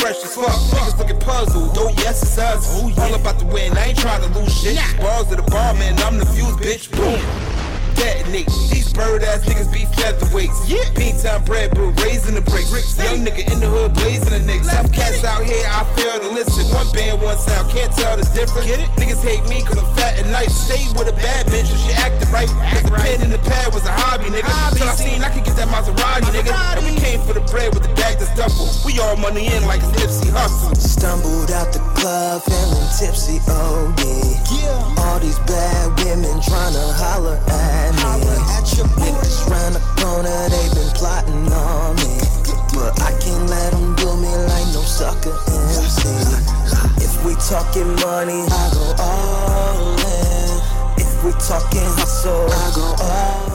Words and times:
fresh 0.00 0.24
as 0.24 0.34
fuck. 0.34 0.46
Niggas 0.46 0.98
looking 0.98 1.18
puzzled, 1.18 1.74
though 1.74 1.90
yes 1.90 2.22
it's 2.22 2.38
us. 2.38 2.66
Oh, 2.80 2.92
All 3.02 3.14
about 3.14 3.38
the 3.38 3.46
win, 3.46 3.76
I 3.76 3.88
ain't 3.88 3.98
trying 3.98 4.22
to 4.22 4.38
lose 4.38 4.52
shit. 4.60 4.78
Balls 4.98 5.28
to 5.28 5.36
the 5.36 5.42
bar, 5.42 5.74
man, 5.74 5.98
I'm 6.00 6.18
the 6.18 6.26
fuse, 6.26 6.56
bitch. 6.56 6.90
Boom 6.90 7.59
detonate. 8.00 8.48
These 8.72 8.92
bird 8.92 9.22
ass 9.22 9.44
niggas 9.44 9.68
be 9.68 9.84
featherweights. 9.92 10.64
Yeah. 10.64 10.88
Pink 10.96 11.20
time 11.20 11.44
bread, 11.44 11.70
but 11.76 11.92
raising 12.00 12.34
the 12.34 12.40
bricks. 12.40 12.72
Young 12.96 13.20
nigga 13.20 13.44
in 13.52 13.60
the 13.60 13.68
hood, 13.68 13.92
blazing 13.94 14.32
the 14.32 14.40
niggas. 14.40 14.72
Some 14.72 14.88
cats 14.88 15.22
out 15.24 15.44
here, 15.44 15.64
I 15.68 15.84
feel 15.94 16.16
to 16.20 16.30
listen. 16.32 16.64
One 16.72 16.88
band, 16.96 17.20
one 17.20 17.36
sound, 17.36 17.70
can't 17.70 17.92
tell 17.92 18.16
the 18.16 18.24
difference. 18.32 18.66
Get 18.66 18.80
it? 18.80 18.88
Niggas 18.96 19.20
hate 19.20 19.44
me 19.48 19.60
cause 19.62 19.76
I'm 19.76 19.88
fat 19.94 20.18
and 20.18 20.32
nice. 20.32 20.56
Stay 20.56 20.80
with 20.96 21.12
a 21.12 21.16
bad 21.20 21.46
bitch 21.52 21.68
if 21.68 21.78
she 21.84 21.92
acted 21.92 22.28
right. 22.32 22.48
Cause 22.48 22.82
the 22.82 22.94
pen 22.96 23.20
in 23.20 23.30
the 23.30 23.42
pad 23.44 23.72
was 23.74 23.84
a 23.84 23.92
hobby, 23.92 24.32
nigga. 24.32 24.48
Till 24.76 24.88
I 24.88 24.96
seen 24.96 25.20
I 25.22 25.28
could 25.28 25.44
get 25.44 25.56
that 25.60 25.68
Maserati, 25.68 26.32
nigga. 26.32 26.52
And 26.80 26.84
we 26.88 26.96
came 26.96 27.20
for 27.20 27.34
the 27.34 27.44
bread 27.52 27.74
with 27.74 27.84
the 27.84 27.92
bag 28.00 28.18
that's 28.18 28.32
duffel. 28.34 28.68
We 28.86 28.98
all 29.00 29.16
money 29.16 29.46
in 29.52 29.64
like 29.68 29.80
it's 29.84 29.92
Nipsey 30.00 30.32
Hustle. 30.32 30.74
Stumbled 30.74 31.50
out 31.52 31.72
the 31.72 31.80
club, 31.96 32.42
feeling 32.42 32.88
tipsy, 32.96 33.38
oh 33.48 33.92
yeah. 34.00 35.04
All 35.04 35.18
these 35.18 35.38
bad 35.40 35.98
women 36.00 36.40
trying 36.42 36.72
to 36.72 36.84
holler 36.96 37.36
at 37.48 37.89
me. 37.92 38.30
Niggas 39.00 39.48
round 39.50 39.74
the 39.74 39.82
corner, 40.00 40.48
they 40.48 40.66
been 40.74 40.90
plotting 40.94 41.52
on 41.52 41.96
me. 41.96 42.20
But 42.74 43.00
I 43.02 43.12
can't 43.18 43.48
let 43.48 43.72
them 43.72 43.94
do 43.96 44.16
me 44.16 44.28
like 44.28 44.66
no 44.72 44.82
sucker 44.82 45.36
MC. 45.46 46.08
If 47.04 47.24
we 47.24 47.34
talking 47.34 47.94
money, 48.00 48.44
I 48.48 48.70
go 48.72 48.94
all 48.98 49.98
in. 49.98 50.60
If 50.96 51.24
we 51.24 51.32
talking 51.32 51.88
hustle, 51.98 52.48
I 52.48 52.72
go 52.74 53.04
all 53.04 53.44
in. 53.44 53.49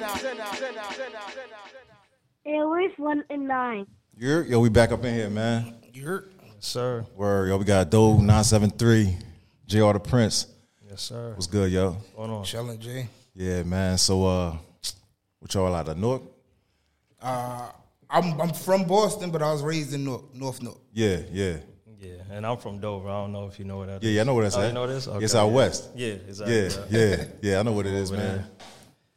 Representative. 0.00 0.44
AirWave 2.46 2.98
1 2.98 3.24
and 3.30 3.48
9. 3.48 3.86
Yo, 4.18 4.40
yo, 4.42 4.60
we 4.60 4.68
back 4.68 4.92
up 4.92 5.04
in 5.04 5.14
here, 5.14 5.30
man. 5.30 5.74
You're 5.94 6.28
Sir. 6.58 7.06
Word, 7.14 7.48
yo, 7.48 7.56
we 7.56 7.64
got 7.64 7.90
Doe 7.90 8.14
973, 8.14 9.16
JR 9.66 9.92
the 9.92 10.00
Prince. 10.00 10.46
Yes, 10.88 11.02
sir. 11.02 11.32
What's 11.34 11.46
good, 11.46 11.70
yo? 11.70 11.92
What's 11.92 12.10
going 12.12 12.30
on? 12.30 12.44
chilling, 12.44 12.78
Jay. 12.78 13.08
Yeah, 13.34 13.62
man. 13.62 13.98
So, 13.98 14.24
uh, 14.24 14.56
what 15.38 15.54
y'all 15.54 15.74
out 15.74 15.88
of 15.88 15.98
Newark? 15.98 16.22
Uh, 17.20 17.68
I'm 18.08 18.40
I'm 18.40 18.52
from 18.52 18.84
Boston, 18.84 19.30
but 19.30 19.42
I 19.42 19.52
was 19.52 19.62
raised 19.62 19.92
in 19.94 20.04
North 20.04 20.34
North 20.34 20.62
Newark. 20.62 20.78
Yeah, 20.92 21.20
yeah. 21.30 21.56
Yeah, 21.98 22.16
and 22.30 22.46
I'm 22.46 22.58
from 22.58 22.78
Dover. 22.78 23.08
I 23.08 23.22
don't 23.22 23.32
know 23.32 23.46
if 23.46 23.58
you 23.58 23.64
know 23.64 23.78
what 23.78 23.88
that 23.88 24.02
is. 24.02 24.08
Yeah, 24.08 24.16
yeah, 24.16 24.20
I 24.20 24.24
know 24.24 24.34
what 24.34 24.42
that's 24.42 24.56
oh, 24.56 24.60
at. 24.60 24.68
You 24.68 24.74
know 24.74 24.86
this? 24.86 25.06
It's 25.06 25.34
Okay, 25.34 25.38
out 25.38 25.46
yeah. 25.46 25.52
west. 25.52 25.88
Yeah, 25.94 26.08
exactly. 26.08 26.56
Yeah, 26.56 26.70
yeah, 26.90 27.24
yeah. 27.42 27.60
I 27.60 27.62
know 27.62 27.72
what 27.72 27.86
it 27.86 27.94
is, 27.94 28.12
Over 28.12 28.20
man. 28.20 28.46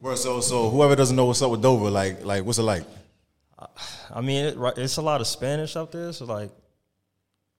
Well, 0.02 0.16
so, 0.16 0.40
so 0.42 0.70
whoever 0.70 0.96
doesn't 0.96 1.16
know 1.16 1.26
what's 1.26 1.42
up 1.42 1.52
with 1.52 1.62
Dover, 1.62 1.90
like, 1.90 2.24
like, 2.24 2.46
what's 2.46 2.58
it 2.58 2.64
like? 2.64 2.84
I 4.14 4.22
mean, 4.22 4.46
it, 4.46 4.58
it's 4.78 4.98
a 4.98 5.02
lot 5.02 5.20
of 5.22 5.28
Spanish 5.28 5.76
up 5.76 5.92
there. 5.92 6.14
So 6.14 6.26
like 6.26 6.50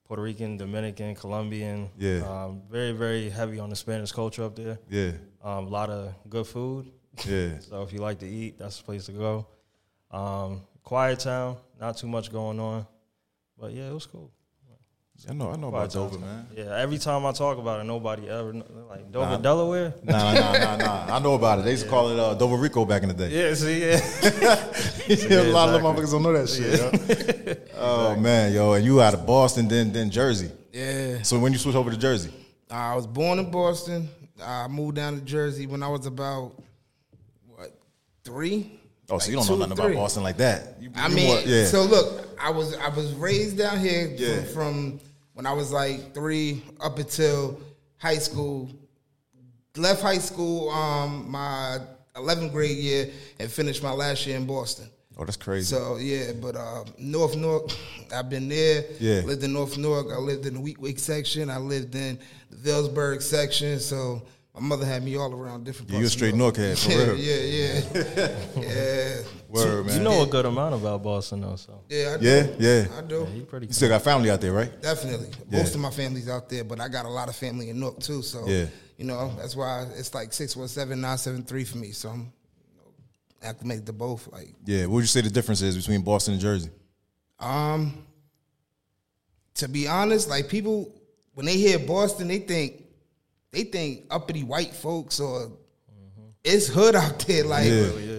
Puerto 0.05 0.23
Rican, 0.23 0.57
Dominican, 0.57 1.15
Colombian. 1.15 1.89
Yeah. 1.97 2.21
Um, 2.27 2.63
very, 2.69 2.91
very 2.91 3.29
heavy 3.29 3.59
on 3.59 3.69
the 3.69 3.75
Spanish 3.75 4.11
culture 4.11 4.43
up 4.43 4.55
there. 4.55 4.79
Yeah, 4.89 5.11
Um, 5.43 5.67
a 5.67 5.69
lot 5.69 5.89
of 5.89 6.13
good 6.29 6.47
food. 6.47 6.91
yeah, 7.25 7.59
So 7.59 7.83
if 7.83 7.93
you 7.93 7.99
like 7.99 8.19
to 8.19 8.27
eat, 8.27 8.57
that's 8.57 8.77
the 8.79 8.83
place 8.83 9.05
to 9.05 9.11
go. 9.11 9.45
Um, 10.09 10.61
quiet 10.83 11.19
town, 11.19 11.57
not 11.79 11.97
too 11.97 12.07
much 12.07 12.31
going 12.31 12.59
on. 12.59 12.87
But 13.57 13.71
yeah, 13.73 13.89
it 13.89 13.93
was 13.93 14.07
cool. 14.07 14.31
I 15.29 15.33
know, 15.33 15.51
I 15.51 15.55
know 15.55 15.67
about 15.67 15.91
Dover, 15.91 16.17
man. 16.17 16.47
Yeah, 16.55 16.75
every 16.77 16.97
time 16.97 17.25
I 17.27 17.31
talk 17.31 17.59
about 17.59 17.79
it, 17.79 17.83
nobody 17.83 18.27
ever 18.27 18.51
kn- 18.53 18.63
like 18.89 19.11
Dover, 19.11 19.25
Nah. 19.31 19.37
Delaware. 19.37 19.93
Nah, 20.03 20.33
nah, 20.33 20.51
nah, 20.53 20.75
nah. 20.77 21.15
I 21.15 21.19
know 21.19 21.35
about 21.35 21.59
it. 21.59 21.65
They 21.65 21.71
used 21.71 21.83
to 21.83 21.89
call 21.89 22.09
it 22.09 22.17
uh, 22.19 22.33
Dover 22.33 22.55
Rico 22.55 22.85
back 22.85 23.03
in 23.03 23.09
the 23.09 23.13
day. 23.13 23.29
Yeah, 23.29 23.53
see, 23.53 23.81
yeah. 23.81 23.97
a 25.39 25.51
lot 25.51 25.69
of 25.69 25.75
exactly. 25.75 25.81
motherfuckers 25.81 26.11
don't 26.11 26.23
know 26.23 26.33
that 26.33 26.49
shit. 26.49 27.55
Yo. 27.55 27.65
oh 27.77 28.15
man, 28.15 28.51
yo, 28.51 28.73
and 28.73 28.83
you 28.83 28.99
out 28.99 29.13
of 29.13 29.27
Boston, 29.27 29.67
then 29.67 29.91
then 29.93 30.09
Jersey. 30.09 30.49
Yeah. 30.73 31.21
So 31.21 31.37
when 31.37 31.51
you 31.51 31.59
switch 31.59 31.75
over 31.75 31.91
to 31.91 31.97
Jersey, 31.97 32.31
I 32.69 32.95
was 32.95 33.05
born 33.05 33.37
in 33.37 33.51
Boston. 33.51 34.09
I 34.43 34.67
moved 34.67 34.95
down 34.95 35.19
to 35.19 35.21
Jersey 35.21 35.67
when 35.67 35.83
I 35.83 35.87
was 35.87 36.07
about 36.07 36.53
what 37.45 37.71
three. 38.23 38.79
Oh, 39.11 39.17
so 39.19 39.29
you 39.29 39.37
don't 39.37 39.47
know 39.49 39.55
nothing 39.57 39.75
three. 39.75 39.85
about 39.93 39.95
Boston 40.03 40.23
like 40.23 40.37
that. 40.37 40.77
You, 40.79 40.89
I 40.95 41.07
you 41.09 41.15
mean, 41.15 41.27
more- 41.27 41.39
yeah, 41.41 41.65
so 41.65 41.83
look, 41.83 42.27
I 42.41 42.49
was 42.49 42.75
I 42.77 42.89
was 42.89 43.13
raised 43.13 43.57
down 43.57 43.79
here 43.79 44.13
Yeah. 44.17 44.43
from, 44.43 44.53
from 44.53 44.99
when 45.33 45.45
I 45.45 45.53
was 45.53 45.71
like 45.71 46.13
three 46.13 46.63
up 46.79 46.97
until 46.97 47.59
high 47.97 48.17
school. 48.17 48.69
Left 49.77 50.01
high 50.01 50.17
school 50.17 50.69
um 50.69 51.29
my 51.31 51.77
11th 52.15 52.51
grade 52.51 52.77
year 52.77 53.09
and 53.39 53.49
finished 53.49 53.81
my 53.81 53.91
last 53.91 54.27
year 54.27 54.35
in 54.35 54.45
Boston. 54.45 54.89
oh, 55.17 55.23
that's 55.23 55.37
crazy. 55.37 55.73
So 55.73 55.95
yeah, 55.97 56.33
but 56.41 56.55
uh, 56.57 56.83
North 56.97 57.35
Newark, 57.37 57.69
I've 58.13 58.29
been 58.29 58.49
there. 58.49 58.83
Yeah. 58.99 59.21
lived 59.21 59.43
in 59.43 59.53
North 59.53 59.77
Newark. 59.77 60.07
I 60.11 60.17
lived 60.17 60.45
in 60.45 60.55
the 60.55 60.59
Weequahic 60.59 60.99
section. 60.99 61.49
I 61.49 61.57
lived 61.57 61.95
in 61.95 62.19
the 62.49 62.57
Vailsburg 62.69 63.21
section. 63.21 63.79
So 63.79 64.23
my 64.53 64.59
mother 64.59 64.85
had 64.85 65.03
me 65.03 65.15
all 65.17 65.33
around 65.33 65.63
different. 65.63 65.89
Parts 65.89 65.99
you 66.01 66.07
a 66.07 66.09
straight 66.09 66.35
Newark. 66.35 66.57
Newark 66.57 66.77
head, 66.77 66.77
for 66.79 66.91
yeah, 66.91 67.05
real. 67.05 67.17
yeah, 67.17 67.81
yeah, 67.95 68.37
yeah. 68.57 69.21
Word, 69.47 69.85
man. 69.85 69.97
You 69.97 70.03
know 70.03 70.23
a 70.23 70.27
good 70.27 70.45
amount 70.45 70.75
about 70.75 71.03
Boston, 71.03 71.41
though. 71.41 71.55
So 71.55 71.81
Yeah, 71.89 72.15
I 72.15 72.17
do. 72.21 72.25
Yeah, 72.25 72.47
yeah. 72.59 72.97
I 72.97 73.01
do. 73.01 73.27
you 73.33 73.43
pretty. 73.43 73.67
You 73.67 73.73
still 73.73 73.89
got 73.89 74.01
family 74.01 74.29
out 74.29 74.41
there, 74.41 74.51
right? 74.53 74.81
Definitely. 74.81 75.29
Yeah. 75.49 75.59
Most 75.59 75.75
of 75.75 75.81
my 75.81 75.89
family's 75.89 76.27
out 76.29 76.49
there, 76.49 76.63
but 76.63 76.79
I 76.81 76.87
got 76.89 77.05
a 77.05 77.09
lot 77.09 77.29
of 77.29 77.35
family 77.35 77.69
in 77.69 77.79
Newark 77.79 77.99
too. 77.99 78.21
So 78.21 78.45
Yeah. 78.47 78.65
you 78.97 79.05
know 79.05 79.33
that's 79.37 79.55
why 79.55 79.87
it's 79.97 80.13
like 80.13 80.33
six 80.33 80.55
one 80.55 80.67
seven 80.67 80.99
nine 81.01 81.17
seven 81.17 81.43
three 81.43 81.63
for 81.63 81.77
me. 81.77 81.91
So 81.91 82.09
I'm 82.09 82.19
you 82.19 82.77
know, 82.77 83.49
acclimated 83.49 83.85
to 83.87 83.93
both. 83.93 84.27
Like 84.31 84.53
Yeah. 84.65 84.81
What 84.81 84.95
would 84.95 85.01
you 85.01 85.07
say 85.07 85.21
the 85.21 85.29
difference 85.29 85.61
is 85.61 85.77
between 85.77 86.01
Boston 86.01 86.33
and 86.33 86.41
Jersey? 86.41 86.69
Um, 87.39 88.05
to 89.55 89.67
be 89.67 89.87
honest, 89.87 90.29
like 90.29 90.47
people 90.49 90.93
when 91.33 91.45
they 91.45 91.57
hear 91.57 91.79
Boston, 91.79 92.27
they 92.27 92.39
think 92.39 92.83
they 93.51 93.63
think 93.63 94.05
uppity 94.09 94.43
white 94.43 94.73
folks 94.73 95.19
or 95.19 95.51
it's 96.43 96.67
hood 96.67 96.95
out 96.95 97.19
there. 97.19 97.43
Like 97.43 97.65
Yeah. 97.65 97.73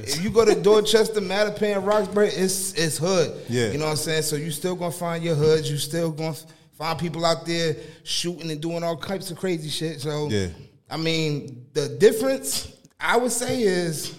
if 0.04 0.22
you 0.22 0.30
go 0.30 0.44
to 0.44 0.54
Dorchester, 0.54 1.20
Mattapan, 1.20 1.84
Roxbury, 1.86 2.28
it's 2.28 2.72
it's 2.74 2.98
hood. 2.98 3.32
Yeah. 3.48 3.72
you 3.72 3.78
know 3.78 3.84
what 3.86 3.90
I'm 3.92 3.96
saying. 3.96 4.22
So 4.22 4.36
you 4.36 4.50
still 4.50 4.76
gonna 4.76 4.92
find 4.92 5.24
your 5.24 5.34
hoods. 5.34 5.70
You 5.70 5.76
still 5.78 6.10
gonna 6.12 6.36
find 6.78 6.98
people 6.98 7.24
out 7.24 7.46
there 7.46 7.76
shooting 8.04 8.50
and 8.50 8.60
doing 8.60 8.82
all 8.84 8.96
types 8.96 9.30
of 9.30 9.38
crazy 9.38 9.68
shit. 9.70 10.00
So 10.00 10.28
Yeah. 10.28 10.48
I 10.90 10.96
mean, 10.98 11.66
the 11.72 11.88
difference 11.88 12.68
I 13.00 13.16
would 13.16 13.32
say 13.32 13.62
is 13.62 14.14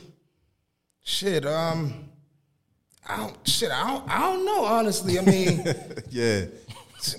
shit. 1.04 1.46
Um. 1.46 2.10
I 3.08 3.18
don't 3.18 3.48
shit. 3.48 3.70
I 3.70 3.88
don't. 3.88 4.10
I 4.10 4.20
don't 4.22 4.46
know. 4.46 4.64
Honestly, 4.66 5.20
I 5.20 5.24
mean, 5.24 5.64
Yeah. 6.10 6.46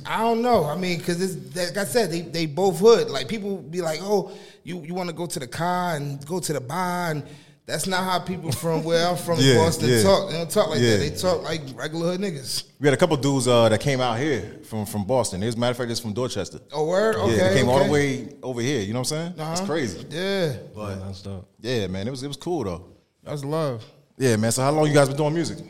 I 0.06 0.18
don't 0.22 0.42
know. 0.42 0.64
I 0.64 0.76
mean, 0.76 0.98
because 0.98 1.20
it's 1.20 1.56
like 1.56 1.76
I 1.76 1.84
said, 1.84 2.10
they 2.10 2.20
they 2.22 2.46
both 2.46 2.78
hood. 2.78 3.08
Like 3.10 3.28
people 3.28 3.56
be 3.58 3.80
like, 3.82 4.00
oh, 4.02 4.32
you 4.62 4.80
you 4.82 4.94
want 4.94 5.08
to 5.10 5.14
go 5.14 5.26
to 5.26 5.38
the 5.38 5.46
car 5.48 5.96
and 5.96 6.24
go 6.26 6.38
to 6.40 6.52
the 6.52 6.60
bar, 6.60 7.10
and 7.10 7.22
that's 7.66 7.86
not 7.86 8.04
how 8.04 8.18
people 8.18 8.52
from 8.52 8.84
where 8.84 9.06
I'm 9.08 9.16
from, 9.16 9.38
Yeah, 9.40 9.56
Boston, 9.56 9.88
yeah. 9.88 10.02
talk. 10.02 10.30
They 10.30 10.36
don't 10.36 10.50
talk 10.50 10.68
like 10.70 10.80
Yeah. 10.80 10.90
that. 10.96 10.98
They 10.98 11.10
talk 11.16 11.42
like 11.42 11.62
regular 11.74 12.12
hood 12.12 12.20
niggas. 12.20 12.64
We 12.80 12.86
had 12.88 12.94
a 12.94 12.96
couple 12.98 13.16
dudes 13.16 13.48
uh, 13.48 13.68
that 13.70 13.80
came 13.80 14.00
out 14.00 14.18
here 14.18 14.60
from 14.68 14.84
from 14.86 15.04
Boston. 15.04 15.42
As 15.42 15.54
a 15.54 15.58
matter 15.58 15.70
of 15.72 15.76
fact, 15.78 15.90
it's 15.90 16.00
from 16.00 16.12
Dorchester. 16.12 16.60
Oh, 16.72 16.86
word. 16.86 17.16
Okay. 17.16 17.36
yeah, 17.36 17.48
they 17.50 17.54
came 17.60 17.68
all 17.68 17.82
the 17.84 17.90
way 17.90 18.28
over 18.42 18.60
here. 18.60 18.80
You 18.80 18.92
know 18.92 19.00
what 19.00 19.12
I'm 19.12 19.18
saying? 19.18 19.34
That's 19.36 19.60
Uh-huh. 19.60 19.66
crazy. 19.72 20.06
Yeah, 20.10 20.56
Yeah, 20.76 20.94
that's 21.06 21.22
dope. 21.22 21.48
Yeah, 21.60 21.86
man, 21.88 22.06
it 22.06 22.10
was 22.10 22.22
it 22.22 22.28
was 22.28 22.36
cool 22.36 22.64
though. 22.64 22.84
that's 23.22 23.44
love. 23.44 23.82
Yeah, 24.18 24.36
man. 24.36 24.52
So 24.52 24.62
how 24.62 24.70
long 24.70 24.86
you 24.86 24.94
guys 24.94 25.08
been 25.08 25.16
doing 25.16 25.34
music? 25.34 25.58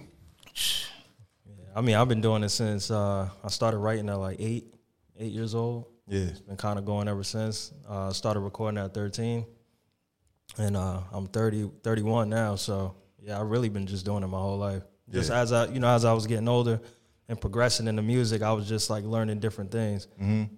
I 1.75 1.81
mean, 1.81 1.97
I've 1.97 2.09
been 2.09 2.21
doing 2.21 2.43
it 2.45 2.51
since 2.51 2.91
uh, 2.91 3.29
I 3.43 3.49
started 3.49 3.79
writing 3.79 4.09
at 4.09 4.19
like 4.19 4.37
eight, 4.41 4.73
eight 5.19 5.33
years 5.33 5.55
old. 5.55 5.87
Yeah. 6.07 6.21
It's 6.25 6.41
been 6.41 6.57
kind 6.57 6.79
of 6.79 6.85
going 6.85 7.09
ever 7.09 7.25
since. 7.25 7.73
Uh, 7.89 8.13
started 8.13 8.41
recording 8.41 8.79
at 8.79 8.95
13. 8.95 9.45
And 10.59 10.77
uh, 10.77 11.01
I'm 11.13 11.27
30, 11.27 11.71
31 11.83 12.29
now. 12.29 12.55
So, 12.57 12.95
yeah, 13.21 13.41
I've 13.41 13.49
really 13.51 13.69
been 13.69 13.87
just 13.87 14.05
doing 14.05 14.23
it 14.23 14.27
my 14.29 14.39
whole 14.39 14.59
life. 14.59 14.83
Just 15.11 15.31
Yeah. 15.31 15.41
as 15.41 15.53
I, 15.53 15.67
you 15.67 15.81
know, 15.81 15.89
as 15.89 16.05
I 16.05 16.13
was 16.13 16.27
getting 16.27 16.47
older 16.49 16.81
and 17.29 17.41
progressing 17.41 17.89
in 17.89 17.97
the 17.97 18.03
music, 18.03 18.43
I 18.43 18.53
was 18.53 18.69
just 18.69 18.89
like 18.91 19.05
learning 19.05 19.41
different 19.41 19.71
things, 19.73 20.07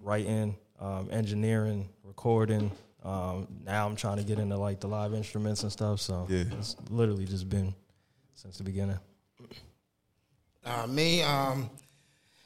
writing, 0.01 0.55
um, 0.79 1.07
engineering, 1.11 1.89
recording. 2.03 2.71
Um, 3.03 3.47
now 3.63 3.87
I'm 3.87 3.95
trying 3.95 4.17
to 4.17 4.23
get 4.23 4.37
into 4.37 4.57
like 4.57 4.81
the 4.81 4.87
live 4.87 5.13
instruments 5.13 5.63
and 5.63 5.71
stuff. 5.71 5.99
So, 6.01 6.27
Yeah. 6.29 6.43
it's 6.59 6.75
literally 6.89 7.25
just 7.25 7.49
been 7.49 7.73
since 8.35 8.57
the 8.57 8.63
beginning. 8.63 8.99
Uh, 10.67 10.87
me, 10.87 11.21
um, 11.21 11.69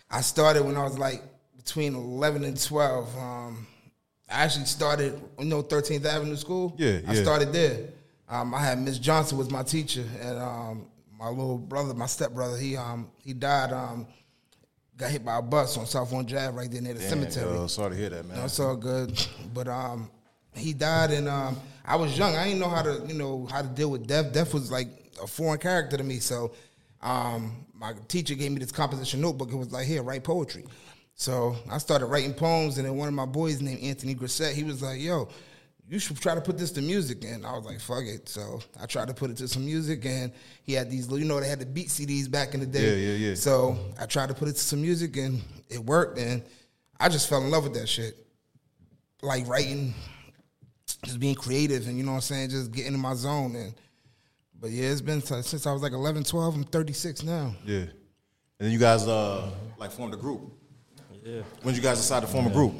I 0.10 0.22
started 0.22 0.64
when 0.64 0.78
I 0.78 0.84
was 0.84 0.98
like 0.98 1.24
between 1.58 1.96
11 1.96 2.44
and 2.44 2.62
12. 2.62 3.18
Um, 3.18 3.68
I 4.30 4.44
actually 4.44 4.66
started, 4.66 5.20
you 5.40 5.46
know, 5.46 5.64
13th 5.64 6.06
Avenue 6.06 6.36
School. 6.36 6.76
Yeah, 6.78 7.00
I 7.08 7.14
yeah. 7.14 7.22
started 7.22 7.52
there. 7.52 7.90
Um, 8.30 8.54
I 8.54 8.60
had 8.60 8.80
Miss 8.80 8.98
Johnson 8.98 9.38
was 9.38 9.50
my 9.50 9.64
teacher, 9.64 10.06
and 10.22 10.38
um, 10.40 10.88
my 11.20 11.28
little 11.28 11.58
brother, 11.58 11.94
my 11.94 12.06
stepbrother, 12.06 12.58
he 12.58 12.78
um 12.78 13.10
he 13.24 13.34
died 13.34 13.74
um 13.74 14.08
got 15.02 15.12
hit 15.12 15.26
by 15.26 15.38
a 15.38 15.42
bus 15.42 15.78
on 15.78 15.86
South 15.86 16.12
One 16.14 16.26
Drive 16.26 16.56
right 16.56 16.72
there 16.72 16.82
near 16.82 16.94
the 16.94 17.00
Damn, 17.00 17.10
cemetery. 17.10 17.54
yo, 17.54 17.68
sorry 17.68 17.92
to 17.92 17.98
hear 17.98 18.10
that, 18.10 18.26
man. 18.26 18.38
No, 18.38 18.66
all 18.66 18.76
good. 18.76 19.28
But 19.54 19.68
um, 19.68 20.10
he 20.56 20.74
died, 20.74 21.12
and 21.12 21.28
um, 21.28 21.58
I 21.84 21.96
was 21.96 22.18
young. 22.18 22.36
I 22.36 22.46
didn't 22.46 22.60
know 22.60 22.70
how 22.70 22.84
to, 22.84 23.04
you 23.08 23.16
know, 23.16 23.48
how 23.52 23.62
to 23.62 23.68
deal 23.68 23.90
with 23.92 24.08
death. 24.08 24.32
Death 24.32 24.54
was 24.54 24.72
like 24.72 24.88
a 25.22 25.28
foreign 25.28 25.60
character 25.60 25.98
to 25.98 26.04
me. 26.04 26.20
So, 26.20 26.54
um, 27.02 27.66
my 27.74 27.94
teacher 28.08 28.36
gave 28.36 28.52
me 28.52 28.60
this 28.60 28.72
composition 28.72 29.22
notebook. 29.22 29.52
It 29.52 29.56
was 29.56 29.72
like, 29.72 29.88
here, 29.88 30.04
write 30.04 30.24
poetry. 30.24 30.66
So 31.16 31.56
I 31.70 31.78
started 31.78 32.08
writing 32.08 32.34
poems, 32.34 32.78
and 32.78 32.88
then 32.88 32.96
one 32.98 33.08
of 33.08 33.14
my 33.14 33.26
boys 33.26 33.62
named 33.62 33.82
Anthony 33.82 34.16
Grissett, 34.16 34.54
he 34.54 34.64
was 34.64 34.82
like, 34.82 35.00
yo. 35.02 35.30
You 35.90 36.00
should 36.00 36.18
try 36.22 36.36
to 36.36 36.40
put 36.42 36.58
this 36.58 36.72
to 36.74 36.82
music, 36.82 37.26
and 37.26 37.46
I 37.46 37.52
was 37.52 37.66
like, 37.66 37.82
"Fuck 37.82 38.06
it." 38.06 38.30
So 38.30 38.62
I 38.82 38.86
tried 38.86 39.10
to 39.10 39.14
put 39.14 39.30
it 39.30 39.36
to 39.38 39.48
some 39.50 39.66
music, 39.66 40.06
and 40.06 40.32
he 40.64 40.72
had 40.72 40.90
these, 40.90 41.08
little- 41.08 41.20
you 41.20 41.26
know, 41.26 41.38
they 41.42 41.50
had 41.50 41.60
the 41.60 41.66
beat 41.66 41.90
CDs 41.90 42.32
back 42.32 42.54
in 42.54 42.62
the 42.62 42.66
day. 42.66 43.02
Yeah, 43.02 43.12
yeah, 43.12 43.28
yeah. 43.30 43.36
So 43.36 43.78
I 44.00 44.06
tried 44.06 44.30
to 44.30 44.34
put 44.34 44.48
it 44.48 44.54
to 44.54 44.60
some 44.60 44.82
music, 44.82 45.18
and 45.18 45.42
it 45.70 45.80
worked, 45.80 46.18
and 46.18 46.44
I 46.98 47.10
just 47.10 47.28
fell 47.28 47.44
in 47.44 47.52
love 47.52 47.66
with 47.66 47.74
that 47.74 47.90
shit 47.90 48.16
like 49.22 49.46
writing, 49.50 49.94
just 51.04 51.20
being 51.20 51.36
creative 51.36 51.88
and 51.88 51.98
you 51.98 52.04
know 52.04 52.12
what 52.12 52.18
I'm 52.18 52.22
saying, 52.22 52.50
just 52.52 52.72
getting 52.72 52.94
in 52.94 53.00
my 53.00 53.14
zone 53.14 53.56
and 53.58 53.74
but 54.62 54.70
yeah, 54.70 54.90
it's 54.92 55.02
been 55.02 55.22
t- 55.22 55.42
since 55.42 55.66
I 55.68 55.74
was 55.74 55.82
like 55.82 55.92
11, 55.94 56.24
12, 56.24 56.56
I'm 56.56 56.64
36 56.64 57.24
now. 57.24 57.54
yeah. 57.66 57.78
And 57.78 57.90
then 58.60 58.72
you 58.72 58.78
guys 58.80 59.08
uh 59.08 59.50
like 59.80 59.92
formed 59.92 60.14
a 60.14 60.18
group. 60.18 60.42
Yeah. 61.24 61.42
When 61.64 61.74
did 61.74 61.84
you 61.84 61.90
guys 61.90 61.98
decide 61.98 62.22
to 62.22 62.28
form 62.28 62.46
a 62.48 62.52
group? 62.52 62.74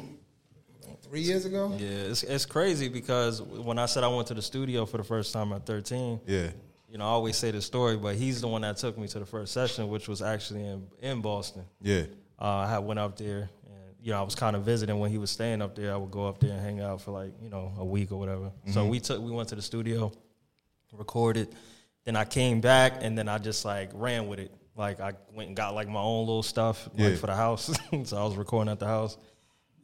Three 1.02 1.20
years 1.22 1.44
ago? 1.44 1.76
Yeah, 1.78 1.88
it's 1.88 2.22
it's 2.22 2.46
crazy 2.46 2.88
because 2.88 3.42
when 3.42 3.78
I 3.78 3.86
said 3.86 4.02
I 4.04 4.08
went 4.08 4.28
to 4.28 4.34
the 4.34 4.40
studio 4.42 4.86
for 4.86 4.96
the 4.98 5.04
first 5.04 5.32
time 5.32 5.52
at 5.52 5.66
13, 5.66 6.20
Yeah. 6.26 6.48
you 6.88 6.98
know, 6.98 7.04
I 7.04 7.08
always 7.08 7.36
say 7.36 7.50
the 7.50 7.60
story, 7.60 7.96
but 7.96 8.14
he's 8.14 8.40
the 8.40 8.48
one 8.48 8.62
that 8.62 8.76
took 8.78 8.96
me 8.96 9.08
to 9.08 9.18
the 9.18 9.26
first 9.26 9.52
session, 9.52 9.88
which 9.88 10.08
was 10.08 10.22
actually 10.22 10.64
in 10.64 10.86
in 11.00 11.20
Boston. 11.20 11.64
Yeah. 11.82 12.04
Uh, 12.40 12.46
I 12.64 12.70
had 12.70 12.78
went 12.78 12.98
up 13.00 13.16
there, 13.18 13.50
and 13.66 13.94
you 14.00 14.12
know, 14.12 14.20
I 14.20 14.22
was 14.22 14.34
kind 14.36 14.54
of 14.56 14.62
visiting 14.64 14.98
when 15.00 15.10
he 15.10 15.18
was 15.18 15.30
staying 15.30 15.60
up 15.62 15.74
there. 15.74 15.92
I 15.92 15.96
would 15.96 16.10
go 16.12 16.26
up 16.28 16.38
there 16.40 16.52
and 16.52 16.60
hang 16.60 16.80
out 16.80 17.00
for 17.02 17.10
like 17.10 17.32
you 17.42 17.50
know 17.50 17.72
a 17.76 17.84
week 17.84 18.10
or 18.12 18.18
whatever. 18.18 18.50
So 18.72 18.86
we 18.86 19.00
took 19.00 19.20
we 19.20 19.30
went 19.32 19.48
to 19.50 19.56
the 19.56 19.62
studio, 19.62 20.12
recorded. 20.92 21.48
Then 22.04 22.16
I 22.16 22.24
came 22.24 22.60
back, 22.60 22.94
and 23.02 23.16
then 23.16 23.28
I 23.28 23.38
just 23.38 23.64
like 23.64 23.90
ran 23.94 24.26
with 24.28 24.38
it. 24.40 24.52
Like 24.76 25.00
I 25.00 25.12
went 25.34 25.48
and 25.48 25.56
got 25.56 25.74
like 25.74 25.88
my 25.88 26.00
own 26.00 26.26
little 26.26 26.42
stuff 26.42 26.88
Yeah. 26.94 27.08
like 27.10 27.18
for 27.18 27.26
the 27.26 27.34
house. 27.36 27.70
so 28.04 28.16
I 28.16 28.24
was 28.24 28.36
recording 28.36 28.70
at 28.72 28.78
the 28.80 28.86
house, 28.86 29.16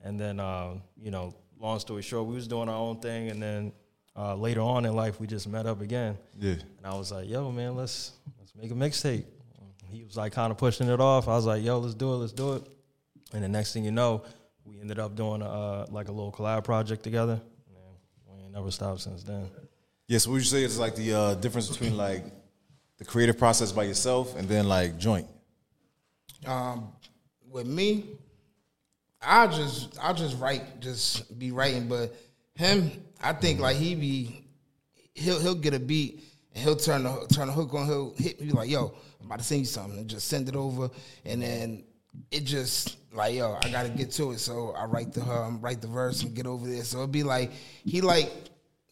and 0.03 0.19
then 0.19 0.41
um, 0.41 0.82
you 1.00 1.11
know, 1.11 1.35
long 1.61 1.79
story 1.79 2.03
short, 2.03 2.26
we 2.26 2.35
was 2.35 2.49
doing 2.49 2.69
our 2.69 2.76
own 2.76 2.99
thing, 3.00 3.29
and 3.31 3.41
then 3.43 3.73
uh, 4.17 4.35
later 4.35 4.61
on 4.62 4.85
in 4.85 4.97
life, 4.97 5.20
we 5.20 5.26
just 5.26 5.47
met 5.49 5.67
up 5.67 5.81
again. 5.81 6.19
Yeah. 6.38 6.53
And 6.79 6.87
I 6.87 6.94
was 6.94 7.12
like, 7.12 7.29
"Yo, 7.29 7.53
man, 7.53 7.76
let's 7.76 8.12
let's 8.38 8.55
make 8.56 8.70
a 8.70 8.75
mixtape." 8.75 9.25
He 9.91 10.05
was 10.05 10.17
like 10.17 10.32
kind 10.32 10.50
of 10.50 10.59
pushing 10.59 10.88
it 10.88 11.00
off. 11.00 11.29
I 11.29 11.32
was 11.37 11.47
like, 11.47 11.62
"Yo, 11.62 11.79
let's 11.79 11.94
do 11.94 12.12
it, 12.15 12.17
let's 12.17 12.32
do 12.32 12.55
it." 12.55 12.62
And 13.32 13.44
the 13.44 13.49
next 13.49 13.73
thing 13.75 13.85
you 13.85 13.91
know, 13.93 14.23
we 14.65 14.81
ended 14.81 14.99
up 14.99 15.15
doing 15.15 15.43
uh, 15.43 15.87
like 15.91 16.09
a 16.09 16.12
little 16.12 16.32
collab 16.32 16.65
project 16.65 17.03
together. 17.05 17.41
And 17.69 18.37
we 18.38 18.43
ain't 18.44 18.53
never 18.55 18.70
stopped 18.70 19.03
since 19.03 19.23
then. 19.23 19.49
Yeah, 20.08 20.16
so 20.16 20.31
what 20.31 20.37
would 20.37 20.43
you 20.43 20.46
say 20.46 20.64
is 20.64 20.78
like 20.78 20.96
the 20.96 21.12
uh, 21.12 21.34
difference 21.34 21.69
between 21.69 21.94
like 21.94 22.25
the 22.96 23.05
creative 23.05 23.38
process 23.38 23.72
by 23.72 23.84
yourself 23.84 24.37
and 24.37 24.49
then 24.49 24.66
like 24.66 24.96
joint? 24.99 25.26
Um, 26.46 26.88
with 27.50 27.66
me, 27.66 28.06
I 29.20 29.46
just 29.49 29.99
I 30.02 30.14
just 30.14 30.38
write, 30.38 30.81
just 30.81 31.38
be 31.38 31.52
writing. 31.52 31.88
But 31.88 32.14
him, 32.55 32.90
I 33.22 33.34
think 33.34 33.60
like 33.60 33.76
he 33.76 33.94
be 33.94 34.46
he'll 35.14 35.38
he'll 35.40 35.55
get 35.55 35.75
a 35.75 35.78
beat 35.78 36.25
and 36.55 36.64
he'll 36.64 36.76
turn 36.76 37.02
the 37.02 37.26
turn 37.31 37.49
the 37.49 37.52
hook 37.52 37.75
on. 37.75 37.84
He'll 37.87 38.14
hit 38.16 38.40
me 38.40 38.50
like, 38.52 38.70
"Yo, 38.70 38.94
I'm 39.20 39.26
about 39.26 39.40
to 39.40 39.44
send 39.44 39.60
you 39.60 39.66
something," 39.66 39.99
and 39.99 40.08
just 40.08 40.28
send 40.28 40.49
it 40.49 40.56
over, 40.56 40.88
and 41.26 41.43
then 41.43 41.84
it 42.31 42.44
just 42.44 42.96
like, 43.12 43.34
"Yo, 43.34 43.58
I 43.62 43.69
gotta 43.69 43.90
get 43.90 44.10
to 44.12 44.31
it." 44.31 44.38
So 44.38 44.70
I 44.70 44.87
write 44.87 45.12
the 45.12 45.22
um, 45.22 45.60
write 45.60 45.82
the 45.82 45.87
verse 45.87 46.22
and 46.22 46.34
get 46.34 46.46
over 46.46 46.66
there. 46.66 46.82
So 46.84 47.00
it'd 47.00 47.12
be 47.12 47.25
like 47.25 47.52
he 47.84 48.00
like. 48.00 48.32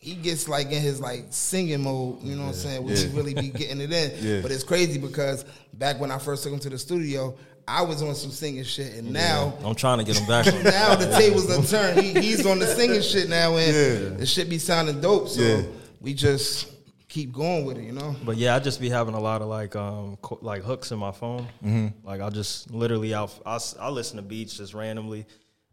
He 0.07 0.15
gets 0.15 0.49
like 0.49 0.67
in 0.71 0.81
his 0.81 1.01
like 1.01 1.25
singing 1.31 1.83
mode, 1.83 2.23
you 2.23 2.37
know 2.37 2.43
what 2.43 2.49
I'm 2.51 2.55
saying? 2.55 2.85
Where 2.85 2.95
he 2.97 3.07
really 3.09 3.35
be 3.35 3.49
getting 3.51 3.81
it 3.81 3.93
in. 3.93 4.13
Yeah. 4.25 4.41
But 4.41 4.53
it's 4.53 4.63
crazy 4.63 4.99
because 5.01 5.45
back 5.75 5.99
when 5.99 6.13
I 6.13 6.19
first 6.19 6.45
took 6.45 6.53
him 6.53 6.61
to 6.61 6.71
the 6.71 6.79
studio, 6.79 7.37
I 7.67 7.83
was 7.83 8.03
on 8.03 8.15
some 8.15 8.31
singing 8.31 8.63
shit, 8.63 8.95
and 8.95 9.13
now 9.13 9.53
I'm 9.65 9.75
trying 9.75 9.99
to 9.99 10.05
get 10.05 10.17
him 10.17 10.27
back. 10.29 10.47
now 10.65 10.95
the 10.95 11.11
tables 11.19 11.51
are 11.51 11.61
turned. 11.65 12.01
He, 12.01 12.13
he's 12.21 12.47
on 12.47 12.61
the 12.61 12.67
singing 12.69 13.03
shit 13.03 13.29
now, 13.29 13.57
and 13.57 13.67
Yeah. 14.13 14.17
the 14.17 14.27
shit 14.27 14.49
be 14.49 14.59
sounding 14.59 15.01
dope. 15.01 15.29
So 15.29 15.41
Yeah. 15.43 15.63
we 16.01 16.15
just 16.15 16.73
keep 17.09 17.33
going 17.33 17.65
with 17.65 17.77
it, 17.79 17.83
you 17.83 17.91
know. 17.93 18.15
But 18.25 18.37
yeah, 18.37 18.55
I 18.55 18.61
just 18.61 18.81
be 18.81 18.89
having 18.89 19.15
a 19.15 19.21
lot 19.21 19.43
of 19.43 19.49
like 19.49 19.75
um 19.75 20.19
co- 20.23 20.39
like 20.41 20.63
hooks 20.63 20.93
in 20.93 21.01
my 21.01 21.11
phone. 21.11 21.49
Mm-hmm. 21.65 21.85
Like 22.07 22.21
Like 22.21 22.21
I'll 22.21 22.31
just 22.31 22.71
literally 22.71 23.13
I'll, 23.13 23.33
I'll 23.45 23.65
I'll 23.81 23.91
listen 23.93 24.19
to 24.19 24.23
beats 24.23 24.57
just 24.57 24.73
randomly. 24.73 25.27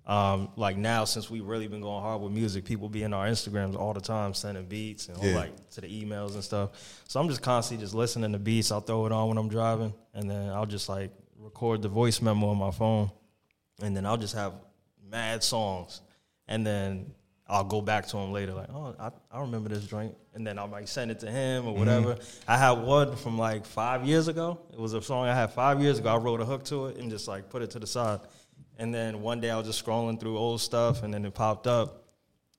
Um, 0.05 0.49
like 0.57 0.75
now 0.75 1.05
since 1.05 1.29
we 1.29 1.39
really 1.39 1.67
been 1.67 1.79
going 1.81 2.01
hard 2.01 2.21
with 2.21 2.33
music, 2.33 2.65
people 2.65 2.89
be 2.89 3.03
in 3.03 3.13
our 3.13 3.25
Instagrams 3.27 3.75
all 3.77 3.93
the 3.93 4.01
time 4.01 4.33
sending 4.33 4.65
beats 4.65 5.07
and 5.07 5.17
all, 5.17 5.25
Yeah. 5.25 5.35
like 5.35 5.69
to 5.71 5.81
the 5.81 5.87
emails 5.87 6.33
and 6.33 6.43
stuff. 6.43 6.71
So 7.07 7.21
I'm 7.21 7.29
just 7.29 7.41
constantly 7.41 7.83
just 7.85 7.93
listening 7.95 8.33
to 8.33 8.39
beats. 8.39 8.69
I'll 8.71 8.81
throw 8.81 9.05
it 9.05 9.11
on 9.13 9.29
when 9.29 9.37
I'm 9.37 9.47
driving, 9.49 9.93
and 10.13 10.29
then 10.29 10.49
I'll 10.49 10.65
just 10.65 10.89
like 10.89 11.11
record 11.37 11.81
the 11.81 11.87
voice 11.89 12.21
memo 12.21 12.47
on 12.49 12.57
my 12.57 12.71
phone, 12.71 13.11
and 13.81 13.95
then 13.95 14.05
I'll 14.05 14.17
just 14.17 14.35
have 14.35 14.53
mad 15.09 15.41
songs, 15.41 16.01
and 16.49 16.67
then 16.67 17.13
I'll 17.47 17.63
go 17.63 17.81
back 17.81 18.07
to 18.07 18.17
him 18.17 18.31
later, 18.33 18.53
like, 18.53 18.69
oh, 18.73 18.95
I, 18.99 19.09
I 19.31 19.39
remember 19.41 19.69
this 19.69 19.85
joint, 19.85 20.15
and 20.33 20.45
then 20.47 20.57
I 20.59 20.65
might 20.65 20.89
send 20.89 21.11
it 21.11 21.19
to 21.19 21.29
him 21.31 21.67
or 21.67 21.75
whatever. 21.75 22.17
I 22.47 22.57
had 22.57 22.71
one 22.71 23.15
from 23.15 23.37
like 23.37 23.65
five 23.65 24.05
years 24.05 24.27
ago. 24.27 24.59
It 24.73 24.79
was 24.79 24.93
a 24.93 25.01
song 25.01 25.27
I 25.27 25.35
had 25.35 25.51
five 25.53 25.81
years 25.81 25.99
ago. 25.99 26.09
I 26.13 26.17
wrote 26.17 26.41
a 26.41 26.45
hook 26.45 26.63
to 26.65 26.87
it 26.87 26.97
and 26.97 27.09
just 27.11 27.27
like 27.27 27.49
put 27.49 27.61
it 27.61 27.69
to 27.71 27.79
the 27.79 27.87
side, 27.87 28.21
and 28.77 28.93
then 28.93 29.21
one 29.21 29.39
day 29.39 29.49
I 29.49 29.57
was 29.57 29.67
just 29.67 29.83
scrolling 29.85 30.19
through 30.19 30.37
old 30.37 30.61
stuff, 30.61 31.03
and 31.03 31.13
then 31.13 31.25
it 31.25 31.33
popped 31.33 31.67
up, 31.67 32.03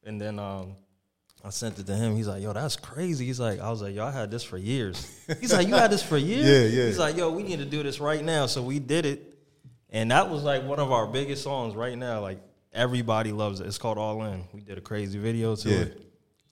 and 0.04 0.20
then 0.20 0.38
um, 0.38 0.76
I 1.44 1.50
sent 1.50 1.78
it 1.78 1.86
to 1.86 1.94
him. 1.94 2.16
He's 2.16 2.28
like, 2.28 2.42
"Yo, 2.42 2.52
that's 2.52 2.76
crazy." 2.76 3.26
He's 3.26 3.40
like, 3.40 3.60
"I 3.60 3.70
was 3.70 3.82
like, 3.82 3.94
yo, 3.94 4.04
I 4.06 4.10
had 4.10 4.30
this 4.30 4.42
for 4.44 4.56
years." 4.58 5.10
He's 5.40 5.52
like, 5.52 5.68
"You 5.68 5.74
had 5.74 5.90
this 5.90 6.02
for 6.02 6.16
years?" 6.32 6.44
Yeah, 6.46 6.80
yeah. 6.80 6.86
He's 6.86 6.98
like, 6.98 7.16
"Yo, 7.16 7.30
we 7.30 7.42
need 7.42 7.58
to 7.58 7.64
do 7.64 7.82
this 7.82 8.00
right 8.00 8.22
now." 8.24 8.46
So 8.46 8.62
we 8.62 8.78
did 8.78 9.06
it, 9.06 9.34
and 9.90 10.10
that 10.10 10.28
was 10.30 10.42
like 10.42 10.64
one 10.64 10.78
of 10.78 10.90
our 10.92 11.06
biggest 11.06 11.42
songs 11.42 11.74
right 11.74 11.96
now. 11.98 12.20
Like 12.20 12.38
everybody 12.72 13.32
loves 13.32 13.60
it. 13.60 13.66
It's 13.66 13.78
called 13.78 13.98
All 13.98 14.22
In. 14.24 14.44
We 14.52 14.60
did 14.60 14.78
a 14.78 14.80
crazy 14.80 15.18
video 15.18 15.54
to 15.56 15.68
Yeah. 15.68 15.76
it. 15.78 16.00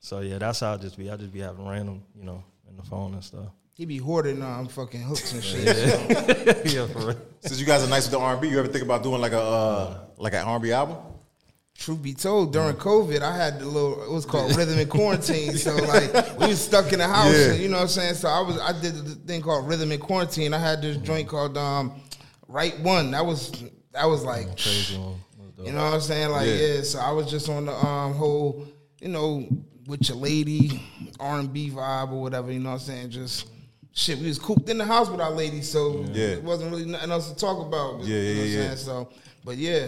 So 0.01 0.21
yeah, 0.21 0.39
that's 0.39 0.61
how 0.61 0.75
I 0.75 0.77
just 0.79 0.97
be. 0.99 1.11
I 1.11 1.17
just 1.17 1.33
be 1.33 1.41
having 1.41 1.67
random, 1.67 2.03
you 2.17 2.25
know, 2.25 2.43
in 2.69 2.77
the 2.77 2.83
phone 2.83 3.15
and 3.15 3.23
stuff. 3.25 3.49
He 3.75 3.87
be 3.87 3.97
hoarding 3.99 4.43
um 4.43 4.69
fucking 4.69 5.01
hooks 5.03 5.33
and 5.33 5.43
shit. 5.43 5.65
yeah, 6.73 6.87
for 6.87 7.07
real. 7.07 7.17
since 7.41 7.59
you 7.59 7.67
guys 7.67 7.83
are 7.83 7.89
nice 7.89 8.05
with 8.05 8.13
the 8.13 8.19
R 8.19 8.33
and 8.35 8.41
B, 8.43 8.49
you 8.49 8.59
ever 8.59 8.69
think 8.69 8.85
about 8.85 9.03
doing 9.03 9.21
like 9.21 9.33
a 9.33 9.41
uh, 9.41 9.99
like 10.19 10.35
an 10.35 10.41
R 10.41 10.55
and 10.57 10.63
B 10.63 10.73
album? 10.73 10.97
Truth 11.75 12.03
be 12.03 12.13
told, 12.13 12.53
during 12.53 12.77
COVID, 12.77 13.23
I 13.23 13.35
had 13.35 13.59
the 13.59 13.65
little 13.65 14.03
it 14.05 14.11
was 14.11 14.27
called 14.27 14.55
rhythm 14.57 14.79
in 14.79 14.89
quarantine. 14.89 15.57
So 15.57 15.75
like 15.77 16.13
we 16.39 16.49
was 16.49 16.63
stuck 16.63 16.93
in 16.93 16.99
the 16.99 17.09
house, 17.09 17.33
Yeah. 17.35 17.55
you 17.55 17.69
know 17.69 17.77
what 17.79 17.83
I'm 17.85 17.89
saying? 17.89 18.15
So 18.15 18.29
I 18.29 18.41
was 18.43 18.59
I 18.61 18.73
did 18.79 18.95
the 18.95 19.15
thing 19.27 19.41
called 19.41 19.67
rhythm 19.67 19.91
in 19.91 19.99
quarantine. 19.99 20.53
I 20.53 20.59
had 20.59 20.83
this 20.83 20.99
joint 20.99 21.27
called 21.29 21.57
um 21.57 22.01
Right 22.49 22.79
One. 22.81 23.11
That 23.13 23.25
was 23.25 23.51
that 23.93 24.05
was 24.05 24.23
like 24.23 24.49
Crazy 24.61 24.99
one. 24.99 25.15
That 25.39 25.45
was 25.47 25.53
dope. 25.57 25.67
You 25.67 25.73
know 25.73 25.85
what 25.85 25.95
I'm 25.95 26.01
saying? 26.03 26.31
Like, 26.31 26.47
Yeah. 26.47 26.55
yeah. 26.55 26.83
so 26.83 26.99
I 27.01 27.11
was 27.11 27.31
just 27.31 27.49
on 27.49 27.65
the 27.65 27.73
um 27.75 28.13
whole, 28.15 28.67
you 29.01 29.09
know, 29.09 29.49
with 29.87 30.07
your 30.09 30.19
lady 30.19 30.81
R 31.19 31.39
and 31.41 31.51
B 31.53 31.71
vibe 31.71 32.13
or 32.13 32.21
whatever. 32.21 32.53
You 32.53 32.61
know 32.61 32.69
what 32.73 32.75
I'm 32.83 32.87
saying? 32.87 33.11
Just 33.11 33.49
shit. 33.93 34.19
We 34.19 34.29
was 34.29 34.39
cooped 34.39 34.69
in 34.69 34.79
the 34.79 34.85
house 34.85 35.09
with 35.11 35.21
our 35.21 35.31
lady, 35.33 35.63
so 35.63 36.05
Yeah. 36.13 36.27
it 36.39 36.43
wasn't 36.45 36.71
really 36.71 36.87
nothing 36.87 37.11
else 37.11 37.31
to 37.31 37.37
talk 37.37 37.67
about. 37.67 38.01
Yeah, 38.05 38.17
you 38.17 38.23
know 38.23 38.31
yeah, 38.31 38.37
what 38.39 38.43
I'm 38.45 38.51
yeah. 38.51 38.65
saying? 38.67 38.77
So, 38.79 39.09
but 39.45 39.57
yeah, 39.57 39.87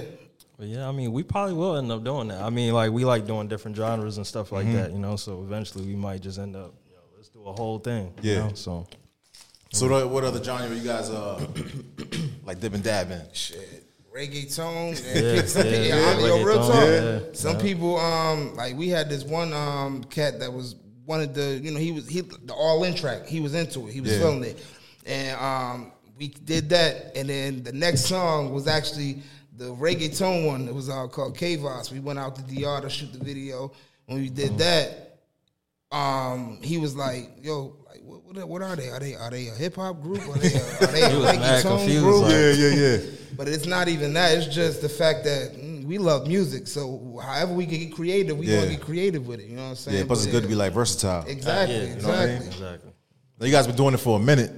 But 0.57 0.67
yeah, 0.69 0.89
I 0.89 0.93
mean, 0.93 1.13
we 1.13 1.23
probably 1.25 1.55
will 1.55 1.77
end 1.77 1.91
up 1.91 2.05
doing 2.05 2.29
that. 2.29 2.41
I 2.43 2.49
mean, 2.51 2.73
like 2.75 2.93
we 2.93 3.05
like 3.05 3.27
doing 3.27 3.49
different 3.49 3.77
genres 3.77 4.17
and 4.19 4.27
stuff 4.27 4.51
Mm-hmm. 4.51 4.55
like 4.57 4.73
that, 4.77 4.93
you 4.93 4.99
know. 4.99 5.17
So 5.17 5.43
eventually, 5.43 5.85
we 5.85 5.97
might 5.97 6.21
just 6.23 6.39
end 6.39 6.55
up, 6.55 6.73
yo, 6.91 6.99
let's 7.17 7.29
do 7.29 7.43
a 7.45 7.53
whole 7.53 7.79
thing. 7.81 8.13
you 8.23 8.33
Yeah. 8.33 8.39
know? 8.49 8.55
So 8.55 8.87
So 9.73 9.89
what- 9.89 10.09
what 10.11 10.23
other 10.25 10.43
genre 10.43 10.73
you 10.75 10.83
guys 10.85 11.11
uh 11.11 11.45
like 12.47 12.61
dip 12.61 12.75
and 12.75 12.85
dab 12.85 13.11
in? 13.11 13.23
shit. 13.33 13.81
Reggaeton 14.15 14.91
and 14.91 15.25
Yeah, 15.25 15.35
pick 15.41 15.49
some 15.49 15.67
yeah, 15.67 16.13
people- 16.15 16.39
yeah, 16.39 16.45
real 16.45 16.57
talk. 16.69 16.85
yeah, 16.85 17.19
Some 17.33 17.57
yeah. 17.57 17.63
people, 17.63 17.99
um, 17.99 18.55
like 18.55 18.77
we 18.77 18.89
had 18.89 19.11
this 19.11 19.25
one 19.25 19.53
um 19.53 20.05
cat 20.05 20.39
that 20.39 20.53
was 20.53 20.77
wanted 21.07 21.35
the, 21.35 21.61
you 21.63 21.71
know, 21.71 21.79
he 21.79 21.93
was 21.93 22.09
he 22.09 22.21
the 22.23 22.53
all 22.53 22.85
in 22.85 22.95
track. 22.95 23.27
He 23.27 23.41
was 23.41 23.55
into 23.55 23.87
it. 23.89 23.93
He 23.93 24.01
was 24.01 24.13
Yeah. 24.13 24.19
feeling 24.21 24.45
it, 24.45 24.65
and 25.07 25.39
um, 25.41 25.93
we 26.19 26.29
did 26.29 26.69
that. 26.71 27.17
And 27.17 27.29
then 27.29 27.63
the 27.63 27.73
next 27.73 28.03
song 28.07 28.53
was 28.53 28.67
actually 28.67 29.23
the 29.57 29.67
reggaeton 29.75 30.47
one. 30.47 30.69
It 30.69 30.75
was 30.75 30.89
uh, 30.89 31.07
called 31.09 31.37
Kavos. 31.37 31.93
We 31.93 32.01
went 32.01 32.19
out 32.19 32.37
to 32.37 32.43
DR 32.43 32.81
to 32.81 32.91
shoot 32.91 33.13
the 33.13 33.23
video. 33.25 33.73
When 34.07 34.21
we 34.21 34.29
did 34.29 34.59
that, 34.59 35.19
um, 35.93 36.59
he 36.63 36.79
was 36.79 36.95
like, 36.97 37.31
"Yo, 37.43 37.77
like, 37.89 38.01
what, 38.03 38.25
what, 38.25 38.49
what 38.49 38.63
are 38.63 38.77
they? 38.77 38.91
Are 38.91 38.99
they 39.01 39.15
are 39.15 39.31
they 39.31 39.49
a 39.49 39.53
hip 39.55 39.77
hop 39.77 40.03
group? 40.03 40.21
Are 40.29 40.39
they 40.39 40.53
a, 40.55 40.59
are 40.83 40.87
they 40.87 41.03
a 41.03 41.09
He 41.11 41.17
was 41.17 41.25
mad 41.39 41.65
reggaeton 41.65 42.01
group?" 42.01 42.23
like- 42.23 42.33
Yeah, 42.33 42.53
yeah, 42.53 42.75
yeah. 42.75 42.99
But 43.37 43.49
it's 43.49 43.67
not 43.67 43.89
even 43.89 44.13
that. 44.15 44.37
It's 44.39 44.55
just 44.55 44.81
the 44.81 44.89
fact 44.89 45.25
that 45.25 45.55
mm, 45.55 45.74
we 45.85 45.99
love 45.99 46.27
music. 46.27 46.67
So 46.67 47.21
however 47.23 47.53
we 47.53 47.67
can 47.67 47.79
get 47.79 47.93
creative, 47.95 48.37
we 48.39 48.47
Yeah. 48.47 48.61
gonna 48.61 48.71
get 48.73 48.81
creative 48.81 49.27
with 49.27 49.41
it. 49.41 49.47
You 49.49 49.57
know 49.57 49.63
what 49.65 49.69
I'm 49.71 49.77
saying? 49.77 49.99
Yeah, 49.99 50.05
plus 50.05 50.25
it's 50.25 50.33
good 50.33 50.43
to 50.43 50.49
be 50.49 50.55
like 50.55 50.73
versatile. 50.73 51.25
exactly, 51.27 51.77
yeah, 51.77 51.83
exactly. 51.83 52.47
exactly. 52.47 52.91
Now, 53.39 53.47
you 53.47 53.53
guys 53.53 53.67
been 53.67 53.77
doing 53.77 53.95
it 53.95 53.99
for 54.01 54.17
a 54.19 54.23
minute. 54.23 54.53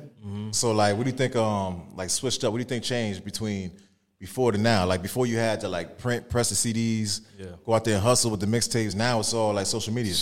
So 0.52 0.72
like, 0.72 0.96
what 0.96 1.04
do 1.04 1.10
you 1.10 1.16
think? 1.16 1.34
Um, 1.36 1.92
like 1.96 2.08
switched 2.10 2.42
up. 2.44 2.52
What 2.52 2.58
do 2.58 2.62
you 2.62 2.68
think 2.68 2.84
changed 2.84 3.24
between 3.24 3.72
before 4.18 4.52
to 4.52 4.58
now? 4.58 4.86
Like 4.86 5.02
before, 5.02 5.26
you 5.26 5.36
had 5.36 5.60
to 5.60 5.68
like 5.68 5.98
print, 5.98 6.28
press 6.28 6.48
the 6.50 6.54
CDs, 6.54 7.20
Yeah. 7.38 7.46
go 7.64 7.74
out 7.74 7.84
there 7.84 7.94
and 7.94 8.02
hustle 8.02 8.30
with 8.30 8.40
the 8.40 8.46
mixtapes. 8.46 8.94
Now 8.94 9.20
it's 9.20 9.32
all 9.34 9.54
like 9.54 9.66
social 9.66 9.92
media. 9.92 10.12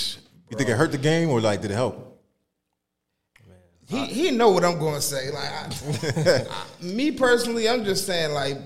You 0.50 0.56
think 0.56 0.68
it 0.70 0.76
hurt 0.76 0.92
the 0.92 0.98
game 0.98 1.28
or 1.30 1.40
like 1.40 1.60
did 1.62 1.70
it 1.70 1.74
help? 1.74 2.10
He 3.86 4.06
he 4.06 4.30
know 4.30 4.50
what 4.50 4.64
I'm 4.64 4.78
going 4.78 4.94
to 4.94 5.00
say. 5.02 5.30
Like 5.30 5.50
I, 5.50 6.46
I- 6.50 6.84
me 6.84 7.10
personally, 7.10 7.68
I'm 7.68 7.84
just 7.84 8.06
saying 8.06 8.32
like 8.32 8.56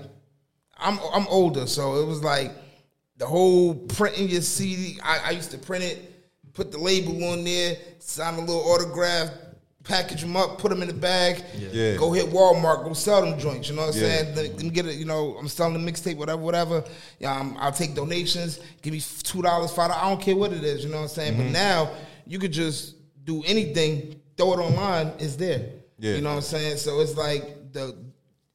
I'm 0.79 0.99
I'm 1.13 1.27
older, 1.27 1.67
so 1.67 2.01
it 2.01 2.05
was 2.07 2.23
like 2.23 2.51
the 3.17 3.25
whole 3.25 3.75
printing 3.75 4.29
your 4.29 4.41
CD. 4.41 4.99
I, 5.03 5.19
I 5.25 5.29
used 5.31 5.51
to 5.51 5.57
print 5.57 5.83
it, 5.83 6.13
put 6.53 6.71
the 6.71 6.77
label 6.79 7.23
on 7.25 7.43
there, 7.43 7.77
sign 7.99 8.35
a 8.35 8.39
little 8.39 8.61
autograph, 8.61 9.29
package 9.83 10.21
them 10.21 10.35
up, 10.37 10.57
put 10.57 10.69
them 10.69 10.81
in 10.81 10.87
the 10.87 10.93
bag. 10.93 11.43
Yeah. 11.57 11.95
Go 11.97 12.11
hit 12.13 12.27
Walmart, 12.27 12.83
go 12.85 12.93
sell 12.93 13.21
them 13.25 13.37
joints. 13.39 13.69
You 13.69 13.75
know 13.75 13.87
what 13.87 13.95
I'm 13.95 14.01
Yeah. 14.01 14.07
saying? 14.23 14.35
Let 14.35 14.57
them 14.57 14.69
get 14.69 14.85
it. 14.85 14.95
You 14.95 15.05
know, 15.05 15.35
I'm 15.37 15.47
selling 15.49 15.73
the 15.83 15.91
mixtape, 15.91 16.15
whatever, 16.17 16.41
whatever. 16.41 16.83
Yeah, 17.19 17.37
um, 17.37 17.57
I'll 17.59 17.71
take 17.73 17.93
donations. 17.95 18.59
Give 18.81 18.93
me 18.93 19.01
two 19.23 19.41
dollars, 19.41 19.71
five. 19.71 19.89
dollars. 19.89 20.03
I 20.03 20.09
don't 20.09 20.21
care 20.21 20.35
what 20.35 20.53
it 20.53 20.63
is. 20.63 20.83
You 20.83 20.89
know 20.89 20.97
what 20.97 21.03
I'm 21.03 21.09
saying? 21.09 21.33
Mm-hmm. 21.33 21.43
But 21.43 21.51
now 21.51 21.91
you 22.25 22.39
could 22.39 22.53
just 22.53 22.95
do 23.25 23.43
anything, 23.45 24.19
throw 24.37 24.53
it 24.53 24.57
online. 24.59 25.11
It's 25.19 25.35
there. 25.35 25.69
Yeah. 25.99 26.15
You 26.15 26.21
know 26.21 26.29
what 26.29 26.35
I'm 26.37 26.41
saying? 26.43 26.77
So 26.77 27.01
it's 27.01 27.15
like 27.17 27.73
the 27.73 27.95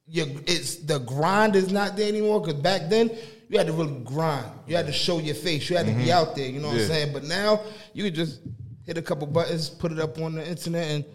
your 0.07 0.27
it's 0.45 0.75
the 0.77 0.99
grind 0.99 1.55
is 1.55 1.71
not 1.71 1.95
there 1.97 2.07
anymore 2.07 2.41
because 2.41 2.61
back 2.61 2.89
then 2.89 3.09
you 3.49 3.57
had 3.57 3.67
to 3.67 3.73
really 3.73 3.99
grind. 4.03 4.49
You 4.67 4.75
had 4.75 4.87
to 4.87 4.93
show 4.93 5.19
your 5.19 5.35
face. 5.35 5.69
You 5.69 5.77
had 5.77 5.85
to 5.85 5.91
be 5.91 6.03
mm-hmm. 6.03 6.11
out 6.11 6.35
there. 6.35 6.47
You 6.47 6.59
know 6.59 6.69
what 6.69 6.77
Yeah. 6.77 6.83
I'm 6.83 6.89
saying? 6.89 7.13
But 7.13 7.23
now 7.23 7.61
you 7.93 8.03
could 8.03 8.15
just 8.15 8.41
hit 8.85 8.97
a 8.97 9.01
couple 9.01 9.27
buttons, 9.27 9.69
put 9.69 9.91
it 9.91 9.99
up 9.99 10.19
on 10.19 10.35
the 10.35 10.47
internet, 10.47 10.87
and 10.87 11.05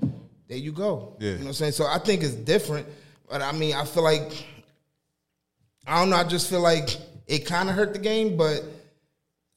there 0.48 0.58
you 0.58 0.72
go. 0.72 1.16
Yeah. 1.20 1.30
You 1.30 1.34
know 1.36 1.40
what 1.42 1.46
I'm 1.48 1.54
saying? 1.54 1.72
So 1.72 1.86
I 1.86 1.98
think 1.98 2.22
it's 2.22 2.34
different. 2.34 2.86
But 3.28 3.42
I 3.42 3.52
mean, 3.52 3.74
I 3.74 3.84
feel 3.84 4.02
like 4.02 4.32
I 5.86 6.00
don't 6.00 6.10
know. 6.10 6.16
I 6.16 6.24
just 6.24 6.50
feel 6.50 6.60
like 6.60 6.96
it 7.26 7.46
kind 7.46 7.68
of 7.68 7.74
hurt 7.74 7.92
the 7.92 7.98
game, 7.98 8.36
but 8.36 8.62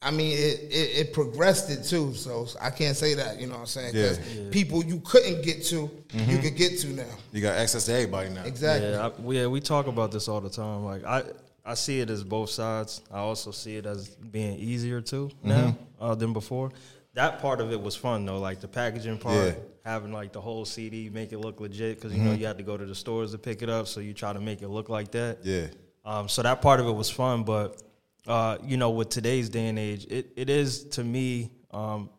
I 0.04 0.12
mean, 0.12 0.32
it, 0.38 0.60
it 0.72 0.98
it 1.08 1.14
progressed 1.14 1.70
it 1.70 1.84
too. 1.84 2.14
So 2.14 2.48
I 2.62 2.70
can't 2.70 2.96
say 2.98 3.14
that. 3.16 3.40
You 3.40 3.48
know 3.48 3.54
what 3.54 3.60
I'm 3.62 3.66
saying? 3.68 3.94
Because 3.94 4.20
Yeah. 4.36 4.50
people 4.52 4.84
you 4.84 5.00
couldn't 5.00 5.44
get 5.44 5.64
to, 5.66 5.90
you 6.14 6.38
could 6.40 6.56
get 6.56 6.80
to 6.82 6.88
now. 6.88 7.04
You 7.32 7.42
got 7.42 7.56
access 7.58 7.86
to 7.86 7.94
everybody 7.94 8.30
now. 8.30 8.44
Exactly. 8.44 8.90
Yeah, 8.92 9.08
I, 9.08 9.22
we, 9.22 9.40
yeah, 9.40 9.48
we 9.48 9.62
talk 9.62 9.88
about 9.88 10.12
this 10.12 10.28
all 10.28 10.42
the 10.42 10.50
time. 10.50 10.84
Like 10.84 11.04
I, 11.06 11.24
I 11.66 11.76
see 11.76 12.00
it 12.02 12.10
as 12.10 12.24
both 12.24 12.50
sides. 12.50 13.02
I 13.12 13.20
also 13.20 13.52
see 13.52 13.78
it 13.78 13.86
as 13.86 14.10
being 14.10 14.58
easier 14.60 15.00
too 15.02 15.32
now 15.42 15.78
uh, 16.02 16.16
than 16.16 16.34
before. 16.34 16.72
That 17.16 17.40
part 17.40 17.62
of 17.62 17.72
it 17.72 17.80
was 17.80 17.96
fun 17.96 18.26
though, 18.26 18.40
like 18.40 18.60
the 18.60 18.68
packaging 18.68 19.20
part, 19.20 19.36
Yeah. 19.36 19.54
having 19.86 20.12
like 20.12 20.34
the 20.34 20.42
whole 20.42 20.66
CD, 20.66 21.10
make 21.10 21.32
it 21.32 21.38
look 21.38 21.60
legit 21.62 21.96
because 21.98 22.12
you 22.12 22.24
know 22.24 22.34
you 22.34 22.46
had 22.48 22.58
to 22.58 22.64
go 22.64 22.76
to 22.76 22.86
the 22.86 22.96
stores 22.96 23.32
to 23.32 23.38
pick 23.38 23.62
it 23.62 23.70
up, 23.70 23.88
so 23.88 24.00
you 24.00 24.14
try 24.14 24.34
to 24.34 24.40
make 24.40 24.62
it 24.64 24.68
look 24.70 24.90
like 24.90 25.12
that. 25.12 25.38
Yeah. 25.44 25.68
Um, 26.04 26.28
so 26.28 26.42
that 26.42 26.62
part 26.62 26.80
of 26.82 26.88
it 26.88 26.92
was 26.92 27.10
fun, 27.10 27.44
but 27.44 27.82
uh, 28.28 28.58
you 28.64 28.78
know, 28.78 28.92
with 28.92 29.10
today's 29.10 29.50
day 29.50 29.68
and 29.68 29.78
age, 29.80 30.06
it, 30.10 30.32
it 30.36 30.50
is 30.50 30.86
to 30.90 31.04
me, 31.04 31.52
um, 31.72 32.10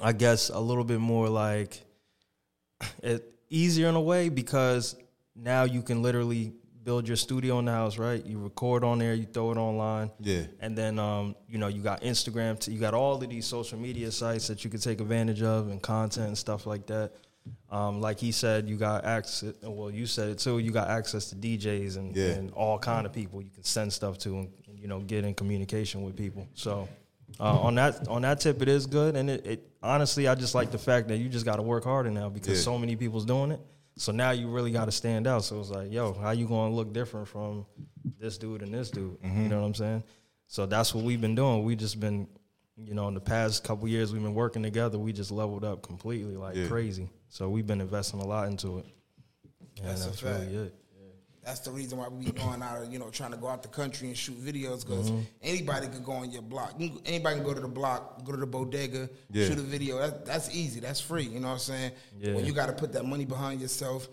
I 0.00 0.12
guess, 0.12 0.48
a 0.50 0.58
little 0.58 0.84
bit 0.84 0.98
more 1.00 1.28
like 1.28 1.80
it 3.02 3.24
easier 3.48 3.88
in 3.88 3.94
a 3.94 4.00
way 4.00 4.28
because 4.28 4.96
now 5.36 5.64
you 5.64 5.82
can 5.82 6.02
literally 6.02 6.52
build 6.82 7.06
your 7.06 7.16
studio 7.16 7.58
in 7.58 7.66
the 7.66 7.72
house, 7.72 7.98
right? 7.98 8.24
You 8.24 8.38
record 8.42 8.84
on 8.84 8.98
there, 8.98 9.12
you 9.14 9.26
throw 9.26 9.52
it 9.52 9.58
online, 9.58 10.10
Yeah. 10.18 10.44
and 10.60 10.76
then 10.76 10.98
um, 10.98 11.36
you 11.48 11.58
know 11.58 11.68
you 11.68 11.82
got 11.82 12.00
Instagram, 12.02 12.58
t- 12.58 12.72
you 12.72 12.80
got 12.80 12.94
all 12.94 13.22
of 13.22 13.28
these 13.28 13.46
social 13.46 13.78
media 13.78 14.10
sites 14.10 14.48
that 14.48 14.64
you 14.64 14.70
can 14.70 14.80
take 14.80 15.00
advantage 15.00 15.42
of 15.42 15.68
and 15.68 15.80
content 15.82 16.28
and 16.28 16.38
stuff 16.38 16.66
like 16.66 16.86
that. 16.86 17.12
Um, 17.70 18.00
like 18.00 18.18
he 18.20 18.32
said, 18.32 18.68
you 18.68 18.76
got 18.76 19.04
access. 19.04 19.54
Well, 19.62 19.90
you 19.90 20.06
said 20.06 20.28
it 20.30 20.38
too. 20.38 20.58
You 20.58 20.70
got 20.72 20.88
access 20.88 21.30
to 21.30 21.36
DJs 21.36 21.96
and, 21.96 22.14
Yeah. 22.16 22.28
and 22.32 22.50
all 22.52 22.78
kind 22.78 23.06
of 23.06 23.12
people 23.12 23.40
you 23.42 23.50
can 23.50 23.64
send 23.64 23.92
stuff 23.92 24.18
to 24.18 24.38
and 24.38 24.52
you 24.80 24.88
know 24.88 25.00
get 25.00 25.24
in 25.24 25.34
communication 25.34 26.02
with 26.02 26.16
people. 26.16 26.48
So 26.54 26.88
uh, 27.38 27.60
on 27.60 27.74
that 27.76 28.08
on 28.08 28.22
that 28.22 28.40
tip, 28.40 28.60
it 28.62 28.68
is 28.68 28.86
good. 28.86 29.16
And 29.16 29.28
it, 29.30 29.46
it 29.46 29.70
honestly, 29.82 30.26
I 30.28 30.34
just 30.34 30.54
like 30.54 30.70
the 30.70 30.78
fact 30.78 31.08
that 31.08 31.18
you 31.18 31.28
just 31.28 31.44
got 31.44 31.56
to 31.56 31.62
work 31.62 31.84
harder 31.84 32.10
now 32.10 32.28
because 32.28 32.58
Yeah. 32.58 32.64
so 32.64 32.78
many 32.78 32.96
people's 32.96 33.24
doing 33.24 33.52
it. 33.52 33.60
So 33.96 34.12
now 34.12 34.30
you 34.30 34.48
really 34.48 34.70
got 34.72 34.86
to 34.86 34.92
stand 34.92 35.26
out. 35.26 35.44
So 35.44 35.60
it's 35.60 35.68
like, 35.70 35.92
yo, 35.92 36.14
how 36.14 36.30
you 36.30 36.46
to 36.70 36.74
look 36.74 36.92
different 36.92 37.28
from 37.28 37.66
this 38.18 38.38
dude 38.38 38.62
and 38.62 38.72
this 38.72 38.90
dude? 38.90 39.20
Mm-hmm. 39.20 39.42
You 39.42 39.48
know 39.48 39.60
what 39.60 39.66
I'm 39.66 39.74
saying? 39.74 40.04
So 40.46 40.64
that's 40.66 40.94
what 40.94 41.04
we've 41.04 41.20
been 41.20 41.34
doing. 41.34 41.64
We 41.64 41.76
just 41.76 42.00
been, 42.00 42.26
you 42.76 42.94
know, 42.94 43.08
in 43.08 43.14
the 43.14 43.20
past 43.20 43.62
couple 43.62 43.86
years 43.88 44.12
we've 44.12 44.22
been 44.22 44.34
working 44.34 44.62
together. 44.62 44.98
We 44.98 45.12
just 45.12 45.30
leveled 45.30 45.64
up 45.64 45.82
completely 45.82 46.36
like 46.36 46.56
Yeah. 46.56 46.66
crazy. 46.68 47.10
So 47.28 47.50
we've 47.50 47.66
been 47.66 47.80
investing 47.80 48.20
a 48.20 48.26
lot 48.26 48.48
into 48.48 48.78
it. 48.78 48.86
And 49.78 49.88
That's 49.88 50.06
that's, 50.06 50.22
a 50.22 50.24
fact. 50.24 50.40
really 50.50 50.66
it. 50.68 50.74
That's 51.44 51.60
the 51.60 51.70
reason 51.70 51.96
why 51.98 52.08
we 52.08 52.26
be 52.26 52.32
going 52.32 52.62
out, 52.62 52.82
of, 52.82 52.92
you 52.92 52.98
know, 52.98 53.08
trying 53.10 53.30
to 53.30 53.36
go 53.38 53.48
out 53.48 53.62
the 53.62 53.68
country 53.68 54.08
and 54.08 54.16
shoot 54.16 54.36
videos 54.44 54.84
because 54.86 55.10
Mm-hmm. 55.10 55.20
anybody 55.42 55.86
could 55.88 56.04
go 56.04 56.12
on 56.12 56.30
your 56.30 56.42
block. 56.42 56.74
Anybody 57.06 57.36
can 57.36 57.44
go 57.44 57.54
to 57.54 57.60
the 57.60 57.68
block, 57.68 58.24
go 58.24 58.32
to 58.32 58.38
the 58.38 58.46
bodega, 58.46 59.08
Yeah. 59.32 59.46
shoot 59.46 59.58
a 59.58 59.62
video. 59.62 59.98
That, 59.98 60.26
that's 60.26 60.54
easy. 60.54 60.80
That's 60.80 61.00
free. 61.00 61.22
You 61.24 61.40
know 61.40 61.46
what 61.48 61.52
I'm 61.54 61.58
saying? 61.60 61.92
Yeah. 62.20 62.34
When 62.34 62.44
you 62.44 62.52
got 62.52 62.66
to 62.66 62.72
put 62.74 62.92
that 62.92 63.04
money 63.06 63.24
behind 63.24 63.60
yourself, 63.60 64.08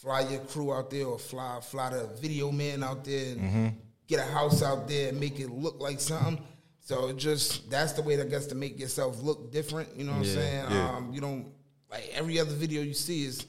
fly 0.00 0.22
your 0.22 0.40
crew 0.40 0.72
out 0.72 0.90
there 0.90 1.04
or 1.06 1.18
fly 1.18 1.60
fly 1.62 1.90
the 1.90 2.06
video 2.20 2.50
man 2.50 2.82
out 2.82 3.04
there 3.04 3.32
and 3.32 3.40
Mm-hmm. 3.40 3.66
get 4.08 4.18
a 4.20 4.30
house 4.32 4.62
out 4.62 4.88
there 4.88 5.10
and 5.10 5.20
make 5.20 5.38
it 5.40 5.50
look 5.50 5.78
like 5.80 6.00
something. 6.00 6.42
So 6.80 7.12
just 7.12 7.70
that's 7.70 7.92
the 7.92 8.02
way 8.02 8.16
that 8.16 8.28
gets 8.30 8.46
to 8.46 8.54
make 8.56 8.80
yourself 8.80 9.22
look 9.22 9.52
different. 9.52 9.94
You 9.96 10.04
know 10.04 10.12
what 10.12 10.24
Yeah. 10.26 10.32
I'm 10.32 10.38
saying? 10.38 10.64
Yeah. 10.70 10.96
Um, 10.96 11.12
you 11.12 11.20
don't 11.20 11.46
like 11.90 12.10
every 12.14 12.40
other 12.40 12.54
video 12.54 12.80
you 12.82 12.94
see 12.94 13.24
is, 13.24 13.46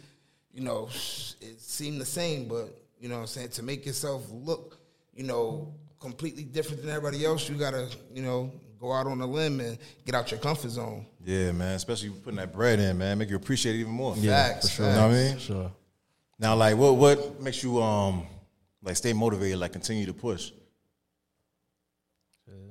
you 0.53 0.61
know, 0.61 0.89
it 1.41 1.59
seemed 1.61 1.99
the 2.01 2.05
same, 2.05 2.47
but 2.49 2.79
you 3.03 3.09
know 3.09 3.15
what 3.15 3.21
I'm 3.21 3.27
saying? 3.27 3.49
To 3.49 3.63
make 3.63 3.85
yourself 3.85 4.23
look, 4.31 4.79
you 5.13 5.25
know, 5.25 5.73
completely 5.99 6.45
different 6.45 6.81
than 6.81 6.89
everybody 6.89 7.25
else, 7.25 7.49
you 7.49 7.55
gotta, 7.55 7.89
you 8.13 8.21
know, 8.21 8.49
go 8.79 8.93
out 8.93 9.07
on 9.07 9.19
a 9.19 9.25
limb 9.27 9.59
and 9.59 9.77
get 10.05 10.15
out 10.15 10.31
your 10.31 10.39
comfort 10.39 10.69
zone. 10.69 11.05
Yeah, 11.25 11.51
man. 11.51 11.75
Especially 11.75 12.11
putting 12.11 12.37
that 12.37 12.53
bread 12.53 12.79
in, 12.79 12.97
man. 12.97 13.17
Make 13.17 13.29
you 13.29 13.35
appreciate 13.35 13.75
it 13.75 13.79
even 13.79 13.91
more. 13.91 14.15
Facts, 14.15 14.79
You 14.79 14.85
know 14.85 14.91
what 14.91 14.99
I 14.99 15.07
mean? 15.11 15.31
facts. 15.31 15.43
Sure. 15.43 15.71
Now, 16.39 16.55
like, 16.55 16.77
what 16.77 16.95
what 16.95 17.41
makes 17.41 17.61
you 17.61 17.81
um 17.83 18.25
like 18.81 18.95
stay 18.95 19.11
motivated, 19.11 19.59
like 19.59 19.73
continue 19.73 20.05
to 20.05 20.13
push? 20.13 20.51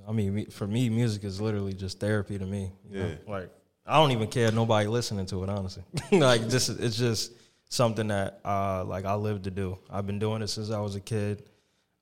I 0.08 0.12
mean, 0.12 0.46
for 0.50 0.66
me, 0.66 0.88
music 0.88 1.24
is 1.24 1.40
literally 1.42 1.74
just 1.74 2.00
therapy 2.00 2.38
to 2.38 2.46
me. 2.46 2.72
you 2.90 2.98
know? 2.98 3.06
Yeah. 3.06 3.14
Like 3.32 3.50
I 3.86 3.96
don't 3.96 4.12
even 4.12 4.28
care 4.28 4.50
nobody 4.50 4.88
listening 4.88 5.26
to 5.26 5.44
it. 5.44 5.50
Honestly, 5.50 5.82
like 6.12 6.48
this, 6.48 6.70
it's 6.70 6.96
just 6.96 7.32
something 7.72 8.08
that 8.08 8.40
uh, 8.44 8.84
like 8.84 9.06
I 9.06 9.14
live 9.14 9.42
to 9.42 9.50
do. 9.50 9.78
I've 9.90 10.06
been 10.06 10.18
doing 10.18 10.42
it 10.42 10.48
since 10.48 10.70
I 10.70 10.80
was 10.80 10.94
a 10.94 11.00
kid. 11.00 11.44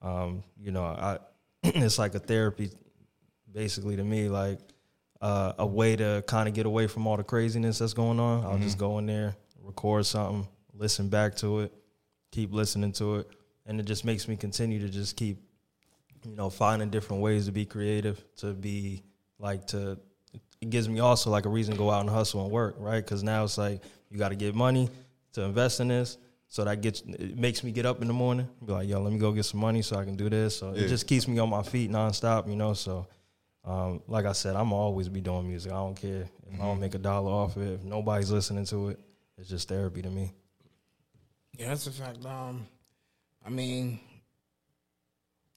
Um, 0.02 0.42
you 0.60 0.72
know, 0.72 0.82
I 0.82 1.18
it's 1.62 1.98
like 1.98 2.14
a 2.14 2.18
therapy, 2.18 2.70
basically 3.50 3.96
to 3.96 4.04
me, 4.04 4.28
like 4.28 4.58
uh, 5.20 5.52
a 5.58 5.66
way 5.66 5.94
to 5.94 6.24
kind 6.26 6.48
of 6.48 6.54
get 6.54 6.66
away 6.66 6.88
from 6.88 7.06
all 7.06 7.16
the 7.16 7.22
craziness 7.22 7.78
that's 7.78 7.94
going 7.94 8.18
on. 8.18 8.44
I'll 8.44 8.58
just 8.58 8.78
go 8.78 8.98
in 8.98 9.06
there, 9.06 9.36
record 9.62 10.06
something, 10.06 10.48
listen 10.74 11.08
back 11.08 11.36
to 11.36 11.60
it, 11.60 11.72
keep 12.32 12.52
listening 12.52 12.92
to 12.92 13.16
it, 13.16 13.28
and 13.64 13.78
it 13.78 13.84
just 13.84 14.04
makes 14.04 14.26
me 14.26 14.36
continue 14.36 14.80
to 14.80 14.88
just 14.88 15.16
keep 15.16 15.38
you 16.24 16.34
know, 16.34 16.50
finding 16.50 16.90
different 16.90 17.22
ways 17.22 17.46
to 17.46 17.52
be 17.52 17.64
creative, 17.64 18.22
to 18.36 18.52
be 18.54 19.02
like 19.38 19.68
to. 19.68 19.98
It 20.60 20.68
gives 20.68 20.88
me 20.88 21.00
also 21.00 21.30
like 21.30 21.46
a 21.46 21.48
reason 21.48 21.74
to 21.74 21.78
go 21.78 21.90
out 21.90 22.00
and 22.00 22.10
hustle 22.10 22.42
and 22.42 22.50
work, 22.50 22.74
right? 22.78 23.02
Because 23.02 23.22
now 23.22 23.44
it's 23.44 23.56
like 23.56 23.82
you 24.10 24.18
got 24.18 24.28
to 24.30 24.34
get 24.34 24.54
money 24.54 24.90
to 25.32 25.42
invest 25.42 25.80
in 25.80 25.88
this, 25.88 26.18
so 26.48 26.64
that 26.64 26.80
gets 26.80 27.00
it 27.02 27.36
makes 27.38 27.62
me 27.62 27.70
get 27.70 27.86
up 27.86 28.02
in 28.02 28.08
the 28.08 28.14
morning, 28.14 28.48
be 28.64 28.72
like, 28.72 28.88
yo, 28.88 29.00
let 29.00 29.12
me 29.12 29.18
go 29.18 29.32
get 29.32 29.44
some 29.44 29.60
money 29.60 29.82
so 29.82 29.96
I 29.96 30.04
can 30.04 30.16
do 30.16 30.28
this. 30.28 30.56
So 30.58 30.74
Yeah. 30.74 30.82
it 30.82 30.88
just 30.88 31.06
keeps 31.06 31.28
me 31.28 31.38
on 31.38 31.48
my 31.48 31.62
feet 31.62 31.90
nonstop, 31.90 32.48
you 32.48 32.56
know. 32.56 32.74
So, 32.74 33.06
um, 33.64 34.02
like 34.08 34.24
I 34.26 34.32
said, 34.32 34.56
I'm 34.56 34.72
always 34.72 35.08
be 35.08 35.20
doing 35.20 35.46
music. 35.46 35.70
I 35.72 35.76
don't 35.76 35.94
care 35.94 36.22
if 36.48 36.54
I 36.60 36.64
don't 36.64 36.80
make 36.80 36.94
a 36.94 36.98
dollar 36.98 37.30
off 37.30 37.56
it. 37.56 37.74
If 37.74 37.84
nobody's 37.84 38.30
listening 38.30 38.64
to 38.66 38.88
it, 38.90 39.00
it's 39.38 39.48
just 39.48 39.68
therapy 39.68 40.02
to 40.02 40.10
me. 40.10 40.32
Yeah, 41.58 41.68
that's 41.68 41.86
a 41.86 41.92
fact. 41.92 42.24
Um, 42.24 42.66
I 43.46 43.50
mean, 43.50 44.00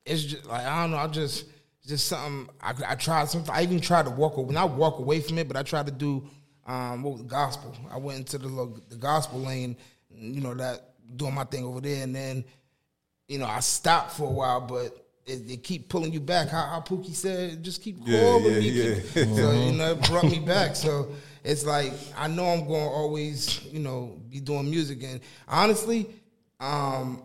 it's 0.05 0.23
just 0.23 0.45
like 0.45 0.65
I 0.65 0.81
don't 0.81 0.91
know. 0.91 0.97
I 0.97 1.07
just 1.07 1.45
just 1.87 2.07
something. 2.07 2.53
I, 2.61 2.73
I 2.89 2.95
tried 2.95 3.29
something. 3.29 3.53
I 3.53 3.63
even 3.63 3.79
tried 3.79 4.05
to 4.05 4.11
walk 4.11 4.37
away, 4.37 4.53
not 4.53 4.71
walk 4.71 4.99
away 4.99 5.21
from 5.21 5.37
it, 5.37 5.47
but 5.47 5.57
I 5.57 5.63
tried 5.63 5.85
to 5.87 5.91
do 5.91 6.29
um, 6.67 7.03
what 7.03 7.13
was 7.13 7.22
the 7.22 7.27
gospel. 7.27 7.75
I 7.91 7.98
went 7.98 8.20
into 8.20 8.38
the 8.38 8.82
the 8.89 8.96
gospel 8.96 9.39
lane, 9.39 9.75
you 10.10 10.41
know 10.41 10.53
that 10.53 10.91
doing 11.15 11.34
my 11.36 11.43
thing 11.43 11.63
over 11.65 11.82
there, 11.82 12.03
and 12.03 12.15
then 12.15 12.43
you 13.27 13.39
know 13.39 13.46
I 13.46 13.60
stopped 13.60 14.12
for 14.13 14.27
a 14.27 14.32
while, 14.32 14.62
but. 14.62 15.00
It, 15.25 15.50
it 15.50 15.63
keep 15.63 15.88
pulling 15.88 16.12
you 16.12 16.20
back. 16.20 16.50
How, 16.50 16.65
how 16.65 16.82
Pookie 16.82 17.15
said, 17.15 17.63
just 17.63 17.82
keep 17.82 17.96
Yeah, 18.03 18.20
calling 18.24 18.43
yeah, 18.55 18.60
me. 18.60 18.70
yeah. 18.72 18.96
keep- 18.96 19.36
So 19.38 19.51
you 19.53 19.72
know, 19.72 19.91
it 19.93 20.01
brought 20.10 20.25
me 20.25 20.39
back. 20.39 20.75
So 20.75 21.13
it's 21.46 21.65
like 21.65 21.93
I 22.17 22.27
know 22.27 22.43
I'm 22.48 22.67
going 22.67 22.84
to 22.84 22.89
always, 22.93 23.63
you 23.67 23.79
know, 23.79 24.20
be 24.29 24.41
doing 24.41 24.70
music. 24.70 25.01
And 25.01 25.22
honestly, 25.48 26.10
um, 26.60 27.24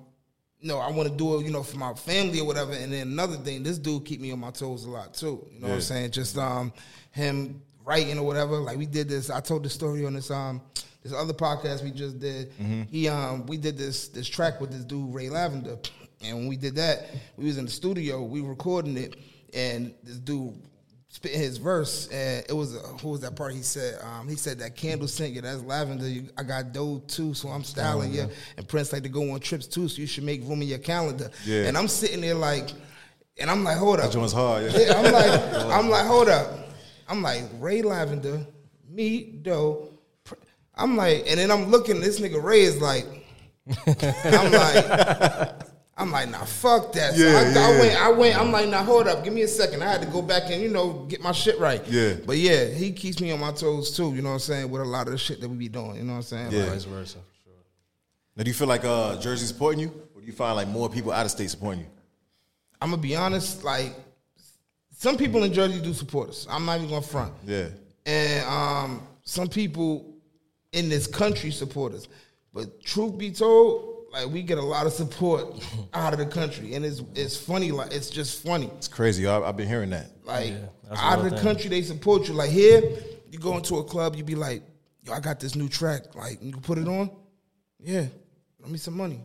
no, 0.63 0.79
I 0.79 0.93
want 0.93 1.09
to 1.09 1.15
do 1.17 1.41
it, 1.41 1.45
you 1.47 1.51
know, 1.51 1.65
for 1.65 1.77
my 1.77 1.93
family 1.95 2.39
or 2.39 2.47
whatever. 2.47 2.71
And 2.73 2.93
then 2.93 3.09
another 3.09 3.35
thing, 3.37 3.65
this 3.65 3.79
dude 3.79 4.05
keep 4.05 4.21
me 4.21 4.31
on 4.31 4.39
my 4.39 4.53
toes 4.53 4.85
a 4.85 4.91
lot 4.91 5.15
too. 5.15 5.45
You 5.53 5.61
know 5.61 5.67
what 5.67 5.75
I'm 5.75 5.81
saying? 5.81 6.13
Just 6.13 6.39
um, 6.39 6.73
him 7.11 7.61
writing 7.89 8.19
or 8.19 8.25
whatever. 8.25 8.59
Like 8.59 8.77
we 8.77 8.87
did 8.87 9.09
this. 9.09 9.31
I 9.31 9.41
told 9.41 9.65
the 9.65 9.71
story 9.71 10.05
on 10.05 10.15
this 10.15 10.31
um 10.31 10.61
this 11.03 11.13
other 11.13 11.33
podcast 11.33 11.83
we 11.83 11.91
just 11.91 12.21
did. 12.21 12.53
He 12.91 13.09
um 13.09 13.47
we 13.47 13.57
did 13.57 13.79
this 13.79 14.09
this 14.09 14.29
track 14.29 14.61
with 14.61 14.71
this 14.71 14.85
dude 14.85 15.13
Ray 15.13 15.31
Lavender, 15.31 15.79
and 16.23 16.37
when 16.37 16.49
we 16.49 16.57
did 16.57 16.77
that, 16.77 17.09
we 17.37 17.47
was 17.47 17.59
in 17.59 17.65
the 17.65 17.71
studio, 17.71 18.23
we 18.23 18.43
recording 18.43 18.97
it, 18.97 19.17
and 19.55 19.95
this 20.05 20.19
dude 20.19 20.55
spit 21.11 21.33
his 21.33 21.57
verse, 21.57 22.09
and 22.09 22.45
it 22.47 22.53
was 22.53 22.77
uh, 22.77 22.81
who 23.01 23.09
was 23.09 23.21
that 23.23 23.35
part? 23.35 23.55
He 23.55 23.63
said 23.63 23.99
um 24.03 24.29
he 24.29 24.37
said 24.37 24.59
that 24.59 24.77
candle 24.77 25.09
scent, 25.09 25.33
yeah, 25.33 25.41
that's 25.41 25.63
lavender. 25.63 26.09
You, 26.09 26.29
I 26.37 26.43
got 26.43 26.73
dough 26.75 27.03
too, 27.09 27.33
so 27.33 27.49
I'm 27.49 27.65
styling 27.65 28.13
you. 28.13 28.29
And 28.59 28.69
Prince 28.69 28.93
like 28.93 29.03
to 29.05 29.09
go 29.09 29.31
on 29.33 29.41
trips 29.41 29.67
too, 29.67 29.89
so 29.89 30.01
you 30.01 30.07
should 30.07 30.25
make 30.25 30.43
room 30.43 30.61
in 30.61 30.69
your 30.69 30.79
calendar. 30.79 31.31
Yeah. 31.47 31.65
And 31.65 31.79
I'm 31.79 31.89
sitting 31.89 32.21
there 32.21 32.35
like, 32.35 32.69
and 33.39 33.51
I'm 33.51 33.65
like, 33.65 33.79
hold 33.79 33.99
up. 33.99 34.07
That 34.07 34.13
joint's 34.13 34.35
hard. 34.35 34.65
Yeah. 34.65 34.79
Yeah, 34.79 34.95
I'm 34.95 35.13
like, 35.13 35.55
I'm 35.79 35.89
like, 35.89 36.07
hold 36.07 36.29
up. 36.29 36.68
I'm 37.09 37.23
like 37.23 37.43
Ray 37.59 37.83
Lavender, 37.83 38.47
me, 38.89 39.23
Doe. 39.43 39.89
I'm 40.75 40.97
like, 40.97 41.25
and 41.27 41.41
then 41.41 41.51
I'm 41.51 41.67
looking. 41.71 42.01
This 42.01 42.21
nigga 42.21 42.43
Ray 42.43 42.61
is 42.61 42.81
like, 42.81 43.05
I'm 43.87 44.53
like, 44.53 45.53
I'm 45.97 46.13
like, 46.13 46.31
nah, 46.31 46.45
fuck 46.45 46.93
that. 46.93 47.15
So 47.15 47.25
Yeah, 47.25 47.39
I, 47.39 47.43
I 47.43 47.51
yeah. 47.73 47.81
went, 47.81 48.01
I 48.03 48.09
went. 48.11 48.39
I'm 48.41 48.53
like, 48.53 48.69
nah, 48.69 48.85
hold 48.85 49.09
up, 49.09 49.25
give 49.25 49.33
me 49.33 49.43
a 49.43 49.49
second. 49.49 49.83
I 49.83 49.91
had 49.91 50.03
to 50.03 50.07
go 50.09 50.23
back 50.23 50.45
and 50.51 50.63
you 50.63 50.69
know 50.69 51.05
get 51.09 51.21
my 51.21 51.33
shit 51.33 51.59
right. 51.59 51.85
Yeah. 51.89 52.15
But 52.25 52.37
yeah, 52.37 52.67
he 52.67 52.93
keeps 52.93 53.21
me 53.21 53.33
on 53.33 53.41
my 53.41 53.51
toes 53.53 53.97
too. 53.97 54.15
You 54.15 54.23
know 54.23 54.29
what 54.29 54.35
I'm 54.35 54.41
saying? 54.41 54.71
With 54.71 54.83
a 54.83 54.85
lot 54.85 55.09
of 55.09 55.13
the 55.13 55.19
shit 55.19 55.41
that 55.41 55.49
we 55.49 55.57
be 55.57 55.69
doing. 55.69 55.97
You 55.97 56.05
know 56.05 56.13
what 56.13 56.19
I'm 56.19 56.23
saying? 56.23 56.53
Yeah. 56.53 56.61
Like, 56.61 56.71
Vice 56.71 56.85
versa. 56.85 57.19
Sure. 57.45 57.53
Now, 58.37 58.45
do 58.45 58.51
you 58.51 58.55
feel 58.55 58.69
like 58.69 58.85
uh, 58.85 59.17
Jersey 59.19 59.47
supporting 59.47 59.81
you, 59.81 60.03
or 60.15 60.21
do 60.21 60.27
you 60.27 60.33
find 60.33 60.55
like 60.55 60.69
more 60.69 60.89
people 60.89 61.11
out 61.11 61.25
of 61.25 61.33
state 61.33 61.51
supporting 61.51 61.81
you? 61.81 61.89
I'm 62.81 62.91
gonna 62.91 63.03
be 63.03 63.17
honest. 63.17 63.65
Like, 63.65 63.95
some 64.99 65.17
people 65.17 65.45
in 65.45 65.53
Jersey 65.53 65.81
do 65.81 65.95
support 65.95 66.31
us. 66.31 66.45
I'm 66.51 66.67
not 66.67 66.79
even 66.79 66.89
gonna 66.91 67.03
front. 67.03 67.33
Yeah. 67.47 67.69
and 68.05 68.45
um, 68.47 69.07
some 69.23 69.47
people 69.47 70.13
in 70.73 70.89
this 70.89 71.07
country 71.07 71.53
support 71.53 71.93
us. 71.95 72.09
But 72.53 72.83
truth 72.83 73.17
be 73.17 73.31
told, 73.31 74.07
like 74.13 74.27
we 74.27 74.43
get 74.43 74.59
a 74.59 74.63
lot 74.63 74.87
of 74.87 74.93
support 74.93 75.65
out 75.95 76.15
of 76.15 76.19
the 76.19 76.27
country, 76.27 76.75
and 76.75 76.85
it's 76.85 77.01
it's 77.15 77.37
funny. 77.37 77.71
Like 77.71 77.95
it's 77.95 78.11
just 78.11 78.43
funny. 78.45 78.67
It's 78.77 78.89
crazy. 78.89 79.25
I, 79.25 79.39
I've 79.41 79.57
been 79.57 79.69
hearing 79.69 79.91
that. 79.91 80.11
Like 80.25 80.55
that's 80.89 81.01
a 81.01 81.05
out 81.05 81.19
of 81.21 81.25
the 81.27 81.31
thing. 81.31 81.43
country, 81.43 81.71
they 81.71 81.83
support 81.83 82.27
you. 82.27 82.35
Like 82.35 82.51
here, 82.51 82.83
you 83.31 83.39
go 83.39 83.57
into 83.57 83.77
a 83.77 83.85
club, 83.85 84.17
you 84.17 84.25
be 84.25 84.35
like, 84.35 84.63
"Yo, 85.05 85.13
I 85.13 85.21
got 85.21 85.39
this 85.39 85.55
new 85.55 85.69
track. 85.69 86.13
Like, 86.17 86.43
you 86.43 86.51
can 86.53 86.61
put 86.61 86.77
it 86.77 86.89
on. 86.89 87.09
Yeah, 87.79 88.07
let 88.61 88.69
me 88.69 88.79
some 88.79 88.97
money, 88.97 89.21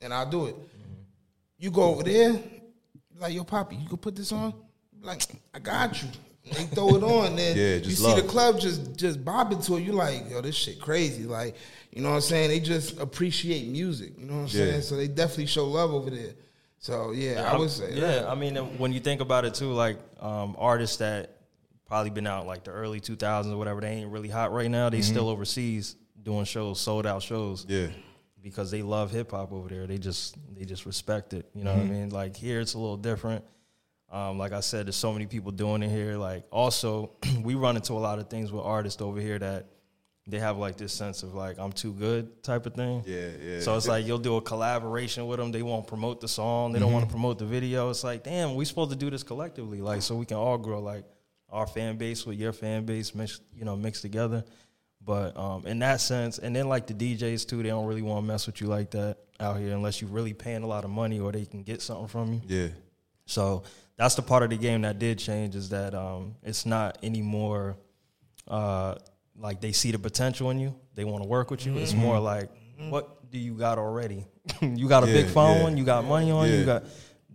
and 0.00 0.14
I'll 0.14 0.30
do 0.30 0.46
it." 0.46 0.56
You 1.58 1.70
go 1.70 1.82
over 1.82 2.02
there, 2.02 2.40
like, 3.18 3.34
"Yo, 3.34 3.44
Poppy, 3.44 3.76
you 3.76 3.88
can 3.88 3.98
put 3.98 4.16
this 4.16 4.32
on." 4.32 4.54
Like, 5.02 5.22
I 5.54 5.58
got 5.58 6.02
you. 6.02 6.08
They 6.44 6.64
throw 6.64 6.94
it 6.96 7.02
on, 7.02 7.36
then 7.36 7.56
Yeah, 7.56 7.74
you 7.76 7.90
see 7.90 8.02
the 8.14 8.22
love. 8.22 8.26
club 8.26 8.58
just 8.60 8.96
just 8.96 9.22
bobbing 9.22 9.60
to 9.62 9.76
it. 9.76 9.82
You 9.82 9.92
like, 9.92 10.30
yo, 10.30 10.40
this 10.40 10.54
shit 10.54 10.80
crazy. 10.80 11.24
Like, 11.24 11.54
you 11.92 12.00
know 12.00 12.08
what 12.08 12.14
I'm 12.16 12.20
saying? 12.22 12.48
They 12.48 12.58
just 12.60 12.98
appreciate 12.98 13.68
music. 13.68 14.12
You 14.18 14.24
know 14.26 14.32
what 14.32 14.38
I'm 14.40 14.58
Yeah. 14.58 14.70
saying? 14.70 14.82
So 14.82 14.96
they 14.96 15.08
definitely 15.08 15.46
show 15.46 15.66
love 15.66 15.92
over 15.92 16.08
there. 16.08 16.32
So 16.78 17.10
yeah, 17.10 17.52
I 17.52 17.56
would 17.58 17.70
say 17.70 17.92
yeah. 17.94 18.00
that. 18.00 18.28
I 18.28 18.34
mean, 18.34 18.56
when 18.78 18.92
you 18.94 19.00
think 19.00 19.20
about 19.20 19.44
it 19.44 19.52
too, 19.54 19.72
like 19.72 19.98
um, 20.20 20.56
artists 20.58 20.96
that 20.98 21.36
probably 21.86 22.10
been 22.10 22.26
out 22.26 22.46
like 22.46 22.64
the 22.64 22.70
early 22.70 23.00
2000s 23.00 23.52
or 23.52 23.56
whatever, 23.58 23.82
they 23.82 23.88
ain't 23.88 24.10
really 24.10 24.28
hot 24.30 24.50
right 24.52 24.70
now. 24.70 24.88
They 24.88 25.02
still 25.02 25.28
overseas 25.28 25.96
doing 26.22 26.44
shows, 26.46 26.80
sold 26.80 27.06
out 27.06 27.22
shows. 27.22 27.66
Yeah. 27.68 27.88
because 28.42 28.70
they 28.70 28.80
love 28.80 29.10
hip 29.10 29.32
hop 29.32 29.52
over 29.52 29.68
there. 29.68 29.86
They 29.86 29.98
just 29.98 30.36
they 30.56 30.64
just 30.64 30.86
respect 30.86 31.34
it. 31.34 31.46
You 31.54 31.64
know 31.64 31.74
what 31.74 31.82
I 31.82 31.88
mean? 31.88 32.08
Like 32.08 32.36
here, 32.36 32.60
it's 32.60 32.72
a 32.72 32.78
little 32.78 32.96
different. 32.96 33.44
Um, 34.10 34.38
like 34.38 34.52
I 34.52 34.60
said, 34.60 34.86
there's 34.86 34.96
so 34.96 35.12
many 35.12 35.26
people 35.26 35.52
doing 35.52 35.82
it 35.82 35.90
here. 35.90 36.16
Like 36.16 36.44
also, 36.50 37.12
we 37.42 37.54
run 37.54 37.76
into 37.76 37.92
a 37.92 37.94
lot 37.94 38.18
of 38.18 38.28
things 38.28 38.50
with 38.50 38.64
artists 38.64 39.02
over 39.02 39.20
here 39.20 39.38
that 39.38 39.66
they 40.26 40.38
have 40.38 40.58
like 40.58 40.76
this 40.76 40.92
sense 40.92 41.22
of 41.22 41.34
like 41.34 41.58
I'm 41.58 41.72
too 41.72 41.92
good 41.92 42.42
type 42.42 42.66
of 42.66 42.74
thing. 42.74 43.02
Yeah, 43.06 43.28
yeah. 43.42 43.60
So 43.60 43.76
it's 43.76 43.88
like 43.88 44.06
you'll 44.06 44.18
do 44.18 44.36
a 44.36 44.42
collaboration 44.42 45.26
with 45.26 45.38
them. 45.38 45.52
They 45.52 45.62
won't 45.62 45.86
promote 45.86 46.20
the 46.20 46.28
song. 46.28 46.72
They 46.72 46.78
don't 46.78 46.92
want 46.92 47.06
to 47.06 47.10
promote 47.10 47.38
the 47.38 47.46
video. 47.46 47.90
It's 47.90 48.04
like, 48.04 48.24
damn, 48.24 48.54
we 48.54 48.64
supposed 48.64 48.90
to 48.90 48.96
do 48.96 49.10
this 49.10 49.22
collectively, 49.22 49.80
like 49.80 50.02
so 50.02 50.14
we 50.16 50.26
can 50.26 50.36
all 50.36 50.58
grow. 50.58 50.80
Like 50.80 51.04
our 51.50 51.66
fan 51.66 51.96
base 51.96 52.26
with 52.26 52.38
your 52.38 52.52
fan 52.52 52.84
base, 52.84 53.14
mix, 53.14 53.40
you 53.54 53.64
know, 53.64 53.76
mixed 53.76 54.02
together. 54.02 54.44
But 55.02 55.36
um, 55.38 55.66
in 55.66 55.78
that 55.78 56.00
sense, 56.00 56.38
and 56.38 56.54
then 56.54 56.68
like 56.68 56.86
the 56.86 56.94
DJs 56.94 57.48
too, 57.48 57.62
they 57.62 57.70
don't 57.70 57.86
really 57.86 58.02
want 58.02 58.22
to 58.22 58.26
mess 58.26 58.46
with 58.46 58.60
you 58.60 58.66
like 58.66 58.90
that 58.90 59.16
out 59.40 59.58
here 59.58 59.72
unless 59.74 60.00
you're 60.02 60.10
really 60.10 60.34
paying 60.34 60.62
a 60.62 60.66
lot 60.66 60.84
of 60.84 60.90
money 60.90 61.20
or 61.20 61.32
they 61.32 61.46
can 61.46 61.62
get 61.62 61.80
something 61.80 62.08
from 62.08 62.34
you. 62.34 62.40
Yeah. 62.46 62.68
So 63.28 63.62
that's 63.96 64.14
the 64.14 64.22
part 64.22 64.42
of 64.42 64.50
the 64.50 64.56
game 64.56 64.82
that 64.82 64.98
did 64.98 65.18
change 65.18 65.54
is 65.54 65.68
that 65.68 65.94
um, 65.94 66.34
it's 66.42 66.64
not 66.64 66.98
anymore 67.02 67.76
uh, 68.48 68.94
like 69.36 69.60
they 69.60 69.72
see 69.72 69.92
the 69.92 69.98
potential 69.98 70.50
in 70.50 70.58
you. 70.58 70.74
They 70.94 71.04
want 71.04 71.22
to 71.22 71.28
work 71.28 71.50
with 71.50 71.64
you. 71.64 71.76
It's 71.76 71.94
more 71.94 72.18
like, 72.18 72.50
what 72.88 73.30
do 73.30 73.38
you 73.38 73.54
got 73.54 73.78
already? 73.78 74.26
you 74.62 74.88
got 74.88 75.04
a 75.04 75.06
big 75.06 75.26
phone. 75.26 75.72
yeah. 75.72 75.78
You 75.78 75.84
got 75.84 76.04
money 76.04 76.30
on 76.30 76.46
you. 76.46 76.54
Yeah. 76.54 76.60
You 76.60 76.66
got. 76.66 76.84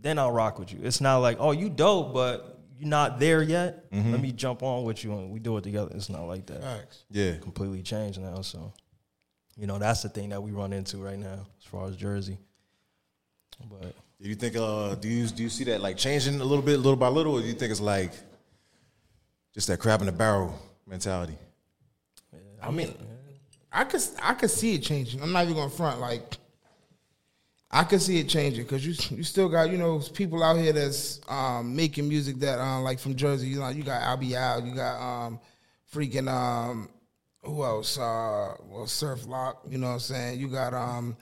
Then 0.01 0.19
I'll 0.19 0.31
rock 0.31 0.59
with 0.59 0.73
you. 0.73 0.79
It's 0.83 0.99
not 0.99 1.17
like, 1.17 1.37
oh, 1.39 1.51
you 1.51 1.69
dope, 1.69 2.13
but 2.13 2.59
you're 2.77 2.89
not 2.89 3.19
there 3.19 3.41
yet. 3.41 3.89
Mm-hmm. 3.91 4.11
Let 4.11 4.21
me 4.21 4.31
jump 4.31 4.63
on 4.63 4.83
with 4.83 5.03
you 5.03 5.13
and 5.13 5.29
we 5.31 5.39
do 5.39 5.55
it 5.57 5.63
together. 5.63 5.91
It's 5.95 6.09
not 6.09 6.23
like 6.23 6.45
that. 6.47 6.61
Facts. 6.61 7.05
Yeah. 7.09 7.37
Completely 7.37 7.83
changed 7.83 8.19
now. 8.19 8.41
So, 8.41 8.73
you 9.55 9.67
know, 9.67 9.77
that's 9.77 10.01
the 10.01 10.09
thing 10.09 10.29
that 10.29 10.41
we 10.43 10.51
run 10.51 10.73
into 10.73 10.97
right 10.97 11.19
now 11.19 11.45
as 11.57 11.65
far 11.65 11.87
as 11.87 11.95
Jersey. 11.95 12.37
But 13.69 13.95
Do 14.23 14.29
you 14.29 14.35
think? 14.35 14.55
Uh, 14.55 14.95
do 14.95 15.09
you 15.09 15.27
do 15.27 15.43
you 15.43 15.49
see 15.49 15.65
that 15.65 15.81
like 15.81 15.97
changing 15.97 16.39
a 16.39 16.45
little 16.45 16.63
bit, 16.63 16.77
little 16.77 16.95
by 16.95 17.09
little, 17.09 17.33
or 17.33 17.41
do 17.41 17.45
you 17.45 17.53
think 17.53 17.71
it's 17.71 17.81
like 17.81 18.13
just 19.53 19.67
that 19.67 19.79
crab 19.79 19.99
in 19.99 20.05
the 20.05 20.13
barrel 20.13 20.57
mentality? 20.87 21.37
I 22.61 22.71
mean, 22.71 22.95
I 23.69 23.83
could 23.83 24.01
I 24.21 24.33
could 24.35 24.49
see 24.49 24.75
it 24.75 24.81
changing. 24.81 25.21
I'm 25.21 25.33
not 25.33 25.43
even 25.43 25.55
gonna 25.55 25.69
front 25.69 25.99
like. 25.99 26.37
I 27.69 27.83
could 27.83 28.01
see 28.01 28.17
it 28.17 28.29
changing 28.29 28.63
because 28.63 28.85
you 28.85 28.93
you 29.17 29.23
still 29.23 29.49
got 29.49 29.69
you 29.69 29.77
know 29.77 30.01
people 30.13 30.41
out 30.41 30.55
here 30.55 30.71
that's 30.71 31.19
um, 31.27 31.75
making 31.75 32.07
music 32.07 32.37
that 32.39 32.59
uh, 32.59 32.79
like 32.79 32.99
from 32.99 33.15
Jersey. 33.15 33.47
You 33.47 33.59
know 33.59 33.67
you 33.67 33.83
got 33.83 34.03
Albee 34.03 34.37
Al, 34.37 34.65
you 34.65 34.73
got 34.73 35.01
um, 35.01 35.39
freaking 35.93 36.31
um, 36.31 36.87
who 37.41 37.61
else? 37.61 37.97
Uh, 37.97 38.55
well, 38.69 38.87
Surf 38.87 39.27
Lock. 39.27 39.65
You 39.69 39.79
know 39.79 39.87
what 39.87 39.93
I'm 39.93 39.99
saying? 39.99 40.39
You 40.39 40.47
got 40.47 40.73
um, 40.73 41.17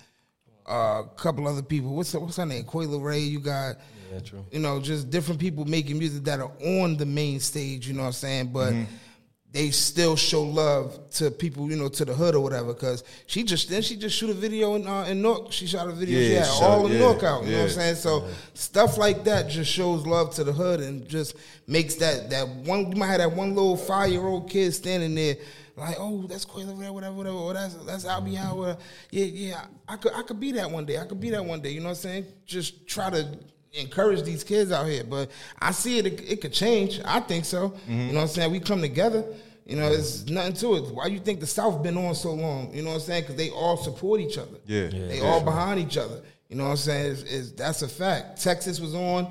a 0.65 1.03
couple 1.15 1.47
other 1.47 1.61
people. 1.61 1.95
What's 1.95 2.13
what's 2.13 2.37
her 2.37 2.45
name? 2.45 2.63
Coi 2.63 2.85
Leray. 2.85 3.29
You 3.29 3.39
got 3.39 3.77
yeah, 4.11 4.19
true. 4.19 4.45
you 4.51 4.59
know, 4.59 4.79
just 4.79 5.09
different 5.09 5.39
people 5.39 5.65
making 5.65 5.97
music 5.97 6.23
that 6.25 6.39
are 6.39 6.51
on 6.63 6.97
the 6.97 7.05
main 7.05 7.39
stage, 7.39 7.87
you 7.87 7.93
know 7.93 8.01
what 8.01 8.07
I'm 8.07 8.13
saying? 8.13 8.47
But 8.47 8.73
mm-hmm. 8.73 8.83
They 9.53 9.69
still 9.71 10.15
show 10.15 10.43
love 10.43 11.09
to 11.15 11.29
people, 11.29 11.69
you 11.69 11.75
know, 11.75 11.89
to 11.89 12.05
the 12.05 12.13
hood 12.13 12.35
or 12.35 12.39
whatever. 12.39 12.73
Cause 12.73 13.03
she 13.27 13.43
just 13.43 13.69
then 13.69 13.81
she 13.81 13.97
just 13.97 14.15
shoot 14.17 14.29
a 14.29 14.33
video 14.33 14.75
in 14.75 14.87
uh, 14.87 15.03
in 15.03 15.21
Newark. 15.21 15.51
She 15.51 15.67
shot 15.67 15.89
a 15.89 15.91
video. 15.91 16.19
she 16.19 16.31
Yeah, 16.33 16.37
had 16.39 16.45
she 16.47 16.59
shot- 16.59 16.69
all 16.69 16.85
in 16.87 16.93
yeah, 16.93 17.05
out. 17.09 17.19
You 17.43 17.51
know 17.51 17.57
what 17.57 17.63
I'm 17.63 17.69
saying? 17.69 17.95
So 17.95 18.27
stuff 18.53 18.97
like 18.97 19.25
that 19.25 19.49
just 19.49 19.69
shows 19.69 20.05
love 20.07 20.33
to 20.35 20.45
the 20.45 20.53
hood 20.53 20.79
and 20.79 21.05
just 21.05 21.35
makes 21.67 21.95
that 21.95 22.29
that 22.29 22.47
one. 22.47 22.91
You 22.93 22.95
might 22.97 23.07
have 23.07 23.17
that 23.19 23.33
one 23.33 23.49
little 23.53 23.75
five 23.75 24.09
year 24.09 24.25
old 24.25 24.49
kid 24.49 24.71
standing 24.73 25.15
there. 25.15 25.35
Like 25.75 25.97
oh 25.99 26.27
that's 26.27 26.45
Coi 26.45 26.61
Leray, 26.63 26.89
whatever 26.93 27.15
whatever 27.15 27.35
or 27.37 27.53
that's 27.53 27.75
that's 27.85 28.05
Albee 28.05 28.37
Al 28.37 28.57
whatever. 28.57 28.79
yeah 29.09 29.25
yeah 29.25 29.65
I 29.87 29.97
could 29.97 30.13
I 30.13 30.21
could 30.21 30.39
be 30.39 30.51
that 30.53 30.69
one 30.71 30.85
day 30.85 30.97
I 30.97 31.05
could 31.05 31.19
be 31.19 31.29
that 31.31 31.43
one 31.43 31.59
day 31.61 31.71
you 31.71 31.79
know 31.79 31.85
what 31.87 31.91
I'm 31.91 31.95
saying 31.95 32.25
just 32.45 32.87
try 32.87 33.09
to 33.09 33.37
encourage 33.73 34.23
these 34.23 34.43
kids 34.43 34.71
out 34.71 34.87
here. 34.87 35.03
But 35.03 35.31
I 35.59 35.71
see 35.71 35.99
it, 35.99 36.05
it, 36.05 36.31
it 36.31 36.41
could 36.41 36.53
change. 36.53 36.99
I 37.05 37.19
think 37.19 37.45
so. 37.45 37.63
You 37.63 37.69
mm-hmm. 37.69 38.07
know 38.09 38.13
what 38.15 38.21
I'm 38.21 38.27
saying? 38.27 38.51
We 38.51 38.59
come 38.59 38.81
together. 38.81 39.23
You 39.65 39.77
know, 39.77 39.89
there's 39.89 40.25
mm-hmm. 40.25 40.33
nothing 40.33 40.53
to 40.53 40.75
it. 40.75 40.93
Why 40.93 41.05
you 41.07 41.19
think 41.19 41.39
the 41.39 41.47
South 41.47 41.81
been 41.81 41.97
on 41.97 42.15
so 42.15 42.33
long? 42.33 42.73
You 42.73 42.81
know 42.81 42.89
what 42.89 42.95
I'm 42.95 43.01
saying? 43.01 43.23
Because 43.23 43.35
they 43.35 43.49
all 43.51 43.77
support 43.77 44.19
each 44.19 44.37
other. 44.37 44.57
Yeah. 44.65 44.87
They 44.87 45.19
Yeah. 45.19 45.27
all 45.27 45.43
behind 45.43 45.79
each 45.79 45.97
other. 45.97 46.21
You 46.49 46.57
know 46.57 46.65
what 46.65 46.71
I'm 46.71 46.77
saying? 46.77 47.11
Is 47.27 47.53
that's 47.53 47.81
a 47.81 47.87
fact. 47.87 48.41
Texas 48.41 48.79
was 48.79 48.93
on. 48.93 49.27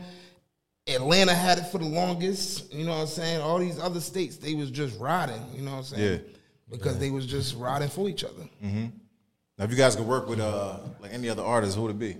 Atlanta 0.86 1.34
had 1.34 1.58
it 1.58 1.66
for 1.66 1.78
the 1.78 1.84
longest. 1.84 2.72
You 2.72 2.84
know 2.84 2.92
what 2.92 3.02
I'm 3.02 3.06
saying? 3.06 3.40
All 3.40 3.58
these 3.58 3.78
other 3.78 4.00
states, 4.00 4.36
they 4.36 4.54
was 4.54 4.70
just 4.70 4.98
riding. 4.98 5.42
You 5.54 5.62
know 5.62 5.72
what 5.72 5.76
I'm 5.78 5.84
saying? 5.84 6.12
Yeah. 6.12 6.18
Because 6.70 6.98
they 6.98 7.10
was 7.10 7.26
just 7.26 7.56
riding 7.56 7.88
for 7.88 8.08
each 8.08 8.24
other. 8.24 8.48
Mm-hmm. 8.64 8.86
Now, 9.58 9.64
if 9.64 9.70
you 9.70 9.76
guys 9.76 9.96
could 9.96 10.06
work 10.06 10.28
with 10.28 10.40
uh 10.40 10.78
like 11.00 11.12
any 11.12 11.28
other 11.28 11.42
artist, 11.42 11.76
who 11.76 11.82
would 11.82 11.90
it 11.90 11.98
be? 11.98 12.16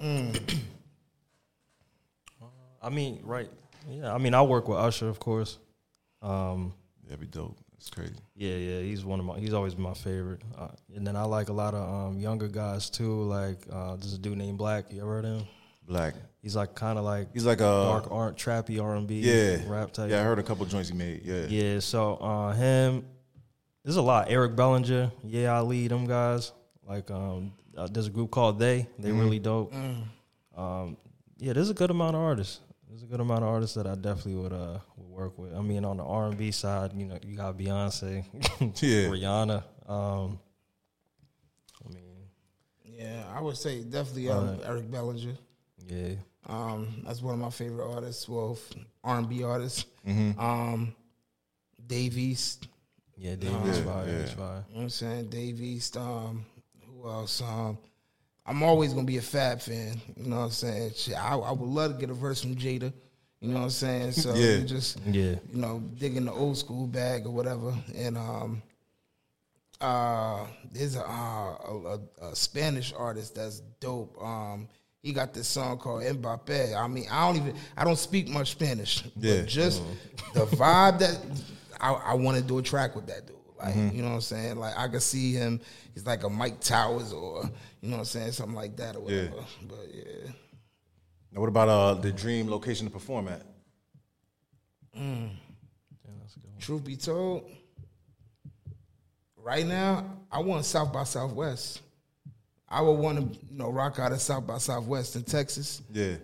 Mm. 0.00 0.58
I 2.86 2.90
mean, 2.90 3.20
right? 3.24 3.50
Yeah, 3.88 4.14
I 4.14 4.18
mean, 4.18 4.32
I 4.34 4.42
work 4.42 4.68
with 4.68 4.78
Usher, 4.78 5.08
of 5.08 5.18
course. 5.18 5.58
Um, 6.22 6.72
That'd 7.04 7.20
be 7.20 7.26
dope. 7.26 7.58
That's 7.72 7.90
crazy. 7.90 8.14
yeah, 8.34 8.54
yeah, 8.56 8.80
he's 8.80 9.04
one 9.04 9.20
of 9.20 9.26
my. 9.26 9.38
He's 9.38 9.52
always 9.52 9.74
been 9.74 9.82
my 9.82 9.94
favorite. 9.94 10.40
Uh, 10.56 10.68
and 10.94 11.06
then 11.06 11.14
I 11.14 11.24
like 11.24 11.50
a 11.50 11.52
lot 11.52 11.74
of 11.74 12.08
um, 12.08 12.18
younger 12.18 12.48
guys 12.48 12.88
too. 12.88 13.22
Like 13.22 13.58
uh, 13.70 13.96
there's 13.96 14.14
a 14.14 14.18
dude 14.18 14.38
named 14.38 14.56
Black. 14.58 14.92
You 14.92 15.02
ever 15.02 15.10
heard 15.16 15.24
of 15.24 15.40
him? 15.40 15.48
Black. 15.86 16.14
He's 16.42 16.56
like 16.56 16.74
kind 16.74 16.98
of 16.98 17.04
like 17.04 17.28
He's 17.32 17.44
like 17.44 17.58
a 17.58 17.62
dark 17.62 18.10
art, 18.10 18.36
trappy 18.36 18.82
R 18.82 18.94
and 18.96 19.06
B, 19.06 19.20
yeah 19.20 19.58
rap 19.68 19.92
type. 19.92 20.10
Yeah, 20.10 20.20
I 20.20 20.24
heard 20.24 20.38
a 20.38 20.42
couple 20.42 20.64
joints 20.66 20.88
he 20.88 20.94
made. 20.96 21.22
Yeah. 21.24 21.46
Yeah, 21.48 21.80
so 21.80 22.14
uh, 22.16 22.52
him. 22.52 23.04
There's 23.84 23.96
a 23.96 24.02
lot. 24.02 24.26
Eric 24.30 24.56
Bellinger, 24.56 25.12
yeah, 25.22 25.56
Ali, 25.56 25.86
them 25.86 26.06
guys. 26.06 26.52
Like, 26.88 27.08
um, 27.10 27.52
uh, 27.76 27.86
there's 27.88 28.08
a 28.08 28.10
group 28.10 28.30
called 28.32 28.58
They. 28.58 28.88
They 28.98 29.12
really 29.12 29.38
dope. 29.38 29.72
Um, 30.56 30.96
yeah, 31.38 31.52
there's 31.52 31.70
a 31.70 31.74
good 31.74 31.90
amount 31.90 32.16
of 32.16 32.22
artists 32.22 32.60
there's 32.88 33.02
a 33.02 33.06
good 33.06 33.20
amount 33.20 33.42
of 33.42 33.48
artists 33.48 33.74
that 33.76 33.86
I 33.86 33.94
definitely 33.94 34.36
would 34.36 34.52
uh 34.52 34.78
would 34.96 35.08
work 35.08 35.38
with. 35.38 35.54
I 35.54 35.60
mean, 35.60 35.84
on 35.84 35.96
the 35.96 36.04
R 36.04 36.26
and 36.26 36.38
B 36.38 36.50
side, 36.50 36.92
you 36.94 37.06
know, 37.06 37.18
you 37.22 37.36
got 37.36 37.56
Beyonce, 37.56 38.24
yeah. 38.60 39.08
Rihanna. 39.08 39.62
Um, 39.88 40.38
I 41.84 41.92
mean, 41.92 42.28
yeah, 42.84 43.24
I 43.34 43.40
would 43.40 43.56
say 43.56 43.82
definitely 43.82 44.30
um, 44.30 44.48
uh, 44.48 44.68
Eric 44.68 44.90
Bellinger. 44.90 45.36
Yeah, 45.86 46.14
um, 46.48 47.02
that's 47.04 47.22
one 47.22 47.34
of 47.34 47.40
my 47.40 47.50
favorite 47.50 47.88
artists. 47.88 48.28
Well, 48.28 48.58
R 49.04 49.18
and 49.18 49.28
B 49.28 49.42
artists. 49.42 49.86
Mm-hmm. 50.06 50.40
Um, 50.40 50.94
Davies. 51.86 52.58
Yeah, 53.16 53.36
Davies. 53.36 53.54
Um, 53.54 53.66
yeah, 53.66 53.82
fire, 53.82 54.08
yeah. 54.08 54.26
fire. 54.26 54.64
You 54.68 54.74
know 54.74 54.76
what 54.76 54.82
I'm 54.82 54.88
saying 54.90 55.28
Davies. 55.28 55.96
Um, 55.96 56.44
who 56.86 57.08
else? 57.08 57.40
Um, 57.40 57.78
I'm 58.46 58.62
always 58.62 58.92
gonna 58.92 59.06
be 59.06 59.16
a 59.18 59.22
Fab 59.22 59.60
fan. 59.60 60.00
You 60.16 60.26
know 60.30 60.36
what 60.36 60.42
I'm 60.44 60.50
saying? 60.50 60.92
Shit, 60.94 61.14
I, 61.16 61.36
I 61.36 61.50
would 61.52 61.68
love 61.68 61.92
to 61.94 61.98
get 61.98 62.10
a 62.10 62.14
verse 62.14 62.40
from 62.40 62.54
Jada. 62.54 62.92
You 63.40 63.48
know 63.48 63.54
what 63.58 63.64
I'm 63.64 63.70
saying? 63.70 64.12
So 64.12 64.34
Yeah. 64.34 64.60
just 64.64 64.98
Yeah. 65.06 65.34
you 65.52 65.60
know, 65.60 65.80
digging 65.98 66.24
the 66.24 66.32
old 66.32 66.56
school 66.56 66.86
bag 66.86 67.26
or 67.26 67.30
whatever. 67.32 67.74
And 67.94 68.16
um, 68.16 68.62
uh, 69.80 70.46
there's 70.72 70.96
a, 70.96 71.02
uh, 71.06 71.56
a, 71.68 71.98
a, 72.24 72.28
a 72.30 72.36
Spanish 72.36 72.92
artist 72.96 73.34
that's 73.34 73.60
dope. 73.80 74.16
Um, 74.22 74.68
he 75.02 75.12
got 75.12 75.34
this 75.34 75.46
song 75.48 75.78
called 75.78 76.02
Mbappe. 76.02 76.74
I 76.74 76.86
mean, 76.88 77.06
I 77.10 77.26
don't 77.26 77.36
even, 77.42 77.54
I 77.76 77.84
don't 77.84 77.98
speak 77.98 78.28
much 78.28 78.52
Spanish, 78.52 79.04
Yeah. 79.16 79.40
but 79.42 79.46
just 79.48 79.82
the 80.34 80.46
vibe 80.46 80.98
that 81.00 81.18
I, 81.80 81.92
I 81.92 82.14
want 82.14 82.38
to 82.38 82.42
do 82.42 82.58
a 82.58 82.62
track 82.62 82.96
with 82.96 83.06
that 83.08 83.26
dude. 83.26 83.35
Like, 83.58 83.74
Mm-hmm. 83.74 83.96
you 83.96 84.02
know 84.02 84.08
what 84.08 84.14
I'm 84.16 84.20
saying? 84.20 84.56
Like, 84.56 84.76
I 84.76 84.88
could 84.88 85.02
see 85.02 85.32
him. 85.32 85.60
He's 85.94 86.04
like 86.06 86.24
a 86.24 86.28
Mike 86.28 86.60
Towers 86.60 87.12
or, 87.12 87.44
you 87.80 87.88
know 87.88 87.96
what 87.96 88.00
I'm 88.00 88.04
saying? 88.04 88.32
Something 88.32 88.54
like 88.54 88.76
that 88.76 88.96
or 88.96 89.10
Yeah. 89.10 89.24
whatever. 89.30 89.46
But 89.68 89.86
yeah. 89.94 90.30
Now, 91.32 91.40
what 91.40 91.48
about 91.48 91.68
uh 91.68 91.94
the 91.94 92.12
dream 92.12 92.48
location 92.50 92.86
to 92.86 92.92
perform 92.92 93.28
at? 93.28 93.42
Truth 96.58 96.84
be 96.84 96.96
told, 96.96 97.44
right 99.36 99.66
now, 99.66 100.04
I 100.32 100.40
want 100.40 100.64
South 100.64 100.92
by 100.92 101.04
Southwest. 101.04 101.80
I 102.68 102.80
would 102.80 102.94
want 102.94 103.18
to, 103.34 103.38
you 103.50 103.58
know, 103.58 103.70
rock 103.70 103.98
out 103.98 104.10
of 104.12 104.20
South 104.20 104.46
by 104.46 104.58
Southwest 104.58 105.14
in 105.16 105.22
Texas. 105.22 105.82
Yeah. 105.92 106.16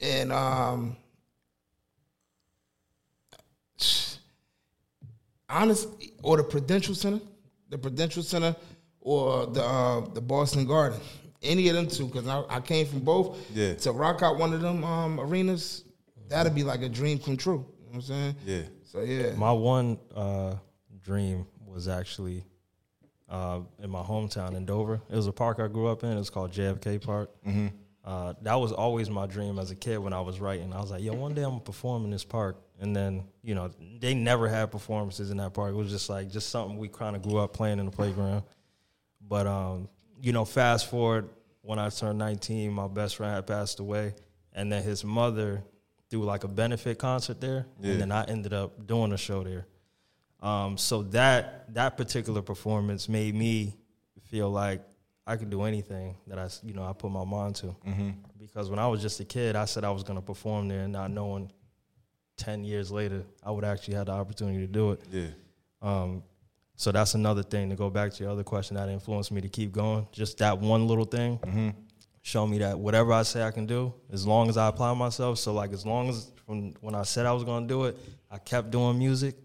And 0.00 0.32
um 0.32 0.96
honest 5.50 5.88
or 6.22 6.36
the 6.36 6.44
Prudential 6.44 6.94
Center, 6.94 7.20
the 7.68 7.78
Prudential 7.78 8.22
Center 8.22 8.54
or 9.00 9.46
the 9.46 9.62
uh, 9.62 10.00
the 10.12 10.20
Boston 10.20 10.66
Garden. 10.66 11.00
Any 11.42 11.68
of 11.68 11.74
them 11.74 11.88
two, 11.88 12.06
because 12.06 12.28
I, 12.28 12.42
I 12.50 12.60
came 12.60 12.86
from 12.86 13.00
both. 13.00 13.38
Yeah. 13.54 13.74
To 13.74 13.92
rock 13.92 14.22
out 14.22 14.38
one 14.38 14.52
of 14.52 14.60
them 14.60 14.84
um, 14.84 15.18
arenas, 15.18 15.84
that'd 16.28 16.54
be 16.54 16.62
like 16.62 16.82
a 16.82 16.88
dream 16.88 17.18
come 17.18 17.36
true. 17.36 17.64
You 17.78 17.84
know 17.84 17.88
what 17.88 17.94
I'm 17.94 18.02
saying? 18.02 18.36
Yeah. 18.44 18.62
So 18.82 19.00
yeah. 19.00 19.32
My 19.36 19.52
one 19.52 19.98
uh, 20.14 20.56
dream 21.02 21.46
was 21.64 21.88
actually 21.88 22.44
uh, 23.30 23.60
in 23.82 23.88
my 23.88 24.02
hometown 24.02 24.54
in 24.54 24.66
Dover. 24.66 25.00
It 25.08 25.16
was 25.16 25.26
a 25.26 25.32
park 25.32 25.60
I 25.60 25.68
grew 25.68 25.86
up 25.86 26.04
in. 26.04 26.10
It 26.12 26.18
was 26.18 26.30
called 26.30 26.52
JFK 26.52 27.00
Park. 27.00 27.30
Mm-hmm. 27.46 27.68
Uh, 28.04 28.32
that 28.42 28.54
was 28.54 28.72
always 28.72 29.10
my 29.10 29.26
dream 29.26 29.58
as 29.58 29.70
a 29.70 29.74
kid 29.76 29.98
when 29.98 30.12
I 30.12 30.20
was 30.20 30.40
writing. 30.40 30.72
I 30.72 30.80
was 30.80 30.90
like, 30.90 31.02
yo, 31.02 31.12
one 31.12 31.34
day 31.34 31.42
I'm 31.42 31.50
gonna 31.50 31.60
perform 31.60 32.04
in 32.04 32.10
this 32.10 32.24
park. 32.24 32.56
And 32.80 32.96
then, 32.96 33.24
you 33.42 33.54
know, 33.54 33.70
they 34.00 34.14
never 34.14 34.48
had 34.48 34.70
performances 34.70 35.30
in 35.30 35.36
that 35.36 35.52
park. 35.52 35.72
It 35.72 35.76
was 35.76 35.90
just 35.90 36.08
like 36.08 36.30
just 36.30 36.48
something 36.48 36.78
we 36.78 36.88
kind 36.88 37.14
of 37.14 37.20
grew 37.22 37.36
up 37.38 37.52
playing 37.52 37.78
in 37.78 37.84
the 37.84 37.90
playground. 37.92 38.42
But 39.28 39.46
um, 39.46 39.88
you 40.22 40.32
know, 40.32 40.44
fast 40.46 40.88
forward 40.88 41.28
when 41.62 41.78
I 41.78 41.90
turned 41.90 42.18
19, 42.18 42.72
my 42.72 42.88
best 42.88 43.16
friend 43.16 43.34
had 43.34 43.46
passed 43.46 43.80
away, 43.80 44.14
and 44.54 44.72
then 44.72 44.82
his 44.82 45.04
mother 45.04 45.62
threw 46.08 46.24
like 46.24 46.42
a 46.44 46.48
benefit 46.48 46.98
concert 46.98 47.38
there, 47.40 47.66
Yeah. 47.80 47.92
and 47.92 48.00
then 48.00 48.12
I 48.12 48.24
ended 48.24 48.54
up 48.54 48.86
doing 48.86 49.12
a 49.12 49.18
show 49.18 49.44
there. 49.44 49.66
Um, 50.40 50.78
so 50.78 51.02
that 51.02 51.72
that 51.74 51.98
particular 51.98 52.40
performance 52.40 53.10
made 53.10 53.34
me 53.34 53.76
feel 54.22 54.48
like 54.50 54.80
I 55.30 55.36
could 55.36 55.50
do 55.50 55.62
anything 55.62 56.16
that 56.26 56.38
I, 56.38 56.48
you 56.62 56.74
know, 56.74 56.84
I 56.84 56.92
put 56.92 57.10
my 57.10 57.24
mind 57.24 57.54
to. 57.56 57.74
Because 58.38 58.68
when 58.68 58.78
I 58.78 58.86
was 58.88 59.00
just 59.00 59.20
a 59.20 59.24
kid, 59.24 59.54
I 59.54 59.64
said 59.64 59.84
I 59.84 59.90
was 59.90 60.02
going 60.02 60.18
to 60.18 60.24
perform 60.24 60.68
there, 60.68 60.80
and 60.80 60.92
not 60.92 61.10
knowing 61.10 61.50
ten 62.36 62.64
years 62.64 62.90
later 62.90 63.22
I 63.44 63.50
would 63.50 63.64
actually 63.64 63.94
have 63.94 64.06
the 64.06 64.12
opportunity 64.12 64.58
to 64.58 64.66
do 64.66 64.92
it. 64.92 65.00
Yeah. 65.12 65.26
Um, 65.82 66.22
so 66.76 66.90
that's 66.90 67.14
another 67.14 67.42
thing 67.42 67.68
to 67.70 67.76
go 67.76 67.90
back 67.90 68.12
to 68.14 68.22
your 68.22 68.32
other 68.32 68.42
question 68.42 68.76
that 68.76 68.88
influenced 68.88 69.30
me 69.30 69.40
to 69.42 69.48
keep 69.48 69.70
going. 69.72 70.06
Just 70.12 70.38
that 70.38 70.58
one 70.58 70.88
little 70.88 71.04
thing, 71.04 71.74
show 72.22 72.46
me 72.46 72.58
that 72.58 72.78
whatever 72.78 73.12
I 73.12 73.22
say 73.22 73.42
I 73.42 73.50
can 73.50 73.66
do, 73.66 73.92
as 74.10 74.26
long 74.26 74.48
as 74.48 74.56
I 74.56 74.68
apply 74.68 74.94
myself. 74.94 75.38
So 75.38 75.52
like 75.52 75.72
as 75.72 75.84
long 75.84 76.08
as 76.08 76.32
from 76.46 76.72
when 76.80 76.94
I 76.94 77.02
said 77.02 77.26
I 77.26 77.32
was 77.32 77.44
going 77.44 77.68
to 77.68 77.74
do 77.74 77.84
it, 77.84 77.98
I 78.30 78.38
kept 78.38 78.70
doing 78.70 78.98
music, 78.98 79.36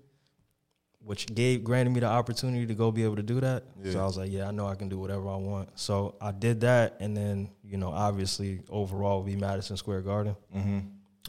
which 1.06 1.28
gave 1.28 1.64
granted 1.64 1.92
me 1.94 2.00
the 2.00 2.08
opportunity 2.08 2.66
to 2.66 2.74
go 2.74 2.92
be 2.92 3.04
able 3.04 3.16
to 3.16 3.22
do 3.24 3.40
that. 3.40 3.64
So 3.94 4.00
I 4.00 4.06
was 4.06 4.18
like, 4.18 4.32
yeah, 4.32 4.48
I 4.48 4.52
know 4.52 4.66
I 4.66 4.74
can 4.74 4.90
do 4.90 4.98
whatever 4.98 5.30
I 5.30 5.36
want. 5.36 5.70
So 5.80 6.16
I 6.20 6.32
did 6.32 6.62
that, 6.62 6.98
and 7.00 7.16
then 7.16 7.50
you 7.64 7.78
know, 7.78 7.90
obviously 7.92 8.62
overall, 8.70 9.22
would 9.22 9.28
be 9.28 9.36
Madison 9.36 9.78
Square 9.78 10.02
Garden. 10.02 10.36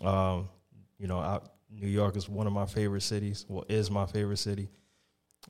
Um, 0.03 0.49
you 0.99 1.07
know, 1.07 1.19
I, 1.19 1.41
New 1.71 1.89
York 1.89 2.17
is 2.17 2.27
one 2.29 2.47
of 2.47 2.55
my 2.55 2.65
favorite 2.67 3.03
cities. 3.03 3.45
Well, 3.49 3.65
is 3.69 3.91
my 3.91 4.07
favorite 4.07 4.39
city, 4.39 4.71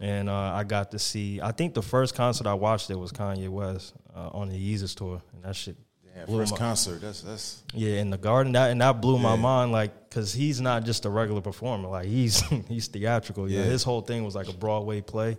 and 0.00 0.28
uh, 0.28 0.34
I 0.54 0.64
got 0.64 0.90
to 0.90 0.98
see. 0.98 1.40
I 1.40 1.52
think 1.52 1.74
the 1.74 1.82
first 1.82 2.16
concert 2.16 2.48
I 2.48 2.54
watched 2.54 2.88
there 2.88 2.98
was 2.98 3.12
Kanye 3.12 3.48
West 3.48 3.94
uh, 4.14 4.30
on 4.32 4.48
the 4.48 4.56
Yeezus 4.56 4.94
tour, 4.96 5.22
and 5.34 5.44
that 5.44 5.54
shit. 5.54 5.76
Yeah, 6.16 6.24
blew 6.24 6.38
first 6.38 6.52
my- 6.52 6.58
concert. 6.58 7.00
That's 7.02 7.20
that's 7.20 7.62
yeah, 7.74 8.00
in 8.00 8.10
the 8.10 8.16
garden, 8.16 8.52
that 8.52 8.70
and 8.70 8.80
that 8.80 9.00
blew 9.00 9.18
my 9.18 9.36
mind, 9.36 9.70
like, 9.70 10.08
cause 10.10 10.32
he's 10.32 10.60
not 10.60 10.84
just 10.84 11.04
a 11.04 11.10
regular 11.10 11.42
performer, 11.42 11.88
like 11.88 12.06
he's 12.06 12.40
he's 12.68 12.88
theatrical. 12.88 13.50
Yeah, 13.50 13.60
Yeah. 13.60 13.64
his 13.66 13.82
whole 13.82 14.00
thing 14.00 14.24
was 14.24 14.34
like 14.34 14.48
a 14.48 14.52
Broadway 14.54 15.02
play. 15.02 15.36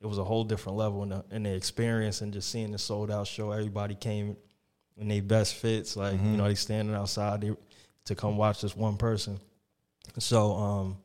It 0.00 0.06
was 0.06 0.18
a 0.18 0.24
whole 0.24 0.44
different 0.44 0.76
level 0.78 1.02
in 1.04 1.10
the 1.10 1.24
in 1.30 1.42
the 1.44 1.54
experience 1.54 2.20
and 2.22 2.32
just 2.32 2.50
seeing 2.50 2.72
the 2.72 2.78
sold 2.78 3.10
out 3.10 3.26
show. 3.28 3.52
Everybody 3.52 3.94
came 3.94 4.36
in 4.96 5.08
their 5.08 5.22
best 5.22 5.54
fits, 5.54 5.96
like 5.96 6.14
you 6.14 6.36
know 6.36 6.44
they 6.48 6.54
standing 6.54 6.94
outside 6.94 7.40
they, 7.42 7.52
to 8.06 8.14
come 8.14 8.36
watch 8.36 8.60
this 8.60 8.76
one 8.76 8.96
person. 8.96 9.38
So 10.18 10.52
um, 10.54 10.96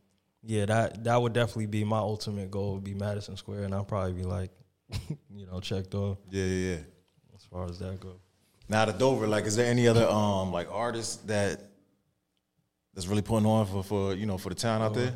yeah, 0.44 0.66
that 0.66 1.04
that 1.04 1.22
would 1.22 1.34
definitely 1.34 1.68
be 1.68 1.84
my 1.84 2.00
ultimate 2.00 2.50
goal. 2.50 2.74
Would 2.76 2.84
be 2.84 2.96
Madison 2.96 3.38
Square, 3.38 3.64
and 3.66 3.74
I'll 3.76 3.86
probably 3.86 4.14
be 4.14 4.24
like, 4.24 4.50
you 5.30 5.46
know, 5.46 5.60
checked 5.60 5.94
off 5.94 6.18
yeah, 6.32 6.44
yeah, 6.44 6.70
yeah. 6.72 6.78
as 7.36 7.44
far 7.46 7.70
as 7.70 7.78
that 7.80 8.00
goes. 8.00 8.20
Now 8.72 8.86
to 8.86 8.94
Dover, 8.94 9.28
like, 9.28 9.46
is 9.46 9.58
there 9.58 9.66
any 9.70 9.86
other 9.90 10.08
um 10.08 10.54
like 10.54 10.70
artists 10.72 11.18
that 11.26 11.60
that's 12.94 13.06
really 13.06 13.22
putting 13.22 13.46
on 13.46 13.66
for 13.66 13.84
for 13.84 14.14
you 14.14 14.26
know 14.26 14.38
for 14.38 14.48
the 14.48 14.56
town 14.56 14.82
out 14.82 14.94
there? 14.94 15.14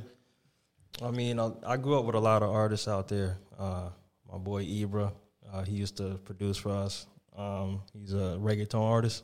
I 1.02 1.12
mean, 1.12 1.40
I, 1.40 1.52
I 1.66 1.78
grew 1.78 1.98
up 1.98 2.04
with 2.06 2.16
a 2.16 2.20
lot 2.20 2.44
of 2.44 2.50
artists 2.50 2.88
out 2.90 3.08
there. 3.08 3.38
Uh, 3.58 3.90
my 4.30 4.38
boy 4.38 4.66
Ibra, 4.66 5.12
uh, 5.54 5.64
he 5.64 5.76
used 5.76 5.96
to 5.98 6.20
produce 6.26 6.58
for 6.58 6.72
us. 6.72 7.08
Um, 7.38 7.82
he's 7.94 8.14
a 8.14 8.38
reggaeton 8.40 8.82
artist. 8.82 9.24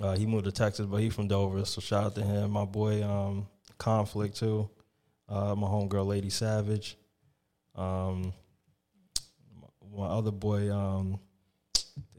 Uh, 0.00 0.16
he 0.16 0.26
moved 0.26 0.46
to 0.46 0.52
Texas, 0.52 0.86
but 0.86 0.96
he's 0.96 1.14
from 1.14 1.28
Dover, 1.28 1.64
so 1.64 1.80
shout 1.80 2.04
out 2.04 2.14
to 2.16 2.22
him. 2.22 2.50
My 2.50 2.64
boy 2.64 3.04
um, 3.04 3.46
Conflict 3.78 4.36
too. 4.36 4.68
Uh, 5.28 5.54
my 5.54 5.68
homegirl 5.68 6.06
Lady 6.06 6.30
Savage. 6.30 6.96
Um, 7.76 8.32
my, 9.60 9.68
my 9.98 10.06
other 10.06 10.32
boy, 10.32 10.72
um, 10.72 11.18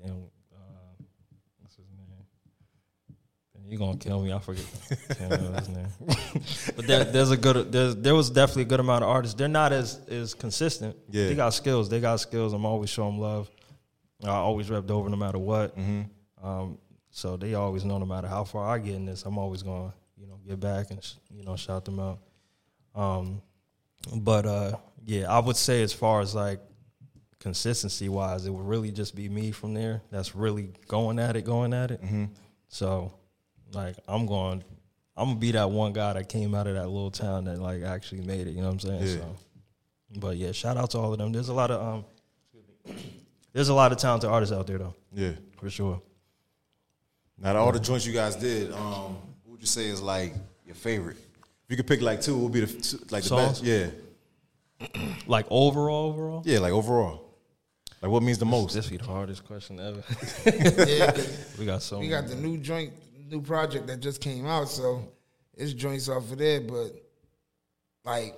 damn, 0.02 0.15
uh, 0.54 1.04
what's 1.62 1.76
his 1.76 1.86
name? 1.98 2.26
You 3.67 3.78
gonna 3.78 3.97
kill 3.97 4.21
me? 4.21 4.32
I 4.32 4.39
forget. 4.39 4.65
But 6.75 6.88
there, 6.88 7.04
there's 7.04 7.32
a 7.32 7.38
good. 7.38 7.71
There's, 7.71 7.95
there 7.95 8.13
was 8.13 8.30
definitely 8.30 8.63
a 8.63 8.65
good 8.65 8.80
amount 8.80 9.04
of 9.04 9.10
artists. 9.10 9.36
They're 9.36 9.47
not 9.47 9.71
as 9.73 9.99
as 10.08 10.34
consistent. 10.34 10.95
Yeah. 11.10 11.28
they 11.28 11.36
got 11.36 11.54
skills. 11.54 11.89
They 11.89 11.99
got 11.99 12.17
skills. 12.19 12.54
I'm 12.54 12.65
always 12.65 12.89
showing 12.89 13.17
love. 13.19 13.49
I 14.23 14.30
always 14.30 14.69
repped 14.69 14.91
over 14.91 15.10
no 15.10 15.15
matter 15.15 15.39
what. 15.39 15.75
Um, 16.41 16.78
so 17.10 17.38
they 17.38 17.54
always 17.56 17.86
know 17.86 17.97
no 17.97 18.06
matter 18.06 18.28
how 18.28 18.43
far 18.43 18.67
I 18.69 18.78
get 18.80 18.95
in 18.95 19.06
this, 19.06 19.23
I'm 19.25 19.38
always 19.38 19.63
going 19.63 19.89
to 19.89 19.93
you 20.17 20.28
know 20.28 20.39
get 20.47 20.60
back 20.60 20.91
and 20.91 21.04
sh- 21.04 21.13
you 21.34 21.43
know 21.43 21.56
shout 21.56 21.86
them 21.86 21.99
out. 21.99 22.19
Um, 22.93 23.41
but 24.17 24.45
uh, 24.45 24.78
yeah, 25.06 25.32
I 25.32 25.39
would 25.39 25.58
say 25.58 25.82
as 25.82 25.93
far 25.93 26.21
as 26.21 26.36
like 26.36 26.60
consistency 27.39 28.10
wise, 28.10 28.45
it 28.45 28.51
would 28.51 28.65
really 28.67 28.91
just 28.91 29.15
be 29.15 29.28
me 29.30 29.51
from 29.51 29.73
there. 29.73 30.01
That's 30.12 30.36
really 30.36 30.73
going 30.88 31.19
at 31.19 31.36
it, 31.36 31.45
going 31.45 31.73
at 31.73 31.91
it. 31.91 32.01
So 32.67 33.13
like 33.73 33.95
I'm 34.08 34.25
going, 34.25 34.63
I'm 35.17 35.28
gonna 35.30 35.39
be 35.39 35.51
that 35.51 35.69
one 35.69 35.93
guy 35.93 36.13
that 36.13 36.30
came 36.30 36.54
out 36.56 36.67
of 36.67 36.75
that 36.75 36.88
little 36.88 37.12
town 37.12 37.45
that 37.45 37.60
like 37.60 37.84
actually 37.84 38.21
made 38.21 38.47
it. 38.47 38.51
You 38.51 38.62
know 38.62 38.67
what 38.67 38.73
I'm 38.73 38.80
saying? 38.80 39.04
Yeah. 39.04 39.13
So, 39.15 39.36
but 40.19 40.38
yeah, 40.38 40.51
shout 40.51 40.78
out 40.78 40.91
to 40.91 40.97
all 40.99 41.12
of 41.13 41.19
them. 41.19 41.32
There's 41.32 41.49
a 41.49 41.54
lot 41.54 41.71
of 41.71 41.82
um, 42.86 42.95
there's 43.54 43.69
a 43.69 43.73
lot 43.73 43.91
of 43.91 43.97
talented 43.97 44.30
artists 44.30 44.54
out 44.54 44.67
there 44.67 44.78
though, 44.78 44.95
Yeah. 45.13 45.32
for 45.60 45.69
sure. 45.69 46.01
Now 47.38 47.54
to 47.54 47.60
all 47.60 47.71
the 47.71 47.80
joints 47.80 48.06
you 48.06 48.13
guys 48.13 48.36
did, 48.36 48.71
um, 48.71 49.17
what 49.43 49.51
would 49.51 49.62
you 49.62 49.67
say 49.67 49.88
is 49.88 50.01
like 50.01 50.34
your 50.65 50.75
favorite? 50.75 51.17
If 51.17 51.71
you 51.71 51.78
could 51.78 51.88
pick 51.88 52.01
like 52.01 52.21
two, 52.21 52.36
what 52.36 52.43
would 52.43 52.51
be 52.54 52.62
the 52.62 52.67
two, 52.82 52.97
like 53.12 53.23
the 53.23 53.30
Songs? 53.30 53.62
best? 53.62 53.63
Yeah. 53.63 53.88
Like 55.28 55.47
overall, 55.49 56.10
overall. 56.10 56.43
Yeah, 56.45 56.60
like 56.60 56.71
overall. 56.73 57.21
Like 58.01 58.12
what 58.12 58.21
means 58.21 58.38
the 58.38 58.45
most? 58.45 58.75
This 58.75 58.88
be 58.89 58.97
the 58.97 59.06
hardest 59.06 59.43
question 59.45 59.80
ever. 59.80 60.04
Yeah, 60.88 61.12
'cause 61.12 61.56
we 61.58 61.65
got 61.65 61.82
so 61.82 61.97
we 61.99 62.08
got 62.10 62.28
the 62.28 62.36
new 62.36 62.58
joint, 62.58 62.93
new 63.28 63.42
project 63.42 63.88
that 63.88 64.00
just 64.00 64.22
came 64.22 64.46
out, 64.46 64.70
so 64.70 65.12
it's 65.56 65.74
joints 65.74 66.10
off 66.10 66.32
of 66.32 66.38
there. 66.38 66.62
But 66.62 66.92
like, 68.04 68.36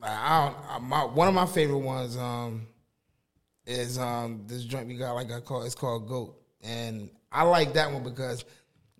like 0.00 0.10
I 0.10 0.46
don't, 0.46 0.56
I, 0.70 0.78
my 0.78 1.04
one 1.04 1.28
of 1.28 1.34
my 1.34 1.46
favorite 1.46 1.78
ones, 1.78 2.16
um, 2.16 2.66
is 3.66 3.98
um 3.98 4.42
this 4.46 4.64
joint 4.64 4.86
we 4.86 4.96
got 4.96 5.12
like 5.14 5.30
I 5.30 5.40
call 5.40 5.62
it's 5.62 5.74
called 5.74 6.08
Goat, 6.08 6.40
and 6.62 7.10
I 7.32 7.42
like 7.42 7.74
that 7.74 7.92
one 7.92 8.02
because 8.02 8.44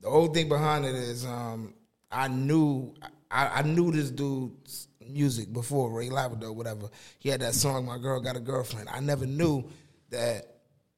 the 0.00 0.10
whole 0.10 0.28
thing 0.28 0.48
behind 0.48 0.84
it 0.84 0.94
is 0.94 1.24
um 1.24 1.74
I 2.10 2.28
knew 2.28 2.94
I, 3.30 3.48
I 3.48 3.62
knew 3.62 3.92
this 3.92 4.10
dude's 4.10 4.88
music 5.08 5.52
before 5.52 5.90
Ray 5.90 6.10
Lavender, 6.10 6.52
whatever. 6.52 6.88
He 7.18 7.28
had 7.28 7.40
that 7.40 7.54
song 7.54 7.86
"My 7.86 7.98
Girl 7.98 8.20
Got 8.20 8.36
a 8.36 8.40
Girlfriend." 8.40 8.88
I 8.88 9.00
never 9.00 9.26
knew 9.26 9.64
that 10.10 10.56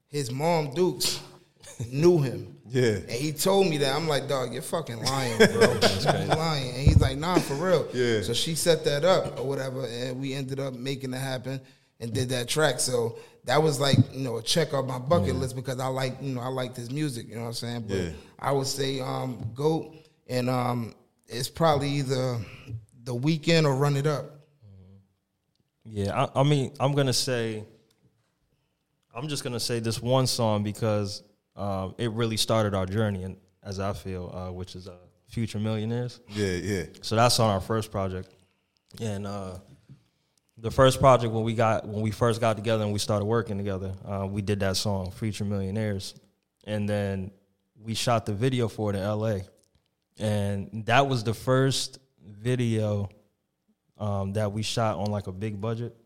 his 0.08 0.30
mom 0.30 0.72
Dukes 0.74 1.20
knew 1.90 2.18
him. 2.18 2.56
Yeah. 2.68 2.82
And 2.96 3.10
he 3.10 3.32
told 3.32 3.66
me 3.68 3.78
that. 3.78 3.94
I'm 3.94 4.06
like, 4.08 4.28
dog, 4.28 4.52
you're 4.52 4.62
fucking 4.62 5.02
lying, 5.02 5.38
bro. 5.38 5.46
you're 5.46 6.26
lying. 6.36 6.68
And 6.74 6.78
he's 6.86 7.00
like, 7.00 7.16
nah, 7.16 7.36
for 7.38 7.54
real. 7.54 7.88
Yeah. 7.94 8.22
So 8.22 8.34
she 8.34 8.54
set 8.54 8.84
that 8.84 9.04
up 9.04 9.38
or 9.38 9.46
whatever, 9.46 9.86
and 9.86 10.20
we 10.20 10.34
ended 10.34 10.60
up 10.60 10.74
making 10.74 11.14
it 11.14 11.18
happen 11.18 11.60
and 12.00 12.12
did 12.12 12.28
that 12.30 12.48
track. 12.48 12.78
So 12.80 13.18
that 13.44 13.62
was 13.62 13.80
like, 13.80 13.96
you 14.12 14.20
know, 14.20 14.36
a 14.36 14.42
check 14.42 14.74
off 14.74 14.86
my 14.86 14.98
bucket 14.98 15.34
list 15.36 15.56
because 15.56 15.80
I 15.80 15.86
like, 15.86 16.20
you 16.20 16.34
know, 16.34 16.40
I 16.42 16.48
like 16.48 16.74
this 16.74 16.90
music, 16.90 17.28
you 17.28 17.36
know 17.36 17.42
what 17.42 17.46
I'm 17.48 17.52
saying? 17.54 17.84
But 17.88 17.96
Yeah. 17.96 18.10
I 18.38 18.52
would 18.52 18.66
say 18.66 19.00
um 19.00 19.50
GOAT 19.54 19.94
and 20.28 20.50
um 20.50 20.94
it's 21.26 21.48
probably 21.48 21.88
either 21.88 22.38
the 23.04 23.14
weekend 23.14 23.66
or 23.66 23.74
run 23.74 23.96
it 23.96 24.06
up. 24.06 24.26
Yeah, 25.84 26.26
I, 26.34 26.40
I 26.40 26.42
mean, 26.42 26.72
I'm 26.78 26.92
gonna 26.92 27.12
say, 27.14 27.64
I'm 29.14 29.26
just 29.28 29.42
gonna 29.42 29.58
say 29.60 29.80
this 29.80 30.02
one 30.02 30.26
song 30.26 30.62
because 30.62 31.22
um, 31.58 31.94
it 31.98 32.10
really 32.12 32.36
started 32.36 32.74
our 32.74 32.86
journey, 32.86 33.24
and 33.24 33.36
as 33.62 33.80
I 33.80 33.92
feel, 33.92 34.32
uh, 34.32 34.52
which 34.52 34.76
is 34.76 34.88
uh, 34.88 34.94
"Future 35.28 35.58
Millionaires." 35.58 36.20
Yeah, 36.28 36.52
yeah. 36.52 36.82
So 37.02 37.16
that's 37.16 37.38
on 37.40 37.50
our 37.50 37.60
first 37.60 37.90
project, 37.90 38.34
and 39.00 39.26
uh, 39.26 39.58
the 40.56 40.70
first 40.70 41.00
project 41.00 41.32
when 41.32 41.44
we 41.44 41.54
got 41.54 41.86
when 41.86 42.00
we 42.02 42.10
first 42.10 42.40
got 42.40 42.56
together 42.56 42.84
and 42.84 42.92
we 42.92 42.98
started 42.98 43.24
working 43.24 43.58
together, 43.58 43.92
uh, 44.06 44.26
we 44.30 44.40
did 44.40 44.60
that 44.60 44.76
song 44.76 45.10
"Future 45.10 45.44
Millionaires," 45.44 46.14
and 46.64 46.88
then 46.88 47.30
we 47.80 47.94
shot 47.94 48.24
the 48.26 48.32
video 48.34 48.68
for 48.68 48.90
it 48.90 48.96
in 48.96 49.02
L.A. 49.02 49.42
And 50.18 50.84
that 50.86 51.06
was 51.06 51.22
the 51.22 51.34
first 51.34 51.98
video 52.24 53.08
um, 53.98 54.32
that 54.32 54.52
we 54.52 54.62
shot 54.62 54.96
on 54.98 55.10
like 55.10 55.26
a 55.28 55.32
big 55.32 55.60
budget 55.60 55.96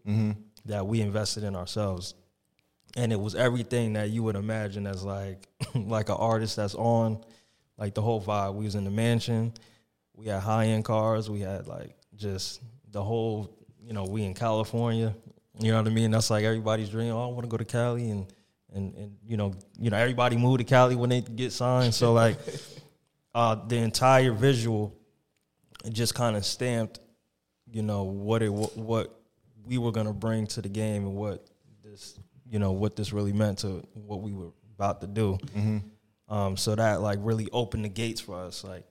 that 0.66 0.86
we 0.86 1.00
invested 1.00 1.44
in 1.44 1.56
ourselves, 1.56 2.14
and 2.96 3.12
it 3.12 3.20
was 3.20 3.34
everything 3.34 3.94
that 3.94 4.10
you 4.10 4.22
would 4.22 4.36
imagine 4.36 4.86
as 4.86 5.02
like 5.02 5.48
like 5.74 6.08
an 6.08 6.16
artist 6.18 6.56
that's 6.56 6.74
on 6.74 7.22
like 7.78 7.94
the 7.94 8.02
whole 8.02 8.20
vibe. 8.22 8.54
We 8.54 8.64
was 8.64 8.74
in 8.74 8.84
the 8.84 8.90
mansion, 8.90 9.52
we 10.14 10.26
had 10.26 10.40
high 10.40 10.66
end 10.66 10.84
cars, 10.84 11.30
we 11.30 11.40
had 11.40 11.66
like 11.66 11.96
just 12.14 12.60
the 12.90 13.02
whole 13.02 13.56
you 13.80 13.92
know 13.92 14.04
we 14.04 14.24
in 14.24 14.34
California. 14.34 15.14
You 15.58 15.72
know 15.72 15.78
what 15.78 15.86
I 15.86 15.94
mean? 15.94 16.10
That's 16.10 16.30
like 16.30 16.44
everybody's 16.44 16.88
dream. 16.88 17.12
Oh, 17.12 17.28
I 17.28 17.32
want 17.32 17.42
to 17.42 17.48
go 17.48 17.56
to 17.56 17.64
Cali 17.64 18.10
and. 18.10 18.26
And, 18.74 18.94
and 18.94 19.16
you 19.26 19.36
know 19.36 19.52
you 19.78 19.90
know 19.90 19.98
everybody 19.98 20.38
moved 20.38 20.60
to 20.60 20.64
Cali 20.64 20.96
when 20.96 21.10
they 21.10 21.20
get 21.20 21.52
signed 21.52 21.92
so 21.92 22.14
like 22.14 22.38
uh, 23.34 23.54
the 23.68 23.76
entire 23.76 24.32
visual 24.32 24.96
just 25.90 26.14
kind 26.14 26.38
of 26.38 26.44
stamped 26.46 26.98
you 27.70 27.82
know 27.82 28.04
what 28.04 28.42
it 28.42 28.50
what 28.50 29.20
we 29.64 29.76
were 29.76 29.92
gonna 29.92 30.14
bring 30.14 30.46
to 30.46 30.62
the 30.62 30.70
game 30.70 31.04
and 31.04 31.14
what 31.14 31.46
this 31.84 32.18
you 32.52 32.58
know 32.58 32.72
what 32.72 32.96
this 32.96 33.14
really 33.14 33.32
meant 33.32 33.60
to 33.60 33.82
what 33.94 34.20
we 34.20 34.34
were 34.34 34.50
about 34.76 35.00
to 35.00 35.06
do. 35.06 35.38
Um, 36.28 36.56
so 36.58 36.74
that 36.74 37.00
like 37.00 37.18
really 37.22 37.48
opened 37.50 37.86
the 37.86 37.88
gates 37.88 38.20
for 38.20 38.36
us. 38.36 38.62
Like, 38.62 38.84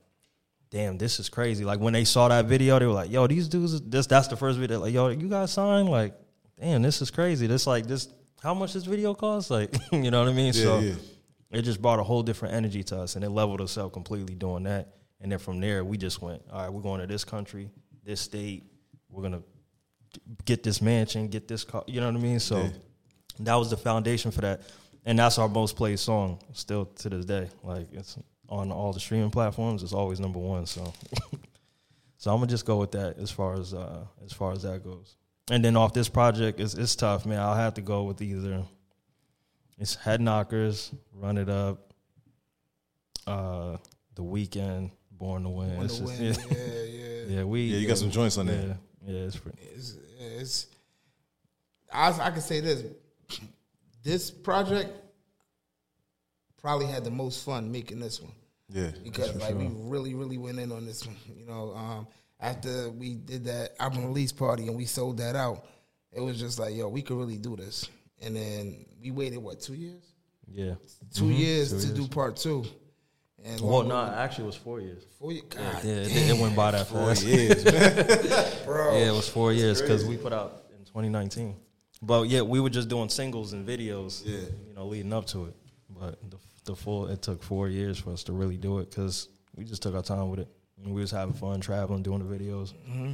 damn, 0.71 0.97
this 0.97 1.19
is 1.19 1.29
crazy. 1.29 1.63
Like 1.63 1.79
when 1.79 1.93
they 1.93 2.03
saw 2.03 2.27
that 2.27 2.45
video, 2.45 2.79
they 2.79 2.87
were 2.87 2.93
like, 2.93 3.11
"Yo, 3.11 3.27
these 3.27 3.47
dudes, 3.47 3.79
this 3.81 4.07
that's 4.07 4.27
the 4.29 4.35
first 4.35 4.57
video. 4.57 4.79
Like, 4.79 4.93
yo, 4.93 5.09
you 5.09 5.29
guys 5.29 5.53
signed? 5.53 5.89
Like, 5.89 6.15
damn, 6.59 6.81
this 6.81 7.03
is 7.03 7.11
crazy. 7.11 7.45
This 7.45 7.67
like 7.67 7.85
this. 7.85 8.09
How 8.41 8.55
much 8.55 8.73
this 8.73 8.85
video 8.85 9.13
cost? 9.13 9.51
Like, 9.51 9.75
you 9.91 10.09
know 10.09 10.23
what 10.23 10.29
I 10.29 10.33
mean? 10.33 10.53
so 10.53 10.79
yeah. 10.79 10.93
it 11.51 11.61
just 11.61 11.79
brought 11.79 11.99
a 11.99 12.03
whole 12.03 12.23
different 12.23 12.55
energy 12.55 12.81
to 12.85 12.97
us, 12.97 13.15
and 13.15 13.23
it 13.23 13.29
leveled 13.29 13.61
us 13.61 13.77
up 13.77 13.93
completely 13.93 14.33
doing 14.33 14.63
that. 14.63 14.95
And 15.19 15.31
then 15.31 15.37
from 15.37 15.59
there, 15.59 15.85
we 15.85 15.97
just 15.97 16.19
went, 16.19 16.41
all 16.51 16.63
right, 16.63 16.73
we're 16.73 16.81
going 16.81 16.99
to 17.01 17.05
this 17.05 17.23
country, 17.23 17.69
this 18.03 18.21
state. 18.21 18.63
We're 19.07 19.21
gonna 19.21 19.43
get 20.45 20.63
this 20.63 20.81
mansion, 20.81 21.27
get 21.27 21.47
this 21.47 21.63
car. 21.63 21.83
You 21.85 21.99
know 22.01 22.07
what 22.07 22.15
I 22.15 22.23
mean? 22.23 22.39
So 22.39 22.71
that 23.45 23.55
was 23.55 23.69
the 23.69 23.77
foundation 23.77 24.31
for 24.31 24.41
that, 24.41 24.61
and 25.05 25.17
that's 25.19 25.37
our 25.37 25.47
most 25.49 25.75
played 25.75 25.99
song 25.99 26.39
still 26.53 26.85
to 26.85 27.09
this 27.09 27.25
day. 27.25 27.49
Like 27.63 27.87
it's 27.93 28.17
on 28.49 28.71
all 28.71 28.93
the 28.93 28.99
streaming 28.99 29.31
platforms. 29.31 29.83
It's 29.83 29.93
always 29.93 30.19
number 30.19 30.39
one. 30.39 30.65
So, 30.65 30.93
so 32.17 32.31
I'm 32.31 32.37
gonna 32.37 32.47
just 32.47 32.65
go 32.65 32.77
with 32.77 32.91
that 32.91 33.17
as 33.17 33.31
far 33.31 33.53
as 33.53 33.73
uh, 33.73 34.05
as 34.25 34.33
far 34.33 34.51
as 34.51 34.63
that 34.63 34.83
goes. 34.83 35.15
And 35.49 35.63
then 35.65 35.75
off 35.75 35.93
this 35.93 36.09
project, 36.09 36.59
it's 36.59 36.73
it's 36.75 36.95
tough, 36.95 37.25
man. 37.25 37.39
I'll 37.39 37.55
have 37.55 37.73
to 37.75 37.81
go 37.81 38.03
with 38.03 38.21
either 38.21 38.63
it's 39.77 39.95
Head 39.95 40.21
Knockers, 40.21 40.91
Run 41.13 41.37
It 41.37 41.49
Up, 41.49 41.91
uh, 43.27 43.77
The 44.15 44.23
Weekend, 44.23 44.91
Born 45.11 45.43
to 45.43 45.49
Win. 45.49 45.75
On 45.77 45.85
It's 45.85 45.99
the 45.99 46.05
just- 46.07 46.47
win. 46.47 46.57
yeah, 46.57 46.57
Yeah, 46.57 46.83
yeah. 46.83 47.37
yeah, 47.37 47.43
we 47.43 47.61
Yeah, 47.63 47.77
you 47.79 47.87
got 47.87 47.97
some 47.97 48.11
joints 48.11 48.37
on 48.37 48.47
yeah, 48.47 48.53
there. 48.55 48.77
Yeah, 49.07 49.19
it's 49.21 49.37
pretty. 49.37 49.57
It's, 49.75 49.97
it's 50.19 50.67
I, 51.91 52.09
I 52.11 52.31
can 52.31 52.41
say 52.41 52.59
this. 52.59 52.83
This 54.03 54.31
project 54.31 54.89
probably 56.61 56.87
had 56.87 57.03
the 57.03 57.11
most 57.11 57.43
fun 57.43 57.71
making 57.71 57.99
this 57.99 58.21
one 58.21 58.31
Yeah. 58.69 58.91
because 59.03 59.35
like 59.35 59.55
we 59.55 59.67
really 59.73 60.13
really 60.13 60.37
went 60.37 60.59
in 60.59 60.71
on 60.71 60.85
this 60.85 61.05
one. 61.05 61.17
You 61.35 61.45
know, 61.45 61.73
um, 61.75 62.07
after 62.39 62.89
we 62.89 63.15
did 63.15 63.45
that 63.45 63.71
album 63.79 64.05
release 64.05 64.31
party 64.31 64.67
and 64.67 64.75
we 64.75 64.85
sold 64.85 65.17
that 65.17 65.35
out, 65.35 65.65
it 66.11 66.21
was 66.21 66.39
just 66.39 66.59
like 66.59 66.75
yo, 66.75 66.87
we 66.87 67.01
could 67.01 67.17
really 67.17 67.37
do 67.37 67.55
this. 67.55 67.89
And 68.21 68.35
then 68.35 68.85
we 69.01 69.11
waited 69.11 69.37
what 69.39 69.59
two 69.61 69.73
years? 69.73 70.03
Yeah. 70.53 70.75
2 71.15 71.27
years 71.27 71.85
to 71.85 71.93
do 71.93 72.07
part 72.07 72.35
two. 72.35 72.65
And 73.43 73.59
Well, 73.61 73.79
long- 73.79 73.87
no, 73.87 74.01
actually, 74.01 74.43
it 74.43 74.47
was 74.47 74.55
four 74.57 74.79
years. 74.81 75.03
four 75.17 75.31
years. 75.31 75.45
God, 75.49 75.83
Yeah, 75.83 75.91
it, 75.93 76.29
it 76.29 76.37
went 76.39 76.55
by 76.55 76.71
that 76.71 76.87
fast. 76.87 77.23
years, 77.25 77.63
man. 77.65 78.05
bro. 78.65 78.91
Yeah, 78.97 79.09
it 79.11 79.15
was 79.15 79.27
four 79.29 79.53
years 79.53 79.81
because 79.81 80.05
we 80.05 80.17
put 80.17 80.33
out 80.33 80.65
in 80.77 80.83
2019. 80.85 81.55
But 82.01 82.27
yeah, 82.29 82.41
we 82.41 82.59
were 82.59 82.69
just 82.69 82.89
doing 82.89 83.09
singles 83.09 83.53
and 83.53 83.67
videos, 83.67 84.23
Yeah. 84.25 84.39
you 84.67 84.73
know, 84.75 84.85
leading 84.87 85.13
up 85.13 85.25
to 85.27 85.45
it. 85.45 85.55
But 85.89 86.17
the, 86.31 86.37
the 86.65 86.75
full, 86.75 87.07
it 87.07 87.21
took 87.21 87.43
four 87.43 87.67
years 87.69 87.99
for 87.99 88.11
us 88.11 88.23
to 88.23 88.33
really 88.33 88.57
do 88.57 88.79
it 88.79 88.89
because 88.89 89.27
we 89.55 89.63
just 89.65 89.83
took 89.83 89.93
our 89.95 90.01
time 90.01 90.29
with 90.29 90.39
it. 90.39 90.47
And 90.83 90.93
we 90.95 91.01
was 91.01 91.11
having 91.11 91.33
fun 91.35 91.61
traveling, 91.61 92.01
doing 92.01 92.27
the 92.27 92.35
videos. 92.35 92.73
Mm-hmm. 92.89 93.11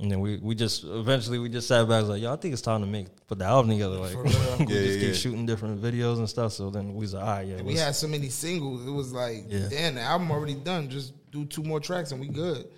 And 0.00 0.12
then 0.12 0.20
we, 0.20 0.36
we 0.36 0.54
just 0.54 0.84
eventually 0.84 1.40
we 1.40 1.48
just 1.48 1.66
sat 1.66 1.82
back 1.88 1.98
and 1.98 2.02
was 2.02 2.10
like, 2.10 2.22
yo, 2.22 2.32
I 2.32 2.36
think 2.36 2.52
it's 2.52 2.62
time 2.62 2.82
to 2.82 2.86
make 2.86 3.08
put 3.26 3.40
the 3.40 3.46
album 3.46 3.72
together. 3.72 3.96
Like 3.96 4.12
For 4.12 4.22
we 4.22 4.30
real. 4.30 4.58
just 4.58 4.70
Yeah, 4.70 4.80
yeah, 4.80 5.00
keep 5.00 5.14
shooting 5.16 5.44
different 5.44 5.82
videos 5.82 6.18
and 6.18 6.28
stuff. 6.28 6.52
So 6.52 6.70
then 6.70 6.94
we 6.94 7.00
was 7.00 7.14
like, 7.14 7.24
all 7.24 7.28
right, 7.30 7.46
yeah, 7.48 7.62
we 7.62 7.74
had 7.74 7.96
so 7.96 8.06
many 8.06 8.28
singles. 8.28 8.86
It 8.86 8.90
was 8.92 9.12
like, 9.12 9.46
Yeah. 9.48 9.66
damn, 9.68 9.96
the 9.96 10.02
album 10.02 10.30
already 10.30 10.54
done. 10.54 10.88
Just 10.88 11.14
do 11.32 11.44
two 11.46 11.64
more 11.64 11.80
tracks 11.80 12.12
and 12.12 12.20
we 12.20 12.28
good. 12.28 12.68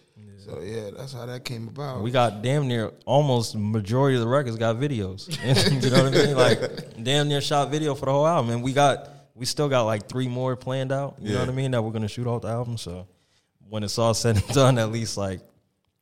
So 0.44 0.60
yeah, 0.62 0.90
that's 0.96 1.12
how 1.12 1.26
that 1.26 1.44
came 1.44 1.68
about. 1.68 2.02
We 2.02 2.10
got 2.10 2.42
damn 2.42 2.66
near 2.66 2.92
almost 3.04 3.54
majority 3.54 4.16
of 4.16 4.22
the 4.22 4.28
records 4.28 4.56
got 4.56 4.76
videos. 4.76 5.28
you 5.84 5.90
know 5.90 6.04
what 6.04 6.14
I 6.14 6.26
mean? 6.26 6.36
Like 6.36 7.02
damn 7.02 7.28
near 7.28 7.40
shot 7.40 7.70
video 7.70 7.94
for 7.94 8.06
the 8.06 8.12
whole 8.12 8.26
album. 8.26 8.50
And 8.50 8.62
we 8.62 8.72
got 8.72 9.10
we 9.34 9.44
still 9.44 9.68
got 9.68 9.82
like 9.82 10.08
three 10.08 10.28
more 10.28 10.56
planned 10.56 10.92
out. 10.92 11.16
You 11.20 11.34
know 11.34 11.40
what 11.40 11.48
I 11.48 11.52
mean? 11.52 11.72
That 11.72 11.82
we're 11.82 11.92
gonna 11.92 12.08
shoot 12.08 12.26
off 12.26 12.42
the 12.42 12.48
album. 12.48 12.78
So 12.78 13.06
when 13.68 13.82
it's 13.82 13.98
all 13.98 14.14
said 14.14 14.36
and 14.36 14.48
done, 14.54 14.78
at 14.78 14.90
least 14.90 15.16
like 15.16 15.40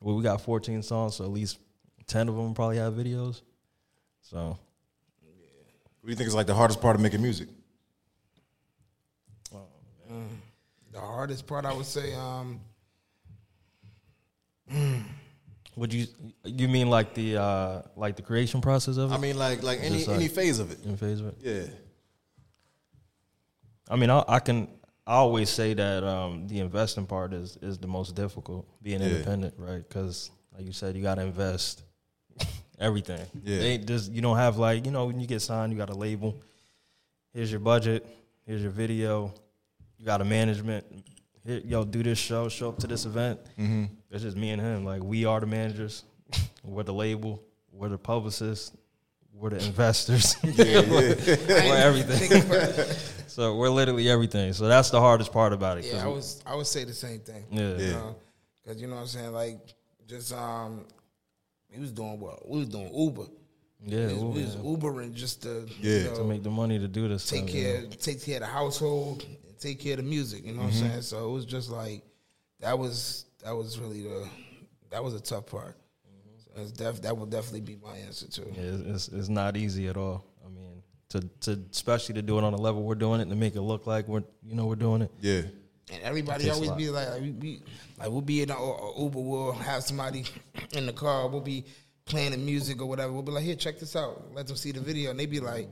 well, 0.01 0.15
we 0.15 0.23
got 0.23 0.41
14 0.41 0.83
songs, 0.83 1.17
so 1.17 1.25
at 1.25 1.31
least 1.31 1.59
10 2.07 2.29
of 2.29 2.37
them 2.37 2.55
probably 2.55 2.77
have 2.77 2.95
videos. 2.95 3.43
So 4.23 4.57
What 5.21 6.05
do 6.05 6.11
you 6.11 6.15
think 6.15 6.29
is 6.29 6.35
like 6.35 6.47
the 6.47 6.55
hardest 6.55 6.81
part 6.81 6.95
of 6.95 7.03
making 7.03 7.23
music? 7.23 7.49
the 10.93 11.01
hardest 11.01 11.47
part, 11.47 11.65
I 11.65 11.73
would 11.73 11.85
say, 11.87 12.15
um, 12.15 12.61
would 15.77 15.93
you 15.93 16.07
you 16.45 16.69
mean 16.69 16.91
like 16.91 17.15
the 17.15 17.37
uh 17.41 17.83
like 17.97 18.17
the 18.17 18.23
creation 18.23 18.61
process 18.61 18.97
of 18.97 19.13
it? 19.13 19.15
I 19.15 19.19
mean, 19.19 19.39
like 19.39 19.63
like 19.63 19.81
any 19.83 20.05
like- 20.05 20.17
any 20.17 20.29
phase 20.29 20.59
of 20.59 20.71
it. 20.71 20.79
in 20.85 20.97
phase 20.97 21.21
of 21.21 21.27
it? 21.29 21.37
Yeah. 21.43 21.63
I 23.91 23.97
mean, 23.97 24.11
I, 24.11 24.23
I 24.29 24.39
can. 24.39 24.69
I 25.07 25.15
always 25.15 25.49
say 25.49 25.73
that 25.73 26.05
um, 26.05 26.47
the 26.47 26.59
investing 26.61 27.07
part 27.07 27.33
is 27.33 27.57
is 27.63 27.79
the 27.79 27.87
most 27.87 28.15
difficult, 28.15 28.67
being 28.83 29.01
Yeah. 29.01 29.09
independent, 29.09 29.55
right? 29.57 29.83
Because 29.89 30.31
like 30.55 30.67
you 30.67 30.73
said, 30.73 30.95
you 30.97 31.03
got 31.03 31.15
to 31.15 31.23
invest 31.23 31.83
everything. 32.79 33.25
Yeah. 33.43 33.61
Ain't 33.61 33.87
just 33.87 34.13
you 34.13 34.21
don't 34.21 34.37
have 34.37 34.59
like 34.59 34.85
you 34.85 34.91
know 34.91 35.07
when 35.07 35.19
you 35.19 35.27
get 35.27 35.41
signed, 35.41 35.73
you 35.73 35.79
got 35.79 35.89
a 35.91 35.95
label. 35.95 36.37
Here's 37.33 37.51
your 37.51 37.61
budget. 37.61 38.05
Here's 38.47 38.61
your 38.61 38.71
video. 38.71 39.33
You 39.97 40.05
got 40.05 40.21
a 40.21 40.25
management. 40.25 40.85
Here, 41.49 41.63
yo, 41.65 41.83
do 41.85 42.03
this 42.03 42.19
show. 42.19 42.49
Show 42.51 42.69
up 42.69 42.79
to 42.81 42.87
this 42.87 43.07
event. 43.07 43.41
Mm-hmm. 43.59 43.85
It's 44.11 44.23
just 44.23 44.37
me 44.37 44.51
and 44.51 44.61
him. 44.61 44.85
Like 44.85 45.03
we 45.03 45.25
are 45.25 45.41
the 45.41 45.47
managers. 45.47 46.05
we're 46.63 46.83
the 46.83 46.93
label. 46.93 47.43
We're 47.73 47.89
the 47.89 47.97
publicists. 47.97 48.77
We're 49.33 49.51
the 49.51 49.65
investors. 49.65 50.37
we're 50.43 51.77
everything. 51.77 52.85
So 53.29 53.55
we're 53.55 53.69
literally 53.69 54.09
everything. 54.11 54.53
So 54.53 54.67
that's 54.67 54.91
the 54.91 54.99
hardest 54.99 55.33
part 55.33 55.53
about 55.53 55.79
it. 55.79 55.85
yeah, 55.85 56.03
I 56.03 56.09
we- 56.09 56.15
was, 56.15 56.43
I 56.45 56.57
would 56.57 56.67
say 56.67 56.83
the 56.83 56.93
same 56.93 57.21
thing. 57.21 57.45
yeah. 57.53 57.77
You 57.77 57.85
Yeah. 57.85 57.93
know, 57.93 58.17
because 58.65 58.81
you 58.83 58.89
know 58.89 58.97
what 58.97 59.03
I'm 59.03 59.07
saying, 59.07 59.33
like 59.33 59.61
just 60.09 60.33
um, 60.33 60.85
he 61.71 61.79
was 61.79 61.93
doing 61.93 62.19
what 62.19 62.49
we 62.49 62.59
was 62.59 62.69
doing 62.69 62.91
Uber. 62.93 63.27
Yeah, 63.87 64.09
we 64.09 64.13
was, 64.13 64.13
Uber, 64.15 64.27
we 64.33 64.43
was 64.43 64.55
yeah. 64.57 64.61
Ubering 64.63 65.15
just 65.15 65.43
to 65.43 65.69
Yeah. 65.81 65.99
you 65.99 66.05
know, 66.05 66.15
to 66.17 66.25
make 66.25 66.43
the 66.43 66.51
money 66.51 66.81
to 66.81 66.89
do 66.89 67.07
this. 67.07 67.29
take 67.29 67.43
stuff, 67.45 67.55
you 67.55 67.63
know. 67.65 67.81
care 67.83 67.87
take 68.01 68.25
care 68.25 68.37
of 68.37 68.41
the 68.41 68.47
household, 68.47 69.25
and 69.47 69.48
take 69.59 69.81
care 69.81 69.93
of 69.95 69.99
the 69.99 70.03
music. 70.05 70.45
You 70.45 70.53
know 70.55 70.63
what 70.63 70.73
Mm-hmm. 70.73 70.85
I'm 70.85 70.91
saying? 70.91 71.03
So 71.03 71.29
it 71.29 71.33
was 71.33 71.45
just 71.47 71.71
like 71.71 72.03
that 72.61 72.79
was 72.79 73.27
that 73.45 73.55
was 73.55 73.79
really 73.79 74.03
the 74.03 74.29
that 74.91 75.03
was 75.03 75.15
a 75.15 75.21
tough 75.21 75.47
part. 75.47 75.77
So 76.57 76.65
def, 76.75 77.03
that 77.03 77.17
would 77.17 77.31
definitely 77.31 77.61
be 77.61 77.77
my 77.77 77.97
answer 77.99 78.27
too. 78.27 78.43
Mm-hmm. 78.43 78.61
Yeah, 78.61 78.93
it's, 78.95 79.09
it's 79.09 79.19
it's 79.19 79.29
not 79.29 79.57
easy 79.57 79.89
at 79.89 79.97
all. 79.97 80.25
I 80.45 80.49
mean, 80.49 80.83
to 81.11 81.21
to 81.43 81.63
especially 81.71 82.15
to 82.17 82.23
do 82.23 82.39
it 82.39 82.45
on 82.45 82.53
the 82.53 82.59
level 82.59 82.83
we're 82.83 82.95
doing 82.95 83.21
it 83.21 83.29
to 83.29 83.37
make 83.37 83.55
it 83.55 83.61
look 83.61 83.87
like 83.87 84.09
we're 84.09 84.25
you 84.43 84.55
know 84.55 84.67
we're 84.67 84.75
doing 84.77 85.03
it. 85.03 85.11
Yeah. 85.21 85.43
And 85.91 86.03
everybody 86.03 86.51
always 86.51 86.71
be 86.73 86.91
like, 86.91 87.09
like 87.09 87.23
we, 87.23 87.31
we 87.31 87.63
like 87.99 88.11
we'll 88.11 88.21
be 88.21 88.43
in 88.43 88.51
a, 88.51 88.55
a 88.55 89.01
Uber, 89.01 89.19
we'll 89.21 89.53
have 89.53 89.83
somebody 89.83 90.25
in 90.73 90.85
the 90.85 90.93
car, 90.93 91.29
we'll 91.29 91.41
be 91.41 91.65
playing 92.05 92.33
the 92.33 92.37
music 92.39 92.83
or 92.83 92.87
whatever. 92.87 93.11
We'll 93.13 93.23
be 93.23 93.33
like, 93.33 93.45
here, 93.45 93.55
check 93.55 93.79
this 93.79 93.97
out. 93.97 94.23
Let 94.35 94.47
them 94.47 94.57
see 94.57 94.73
the 94.73 94.81
video, 94.81 95.11
and 95.11 95.19
they 95.19 95.25
be 95.27 95.41
like, 95.41 95.63
"Fuck 95.65 95.71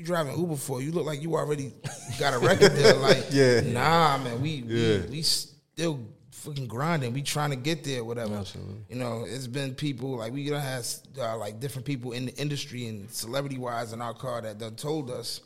you 0.00 0.06
driving 0.06 0.36
Uber 0.38 0.56
for? 0.56 0.80
You 0.82 0.92
look 0.92 1.06
like 1.06 1.22
you 1.22 1.34
already 1.36 1.72
got 2.18 2.34
a 2.34 2.38
record 2.38 2.74
deal." 2.74 2.98
Like, 3.00 3.26
Yeah. 3.30 3.60
nah, 3.60 4.18
man, 4.18 4.40
we 4.40 4.50
Yeah. 4.66 5.00
we, 5.02 5.06
we 5.10 5.22
still 5.22 6.00
fucking 6.32 6.66
grinding. 6.66 7.12
We 7.12 7.22
trying 7.22 7.50
to 7.50 7.56
get 7.56 7.84
there, 7.84 8.02
whatever. 8.02 8.34
Absolutely. 8.36 8.80
You 8.88 8.96
know, 8.96 9.24
it's 9.28 9.46
been 9.46 9.74
people 9.74 10.16
like 10.16 10.32
we 10.32 10.48
done 10.48 10.60
had 10.60 10.86
uh, 11.18 11.36
like 11.36 11.60
different 11.60 11.84
people 11.86 12.12
in 12.12 12.26
the 12.26 12.34
industry 12.36 12.86
and 12.86 13.10
celebrity 13.10 13.58
wise 13.58 13.92
in 13.92 14.00
our 14.00 14.14
car 14.14 14.40
that 14.40 14.58
done 14.58 14.74
told 14.74 15.10
us, 15.10 15.42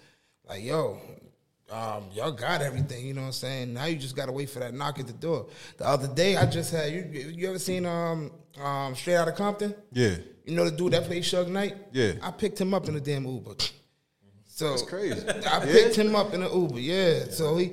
like, 0.48 0.62
yo, 0.62 1.00
um, 1.70 2.04
y'all 2.14 2.30
got 2.30 2.62
everything, 2.62 3.06
you 3.06 3.14
know 3.14 3.22
what 3.22 3.26
I'm 3.28 3.32
saying? 3.32 3.74
Now 3.74 3.86
you 3.86 3.96
just 3.96 4.14
gotta 4.14 4.30
wait 4.32 4.50
for 4.50 4.60
that 4.60 4.72
knock 4.74 5.00
at 5.00 5.06
the 5.08 5.12
door. 5.14 5.48
The 5.78 5.86
other 5.88 6.06
day 6.06 6.36
I 6.36 6.46
just 6.46 6.70
had 6.72 6.92
you 6.92 7.02
you 7.36 7.48
ever 7.48 7.58
seen 7.58 7.86
um 7.86 8.30
um 8.62 8.94
Straight 8.94 9.16
Outta 9.16 9.32
Compton? 9.32 9.74
Yeah. 9.92 10.16
You 10.44 10.54
know 10.54 10.64
the 10.66 10.76
dude 10.76 10.92
that 10.92 11.04
played 11.04 11.24
Suge 11.24 11.48
Knight? 11.48 11.74
Yeah. 11.92 12.12
I 12.22 12.30
picked 12.30 12.60
him 12.60 12.72
up 12.74 12.86
in 12.88 12.94
a 12.94 13.00
damn 13.00 13.26
Uber. 13.26 13.54
So 14.56 14.70
That's 14.70 14.82
crazy. 14.82 15.28
I 15.28 15.58
picked 15.64 15.96
him 15.96 16.14
up 16.14 16.32
in 16.32 16.42
an 16.42 16.52
Uber. 16.52 16.78
Yeah. 16.78 17.24
So 17.30 17.56
he, 17.56 17.72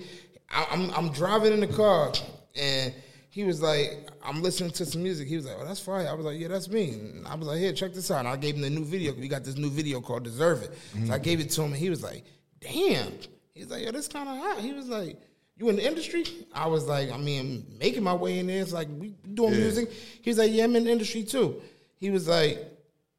I, 0.49 0.65
I'm 0.71 0.89
I'm 0.91 1.11
driving 1.11 1.53
in 1.53 1.59
the 1.59 1.67
car, 1.67 2.11
and 2.59 2.91
he 3.29 3.43
was 3.43 3.61
like, 3.61 4.09
I'm 4.25 4.41
listening 4.41 4.71
to 4.71 4.85
some 4.87 5.03
music. 5.03 5.27
He 5.27 5.35
was 5.35 5.45
like, 5.45 5.57
Oh, 5.59 5.65
that's 5.65 5.79
fire. 5.79 6.07
I 6.07 6.13
was 6.13 6.25
like, 6.25 6.39
Yeah, 6.39 6.47
that's 6.47 6.69
me. 6.69 6.89
And 6.93 7.27
I 7.27 7.35
was 7.35 7.47
like, 7.47 7.59
Here, 7.59 7.71
check 7.71 7.93
this 7.93 8.09
out. 8.09 8.19
And 8.19 8.27
I 8.27 8.35
gave 8.35 8.55
him 8.55 8.61
the 8.61 8.69
new 8.71 8.83
video. 8.83 9.13
We 9.13 9.27
got 9.27 9.43
this 9.43 9.57
new 9.57 9.69
video 9.69 10.01
called 10.01 10.23
Deserve 10.23 10.63
It. 10.63 10.77
So 11.05 11.13
I 11.13 11.19
gave 11.19 11.39
it 11.39 11.51
to 11.51 11.61
him, 11.61 11.71
and 11.73 11.79
he 11.79 11.91
was 11.91 12.01
like, 12.01 12.23
Damn. 12.59 13.11
He's 13.53 13.69
like, 13.69 13.85
Yo, 13.85 13.91
this 13.91 14.07
kind 14.07 14.27
of 14.27 14.37
hot. 14.37 14.59
He 14.61 14.73
was 14.73 14.87
like. 14.89 15.19
You 15.57 15.69
in 15.69 15.75
the 15.75 15.85
industry? 15.85 16.23
I 16.55 16.65
was 16.65 16.87
like, 16.87 17.11
I 17.11 17.17
mean, 17.17 17.67
making 17.77 18.01
my 18.01 18.15
way 18.15 18.39
in 18.39 18.47
there. 18.47 18.61
It's 18.63 18.73
like 18.73 18.87
we 18.97 19.09
doing 19.35 19.51
Yeah. 19.53 19.59
music. 19.59 19.91
He 20.23 20.31
was 20.31 20.39
like, 20.39 20.51
Yeah, 20.51 20.63
I'm 20.63 20.75
in 20.75 20.85
the 20.85 20.91
industry 20.91 21.21
too. 21.23 21.61
He 21.97 22.09
was 22.09 22.27
like, 22.27 22.57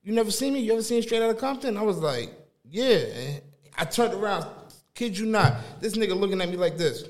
You 0.03 0.13
never 0.13 0.33
seen 0.33 0.53
me? 0.55 0.59
You 0.61 0.73
ever 0.73 0.83
seen 0.83 1.01
Straight 1.03 1.23
Outta 1.23 1.35
Compton? 1.35 1.77
I 1.77 1.83
was 1.83 1.99
like, 1.99 2.33
Yeah. 2.69 2.97
And 2.97 3.43
I 3.77 3.85
turned 3.85 4.15
around, 4.15 4.47
kid 4.95 5.17
you 5.17 5.27
not, 5.27 5.57
this 5.81 5.97
nigga 5.97 6.19
looking 6.19 6.41
at 6.41 6.49
me 6.49 6.57
like 6.57 6.77
this. 6.77 7.05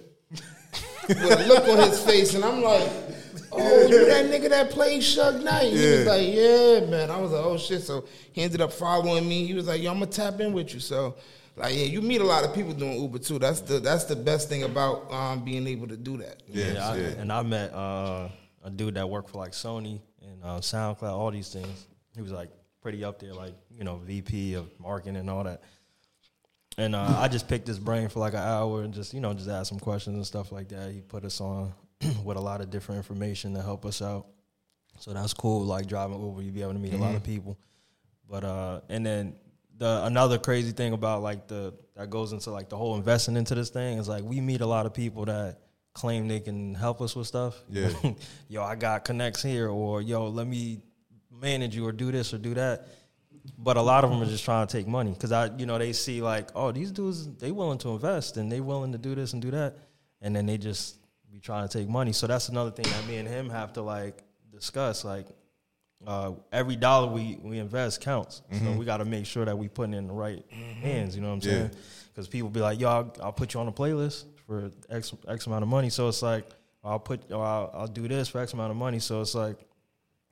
With 1.09 1.20
a 1.20 1.48
look 1.48 1.66
on 1.68 1.90
his 1.90 2.01
face, 2.03 2.35
and 2.35 2.44
I'm 2.44 2.62
like, 2.62 2.88
Oh, 3.55 3.87
you 3.87 4.07
that 4.07 4.27
nigga 4.27 4.48
that 4.48 4.70
played 4.70 5.03
Suge 5.03 5.42
Knight. 5.42 5.72
He 5.72 5.75
was 5.75 6.07
like, 6.07 6.27
Yeah, 6.27 6.88
man. 6.88 7.11
I 7.11 7.18
was 7.20 7.33
like, 7.33 7.44
Oh 7.44 7.59
shit. 7.59 7.83
So 7.83 8.07
he 8.33 8.40
ended 8.42 8.61
up 8.61 8.72
following 8.72 9.29
me. 9.29 9.46
He 9.46 9.53
was 9.53 9.66
like, 9.66 9.83
Yo, 9.83 9.90
I'm 9.90 9.98
gonna 9.98 10.11
tap 10.11 10.40
in 10.40 10.53
with 10.53 10.72
you. 10.72 10.81
So 10.81 11.16
like 11.57 11.75
yeah, 11.75 11.85
you 11.85 12.01
meet 12.01 12.20
a 12.20 12.25
lot 12.25 12.44
of 12.44 12.55
people 12.55 12.72
doing 12.72 13.01
Uber 13.01 13.18
too. 13.18 13.38
That's 13.38 13.61
the 13.61 13.79
that's 13.79 14.05
the 14.05 14.16
best 14.16 14.48
thing 14.48 14.62
about 14.62 15.12
um, 15.12 15.44
being 15.44 15.66
able 15.66 15.87
to 15.88 15.96
do 15.96 16.16
that. 16.18 16.42
Yes, 16.46 16.79
I, 16.79 16.96
yeah. 16.96 17.07
And 17.18 17.31
I 17.31 17.42
met 17.42 17.75
uh, 17.75 18.29
a 18.64 18.70
dude 18.70 18.94
that 18.94 19.09
worked 19.09 19.31
for 19.31 19.38
like 19.38 19.53
Sony 19.53 20.01
and 20.22 20.42
uh, 20.42 20.59
SoundCloud, 20.61 21.03
all 21.12 21.31
these 21.31 21.53
things. 21.53 21.87
He 22.14 22.22
was 22.22 22.33
like 22.33 22.48
pretty 22.81 23.05
up 23.05 23.18
there, 23.18 23.35
like 23.35 23.55
you 23.70 23.85
know 23.85 23.96
VP 23.98 24.55
of 24.55 24.70
marketing 24.81 25.16
and 25.16 25.29
all 25.29 25.44
that. 25.44 25.62
And 26.79 26.95
uh, 26.95 27.17
I 27.19 27.29
just 27.29 27.49
picked 27.49 27.67
his 27.67 27.79
brain 27.79 28.09
for 28.09 28.21
like 28.21 28.33
an 28.33 28.41
hour 28.41 28.83
and 28.83 28.95
just 28.95 29.13
you 29.13 29.21
know 29.21 29.35
just 29.35 29.49
asked 29.49 29.69
some 29.69 29.79
questions 29.79 30.17
and 30.17 30.27
stuff 30.27 30.53
like 30.53 30.69
that. 30.69 30.91
He 30.91 31.01
put 31.01 31.25
us 31.25 31.41
on 31.41 31.73
with 32.25 32.37
a 32.37 32.41
lot 32.41 32.61
of 32.61 32.71
different 32.71 32.99
information 32.99 33.55
to 33.55 33.63
help 33.63 33.85
us 33.85 34.01
out. 34.01 34.27
So 34.99 35.13
that's 35.13 35.35
cool. 35.35 35.65
Like 35.65 35.87
driving 35.87 36.21
Uber, 36.21 36.43
you 36.43 36.51
be 36.51 36.63
able 36.63 36.75
to 36.75 36.79
meet 36.79 36.95
a 36.95 36.99
lot 36.99 37.15
of 37.15 37.25
people. 37.25 37.59
But 38.29 38.45
uh, 38.45 38.81
and 38.89 39.05
then 39.05 39.37
the 39.77 40.05
another 40.05 40.39
crazy 40.39 40.73
thing 40.73 40.93
about 40.93 41.23
like 41.23 41.49
the 41.49 41.75
that 41.97 42.09
goes 42.09 42.33
into 42.33 42.51
like 42.51 42.69
the 42.69 42.77
whole 42.77 42.97
investing 42.97 43.37
into 43.37 43.55
this 43.55 43.71
thing 43.71 43.99
is 43.99 44.09
like 44.09 44.25
we 44.25 44.41
meet 44.41 44.61
a 44.61 44.67
lot 44.67 44.87
of 44.87 44.95
people 44.95 45.25
that 45.27 45.61
claim 45.93 46.29
they 46.29 46.41
can 46.41 46.75
help 46.75 47.01
us 47.01 47.15
with 47.15 47.27
stuff. 47.27 47.63
Yeah. 47.69 47.91
yo, 48.49 48.63
I 48.63 48.77
got 48.77 49.05
connects 49.05 49.43
here, 49.43 49.69
or 49.69 50.01
yo, 50.01 50.29
let 50.29 50.47
me 50.47 50.81
manage 51.31 51.75
you 51.75 51.87
or 51.87 51.93
do 51.93 52.13
this 52.13 52.33
or 52.33 52.39
do 52.39 52.55
that. 52.55 52.89
But 53.59 53.77
a 53.77 53.83
lot 53.83 54.05
of 54.05 54.11
them 54.11 54.23
are 54.23 54.27
just 54.27 54.45
trying 54.45 54.67
to 54.67 54.73
take 54.77 54.87
money 54.87 55.11
because 55.13 55.33
I, 55.33 55.47
you 55.57 55.67
know, 55.67 55.77
they 55.79 55.93
see 55.93 56.23
like, 56.23 56.51
oh, 56.55 56.71
these 56.73 56.91
dudes 56.93 57.29
they 57.37 57.51
willing 57.51 57.79
to 57.79 57.91
invest 57.91 58.37
and 58.37 58.51
they 58.51 58.61
willing 58.61 58.93
to 58.93 58.99
do 58.99 59.15
this 59.15 59.33
and 59.33 59.43
do 59.43 59.51
that, 59.51 59.77
and 60.21 60.35
then 60.35 60.47
they 60.47 60.59
just 60.59 60.99
be 61.31 61.41
trying 61.41 61.67
to 61.69 61.79
take 61.79 61.89
money. 61.89 62.13
So 62.13 62.27
that's 62.27 62.49
another 62.51 62.71
thing 62.71 62.85
that 62.85 63.07
me 63.09 63.17
and 63.17 63.29
him 63.29 63.51
have 63.51 63.73
to 63.75 63.83
like 63.83 64.23
discuss. 64.53 65.05
Like 65.05 65.27
uh, 66.07 66.33
every 66.53 66.77
dollar 66.77 67.09
we, 67.13 67.39
we 67.43 67.59
invest 67.59 68.01
counts. 68.01 68.43
So 68.63 68.73
we 68.73 68.85
got 68.85 68.99
to 68.99 69.05
make 69.05 69.27
sure 69.27 69.45
that 69.45 69.57
we 69.59 69.69
putting 69.69 69.95
it 69.95 69.99
in 69.99 70.07
the 70.09 70.13
right 70.13 70.45
hands. 70.81 71.15
You 71.17 71.23
know 71.23 71.29
what 71.29 71.35
I'm 71.35 71.41
Mm-hmm. 71.41 71.49
Yeah. 71.51 71.57
saying? 71.69 71.71
Because 72.15 72.29
people 72.29 72.49
be 72.51 72.61
like, 72.61 72.79
"Yo, 72.79 72.89
I'll, 72.89 73.17
I'll 73.23 73.33
put 73.33 73.55
you 73.55 73.61
on 73.61 73.69
a 73.69 73.73
playlist 73.73 74.27
for 74.47 74.71
X 74.91 75.15
X 75.27 75.47
amount 75.47 75.63
of 75.63 75.69
money." 75.69 75.89
So 75.91 76.09
it's 76.09 76.23
like, 76.23 76.47
I'll 76.85 76.99
put, 77.01 77.33
or 77.33 77.45
I'll, 77.45 77.71
I'll 77.75 77.87
do 77.89 78.07
this 78.07 78.29
for 78.29 78.41
X 78.41 78.53
amount 78.53 78.71
of 78.71 78.77
money. 78.77 78.99
So 78.99 79.21
it's 79.21 79.35
like, 79.35 79.57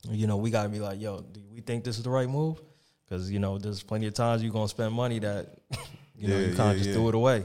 you 0.08 0.26
know, 0.26 0.36
we 0.36 0.50
got 0.50 0.64
to 0.64 0.68
be 0.68 0.78
like, 0.80 1.00
"Yo, 1.00 1.20
do 1.22 1.40
we 1.52 1.60
think 1.60 1.82
this 1.84 1.96
is 1.96 2.04
the 2.04 2.10
right 2.10 2.28
move?" 2.28 2.60
Because 3.10 3.30
you 3.30 3.40
know, 3.40 3.58
there's 3.58 3.82
plenty 3.82 4.06
of 4.06 4.14
times 4.14 4.40
you're 4.42 4.52
gonna 4.52 4.68
spend 4.68 4.94
money 4.94 5.18
that, 5.18 5.48
you 6.16 6.28
know, 6.28 6.36
Yeah, 6.38 6.46
you 6.46 6.54
can't 6.54 6.68
yeah, 6.70 6.74
just 6.74 6.88
yeah. 6.90 6.94
throw 6.94 7.08
it 7.08 7.14
away. 7.16 7.36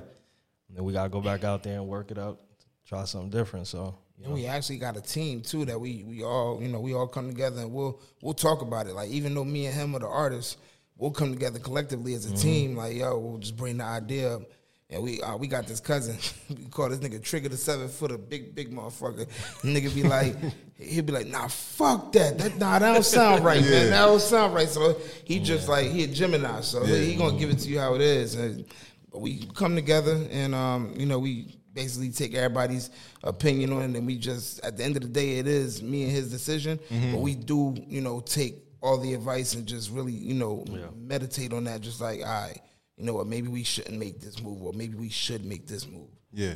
And 0.67 0.77
then 0.77 0.83
we 0.83 0.93
gotta 0.93 1.09
go 1.09 1.19
back 1.21 1.43
out 1.43 1.63
there 1.63 1.79
and 1.79 1.87
work 1.87 2.11
it 2.11 2.19
out, 2.19 2.39
try 2.87 3.03
something 3.05 3.31
different. 3.31 3.65
So. 3.67 3.95
You 4.17 4.25
And 4.25 4.29
know. 4.33 4.35
we 4.35 4.45
actually 4.45 4.77
got 4.77 4.95
a 4.95 5.01
team 5.01 5.41
too 5.41 5.65
that 5.65 5.77
we 5.81 6.03
we 6.07 6.23
all 6.23 6.61
you 6.61 6.69
know 6.69 6.79
we 6.79 6.93
all 6.93 7.07
come 7.07 7.27
together 7.27 7.61
and 7.61 7.73
we'll 7.73 7.99
we'll 8.21 8.33
talk 8.35 8.61
about 8.61 8.85
it. 8.87 8.93
Like 8.93 9.09
even 9.09 9.33
though 9.33 9.43
me 9.43 9.65
and 9.65 9.75
him 9.75 9.93
are 9.95 9.99
the 9.99 10.07
artists, 10.07 10.55
we'll 10.97 11.11
come 11.11 11.33
together 11.33 11.59
collectively 11.59 12.13
as 12.13 12.25
a 12.25 12.29
Mm-hmm. 12.29 12.37
team. 12.41 12.75
Like 12.77 12.95
yo, 12.95 13.17
we'll 13.17 13.39
just 13.39 13.57
bring 13.57 13.77
the 13.79 13.83
idea 13.83 14.35
up. 14.35 14.43
And 14.89 15.01
we 15.01 15.19
uh, 15.21 15.35
we 15.35 15.47
got 15.47 15.65
this 15.65 15.79
cousin. 15.79 16.17
we 16.49 16.65
call 16.65 16.89
this 16.89 16.99
nigga 16.99 17.21
Trigger 17.21 17.49
the 17.49 17.57
seven 17.57 17.87
footer, 17.87 18.17
big 18.17 18.53
big 18.53 18.71
motherfucker. 18.71 19.27
nigga 19.61 19.93
be 19.93 20.03
like, 20.03 20.35
he'll 20.77 21.03
be 21.03 21.11
like, 21.11 21.27
nah, 21.27 21.47
fuck 21.47 22.11
that. 22.11 22.37
That 22.37 22.57
nah, 22.57 22.77
that 22.77 22.93
don't 22.93 23.03
sound 23.03 23.43
right, 23.43 23.61
man. 23.61 23.89
That 23.89 24.05
don't 24.05 24.21
sound 24.21 24.53
right. 24.53 24.69
So 24.69 24.97
he 25.23 25.39
just 25.39 25.67
like 25.67 25.87
he 25.87 26.03
a 26.03 26.07
Gemini, 26.07 26.61
so 26.61 26.83
he, 26.83 27.11
he 27.11 27.15
gonna 27.15 27.37
give 27.37 27.49
it 27.49 27.59
to 27.59 27.69
you 27.69 27.79
how 27.79 27.95
it 27.95 28.01
is. 28.01 28.35
And 28.35 28.65
but 29.11 29.21
we 29.21 29.47
come 29.55 29.75
together 29.75 30.23
and 30.29 30.53
um, 30.53 30.93
you 30.95 31.07
know, 31.07 31.17
we 31.17 31.57
basically 31.73 32.09
take 32.09 32.35
everybody's 32.35 32.89
opinion 33.23 33.73
on 33.73 33.81
it 33.81 33.97
and 33.97 34.05
we 34.05 34.17
just 34.17 34.63
at 34.63 34.77
the 34.77 34.83
end 34.83 34.95
of 34.95 35.01
the 35.01 35.09
day 35.09 35.39
it 35.39 35.47
is 35.47 35.81
me 35.81 36.03
and 36.03 36.11
his 36.11 36.29
decision. 36.29 36.79
But 37.11 37.21
we 37.21 37.33
do, 37.33 37.75
you 37.87 38.01
know, 38.01 38.19
take 38.19 38.57
all 38.81 38.99
the 38.99 39.15
advice 39.15 39.55
and 39.55 39.65
just 39.65 39.89
really, 39.89 40.13
you 40.13 40.35
know, 40.35 40.63
meditate 40.95 41.53
on 41.53 41.63
that, 41.63 41.81
just 41.81 42.01
like, 42.01 42.19
all 42.19 42.25
right, 42.25 42.61
you 42.97 43.05
know 43.05 43.13
what, 43.13 43.27
maybe 43.27 43.47
we 43.47 43.63
shouldn't 43.63 43.97
make 43.97 44.19
this 44.21 44.41
move 44.41 44.61
or 44.63 44.73
maybe 44.73 44.95
we 44.95 45.09
should 45.09 45.45
make 45.45 45.67
this 45.67 45.87
move. 45.87 46.07
Yeah. 46.31 46.53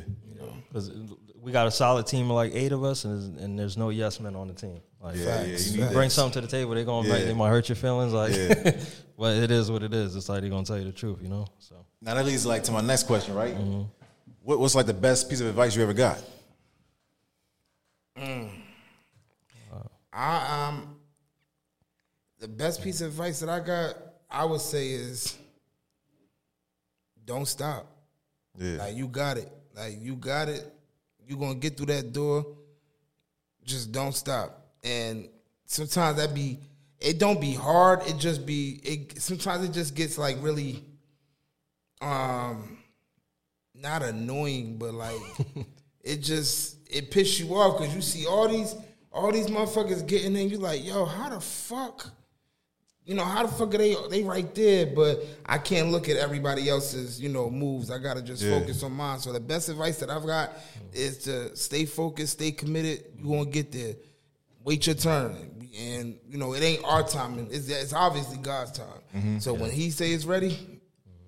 Because 0.68 0.90
we 1.40 1.52
got 1.52 1.66
a 1.66 1.70
solid 1.70 2.06
team 2.06 2.30
of 2.30 2.36
like 2.36 2.54
eight 2.54 2.72
of 2.72 2.84
us, 2.84 3.04
and, 3.04 3.38
and 3.38 3.58
there's 3.58 3.76
no 3.76 3.88
yes 3.90 4.20
men 4.20 4.36
on 4.36 4.48
the 4.48 4.54
team. 4.54 4.80
Like, 5.00 5.16
Yeah, 5.16 5.42
yeah, 5.42 5.46
Facts. 5.56 5.70
you 5.72 5.82
need 5.84 5.92
bring 5.92 6.10
something 6.10 6.40
to 6.42 6.46
the 6.46 6.50
table, 6.50 6.74
they're 6.74 6.84
gonna 6.84 7.08
Yeah. 7.08 7.14
like, 7.14 7.24
they 7.24 7.32
might 7.34 7.48
hurt 7.48 7.68
your 7.68 7.76
feelings. 7.76 8.12
Like, 8.12 8.34
Yeah. 8.34 8.78
but 9.18 9.36
it 9.36 9.50
is 9.50 9.70
what 9.70 9.82
it 9.82 9.94
is. 9.94 10.16
It's 10.16 10.28
like 10.28 10.40
they're 10.42 10.50
gonna 10.50 10.64
tell 10.66 10.78
you 10.78 10.84
the 10.84 10.92
truth, 10.92 11.18
you 11.22 11.28
know. 11.28 11.46
So 11.58 11.76
Now 12.02 12.14
that 12.14 12.24
leads 12.26 12.44
like 12.46 12.62
to 12.64 12.72
my 12.72 12.80
next 12.82 13.04
question, 13.04 13.34
right? 13.34 13.54
What, 14.42 14.58
what's 14.60 14.74
like 14.74 14.86
the 14.86 14.94
best 14.94 15.28
piece 15.30 15.40
of 15.40 15.46
advice 15.46 15.74
you 15.76 15.82
ever 15.82 15.92
got? 15.94 16.18
I 20.12 20.66
um 20.68 20.96
the 22.38 22.48
best 22.48 22.82
piece 22.82 23.00
of 23.00 23.08
advice 23.08 23.40
that 23.40 23.48
I 23.48 23.60
got, 23.60 23.94
I 24.30 24.44
would 24.44 24.60
say 24.60 24.88
is 24.90 25.36
don't 27.30 27.46
stop. 27.46 27.86
Yeah. 28.58 28.78
Like 28.78 28.96
you 28.96 29.06
got 29.06 29.38
it. 29.38 29.48
Like 29.76 29.98
you 30.00 30.16
got 30.16 30.48
it. 30.48 30.66
You 31.28 31.36
gonna 31.36 31.54
get 31.54 31.76
through 31.76 31.86
that 31.86 32.12
door. 32.12 32.44
Just 33.64 33.92
don't 33.92 34.12
stop. 34.12 34.66
And 34.82 35.28
sometimes 35.64 36.16
that 36.16 36.34
be 36.34 36.58
it 36.98 37.20
don't 37.20 37.40
be 37.40 37.54
hard. 37.54 38.00
It 38.06 38.18
just 38.18 38.44
be 38.44 38.80
it 38.82 39.22
sometimes 39.22 39.64
it 39.64 39.72
just 39.72 39.94
gets 39.94 40.18
like 40.18 40.38
really 40.40 40.84
um 42.02 42.78
not 43.74 44.02
annoying, 44.02 44.76
but 44.76 44.92
like 44.92 45.20
it 46.02 46.16
just 46.16 46.78
it 46.90 47.12
piss 47.12 47.38
you 47.38 47.54
off 47.54 47.78
because 47.78 47.94
you 47.94 48.02
see 48.02 48.26
all 48.26 48.48
these 48.48 48.74
all 49.12 49.30
these 49.30 49.46
motherfuckers 49.46 50.04
getting 50.04 50.36
in. 50.36 50.50
You 50.50 50.58
like, 50.58 50.84
yo, 50.84 51.04
how 51.04 51.28
the 51.28 51.40
fuck? 51.40 52.10
You 53.06 53.14
know 53.14 53.24
how 53.24 53.42
the 53.44 53.48
fuck 53.52 53.74
are 53.74 53.78
they? 53.78 53.96
They 54.10 54.22
right 54.22 54.54
there, 54.54 54.86
but 54.86 55.24
I 55.46 55.58
can't 55.58 55.90
look 55.90 56.08
at 56.08 56.16
everybody 56.16 56.68
else's 56.68 57.20
you 57.20 57.28
know 57.28 57.50
moves. 57.50 57.90
I 57.90 57.98
gotta 57.98 58.22
just 58.22 58.42
Yeah. 58.42 58.58
focus 58.60 58.82
on 58.82 58.92
mine. 58.92 59.18
So 59.20 59.32
the 59.32 59.40
best 59.40 59.68
advice 59.68 59.98
that 59.98 60.10
I've 60.10 60.26
got 60.26 60.52
is 60.92 61.18
to 61.24 61.54
stay 61.56 61.86
focused, 61.86 62.34
stay 62.34 62.52
committed. 62.52 63.04
You 63.18 63.24
gonna 63.30 63.46
get 63.46 63.72
there. 63.72 63.94
Wait 64.64 64.86
your 64.86 64.94
turn. 64.96 65.56
and 65.78 66.18
you 66.28 66.36
know 66.36 66.52
it 66.54 66.62
ain't 66.62 66.84
our 66.84 67.06
time. 67.06 67.38
It's, 67.50 67.68
it's 67.68 67.92
obviously 67.92 68.36
God's 68.38 68.72
time. 68.72 69.00
Mm-hmm. 69.16 69.38
So 69.38 69.54
when 69.54 69.70
He 69.70 69.90
say 69.90 70.10
it's 70.12 70.24
ready, 70.24 70.80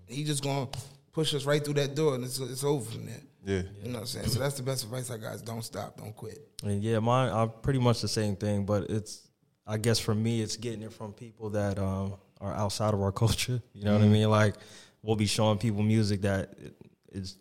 He 0.06 0.24
just 0.24 0.42
gonna 0.42 0.68
push 1.12 1.32
us 1.34 1.44
right 1.44 1.64
through 1.64 1.74
that 1.74 1.94
door, 1.94 2.14
and 2.16 2.24
it's 2.24 2.38
it's 2.40 2.64
over 2.64 2.84
from 2.90 3.06
there. 3.06 3.22
Yeah. 3.44 3.62
You 3.82 3.88
know 3.88 3.94
what 3.94 4.00
I'm 4.00 4.06
saying? 4.06 4.28
So 4.28 4.38
that's 4.40 4.56
the 4.56 4.62
best 4.62 4.84
advice 4.84 5.10
I 5.10 5.16
got: 5.16 5.34
is 5.36 5.42
don't 5.42 5.62
stop, 5.62 5.96
don't 5.96 6.14
quit. 6.14 6.46
And 6.64 6.82
yeah, 6.82 6.98
mine 6.98 7.32
I'm 7.32 7.50
pretty 7.62 7.78
much 7.78 8.00
the 8.02 8.08
same 8.08 8.36
thing, 8.36 8.64
but 8.66 8.90
it's 8.90 9.28
I 9.66 9.78
guess 9.78 9.98
for 9.98 10.14
me 10.14 10.42
it's 10.42 10.56
getting 10.56 10.82
it 10.82 10.92
from 10.92 11.12
people 11.12 11.50
that 11.50 11.78
um, 11.78 12.14
are 12.40 12.54
outside 12.54 12.94
of 12.94 13.02
our 13.02 13.12
culture. 13.24 13.62
You 13.72 13.84
know 13.84 13.92
what 13.94 14.02
I 14.02 14.08
mean? 14.08 14.28
Like 14.30 14.54
we'll 15.02 15.16
be 15.16 15.26
showing 15.26 15.58
people 15.58 15.82
music 15.82 16.22
that 16.22 16.54
is 17.10 17.36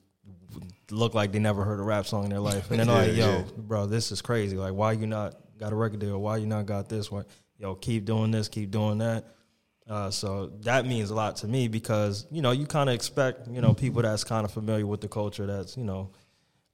look 0.89 1.13
like 1.13 1.31
they 1.31 1.39
never 1.39 1.63
heard 1.63 1.79
a 1.79 1.83
rap 1.83 2.05
song 2.05 2.25
in 2.25 2.29
their 2.29 2.39
life, 2.39 2.69
and 2.69 2.79
then 2.79 2.87
they're 2.87 2.95
like, 3.07 3.15
"Yo, 3.15 3.37
yeah. 3.37 3.43
bro, 3.57 3.85
this 3.85 4.11
is 4.11 4.21
crazy. 4.21 4.57
Like, 4.57 4.73
why 4.73 4.91
you 4.93 5.07
not 5.07 5.35
got 5.57 5.71
a 5.71 5.75
record 5.75 5.99
deal? 5.99 6.19
Why 6.19 6.37
you 6.37 6.47
not 6.47 6.65
got 6.65 6.89
this? 6.89 7.11
Why, 7.11 7.23
yo, 7.57 7.75
keep 7.75 8.05
doing 8.05 8.31
this, 8.31 8.47
keep 8.47 8.71
doing 8.71 8.99
that." 8.99 9.25
Uh, 9.89 10.09
so 10.11 10.47
that 10.61 10.85
means 10.85 11.09
a 11.09 11.15
lot 11.15 11.35
to 11.37 11.47
me 11.47 11.67
because 11.67 12.25
you 12.31 12.41
know 12.41 12.51
you 12.51 12.65
kind 12.65 12.89
of 12.89 12.95
expect 12.95 13.47
you 13.47 13.61
know 13.61 13.73
people 13.73 14.01
that's 14.01 14.23
kind 14.23 14.45
of 14.45 14.51
familiar 14.51 14.85
with 14.85 15.01
the 15.01 15.07
culture 15.07 15.45
that's 15.45 15.75
you 15.75 15.83
know 15.83 16.11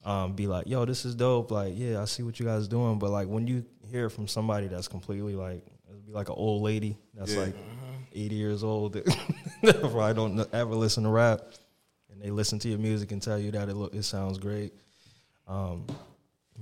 um, 0.04 0.34
be 0.34 0.48
like, 0.48 0.68
yo, 0.68 0.86
this 0.86 1.04
is 1.04 1.16
dope. 1.16 1.52
Like, 1.52 1.74
yeah, 1.76 2.02
I 2.02 2.06
see 2.06 2.24
what 2.24 2.40
you 2.40 2.46
guys 2.46 2.68
doing. 2.68 2.98
But 2.98 3.12
like 3.12 3.28
when 3.28 3.46
you 3.46 3.66
hear 3.88 4.06
it 4.08 4.12
from 4.12 4.28
somebody 4.28 4.68
that's 4.68 4.88
completely 4.88 5.36
like, 5.36 5.64
it'd 5.90 6.06
be 6.06 6.12
like 6.14 6.30
an 6.30 6.36
old 6.38 6.62
lady 6.64 6.98
that's 7.14 7.34
Yeah. 7.34 7.42
like 7.42 7.56
80 8.14 8.36
years 8.36 8.64
old 8.64 8.94
that 8.94 9.06
probably 9.82 10.14
don't 10.14 10.54
ever 10.54 10.76
listen 10.76 11.04
to 11.04 11.10
rap, 11.10 11.42
and 12.12 12.22
they 12.22 12.30
listen 12.32 12.58
to 12.60 12.70
your 12.70 12.80
music 12.80 13.12
and 13.12 13.22
tell 13.22 13.38
you 13.40 13.52
that 13.52 13.70
it 13.70 13.76
look 13.76 13.94
it 13.94 14.04
sounds 14.04 14.38
great. 14.38 14.74
Um, 15.48 15.86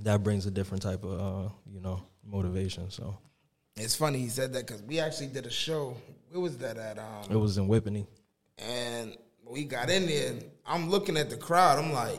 that 0.02 0.22
brings 0.22 0.46
a 0.46 0.50
different 0.50 0.82
type 0.82 1.02
of 1.04 1.12
uh, 1.20 1.48
you 1.72 1.80
know 1.80 2.02
motivation. 2.24 2.90
So 2.90 3.16
It's 3.76 3.94
funny 3.96 4.18
he 4.18 4.28
said 4.28 4.52
that 4.54 4.66
because 4.66 4.82
we 4.82 4.98
actually 5.00 5.28
did 5.28 5.46
a 5.46 5.50
show. 5.50 5.96
Where 6.30 6.40
was 6.40 6.58
that 6.58 6.76
at? 6.76 6.98
Um, 6.98 7.24
it 7.30 7.36
was 7.36 7.56
in 7.58 7.68
Whippany. 7.68 8.06
And 8.58 9.16
we 9.48 9.64
got 9.64 9.88
in 9.90 10.06
there. 10.06 10.32
And 10.32 10.44
I'm 10.66 10.90
looking 10.90 11.16
at 11.16 11.30
the 11.30 11.36
crowd. 11.36 11.78
I'm 11.78 11.92
like, 11.92 12.18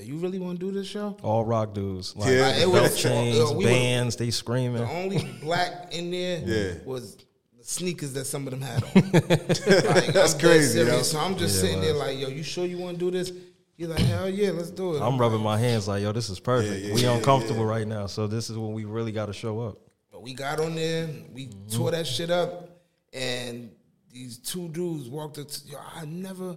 "You 0.00 0.16
really 0.16 0.38
want 0.38 0.58
to 0.60 0.66
do 0.66 0.72
this 0.72 0.86
show?" 0.86 1.16
All 1.22 1.44
rock 1.44 1.74
dudes, 1.74 2.14
like 2.16 2.30
Yeah. 2.30 2.46
Like, 2.48 2.56
it 2.62 2.68
was- 2.70 3.00
chains, 3.00 3.36
yo, 3.36 3.52
we 3.52 3.64
were- 3.64 3.70
bands, 3.70 4.16
they 4.16 4.30
screaming. 4.30 4.82
The 4.82 4.90
only 4.90 5.18
black 5.42 5.92
in 5.94 6.10
there 6.10 6.42
Yeah. 6.44 6.74
was 6.84 7.16
the 7.56 7.64
sneakers 7.64 8.12
that 8.14 8.26
some 8.26 8.46
of 8.46 8.50
them 8.52 8.60
had 8.60 8.82
on. 8.84 9.10
Like, 9.12 10.12
That's 10.12 10.34
I'm 10.34 10.40
crazy, 10.40 10.80
yo. 10.80 11.02
So 11.02 11.18
I'm 11.18 11.36
just 11.36 11.56
Yeah, 11.56 11.60
sitting 11.62 11.78
it 11.78 11.82
there 11.82 11.94
like, 11.94 12.18
"Yo, 12.18 12.28
you 12.28 12.42
sure 12.42 12.64
you 12.66 12.78
want 12.78 12.98
to 12.98 13.04
do 13.04 13.10
this?" 13.10 13.32
You're 13.76 13.88
like, 13.88 13.98
"Hell 14.00 14.28
yeah, 14.28 14.50
let's 14.50 14.70
do 14.70 14.94
it." 14.96 15.00
I'm 15.02 15.18
rubbing 15.20 15.40
my 15.40 15.58
hands 15.58 15.88
like, 15.88 16.02
yo, 16.02 16.12
this 16.12 16.30
is 16.30 16.38
perfect. 16.38 16.80
Yeah, 16.82 16.88
yeah, 16.88 16.94
we 16.94 17.02
yeah, 17.02 17.16
uncomfortable 17.16 17.64
yeah. 17.64 17.70
right 17.70 17.86
now, 17.88 18.06
so 18.06 18.26
this 18.26 18.48
is 18.50 18.56
when 18.56 18.72
we 18.72 18.84
really 18.84 19.10
got 19.12 19.26
to 19.26 19.32
show 19.32 19.60
up. 19.60 19.78
But 20.12 20.22
we 20.22 20.32
got 20.34 20.60
on 20.60 20.74
there, 20.76 21.08
we 21.32 21.46
Mm-hmm. 21.48 21.76
tore 21.76 21.90
that 21.90 22.06
shit 22.06 22.30
up, 22.30 22.68
and 23.12 23.70
these 24.12 24.38
two 24.38 24.68
dudes 24.68 25.08
walked 25.08 25.38
up. 25.38 25.48
To, 25.48 25.60
Yo, 25.66 25.78
I 25.96 26.04
never, 26.04 26.56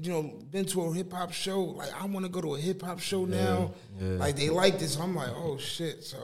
you 0.00 0.10
know, 0.12 0.22
been 0.50 0.64
to 0.66 0.82
a 0.82 0.92
hip 0.94 1.12
hop 1.12 1.32
show. 1.32 1.62
Like, 1.62 1.90
I 2.00 2.06
want 2.06 2.24
to 2.26 2.30
go 2.30 2.40
to 2.40 2.54
a 2.54 2.58
hip 2.58 2.82
hop 2.82 3.00
show 3.00 3.24
now. 3.24 3.72
yeah. 4.00 4.08
Like, 4.12 4.36
they 4.36 4.50
like 4.50 4.78
this. 4.78 4.96
I'm 4.98 5.14
like, 5.14 5.30
oh 5.34 5.58
shit. 5.58 6.04
So 6.04 6.18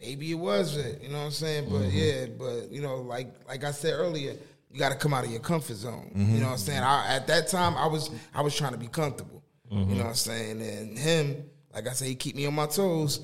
maybe 0.00 0.30
it 0.30 0.34
was 0.38 0.76
it. 0.76 1.02
You 1.02 1.08
know 1.10 1.18
what 1.18 1.24
I'm 1.26 1.30
saying? 1.32 1.68
But 1.68 1.82
Mm-hmm. 1.82 1.96
yeah, 1.96 2.26
but 2.38 2.70
you 2.72 2.80
know, 2.82 2.96
like 3.02 3.34
like 3.46 3.64
I 3.64 3.70
said 3.72 3.94
earlier, 3.94 4.34
you 4.70 4.78
got 4.78 4.90
to 4.90 4.96
come 4.96 5.12
out 5.14 5.24
of 5.24 5.30
your 5.30 5.40
comfort 5.40 5.76
zone. 5.76 6.10
Mm-hmm. 6.16 6.34
You 6.34 6.40
know 6.40 6.46
what 6.46 6.52
I'm 6.52 6.58
saying? 6.58 6.82
I, 6.82 7.16
at 7.16 7.26
that 7.26 7.48
time, 7.48 7.76
I 7.76 7.86
was 7.86 8.10
I 8.34 8.40
was 8.42 8.56
trying 8.56 8.72
to 8.72 8.78
be 8.78 8.88
comfortable. 8.88 9.42
Mm-hmm. 9.70 9.90
You 9.90 9.96
know 9.96 10.04
what 10.04 10.08
I'm 10.10 10.14
saying? 10.14 10.60
And 10.62 10.98
him, 10.98 11.44
like 11.74 11.86
I 11.88 11.92
said, 11.92 12.08
he 12.08 12.14
keep 12.14 12.36
me 12.36 12.46
on 12.46 12.54
my 12.54 12.66
toes 12.66 13.20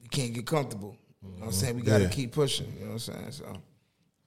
you 0.00 0.08
can't 0.08 0.32
get 0.34 0.46
comfortable. 0.46 0.96
You 1.22 1.28
know 1.30 1.36
what 1.38 1.46
I'm 1.46 1.52
saying? 1.52 1.76
We 1.76 1.82
got 1.82 1.98
to 1.98 2.04
Yeah. 2.04 2.08
keep 2.10 2.32
pushing. 2.32 2.66
You 2.74 2.80
know 2.86 2.86
what 2.86 3.08
I'm 3.08 3.30
saying? 3.30 3.32
So 3.32 3.56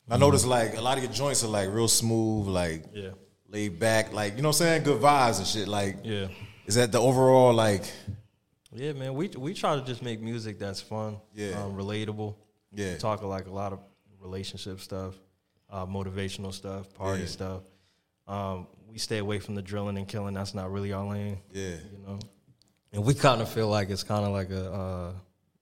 I 0.09 0.17
noticed 0.17 0.45
like 0.47 0.77
a 0.77 0.81
lot 0.81 0.97
of 0.97 1.03
your 1.03 1.11
joints 1.13 1.43
are 1.43 1.47
like 1.47 1.69
real 1.71 1.87
smooth, 1.87 2.47
like 2.47 2.85
Yeah. 2.93 3.09
Laid 3.49 3.79
back, 3.79 4.11
like 4.13 4.35
you 4.35 4.41
know 4.41 4.49
what 4.49 4.55
I'm 4.61 4.67
saying, 4.67 4.83
good 4.83 5.01
vibes 5.01 5.37
and 5.39 5.47
shit. 5.47 5.67
Like, 5.67 5.97
Yeah. 6.03 6.27
is 6.65 6.75
that 6.75 6.91
the 6.91 6.99
overall 6.99 7.53
like? 7.53 7.83
Yeah, 8.73 8.93
man. 8.93 9.13
We 9.13 9.29
we 9.29 9.53
try 9.53 9.75
to 9.75 9.81
just 9.83 10.01
make 10.01 10.19
music 10.21 10.59
that's 10.59 10.81
fun, 10.81 11.17
Yeah. 11.33 11.63
um, 11.63 11.75
relatable. 11.75 12.35
Yeah. 12.73 12.97
talk 12.97 13.23
like 13.23 13.47
a 13.47 13.51
lot 13.51 13.71
of 13.71 13.79
relationship 14.19 14.81
stuff, 14.81 15.15
uh, 15.69 15.85
motivational 15.85 16.53
stuff, 16.53 16.93
party 16.93 17.21
Yeah. 17.21 17.27
stuff. 17.27 17.61
Um, 18.27 18.67
we 18.89 18.97
stay 18.97 19.19
away 19.19 19.39
from 19.39 19.55
the 19.55 19.61
drilling 19.61 19.97
and 19.97 20.05
killing. 20.07 20.33
That's 20.33 20.53
not 20.53 20.69
really 20.71 20.91
our 20.91 21.05
lane. 21.07 21.37
Yeah. 21.53 21.75
you 21.91 21.99
know. 22.05 22.19
And 22.91 23.05
we 23.05 23.13
kind 23.13 23.41
of 23.41 23.47
feel 23.49 23.69
like 23.69 23.89
it's 23.89 24.03
kind 24.03 24.25
of 24.25 24.31
like 24.33 24.49
a 24.49 24.71
uh, 24.73 25.13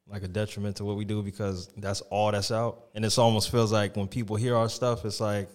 like 0.07 0.23
a 0.23 0.27
detriment 0.27 0.77
to 0.77 0.85
what 0.85 0.95
we 0.97 1.05
do 1.05 1.21
because 1.21 1.67
that's 1.77 2.01
all 2.01 2.31
that's 2.31 2.51
out, 2.51 2.85
and 2.95 3.03
it 3.05 3.17
almost 3.19 3.49
feels 3.51 3.71
like 3.71 3.95
when 3.95 4.07
people 4.07 4.35
hear 4.35 4.55
our 4.55 4.69
stuff, 4.69 5.05
it's 5.05 5.19
like, 5.19 5.49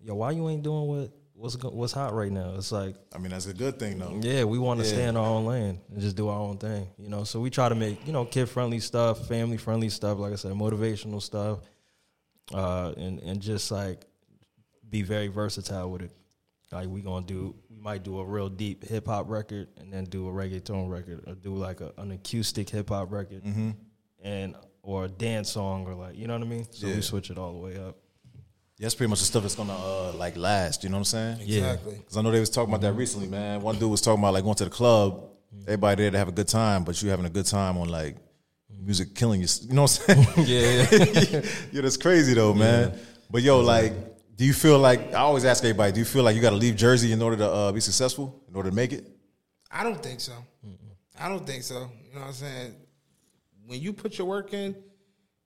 yo, 0.00 0.14
why 0.14 0.30
you 0.32 0.48
ain't 0.48 0.62
doing 0.62 0.86
what 0.86 1.10
what's 1.44 1.56
go- 1.56 1.68
what's 1.70 1.92
hot 1.92 2.14
right 2.14 2.32
now? 2.32 2.54
It's 2.56 2.72
like, 2.72 2.96
I 3.14 3.18
mean, 3.18 3.30
that's 3.30 3.46
a 3.46 3.52
good 3.54 3.78
thing 3.78 3.98
though. 3.98 4.18
yeah, 4.22 4.44
we 4.44 4.58
want 4.58 4.80
to 4.80 4.86
Yeah. 4.86 4.92
stay 4.92 5.04
in 5.06 5.16
our 5.16 5.26
own 5.26 5.44
lane 5.44 5.78
and 5.90 6.00
just 6.00 6.16
do 6.16 6.28
our 6.28 6.40
own 6.40 6.56
thing, 6.56 6.88
you 6.98 7.08
know. 7.08 7.24
So 7.24 7.38
we 7.38 7.50
try 7.50 7.68
to 7.68 7.74
make 7.74 8.04
you 8.06 8.12
know 8.12 8.24
kid 8.24 8.46
friendly 8.48 8.80
stuff, 8.80 9.28
family 9.28 9.58
friendly 9.58 9.90
stuff, 9.90 10.18
like 10.18 10.32
I 10.32 10.36
said, 10.36 10.52
motivational 10.52 11.20
stuff, 11.20 11.58
uh, 12.52 12.92
and 12.96 13.20
and 13.20 13.40
just 13.40 13.70
like 13.70 14.06
be 14.88 15.02
very 15.02 15.28
versatile 15.28 15.90
with 15.90 16.02
it. 16.02 16.12
Like 16.72 16.88
we 16.88 17.02
gonna 17.02 17.26
do, 17.26 17.54
we 17.70 17.76
might 17.76 18.02
do 18.02 18.18
a 18.18 18.24
real 18.24 18.48
deep 18.48 18.82
hip 18.84 19.06
hop 19.06 19.28
record 19.28 19.68
and 19.76 19.92
then 19.92 20.04
do 20.04 20.28
a 20.28 20.32
reggaeton 20.32 20.88
record, 20.88 21.22
or 21.26 21.34
do 21.34 21.54
like 21.54 21.80
a, 21.82 21.92
an 21.98 22.10
acoustic 22.10 22.68
hip 22.70 22.88
hop 22.88 23.12
record, 23.12 23.42
and 24.22 24.56
or 24.82 25.04
a 25.04 25.08
dance 25.08 25.50
song, 25.50 25.86
or 25.86 25.94
like 25.94 26.16
you 26.16 26.26
know 26.26 26.32
what 26.38 26.42
I 26.46 26.48
mean. 26.48 26.66
So 26.70 26.86
Yeah. 26.86 26.94
we 26.96 27.00
switch 27.02 27.30
it 27.30 27.38
all 27.38 27.52
the 27.52 27.58
way 27.58 27.76
up. 27.78 27.96
Yeah, 28.78 28.86
that's 28.86 28.94
pretty 28.96 29.10
much 29.10 29.20
the 29.20 29.24
stuff 29.26 29.42
that's 29.42 29.54
gonna 29.54 29.72
uh, 29.72 30.12
like 30.16 30.36
last. 30.36 30.82
You 30.82 30.90
know 30.90 30.96
what 30.96 31.14
I'm 31.14 31.38
saying? 31.38 31.40
exactly. 31.42 31.94
Because 31.94 32.16
I 32.16 32.22
know 32.22 32.30
they 32.32 32.40
was 32.40 32.50
talking 32.50 32.70
about 32.74 32.80
that 32.80 32.94
recently, 32.94 33.28
man. 33.28 33.62
One 33.62 33.78
dude 33.78 33.90
was 33.90 34.00
talking 34.00 34.20
about 34.20 34.34
like 34.34 34.42
going 34.42 34.56
to 34.56 34.64
the 34.64 34.70
club, 34.70 35.24
everybody 35.62 36.02
there 36.02 36.10
to 36.10 36.18
have 36.18 36.28
a 36.28 36.32
good 36.32 36.48
time, 36.48 36.82
but 36.82 37.00
you 37.00 37.10
having 37.10 37.26
a 37.26 37.30
good 37.30 37.46
time 37.46 37.78
on 37.78 37.88
like 37.88 38.16
music 38.82 39.14
killing 39.14 39.40
you. 39.40 39.46
You 39.62 39.74
know 39.74 39.82
what 39.82 40.04
I'm 40.08 40.24
saying? 40.24 40.46
Yeah, 40.46 41.40
yeah, 41.72 41.80
that's 41.82 41.96
crazy 41.96 42.34
though, 42.34 42.52
man. 42.52 42.98
But 43.30 43.42
yo, 43.42 43.60
like, 43.60 43.92
do 44.36 44.44
you 44.44 44.52
feel 44.52 44.78
like 44.78 45.14
I 45.14 45.18
always 45.18 45.44
ask 45.44 45.62
everybody, 45.62 45.92
do 45.92 46.00
you 46.00 46.04
feel 46.04 46.24
like 46.24 46.34
you 46.34 46.42
got 46.42 46.50
to 46.50 46.56
leave 46.56 46.76
Jersey 46.76 47.12
in 47.12 47.22
order 47.22 47.36
to 47.36 47.48
uh, 47.48 47.72
be 47.72 47.80
successful, 47.80 48.42
in 48.48 48.56
order 48.56 48.70
to 48.70 48.74
make 48.74 48.92
it? 48.92 49.06
I 49.70 49.82
don't 49.84 50.02
think 50.02 50.20
so. 50.20 50.32
I 51.18 51.28
don't 51.28 51.46
think 51.46 51.62
so. 51.62 51.90
You 52.08 52.14
know 52.14 52.20
what 52.22 52.26
I'm 52.28 52.32
saying? 52.32 52.74
When 53.66 53.80
you 53.80 53.92
put 53.92 54.18
your 54.18 54.26
work 54.26 54.52
in, 54.52 54.74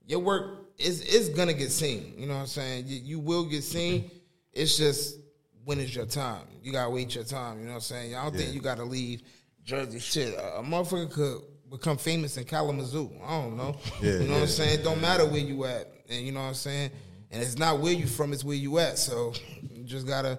your 0.09 0.19
work 0.21 0.71
is 0.79 1.03
is 1.03 1.29
gonna 1.29 1.53
get 1.53 1.71
seen. 1.71 2.15
You 2.19 2.27
know 2.27 2.35
what 2.35 2.41
I'm 2.41 2.47
saying? 2.47 2.85
You, 2.89 2.97
you 3.05 3.19
will 3.21 3.45
get 3.45 3.63
seen. 3.63 4.11
It's 4.53 4.77
just 4.77 5.19
when 5.65 5.79
is 5.79 5.95
your 5.95 6.07
time? 6.07 6.43
You 6.63 6.73
gotta 6.73 6.91
wait 6.91 7.15
your 7.15 7.25
time. 7.25 7.59
You 7.61 7.65
know 7.67 7.71
what 7.73 7.77
I'm 7.77 7.81
saying? 7.83 8.15
I 8.17 8.25
don't 8.25 8.35
think 8.35 8.53
you 8.55 8.61
gotta 8.61 8.85
leave 8.85 9.23
Jersey. 9.65 10.01
Shit, 10.01 10.35
a, 10.35 10.59
a 10.59 10.63
motherfucker 10.63 11.11
could 11.13 11.43
become 11.71 11.99
famous 11.99 12.37
in 12.39 12.45
Kalamazoo. 12.45 13.11
I 13.25 13.43
don't 13.43 13.57
know. 13.57 13.77
Yeah, 14.03 14.13
you 14.15 14.19
know 14.29 14.35
what. 14.35 14.43
I'm 14.43 14.49
saying? 14.49 14.81
It 14.81 14.83
don't 14.83 15.01
matter 15.01 15.27
where 15.27 15.41
you 15.41 15.65
at, 15.67 15.93
and 16.09 16.25
you 16.25 16.33
know 16.33 16.41
what 16.41 16.47
I'm 16.49 16.55
saying. 16.55 16.91
And 17.31 17.43
it's 17.43 17.59
not 17.59 17.79
where 17.81 17.93
you 17.93 18.07
from; 18.07 18.33
it's 18.33 18.43
where 18.45 18.57
you 18.57 18.79
at. 18.79 18.99
So 18.99 19.35
you 19.71 19.85
just 19.85 20.07
gotta 20.07 20.39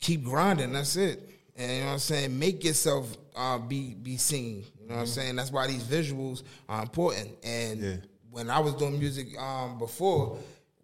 keep 0.00 0.22
grinding. 0.24 0.72
That's 0.72 0.96
it. 0.96 1.28
And 1.56 1.70
you 1.72 1.78
know 1.80 1.86
what 1.86 1.92
I'm 1.94 1.98
saying? 1.98 2.38
Make 2.38 2.64
yourself 2.64 3.16
uh, 3.34 3.58
be 3.58 3.94
be 3.94 4.16
seen. 4.16 4.64
You 4.80 4.88
know 4.88 4.94
what 4.94 5.00
I'm 5.02 5.06
saying? 5.06 5.36
That's 5.36 5.50
why 5.50 5.66
these 5.66 5.82
visuals 5.84 6.42
are 6.68 6.82
important. 6.82 7.30
And 7.44 7.80
Yeah. 7.80 7.96
When 8.32 8.50
I 8.50 8.58
was 8.58 8.74
doing 8.74 8.98
music 8.98 9.38
um, 9.38 9.78
before, 9.78 10.38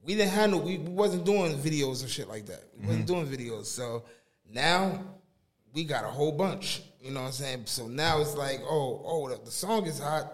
we 0.05 0.15
didn't 0.15 0.31
handle. 0.33 0.61
We 0.61 0.79
wasn't 0.79 1.25
doing 1.25 1.57
videos 1.59 2.03
and 2.03 2.11
shit 2.11 2.29
like 2.29 2.47
that. 2.47 2.63
We 2.79 2.87
wasn't 2.87 3.07
doing 3.07 3.27
videos. 3.27 3.65
So 3.67 4.05
now 4.53 5.03
we 5.73 5.85
got 5.85 6.05
a 6.05 6.09
whole 6.09 6.33
bunch. 6.33 6.83
You 7.03 7.11
know 7.11 7.21
what 7.21 7.27
I'm 7.27 7.33
saying? 7.33 7.63
So 7.65 7.87
now 7.89 8.21
it's 8.21 8.37
like, 8.37 8.61
oh, 8.65 9.03
oh, 9.05 9.29
the, 9.31 9.45
the 9.45 9.51
song 9.51 9.87
is 9.87 9.99
hot. 9.99 10.33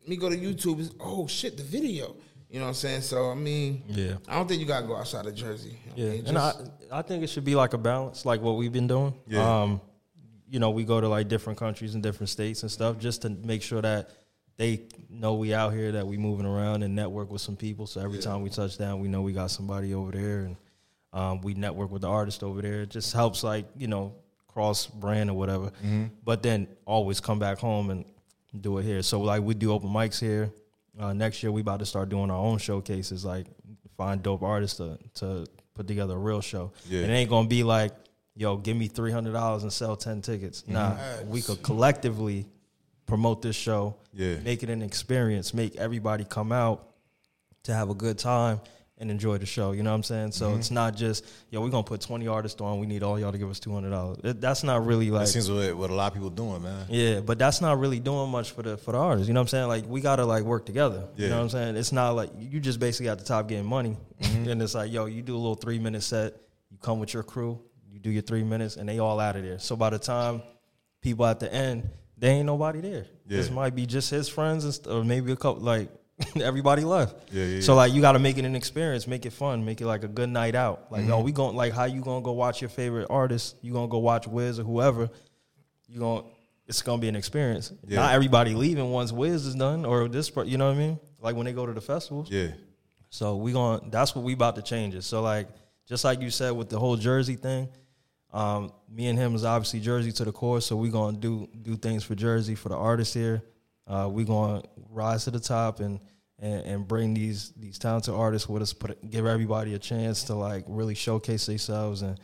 Let 0.00 0.08
me 0.08 0.16
go 0.16 0.30
to 0.30 0.36
YouTube. 0.36 0.80
It's, 0.80 0.94
oh 1.00 1.26
shit, 1.26 1.56
the 1.58 1.62
video. 1.62 2.16
You 2.48 2.60
know 2.60 2.66
what 2.66 2.68
I'm 2.68 2.74
saying? 2.74 3.02
So 3.02 3.30
I 3.30 3.34
mean, 3.34 3.82
Yeah. 3.88 4.14
I 4.28 4.36
don't 4.36 4.48
think 4.48 4.60
you 4.60 4.66
gotta 4.66 4.86
go 4.86 4.96
outside 4.96 5.26
of 5.26 5.34
Jersey. 5.34 5.76
I 5.88 6.00
Yeah, 6.00 6.10
mean, 6.10 6.26
and 6.26 6.38
I 6.38 6.52
I 6.92 7.02
think 7.02 7.24
it 7.24 7.26
should 7.28 7.44
be 7.44 7.54
like 7.56 7.74
a 7.74 7.78
balance, 7.78 8.24
like 8.24 8.40
what 8.40 8.56
we've 8.56 8.72
been 8.72 8.86
doing. 8.86 9.14
Yeah. 9.26 9.62
Um, 9.62 9.80
you 10.48 10.60
know, 10.60 10.70
we 10.70 10.84
go 10.84 11.00
to 11.00 11.08
like 11.08 11.28
different 11.28 11.58
countries 11.58 11.94
and 11.94 12.02
different 12.02 12.30
states 12.30 12.62
and 12.62 12.70
stuff 12.70 12.98
just 12.98 13.22
to 13.22 13.30
make 13.30 13.62
sure 13.62 13.82
that 13.82 14.10
they 14.56 14.82
know 15.10 15.34
we 15.34 15.52
out 15.54 15.72
here, 15.72 15.92
that 15.92 16.06
we 16.06 16.16
moving 16.16 16.46
around 16.46 16.82
and 16.82 16.94
network 16.94 17.30
with 17.30 17.40
some 17.40 17.56
people. 17.56 17.86
So 17.86 18.00
every 18.00 18.18
time 18.18 18.42
we 18.42 18.50
touch 18.50 18.78
down, 18.78 19.00
we 19.00 19.08
know 19.08 19.22
we 19.22 19.32
got 19.32 19.50
somebody 19.50 19.94
over 19.94 20.12
there, 20.12 20.40
and 20.40 20.56
um, 21.12 21.40
we 21.42 21.54
network 21.54 21.90
with 21.90 22.02
the 22.02 22.08
artist 22.08 22.42
over 22.42 22.62
there. 22.62 22.82
It 22.82 22.90
just 22.90 23.12
helps, 23.12 23.44
like 23.44 23.66
you 23.76 23.86
know, 23.86 24.14
cross 24.48 24.86
brand 24.86 25.30
or 25.30 25.34
whatever. 25.34 25.70
But 26.24 26.42
then 26.42 26.68
always 26.86 27.20
come 27.20 27.38
back 27.38 27.58
home 27.58 27.90
and 27.90 28.04
do 28.58 28.78
it 28.78 28.84
here. 28.84 29.02
So 29.02 29.20
like 29.20 29.42
we 29.42 29.54
do 29.54 29.72
open 29.72 29.90
mics 29.90 30.18
here. 30.18 30.50
Uh, 30.98 31.12
next 31.12 31.42
year 31.42 31.52
we 31.52 31.60
about 31.60 31.80
to 31.80 31.86
start 31.86 32.08
doing 32.08 32.30
our 32.30 32.38
own 32.38 32.56
showcases, 32.56 33.22
like 33.24 33.46
find 33.98 34.22
dope 34.22 34.42
artists 34.42 34.78
to 34.78 34.98
to 35.16 35.46
put 35.74 35.86
together 35.86 36.14
a 36.14 36.18
real 36.18 36.40
show. 36.40 36.72
Yeah. 36.88 37.02
And 37.02 37.10
it 37.10 37.14
ain't 37.14 37.28
gonna 37.28 37.48
be 37.48 37.62
like, 37.62 37.92
yo, 38.34 38.56
give 38.56 38.76
me 38.78 38.88
three 38.88 39.12
hundred 39.12 39.34
dollars 39.34 39.62
and 39.62 39.72
sell 39.72 39.94
ten 39.96 40.22
tickets. 40.22 40.64
Nah, 40.66 40.96
we 41.26 41.42
could 41.42 41.62
collectively 41.62 42.46
promote 43.06 43.42
this 43.42 43.56
show, 43.56 43.94
Yeah. 44.12 44.36
make 44.44 44.62
it 44.62 44.70
an 44.70 44.82
experience, 44.82 45.54
make 45.54 45.76
everybody 45.76 46.24
come 46.24 46.52
out 46.52 46.88
to 47.64 47.72
have 47.74 47.88
a 47.90 47.94
good 47.94 48.18
time 48.18 48.60
and 48.98 49.10
enjoy 49.10 49.36
the 49.36 49.44
show. 49.46 49.72
You 49.72 49.82
know 49.82 49.90
what 49.90 49.96
I'm 49.96 50.02
saying? 50.02 50.32
So 50.32 50.48
Mm-hmm. 50.48 50.58
it's 50.58 50.70
not 50.70 50.96
just 50.96 51.24
yo, 51.50 51.60
we're 51.60 51.68
gonna 51.68 51.82
put 51.82 52.00
20 52.00 52.26
artists 52.28 52.60
on. 52.60 52.78
We 52.80 52.86
need 52.86 53.02
all 53.02 53.18
y'all 53.20 53.30
to 53.32 53.36
give 53.38 53.50
us 53.50 53.60
200 53.60 53.90
dollars. 53.90 54.18
That's 54.22 54.64
not 54.64 54.86
really 54.86 55.10
like 55.10 55.26
That 55.26 55.32
seems 55.32 55.50
what, 55.50 55.76
what 55.76 55.90
a 55.90 55.94
lot 55.94 56.08
of 56.08 56.14
people 56.14 56.30
doing, 56.30 56.62
man. 56.62 56.86
yeah, 56.88 57.20
but 57.20 57.38
that's 57.38 57.60
not 57.60 57.78
really 57.78 58.00
doing 58.00 58.30
much 58.30 58.52
for 58.52 58.62
the 58.62 58.76
for 58.78 58.92
the 58.92 58.98
artists. 58.98 59.28
You 59.28 59.34
know 59.34 59.40
what 59.40 59.44
I'm 59.44 59.48
saying? 59.48 59.68
Like 59.68 59.84
we 59.86 60.00
gotta 60.00 60.24
like 60.24 60.44
work 60.44 60.64
together. 60.64 61.04
Yeah. 61.16 61.24
You 61.24 61.30
know 61.30 61.36
what 61.36 61.42
I'm 61.42 61.50
saying? 61.50 61.76
It's 61.76 61.92
not 61.92 62.12
like 62.12 62.30
you 62.38 62.58
just 62.58 62.80
basically 62.80 63.08
at 63.10 63.18
the 63.18 63.24
top 63.24 63.48
getting 63.48 63.66
money, 63.66 63.96
Mm-hmm. 64.22 64.48
and 64.48 64.62
it's 64.62 64.74
like 64.74 64.90
yo, 64.90 65.04
you 65.04 65.20
do 65.22 65.34
a 65.34 65.36
little 65.36 65.56
three 65.56 65.78
minute 65.78 66.02
set. 66.02 66.34
You 66.70 66.78
come 66.78 66.98
with 66.98 67.12
your 67.12 67.22
crew. 67.22 67.60
You 67.92 67.98
do 68.00 68.10
your 68.10 68.22
three 68.22 68.44
minutes, 68.44 68.76
and 68.76 68.88
they 68.88 68.98
all 68.98 69.20
out 69.20 69.36
of 69.36 69.42
there. 69.42 69.58
So 69.58 69.76
by 69.76 69.90
the 69.90 69.98
time 69.98 70.42
people 71.02 71.26
at 71.26 71.38
the 71.40 71.52
end, 71.52 71.88
there 72.16 72.32
ain't 72.32 72.46
nobody 72.46 72.80
there. 72.80 73.06
Yeah. 73.28 73.36
This 73.38 73.50
might 73.50 73.74
be 73.74 73.86
just 73.86 74.10
his 74.10 74.28
friends, 74.28 74.64
and 74.64 74.72
st- 74.74 74.94
or 74.94 75.04
maybe 75.04 75.32
a 75.32 75.36
couple 75.36 75.62
like. 75.62 75.90
Everybody 76.40 76.82
left. 76.82 77.30
Yeah, 77.30 77.44
yeah, 77.44 77.60
So 77.60 77.74
like 77.74 77.92
you 77.92 78.00
got 78.00 78.12
to 78.12 78.18
make 78.18 78.38
it 78.38 78.46
an 78.46 78.56
experience, 78.56 79.06
make 79.06 79.26
it 79.26 79.34
fun, 79.34 79.66
make 79.66 79.82
it 79.82 79.86
like 79.86 80.02
a 80.02 80.08
good 80.08 80.30
night 80.30 80.54
out. 80.54 80.86
Like 80.90 81.02
Mm-hmm. 81.02 81.10
yo, 81.10 81.20
we 81.20 81.30
going 81.30 81.54
like 81.54 81.74
how 81.74 81.84
you 81.84 82.00
gonna 82.00 82.22
go 82.22 82.32
watch 82.32 82.62
your 82.62 82.70
favorite 82.70 83.08
artist? 83.10 83.56
You 83.60 83.74
gonna 83.74 83.88
go 83.88 83.98
watch 83.98 84.26
Wiz 84.26 84.58
or 84.58 84.62
whoever? 84.64 85.10
you 85.88 86.00
gonna 86.00 86.22
it's 86.66 86.80
gonna 86.80 87.02
be 87.02 87.08
an 87.08 87.16
experience. 87.16 87.70
Yeah. 87.86 87.96
Not 88.00 88.14
everybody 88.14 88.54
leaving 88.54 88.90
once 88.92 89.12
Wiz 89.12 89.44
is 89.44 89.54
done 89.56 89.84
or 89.84 90.08
this, 90.08 90.32
you 90.46 90.56
know 90.56 90.68
what 90.68 90.74
I 90.76 90.78
mean? 90.78 90.98
Like 91.20 91.36
when 91.36 91.44
they 91.44 91.52
go 91.52 91.66
to 91.66 91.74
the 91.74 91.82
festivals. 91.82 92.30
Yeah. 92.30 92.48
So 93.10 93.36
we 93.36 93.52
going 93.52 93.80
to 93.80 93.90
that's 93.90 94.14
what 94.14 94.24
we 94.24 94.32
about 94.32 94.56
to 94.56 94.62
change 94.62 94.94
it. 94.94 95.02
So 95.02 95.20
like 95.20 95.48
just 95.86 96.02
like 96.02 96.22
you 96.22 96.30
said 96.30 96.52
with 96.52 96.70
the 96.70 96.78
whole 96.78 96.96
Jersey 96.96 97.36
thing, 97.36 97.68
um, 98.36 98.72
me 98.90 99.06
and 99.06 99.18
him 99.18 99.34
is 99.34 99.44
obviously 99.44 99.80
Jersey 99.80 100.12
to 100.12 100.24
the 100.24 100.32
core. 100.32 100.60
So 100.60 100.76
we're 100.76 100.92
gonna 100.92 101.16
do 101.16 101.48
do 101.62 101.74
things 101.76 102.04
for 102.04 102.14
Jersey 102.14 102.54
for 102.54 102.68
the 102.68 102.76
artists 102.76 103.14
here. 103.14 103.42
Uh, 103.86 104.08
we 104.12 104.24
gonna 104.24 104.62
rise 104.90 105.24
to 105.24 105.30
the 105.30 105.40
top 105.40 105.80
and, 105.80 106.00
and 106.38 106.60
and 106.66 106.88
bring 106.88 107.14
these 107.14 107.52
these 107.56 107.78
talented 107.78 108.12
artists 108.12 108.46
with 108.46 108.60
us. 108.60 108.74
Put 108.74 109.10
give 109.10 109.24
everybody 109.24 109.72
a 109.72 109.78
chance 109.78 110.24
to 110.24 110.34
like 110.34 110.64
really 110.68 110.94
showcase 110.94 111.46
themselves 111.46 112.02
and 112.02 112.20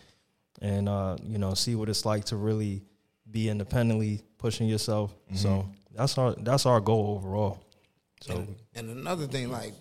and 0.60 0.86
uh, 0.86 1.16
you 1.22 1.38
know 1.38 1.54
see 1.54 1.74
what 1.76 1.88
it's 1.88 2.04
like 2.04 2.26
to 2.26 2.36
really 2.36 2.82
be 3.30 3.48
independently 3.48 4.20
pushing 4.36 4.68
yourself. 4.68 5.14
So 5.34 5.66
that's 5.94 6.18
our 6.18 6.34
that's 6.34 6.66
our 6.66 6.80
goal 6.80 7.16
overall. 7.18 7.64
So 8.20 8.46
And 8.74 8.90
another 8.90 9.26
thing, 9.26 9.50
like, 9.50 9.72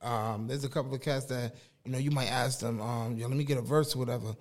um, 0.00 0.46
there's 0.46 0.64
a 0.64 0.68
couple 0.68 0.94
of 0.94 1.00
cats 1.00 1.26
that 1.26 1.56
you 1.84 1.90
know 1.90 1.98
you 1.98 2.12
might 2.12 2.28
ask 2.28 2.60
them, 2.60 2.80
um, 2.80 3.16
yo, 3.16 3.26
let 3.26 3.36
me 3.36 3.44
get 3.44 3.58
a 3.58 3.62
verse 3.62 3.96
or 3.96 3.98
whatever. 3.98 4.36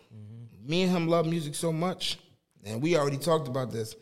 Me 0.61 0.83
and 0.83 0.91
him 0.91 1.07
love 1.07 1.25
music 1.25 1.55
so 1.55 1.71
much, 1.71 2.19
and 2.65 2.81
we 2.81 2.97
already 2.97 3.17
talked 3.17 3.47
about 3.47 3.71
this. 3.71 3.95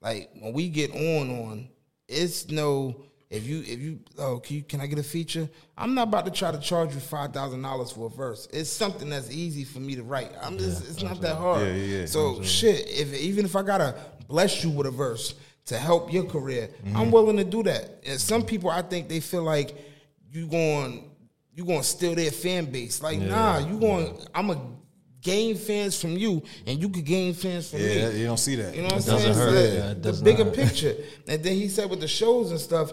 Like 0.00 0.30
when 0.40 0.52
we 0.52 0.68
get 0.68 0.90
on, 0.92 1.30
on 1.30 1.68
it's 2.08 2.48
no. 2.48 3.04
If 3.30 3.48
you 3.48 3.60
if 3.66 3.80
you 3.80 3.98
oh 4.18 4.38
can 4.38 4.56
you 4.56 4.62
can 4.62 4.80
I 4.80 4.86
get 4.86 4.98
a 4.98 5.02
feature? 5.02 5.48
I'm 5.76 5.94
not 5.94 6.08
about 6.08 6.24
to 6.26 6.30
try 6.30 6.52
to 6.52 6.58
charge 6.60 6.94
you 6.94 7.00
five 7.00 7.32
thousand 7.32 7.62
dollars 7.62 7.90
for 7.90 8.06
a 8.06 8.10
verse. 8.10 8.46
It's 8.52 8.70
something 8.70 9.08
that's 9.08 9.30
easy 9.32 9.64
for 9.64 9.80
me 9.80 9.96
to 9.96 10.04
write. 10.04 10.30
I'm 10.40 10.56
just 10.56 10.88
it's 10.88 11.02
not 11.02 11.20
that 11.22 11.34
hard. 11.36 11.62
Yeah, 11.62 11.72
yeah, 11.72 11.98
yeah. 12.00 12.06
So 12.06 12.42
shit, 12.42 12.86
if 12.88 13.12
even 13.14 13.44
if 13.44 13.56
I 13.56 13.62
gotta 13.62 13.96
bless 14.28 14.62
you 14.62 14.70
with 14.70 14.86
a 14.86 14.92
verse 14.92 15.34
to 15.66 15.78
help 15.78 16.12
your 16.12 16.24
career, 16.24 16.68
Mm-hmm. 16.84 16.96
I'm 16.96 17.10
willing 17.10 17.38
to 17.38 17.44
do 17.44 17.62
that. 17.64 18.02
And 18.06 18.20
some 18.20 18.44
people, 18.44 18.70
I 18.70 18.82
think 18.82 19.08
they 19.08 19.20
feel 19.20 19.42
like 19.42 19.74
you 20.30 20.46
going 20.46 21.10
you 21.54 21.64
going 21.64 21.80
to 21.80 21.86
steal 21.86 22.14
their 22.14 22.30
fan 22.30 22.66
base. 22.66 23.02
Like 23.02 23.18
nah, 23.18 23.58
you 23.58 23.78
going. 23.78 24.18
I'm 24.34 24.50
a 24.50 24.60
gain 25.24 25.56
fans 25.56 26.00
from 26.00 26.16
you, 26.16 26.40
and 26.66 26.80
you 26.80 26.88
could 26.88 27.04
gain 27.04 27.34
fans 27.34 27.70
from 27.70 27.80
Yeah, 27.80 28.10
me. 28.10 28.20
you 28.20 28.26
don't 28.26 28.38
see 28.38 28.54
that. 28.56 28.74
You 28.76 28.82
know 28.82 28.88
what 28.88 28.92
I'm 28.94 28.98
doesn't 29.02 29.20
saying? 29.20 29.34
Hurt. 29.34 29.50
the- 29.52 29.74
Yeah, 29.74 29.90
it 29.90 30.02
the 30.02 30.12
bigger 30.22 30.44
not. 30.44 30.54
picture. 30.54 30.94
And 31.26 31.42
then 31.42 31.54
he 31.54 31.66
said 31.68 31.90
with 31.90 32.00
the 32.00 32.06
shows 32.08 32.50
and 32.52 32.60
stuff, 32.60 32.92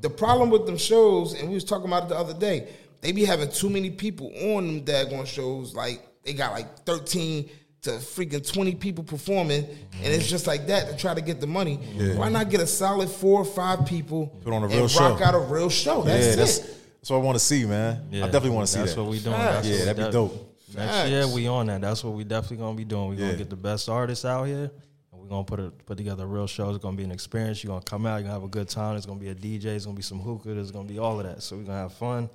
the 0.00 0.10
problem 0.10 0.50
with 0.50 0.66
them 0.66 0.76
shows, 0.78 1.32
and 1.34 1.48
we 1.48 1.54
was 1.54 1.64
talking 1.64 1.86
about 1.88 2.04
it 2.04 2.08
the 2.10 2.16
other 2.16 2.34
day, 2.34 2.68
they 3.00 3.12
be 3.12 3.24
having 3.24 3.50
too 3.50 3.70
many 3.70 3.90
people 3.90 4.30
on 4.54 4.66
them 4.66 4.84
daggone 4.84 5.26
shows. 5.26 5.74
Like 5.74 6.06
they 6.24 6.34
got 6.34 6.52
like 6.52 6.84
13 6.84 7.48
to 7.82 7.90
freaking 7.92 8.46
20 8.46 8.74
people 8.74 9.02
performing, 9.02 9.64
and 9.64 10.06
it's 10.12 10.28
just 10.28 10.46
like 10.46 10.66
that 10.66 10.90
to 10.90 10.96
try 10.98 11.14
to 11.14 11.22
get 11.22 11.40
the 11.40 11.46
money. 11.46 11.76
Why 12.14 12.28
not 12.28 12.50
get 12.50 12.60
a 12.60 12.66
solid 12.66 13.08
four 13.08 13.40
or 13.40 13.44
five 13.46 13.86
people 13.86 14.26
Put 14.44 14.52
on 14.52 14.62
a 14.62 14.66
and 14.66 14.74
real 14.74 14.86
rock 15.00 15.22
out 15.22 15.34
a 15.34 15.38
real 15.38 15.70
show? 15.70 16.02
That's 16.02 16.26
yeah, 16.26 16.32
it. 16.34 16.36
that's 16.36 16.58
that's 16.58 17.08
what 17.10 17.16
I 17.16 17.20
want 17.20 17.36
to 17.38 17.44
see, 17.44 17.64
man. 17.64 18.06
I 18.12 18.16
definitely 18.26 18.50
want 18.50 18.66
to 18.66 18.72
see 18.74 18.80
that's 18.80 18.94
that. 18.94 19.02
what 19.02 19.10
we 19.10 19.18
doing. 19.18 19.34
That's 19.38 19.66
Yeah, 19.66 19.84
that'd 19.86 19.96
be 19.96 20.02
def- 20.12 20.32
dope. 20.72 20.84
Next 20.86 21.08
year 21.10 21.26
we 21.28 21.46
on 21.48 21.66
that. 21.66 21.80
That's 21.80 22.02
what 22.04 22.14
we 22.14 22.24
definitely 22.24 22.58
gonna 22.58 22.76
be 22.76 22.84
doing. 22.84 23.08
We're 23.08 23.14
Yeah. 23.14 23.26
gonna 23.26 23.38
get 23.38 23.50
the 23.50 23.56
best 23.56 23.88
artists 23.88 24.24
out 24.24 24.44
here, 24.44 24.70
and 25.12 25.20
we're 25.20 25.28
gonna 25.28 25.44
put 25.44 25.60
a, 25.60 25.70
put 25.70 25.96
together 25.98 26.24
a 26.24 26.26
real 26.26 26.46
show. 26.46 26.70
It's 26.70 26.82
gonna 26.82 26.96
be 26.96 27.04
an 27.04 27.10
experience. 27.12 27.62
You're 27.64 27.72
gonna 27.72 27.84
come 27.84 28.06
out. 28.06 28.14
You're 28.16 28.22
gonna 28.22 28.34
have 28.34 28.44
a 28.44 28.48
good 28.48 28.68
time. 28.68 28.94
There's 28.94 29.06
gonna 29.06 29.20
be 29.20 29.28
a 29.28 29.34
DJ. 29.34 29.62
There's 29.70 29.84
gonna 29.86 29.96
be 29.96 30.02
some 30.02 30.20
hookah. 30.20 30.54
There's 30.54 30.70
gonna 30.70 30.88
be 30.88 30.98
all 30.98 31.18
of 31.20 31.26
that. 31.26 31.42
So 31.42 31.56
we're 31.56 31.64
gonna 31.64 31.78
have 31.78 31.92
fun. 31.94 32.28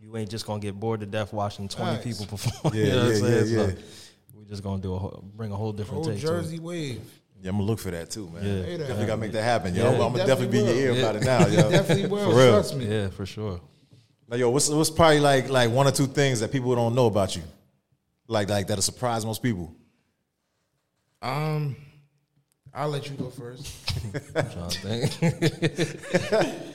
You 0.00 0.16
ain't 0.16 0.28
just 0.30 0.46
gonna 0.46 0.60
get 0.60 0.78
bored 0.78 1.00
to 1.00 1.06
death 1.06 1.32
watching 1.32 1.66
20 1.68 1.92
Facts. 1.96 2.04
people 2.04 2.26
perform. 2.26 2.74
Yeah, 2.76 2.84
you 2.84 2.90
know 2.90 2.96
what 2.96 3.04
I'm 3.06 3.12
yeah, 3.12 3.18
saying? 3.20 3.34
yeah, 3.34 3.56
So 3.64 3.66
yeah. 3.68 4.38
we 4.38 4.44
just 4.44 4.62
gonna 4.62 4.82
do 4.82 4.94
a 4.94 4.98
whole, 4.98 5.24
bring 5.34 5.50
a 5.52 5.56
whole 5.56 5.72
different 5.72 5.98
Old 6.06 6.08
take. 6.14 6.20
to 6.20 6.26
it. 6.26 6.30
Jersey 6.30 6.58
wave. 6.58 7.00
Yeah, 7.42 7.50
I'm 7.50 7.56
gonna 7.56 7.64
look 7.66 7.78
for 7.78 7.90
that 7.90 8.10
too, 8.10 8.28
man. 8.30 8.42
Yeah. 8.44 8.50
Say 8.64 8.70
that. 8.72 8.78
Definitely 8.78 9.06
gotta 9.06 9.20
make 9.20 9.32
that 9.32 9.42
happen, 9.42 9.74
yo. 9.74 9.82
Yeah. 9.82 9.90
I'm 9.90 9.98
gonna 10.12 10.26
definitely 10.26 10.46
Definitely 10.46 10.58
be 10.58 10.58
in 10.58 10.66
your 10.66 10.76
ear 10.86 10.92
will. 10.92 10.98
about 11.00 11.16
it 11.16 11.24
now, 11.24 11.46
yo. 11.46 11.70
Definitely 11.78 12.06
will. 12.08 12.30
For 12.30 12.36
real. 12.36 12.52
Trust 12.52 12.76
me. 12.76 12.86
Yeah, 12.86 13.08
for 13.10 13.26
sure. 13.26 13.60
Now, 14.28 14.36
yo, 14.36 14.50
what's 14.50 14.68
what's 14.70 14.90
probably 14.90 15.20
like 15.20 15.48
like 15.50 15.70
one 15.70 15.86
or 15.86 15.90
two 15.90 16.06
things 16.06 16.40
that 16.40 16.50
people 16.52 16.74
don't 16.74 16.94
know 16.94 17.06
about 17.06 17.36
you, 17.36 17.42
like 18.28 18.48
like 18.48 18.66
that'll 18.66 18.82
surprise 18.82 19.24
most 19.24 19.42
people. 19.42 19.74
Um, 21.22 21.76
I'll 22.72 22.88
let 22.88 23.08
you 23.08 23.16
go 23.16 23.30
first. 23.30 23.72
I'm 24.34 24.50
trying 24.50 24.70
to 24.70 24.78
think. 24.78 25.10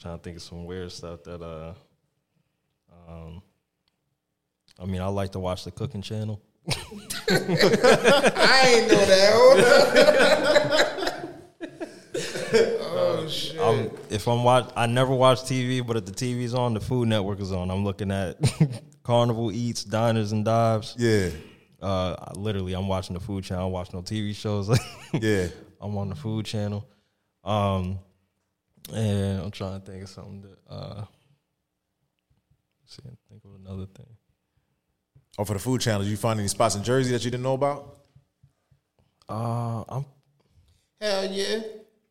trying 0.00 0.18
to 0.18 0.22
think 0.22 0.36
of 0.36 0.42
some 0.42 0.64
weird 0.64 0.92
stuff 0.92 1.24
that 1.24 1.42
uh 1.42 1.74
um 3.08 3.42
I 4.80 4.84
mean 4.84 5.00
I 5.00 5.06
like 5.06 5.32
to 5.32 5.40
watch 5.40 5.64
the 5.64 5.70
cooking 5.70 6.02
channel. 6.02 6.40
I 6.68 6.72
ain't 8.66 8.92
know 8.92 9.04
that. 9.06 9.48
oh 12.80 13.26
shit! 13.28 13.60
I'm, 13.60 13.90
if 14.10 14.28
I'm 14.28 14.44
watch 14.44 14.70
I 14.76 14.86
never 14.86 15.14
watch 15.14 15.40
TV, 15.40 15.86
but 15.86 15.96
if 15.96 16.04
the 16.04 16.12
TV's 16.12 16.54
on, 16.54 16.74
the 16.74 16.80
Food 16.80 17.08
Network 17.08 17.40
is 17.40 17.52
on. 17.52 17.70
I'm 17.70 17.84
looking 17.84 18.10
at 18.10 18.36
Carnival 19.08 19.50
Eats, 19.50 19.84
Diners 19.84 20.32
and 20.32 20.44
Dives. 20.44 20.94
Yeah, 20.98 21.30
Uh 21.80 22.14
I- 22.18 22.32
literally 22.36 22.74
I'm 22.74 22.88
watching 22.88 23.14
the 23.14 23.20
food 23.20 23.42
channel, 23.42 23.64
I'm 23.68 23.72
watching 23.72 23.96
no 23.98 24.02
TV 24.02 24.34
shows. 24.36 24.68
yeah. 25.14 25.46
I'm 25.80 25.96
on 25.96 26.10
the 26.10 26.14
food 26.14 26.44
channel. 26.44 26.86
Um, 27.42 28.00
and 28.92 29.40
I'm 29.40 29.50
trying 29.50 29.80
to 29.80 29.86
think 29.90 30.02
of 30.02 30.10
something 30.10 30.42
that 30.42 30.58
uh 30.70 31.04
see, 32.84 33.02
think 33.30 33.42
of 33.46 33.52
another 33.64 33.86
thing. 33.86 34.14
Oh, 35.38 35.44
for 35.46 35.54
the 35.54 35.58
food 35.58 35.80
channel, 35.80 36.02
did 36.02 36.10
you 36.10 36.18
find 36.18 36.38
any 36.38 36.48
spots 36.48 36.74
in 36.74 36.82
Jersey 36.82 37.10
that 37.12 37.24
you 37.24 37.30
didn't 37.30 37.44
know 37.44 37.54
about? 37.54 37.96
Uh 39.26 39.84
I'm 39.88 40.04
Hell 41.00 41.32
yeah! 41.32 41.60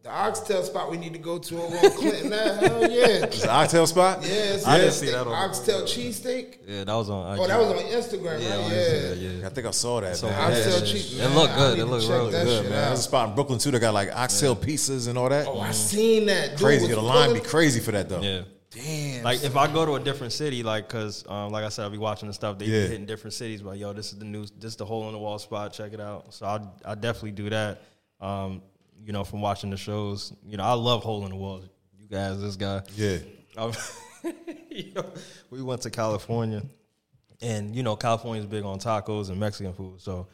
The 0.08 0.14
oxtail 0.14 0.64
spot 0.64 0.90
we 0.90 0.96
need 0.96 1.12
to 1.12 1.20
go 1.20 1.38
to 1.38 1.62
over 1.62 1.76
on 1.76 1.92
Clinton. 1.92 2.30
That 2.30 2.64
hell 2.64 2.90
yeah! 2.90 3.06
Is 3.28 3.42
the 3.42 3.52
oxtail 3.52 3.86
spot? 3.88 4.20
Yeah, 4.24 4.30
it's 4.56 4.66
I 4.66 4.78
didn't 4.78 4.94
see 4.94 5.08
that 5.08 5.28
on- 5.28 5.34
oxtail 5.50 5.82
cheesesteak. 5.82 6.60
yeah, 6.66 6.86
that 6.86 6.94
was 6.94 7.10
on 7.10 7.38
Oh, 7.38 7.46
that 7.46 7.60
was 7.60 7.68
on 7.72 7.78
Instagram, 7.92 8.42
yeah, 8.42 8.56
I 8.56 8.58
right? 8.62 8.70
didn't 8.70 9.22
Yeah. 9.22 9.30
yeah. 9.42 9.46
I 9.48 9.50
think 9.50 9.68
I 9.68 9.72
saw 9.72 10.00
that. 10.00 10.16
So, 10.16 10.28
man. 10.28 10.40
yeah, 10.40 10.48
Oxtail 10.48 10.80
yeah, 10.80 10.94
cheese. 10.94 11.14
It 11.20 11.24
man, 11.24 11.36
looked 11.36 11.56
good. 11.56 11.80
It 11.80 11.86
looked 11.88 12.06
check 12.08 12.14
really 12.20 12.32
Good 12.32 12.48
shit 12.48 12.64
man. 12.72 12.74
out. 12.84 12.88
There's 12.88 13.00
a 13.00 13.04
spot 13.04 13.28
in 13.30 13.36
Brooklyn 13.36 13.60
too 13.60 13.72
that 13.72 13.80
got 13.82 13.94
like 13.94 14.10
oxtail 14.16 14.56
pieces 14.56 15.08
and 15.08 15.18
all 15.18 15.28
that. 15.28 15.46
Oh, 15.46 15.60
I 15.60 15.72
seen 15.72 16.28
that. 16.28 16.52
Dude 16.52 16.60
crazy. 16.60 16.86
was 16.88 16.96
The 16.96 17.02
line 17.02 17.34
be 17.34 17.42
crazy 17.42 17.82
for 17.82 17.92
that 17.92 18.08
though. 18.08 18.22
Yeah. 18.22 18.44
Damn. 18.72 19.24
Like 19.24 19.44
if 19.44 19.58
I 19.58 19.68
go 19.70 19.86
to 19.86 19.96
a 19.96 20.00
different 20.00 20.32
city, 20.32 20.64
like 20.64 20.88
because 20.88 21.26
um, 21.28 21.52
like 21.52 21.66
I 21.66 21.70
said, 21.70 21.84
I'll 21.84 21.90
be 21.90 21.98
watching 21.98 22.30
the 22.30 22.34
stuff. 22.34 22.58
They 22.60 22.66
Yeah. 22.68 22.84
be 22.84 22.88
hitting 22.92 23.06
different 23.06 23.34
cities, 23.34 23.62
but 23.62 23.78
yo, 23.78 23.92
this 23.92 24.14
is 24.14 24.20
the 24.20 24.26
new, 24.26 24.44
this 24.58 24.72
is 24.72 24.76
the 24.78 24.86
hole 24.86 25.06
in 25.08 25.12
the 25.12 25.20
wall 25.20 25.38
spot. 25.38 25.74
Check 25.74 25.92
it 25.92 26.00
out. 26.00 26.34
So 26.34 26.46
I 26.46 26.62
I 26.86 26.96
definitely 26.96 27.32
do 27.32 27.50
that. 27.50 27.82
Um, 28.22 28.62
you 29.08 29.14
know, 29.14 29.24
from 29.24 29.40
watching 29.40 29.70
the 29.70 29.78
shows, 29.78 30.34
you 30.46 30.58
know, 30.58 30.66
I 30.66 30.74
love 30.74 31.02
hole 31.02 31.24
in 31.24 31.30
the 31.30 31.38
wall. 31.38 31.64
You 31.98 32.10
guys, 32.10 32.42
this 32.42 32.58
guy. 32.58 32.82
Yeah. 32.94 33.20
Um, 33.56 33.72
yo, 34.70 35.14
we 35.50 35.62
went 35.62 35.82
to 35.84 35.90
California, 35.90 36.62
and 37.42 37.74
you 37.74 37.84
know 37.84 37.96
California's 37.96 38.46
big 38.46 38.66
on 38.66 38.80
tacos 38.80 39.30
and 39.30 39.40
Mexican 39.40 39.72
food. 39.72 40.02
So 40.02 40.28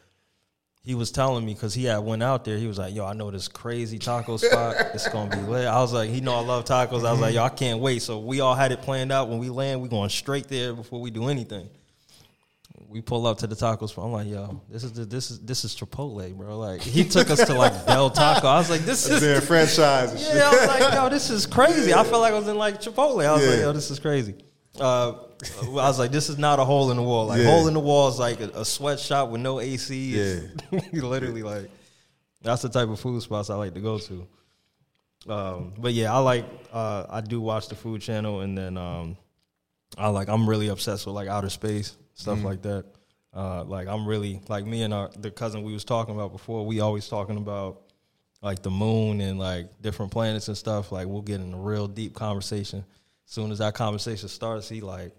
he 0.82 0.96
was 0.96 1.12
telling 1.12 1.46
me 1.46 1.54
because 1.54 1.76
he 1.76 1.84
had 1.84 2.00
went 2.00 2.24
out 2.24 2.46
there. 2.46 2.58
He 2.58 2.66
was 2.66 2.80
like, 2.80 2.96
"Yo, 2.96 3.06
I 3.06 3.14
know 3.14 3.30
this 3.30 3.48
crazy 3.48 4.00
taco 4.00 4.38
spot. 4.38 4.76
It's 4.96 5.08
gonna 5.08 5.30
be 5.30 5.44
lit." 5.44 5.68
I 5.68 5.80
was 5.80 5.94
like, 5.94 6.10
"He 6.10 6.20
know 6.20 6.34
I 6.34 6.40
love 6.42 6.66
tacos." 6.66 7.06
I 7.06 7.12
was 7.12 7.22
like, 7.22 7.36
"Yo, 7.36 7.44
I 7.44 7.50
can't 7.50 7.80
wait." 7.80 8.02
So 8.02 8.18
we 8.18 8.42
all 8.42 8.56
had 8.56 8.72
it 8.72 8.82
planned 8.82 9.12
out. 9.12 9.30
When 9.30 9.38
we 9.38 9.50
land, 9.50 9.84
we 9.84 9.88
going 9.88 10.10
straight 10.10 10.48
there 10.48 10.74
before 10.74 11.00
we 11.00 11.12
do 11.12 11.28
anything. 11.28 11.70
We 12.94 13.02
pull 13.02 13.26
up 13.26 13.40
to 13.40 13.48
the 13.48 13.56
taco 13.56 13.88
spot. 13.88 14.06
I'm 14.06 14.12
like, 14.12 14.28
"Yo, 14.28 14.62
this 14.70 14.84
is 14.84 14.94
the, 14.94 15.04
this 15.06 15.32
is 15.32 15.40
this 15.40 15.66
is 15.66 15.76
Chipotle, 15.76 16.32
bro." 16.38 16.60
Like 16.60 16.80
he 16.80 17.04
took 17.04 17.32
us 17.32 17.44
to 17.48 17.56
like 17.56 17.88
Del 17.88 18.12
Taco. 18.12 18.48
I 18.48 18.60
was 18.60 18.70
like, 18.70 18.82
"This 18.82 19.10
is 19.10 19.20
Their 19.20 19.42
franchise 19.42 20.14
yeah, 20.36 20.48
I 20.48 20.52
was 20.52 20.68
like, 20.68 20.94
yo, 20.94 21.10
this 21.10 21.32
is 21.32 21.48
crazy. 21.48 21.92
I 21.92 22.04
felt 22.04 22.22
like 22.22 22.34
I 22.34 22.38
was 22.38 22.48
in 22.48 22.56
like 22.58 22.80
Chipotle. 22.80 23.26
I 23.26 23.34
was 23.34 23.48
like, 23.48 23.60
yo, 23.62 23.74
this 23.74 23.90
is 23.90 23.98
crazy. 24.00 24.36
Uh, 24.80 25.14
I 25.64 25.68
was 25.70 25.98
like, 25.98 26.12
this 26.12 26.30
is 26.30 26.38
not 26.38 26.60
a 26.60 26.66
hole 26.66 26.92
in 26.92 26.98
the 26.98 27.04
wall. 27.04 27.26
Like, 27.28 27.40
Yeah. 27.40 27.46
hole 27.46 27.68
in 27.68 27.74
the 27.74 27.80
wall 27.80 28.10
is 28.10 28.20
like 28.20 28.40
a, 28.40 28.50
a 28.50 28.66
sweatshop 28.66 29.30
with 29.30 29.42
no 29.42 29.60
AC. 29.60 29.96
Yeah. 30.72 30.80
Literally 30.94 31.42
like, 31.42 31.72
that's 32.44 32.62
the 32.62 32.70
type 32.70 32.90
of 32.90 33.00
food 33.00 33.24
spots 33.24 33.50
I 33.50 33.56
like 33.56 33.74
to 33.74 33.80
go 33.82 33.98
to. 33.98 34.28
Um, 35.28 35.74
but 35.80 35.94
yeah, 35.94 36.14
I 36.14 36.20
like 36.20 36.46
uh, 36.72 37.06
I 37.10 37.22
do 37.22 37.42
watch 37.42 37.70
the 37.70 37.76
Food 37.76 38.02
Channel, 38.02 38.42
and 38.42 38.56
then 38.58 38.78
um, 38.78 39.18
I 39.98 40.10
like 40.10 40.28
I'm 40.28 40.48
really 40.48 40.68
obsessed 40.68 41.06
with 41.08 41.16
like 41.16 41.28
outer 41.28 41.50
space 41.50 41.96
stuff 42.14 42.38
Mm-hmm. 42.38 42.46
like 42.48 42.62
that. 42.64 42.86
Uh, 43.36 43.64
like 43.64 43.88
I'm 43.88 44.06
really 44.08 44.42
like 44.48 44.66
me 44.66 44.84
and 44.84 44.94
our 44.94 45.10
the 45.18 45.32
cousin 45.32 45.64
we 45.64 45.74
was 45.74 45.84
talking 45.84 46.14
about 46.14 46.32
before. 46.32 46.66
We 46.66 46.80
always 46.82 47.08
talking 47.08 47.38
about 47.38 47.82
like 48.42 48.62
the 48.62 48.70
moon 48.70 49.22
and 49.22 49.40
like 49.40 49.82
different 49.82 50.12
planets 50.12 50.48
and 50.50 50.58
stuff. 50.58 50.92
Like 50.92 51.08
we'll 51.08 51.22
get 51.24 51.42
in 51.42 51.54
a 51.54 51.58
real 51.58 51.88
deep 51.88 52.14
conversation. 52.14 52.86
As 53.28 53.34
soon 53.34 53.52
as 53.52 53.58
that 53.60 53.74
conversation 53.74 54.28
starts, 54.30 54.70
he 54.70 54.82
like 54.82 55.14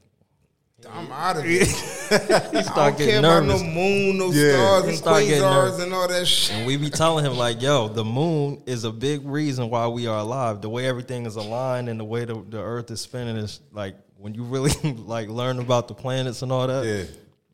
I'm 0.93 1.11
out 1.11 1.39
of 1.39 1.45
here. 1.45 1.65
he 1.65 1.73
I 1.73 2.19
start 2.19 2.53
don't 2.53 2.75
care 2.75 2.93
getting 2.99 3.19
about 3.21 3.45
nervous. 3.45 3.63
no 3.63 3.69
moon, 3.69 4.19
no 4.19 4.31
Yeah. 4.33 4.53
stars, 4.53 4.83
He 4.85 4.89
and 4.91 4.99
start 4.99 5.23
quasars 5.25 5.83
and 5.83 5.95
all 5.95 6.07
that 6.09 6.27
shit. 6.27 6.57
And 6.57 6.67
we 6.67 6.77
be 6.77 6.91
telling 6.91 7.25
him 7.25 7.37
like, 7.39 7.63
yo, 7.63 7.89
the 7.89 8.05
moon 8.05 8.63
is 8.67 8.85
a 8.85 8.93
big 8.93 9.25
reason 9.27 9.71
why 9.71 9.89
we 9.89 10.07
are 10.07 10.19
alive. 10.19 10.61
The 10.61 10.69
way 10.69 10.87
everything 10.87 11.25
is 11.27 11.37
aligned 11.37 11.89
and 11.89 11.99
the 11.99 12.05
way 12.05 12.27
the, 12.27 12.35
the 12.49 12.61
earth 12.61 12.91
is 12.91 13.01
spinning 13.01 13.37
is 13.37 13.61
like 13.73 13.97
when 14.25 14.33
you 14.35 14.43
really 14.43 14.73
like 15.05 15.29
learn 15.29 15.59
about 15.59 15.87
the 15.87 15.93
planets 15.95 16.41
and 16.41 16.51
all 16.51 16.67
that, 16.67 16.87
Yeah. 16.87 17.05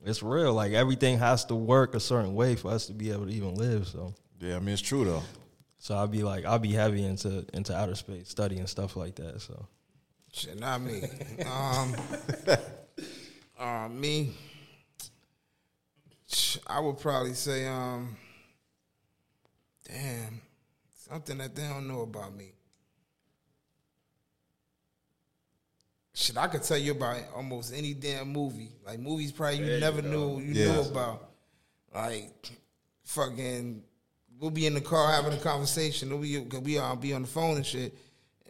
it's 0.09 0.23
real. 0.23 0.55
Like 0.55 0.71
everything 0.73 1.19
has 1.19 1.45
to 1.47 1.57
work 1.57 1.97
a 1.97 2.01
certain 2.01 2.33
way 2.33 2.55
for 2.55 2.71
us 2.71 2.87
to 2.87 2.93
be 2.93 3.11
able 3.11 3.27
to 3.27 3.33
even 3.33 3.57
live. 3.57 3.89
So 3.89 4.15
Yeah, 4.39 4.55
I 4.55 4.61
mean 4.61 4.75
it's 4.75 4.81
true 4.81 5.05
though. 5.05 5.25
so 5.79 5.97
I'll 5.97 6.07
be 6.07 6.23
like 6.23 6.45
I'll 6.45 6.61
be 6.61 6.71
heavy 6.71 7.05
into 7.05 7.45
into 7.53 7.77
outer 7.77 7.97
space 7.97 8.29
study 8.29 8.59
and 8.59 8.69
stuff 8.69 8.95
like 8.95 9.17
that. 9.17 9.41
So 9.41 9.67
Shit, 10.33 10.61
not 10.61 10.81
me. 10.81 11.03
Um, 11.45 11.97
uh, 13.59 13.89
me. 13.89 14.33
I 16.69 16.79
would 16.79 16.99
probably 17.01 17.35
say, 17.35 17.67
um, 17.67 18.17
damn, 19.89 20.41
something 20.95 21.37
that 21.39 21.57
they 21.57 21.63
don't 21.67 21.89
know 21.89 22.03
about 22.03 22.37
me. 22.37 22.53
Shit, 26.21 26.37
I 26.37 26.49
could 26.49 26.63
tell 26.63 26.77
you 26.77 26.93
about 26.93 27.17
almost 27.35 27.73
any 27.75 27.95
damn 27.95 28.29
movie. 28.31 28.69
Like 28.85 28.99
movies, 28.99 29.33
probably 29.33 29.57
you 29.73 29.81
never 29.81 30.03
knew 30.03 30.39
you 30.41 30.53
Yeah. 30.53 30.73
knew 30.75 30.81
about. 30.83 31.31
Like, 31.95 32.51
fucking, 33.05 33.83
we'll 34.39 34.51
be 34.51 34.67
in 34.67 34.75
the 34.75 34.83
car 34.83 35.11
having 35.11 35.33
a 35.33 35.39
conversation. 35.41 36.11
We'll 36.11 36.19
be, 36.19 36.39
cause 36.45 36.61
we 36.61 36.77
all 36.77 36.95
be 36.95 37.15
on 37.15 37.23
the 37.23 37.29
phone 37.29 37.57
and 37.57 37.65
shit. 37.65 37.97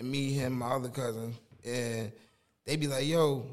And 0.00 0.10
me, 0.10 0.32
him, 0.32 0.54
my 0.54 0.72
other 0.72 0.88
cousin, 0.88 1.36
and 1.64 2.10
they 2.64 2.74
be 2.74 2.88
like, 2.88 3.06
"Yo, 3.06 3.46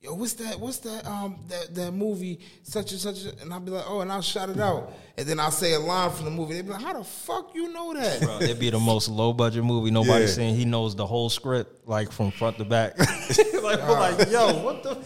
yo, 0.00 0.14
what's 0.14 0.34
that? 0.34 0.58
What's 0.60 0.78
that? 0.78 1.06
Um, 1.06 1.38
that 1.48 1.74
that 1.74 1.92
movie, 1.92 2.40
such 2.62 2.92
and 2.92 3.00
such." 3.00 3.24
And 3.40 3.52
I'll 3.52 3.60
be 3.60 3.70
like, 3.70 3.84
"Oh," 3.88 4.00
and 4.00 4.10
I'll 4.12 4.22
shout 4.22 4.48
it 4.50 4.58
out, 4.60 4.92
and 5.16 5.26
then 5.26 5.38
I'll 5.40 5.50
say 5.50 5.74
a 5.74 5.80
line 5.80 6.10
from 6.10 6.24
the 6.26 6.30
movie. 6.30 6.54
They 6.54 6.62
be 6.62 6.70
like, 6.70 6.82
"How 6.82 6.92
the 6.94 7.04
fuck 7.04 7.54
you 7.54 7.72
know 7.72 7.94
that?" 7.94 8.20
bro, 8.20 8.38
it'd 8.40 8.58
be 8.58 8.70
the 8.70 8.78
most 8.80 9.08
low 9.08 9.32
budget 9.32 9.64
movie 9.64 9.90
nobody's 9.90 10.30
Yeah. 10.38 10.46
seen. 10.46 10.54
He 10.56 10.64
knows 10.64 10.94
the 10.94 11.06
whole 11.06 11.28
script 11.30 11.88
like 11.88 12.12
from 12.12 12.30
front 12.30 12.58
to 12.58 12.64
back. 12.64 12.98
like 12.98 13.80
we're 13.80 14.00
like, 14.00 14.30
yo, 14.30 14.62
what 14.64 14.82
the 14.82 14.98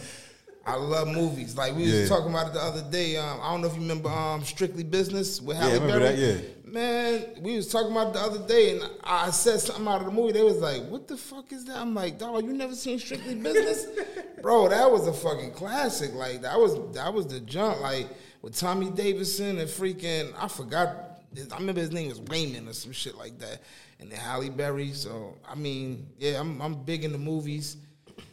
I 0.65 0.75
love 0.77 1.09
movies. 1.09 1.57
Like 1.57 1.75
we 1.75 1.83
Yeah. 1.83 2.01
was 2.01 2.09
talking 2.09 2.29
about 2.29 2.47
it 2.47 2.53
the 2.53 2.61
other 2.61 2.83
day. 2.89 3.17
Um, 3.17 3.39
I 3.41 3.51
don't 3.51 3.61
know 3.61 3.67
if 3.67 3.73
you 3.75 3.81
remember 3.81 4.07
um, 4.09 4.43
Strictly 4.45 4.83
Business 4.83 5.41
with 5.41 5.57
Halle 5.57 5.71
I 5.71 5.73
remember 5.73 5.99
Berry. 5.99 6.15
that, 6.15 6.43
yeah. 6.43 6.49
Man, 6.73 7.35
we 7.41 7.55
was 7.55 7.67
talking 7.67 7.91
about 7.91 8.13
the 8.13 8.19
other 8.19 8.47
day, 8.47 8.71
and 8.71 8.89
I 9.03 9.29
said 9.29 9.59
something 9.59 9.87
out 9.87 9.99
of 9.99 10.07
the 10.07 10.11
movie. 10.11 10.31
They 10.31 10.41
was 10.41 10.57
like, 10.57 10.83
"What 10.87 11.07
the 11.07 11.15
fuck 11.15 11.51
is 11.51 11.65
that?" 11.65 11.77
I'm 11.77 11.93
like, 11.93 12.17
"Dog, 12.17 12.43
you 12.43 12.51
never 12.51 12.73
seen 12.73 12.97
Strictly 12.97 13.35
Business, 13.35 13.85
bro? 14.41 14.69
That 14.69 14.91
was 14.91 15.07
a 15.07 15.13
fucking 15.13 15.51
classic. 15.51 16.15
Like 16.15 16.41
that 16.41 16.59
was 16.59 16.95
that 16.95 17.13
was 17.13 17.27
the 17.27 17.41
jump. 17.41 17.79
Like 17.79 18.07
with 18.41 18.57
Tommy 18.57 18.89
Davidson 18.89 19.59
and 19.59 19.69
freaking 19.69 20.33
I 20.35 20.47
forgot. 20.47 21.21
I 21.51 21.57
remember 21.59 21.79
his 21.79 21.91
name 21.91 22.09
was 22.09 22.19
Waymon 22.21 22.67
or 22.67 22.73
some 22.73 22.91
shit 22.91 23.19
like 23.19 23.37
that, 23.37 23.61
and 23.99 24.11
then 24.11 24.17
Halle 24.17 24.49
Berry. 24.49 24.93
So 24.93 25.37
I 25.47 25.53
mean, 25.53 26.07
yeah, 26.17 26.39
I'm 26.39 26.59
I'm 26.59 26.73
big 26.73 27.03
into 27.03 27.19
movies, 27.19 27.77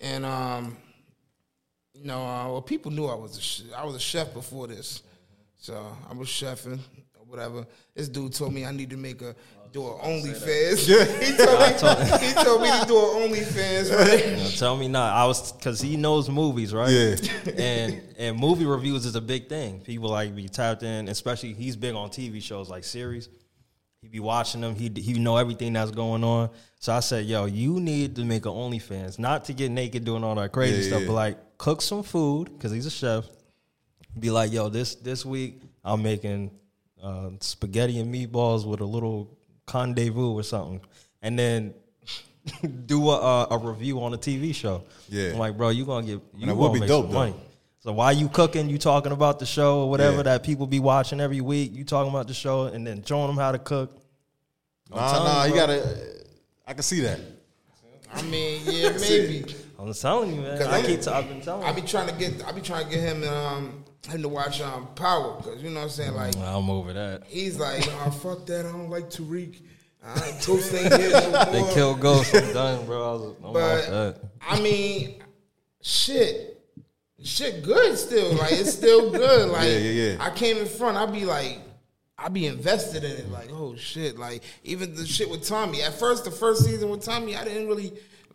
and 0.00 0.24
um, 0.24 0.78
you 1.92 2.06
know, 2.06 2.22
uh, 2.22 2.48
well, 2.48 2.62
people 2.62 2.90
knew 2.90 3.04
I 3.04 3.16
was 3.16 3.36
a 3.36 3.42
sh- 3.42 3.62
I 3.76 3.84
was 3.84 3.96
a 3.96 4.00
chef 4.00 4.32
before 4.32 4.66
this, 4.66 5.02
so 5.58 5.94
I 6.08 6.14
was 6.14 6.28
chefing 6.28 6.80
whatever. 7.30 7.66
This 7.94 8.08
dude 8.08 8.34
told 8.34 8.52
me 8.52 8.64
I 8.64 8.72
need 8.72 8.90
to 8.90 8.96
make 8.96 9.22
a 9.22 9.34
do 9.72 9.86
an 9.86 9.98
OnlyFans. 10.00 10.86
he, 11.22 11.36
told 11.36 11.60
me, 11.60 12.26
he 12.26 12.32
told 12.34 12.62
me 12.62 12.70
to 12.70 12.86
do 12.86 12.98
an 12.98 13.30
OnlyFans, 13.30 13.96
right? 13.96 14.26
You 14.26 14.36
know, 14.36 14.50
tell 14.50 14.76
me 14.76 14.88
not. 14.88 15.14
I 15.14 15.26
was 15.26 15.52
because 15.52 15.80
he 15.80 15.96
knows 15.96 16.28
movies, 16.28 16.74
right? 16.74 16.90
Yeah. 16.90 17.16
and 17.56 18.02
and 18.18 18.38
movie 18.38 18.66
reviews 18.66 19.06
is 19.06 19.14
a 19.14 19.20
big 19.20 19.48
thing. 19.48 19.80
People 19.80 20.10
like 20.10 20.34
be 20.34 20.48
tapped 20.48 20.82
in, 20.82 21.08
especially 21.08 21.52
he's 21.52 21.76
big 21.76 21.94
on 21.94 22.10
TV 22.10 22.42
shows 22.42 22.68
like 22.68 22.84
series. 22.84 23.28
He 24.02 24.08
be 24.08 24.20
watching 24.20 24.60
them. 24.60 24.74
He 24.74 24.90
he 24.96 25.18
know 25.18 25.36
everything 25.36 25.74
that's 25.74 25.90
going 25.90 26.24
on. 26.24 26.50
So 26.80 26.92
I 26.92 27.00
said, 27.00 27.26
yo, 27.26 27.44
you 27.44 27.78
need 27.78 28.16
to 28.16 28.24
make 28.24 28.46
an 28.46 28.52
OnlyFans, 28.52 29.18
not 29.18 29.44
to 29.44 29.52
get 29.52 29.70
naked 29.70 30.04
doing 30.04 30.24
all 30.24 30.34
that 30.36 30.50
crazy 30.50 30.82
Yeah, 30.82 30.88
stuff, 30.88 31.00
yeah. 31.02 31.06
but 31.06 31.12
like 31.12 31.58
cook 31.58 31.82
some 31.82 32.02
food 32.02 32.50
because 32.52 32.72
he's 32.72 32.86
a 32.86 32.90
chef. 32.90 33.26
Be 34.18 34.30
like, 34.30 34.52
yo, 34.52 34.68
this 34.68 34.96
this 34.96 35.24
week 35.24 35.62
I'm 35.84 36.02
making 36.02 36.50
uh, 37.02 37.30
spaghetti 37.40 37.98
and 38.00 38.14
meatballs 38.14 38.66
with 38.66 38.80
a 38.80 38.84
little 38.84 39.36
rendezvous 39.72 40.32
or 40.38 40.42
something, 40.42 40.80
and 41.22 41.38
then 41.38 41.74
do 42.86 43.10
a, 43.10 43.16
a, 43.16 43.46
a 43.52 43.58
review 43.58 44.00
on 44.02 44.14
a 44.14 44.18
TV 44.18 44.54
show. 44.54 44.82
Yeah. 45.08 45.30
I'm 45.32 45.38
like, 45.38 45.56
bro, 45.56 45.68
you 45.70 45.84
gonna 45.84 46.06
get 46.06 46.12
you 46.12 46.20
that 46.40 46.46
gonna 46.46 46.54
would 46.56 46.72
be 46.74 46.80
make 46.80 46.88
dope, 46.88 47.04
some 47.06 47.12
though. 47.12 47.18
money. 47.18 47.34
So 47.80 47.92
while 47.92 48.12
you 48.12 48.28
cooking, 48.28 48.68
you 48.68 48.76
talking 48.76 49.12
about 49.12 49.38
the 49.38 49.46
show 49.46 49.80
or 49.82 49.90
whatever 49.90 50.18
Yeah. 50.18 50.22
that 50.24 50.42
people 50.42 50.66
be 50.66 50.80
watching 50.80 51.18
every 51.20 51.40
week. 51.40 51.74
You 51.74 51.84
talking 51.84 52.10
about 52.10 52.28
the 52.28 52.34
show 52.34 52.64
and 52.64 52.86
then 52.86 53.02
showing 53.04 53.28
them 53.28 53.36
how 53.36 53.52
to 53.52 53.58
cook. 53.58 53.96
Nah, 54.90 55.12
telling 55.12 55.32
nah, 55.32 55.44
you, 55.44 55.50
you 55.54 55.56
gotta. 55.60 55.98
I 56.66 56.74
can 56.74 56.82
see 56.82 57.00
that. 57.00 57.20
I 58.12 58.22
mean, 58.22 58.60
yeah, 58.64 58.90
maybe. 59.00 59.44
I'm 59.80 59.92
telling 59.94 60.34
you, 60.34 60.42
man. 60.42 60.62
I 60.62 60.76
I'm- 60.76 60.84
keep. 60.86 61.00
T- 61.02 61.10
I've 61.10 61.28
been 61.28 61.40
telling. 61.40 61.64
I 61.64 61.72
be 61.72 61.82
trying 61.82 62.08
to 62.08 62.14
get 62.14 62.44
I 62.46 62.52
be 62.52 62.60
trying 62.60 62.84
to 62.84 62.90
get 62.90 63.00
him 63.00 63.24
um 63.24 63.84
him 64.08 64.22
to 64.22 64.28
watch 64.28 64.60
um 64.60 64.88
Power 64.94 65.36
because 65.38 65.62
you 65.62 65.70
know 65.70 65.76
what 65.80 65.84
I'm 65.84 65.90
saying 65.90 66.14
like 66.14 66.36
I'm 66.36 66.68
over 66.70 66.92
that. 66.92 67.24
he's 67.26 67.58
like 67.58 67.86
oh 67.88 68.10
fuck 68.10 68.46
that 68.46 68.66
I 68.66 68.72
don't 68.72 68.90
like 68.90 69.10
Tariq. 69.10 69.60
I 70.04 70.18
Toast 70.40 70.72
ain't 70.74 70.94
here 70.94 71.10
no 71.10 71.44
They 71.52 71.60
more. 71.60 71.72
kill 71.74 71.94
ghosts. 71.94 72.34
I'm 72.34 72.52
done, 72.54 72.86
bro. 72.86 72.98
I 73.02 73.12
was, 73.12 73.36
I'm 73.44 73.52
But 73.52 73.90
that. 73.90 74.16
I 74.48 74.58
mean, 74.60 75.22
shit, 75.82 76.62
shit, 77.22 77.62
good 77.62 77.96
still. 77.98 78.32
Like 78.34 78.52
it's 78.52 78.72
still 78.72 79.10
good. 79.10 79.48
Like 79.52 79.64
Yeah, 79.68 79.78
yeah, 79.78 80.12
yeah. 80.12 80.16
I 80.24 80.30
came 80.30 80.56
in 80.58 80.66
front. 80.66 80.96
I'd 80.96 81.12
be 81.12 81.24
like, 81.24 81.58
I'd 82.18 82.32
be 82.32 82.46
invested 82.46 83.04
in 83.04 83.10
it. 83.12 83.30
Like 83.30 83.50
oh 83.52 83.76
shit. 83.76 84.18
Like 84.18 84.42
even 84.64 84.94
the 84.94 85.06
shit 85.06 85.28
with 85.30 85.46
Tommy. 85.46 85.82
At 85.82 85.94
first, 85.94 86.24
the 86.24 86.30
first 86.30 86.64
season 86.64 86.88
with 86.90 87.02
Tommy, 87.02 87.36
I 87.36 87.44
didn't 87.44 87.68
really. 87.68 87.92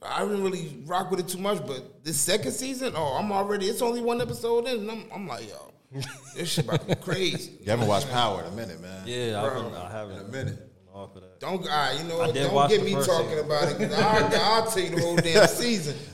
I 0.08 0.22
didn't 0.24 0.44
really 0.44 0.84
rock 0.86 1.12
with 1.12 1.20
it 1.20 1.28
too 1.28 1.38
much, 1.40 1.66
but 1.66 2.04
this 2.04 2.20
second 2.20 2.52
season, 2.52 2.94
oh, 2.96 3.18
I'm 3.18 3.32
already. 3.32 3.68
It's 3.68 3.82
only 3.82 4.02
one 4.02 4.22
episode 4.22 4.68
in, 4.68 4.80
and 4.80 4.92
I'm, 4.92 5.06
I'm 5.14 5.28
like, 5.28 5.48
yo, 5.50 5.74
this 6.36 6.52
shit 6.54 6.66
about 6.66 6.82
to 6.82 6.88
be 6.88 6.96
crazy. 6.96 7.54
You 7.62 7.72
haven't 7.72 7.88
watched 7.88 8.10
Power 8.12 8.42
in 8.44 8.54
a 8.54 8.56
minute, 8.56 8.82
man. 8.82 9.04
Yeah, 9.06 9.42
I've 9.44 9.52
Bro. 9.52 9.64
been, 9.64 9.76
I 9.76 9.92
haven't. 9.92 10.16
In 10.18 10.26
a 10.26 10.30
minute. 10.30 10.72
Off 10.94 11.14
of 11.16 11.24
that. 11.24 11.40
Don't, 11.42 11.62
all 11.62 11.68
right, 11.68 11.98
you 12.00 12.08
know 12.08 12.22
I 12.22 12.32
did 12.32 12.44
Don't 12.44 12.54
watch 12.54 12.70
get 12.70 12.80
the 12.80 12.86
me 12.86 12.94
first 12.94 13.10
talking 13.10 13.28
season. 13.30 13.46
about 13.46 13.64
it. 13.70 13.78
Cause 13.78 13.94
I'll, 13.94 14.42
I'll 14.64 14.72
tell 14.72 14.84
you 14.84 14.90
the 14.96 15.02
whole 15.02 15.16
damn 15.18 15.48
season. 15.48 15.96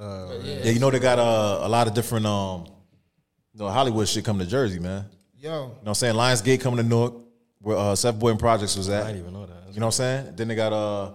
Yeah, 0.00 0.70
you 0.70 0.78
know 0.80 0.90
they 0.90 0.98
got 0.98 1.18
uh, 1.18 1.58
a 1.60 1.68
lot 1.68 1.86
of 1.86 1.92
different 1.92 2.24
um, 2.24 2.64
you 3.52 3.58
know 3.60 3.68
Hollywood 3.68 4.08
shit 4.08 4.24
coming 4.24 4.46
to 4.46 4.50
Jersey, 4.50 4.78
man. 4.78 5.04
Yo. 5.36 5.50
You 5.50 5.54
Yo, 5.54 5.60
know 5.60 5.66
what 5.68 5.88
I'm 5.88 5.94
saying? 5.94 6.14
Lionsgate 6.14 6.60
coming 6.62 6.78
to 6.78 6.82
Newark, 6.82 7.14
where 7.60 7.76
uh, 7.76 7.94
Seth 7.94 8.18
Boyden 8.18 8.38
Projects 8.38 8.78
was 8.78 8.88
at. 8.88 9.02
I 9.02 9.06
didn't 9.08 9.20
even 9.20 9.34
know 9.34 9.44
that. 9.44 9.74
You 9.74 9.80
know 9.80 9.86
what 9.86 10.00
I'm 10.00 10.24
saying? 10.24 10.36
Then 10.36 10.48
they 10.48 10.54
got 10.54 10.72
uh, 10.72 11.12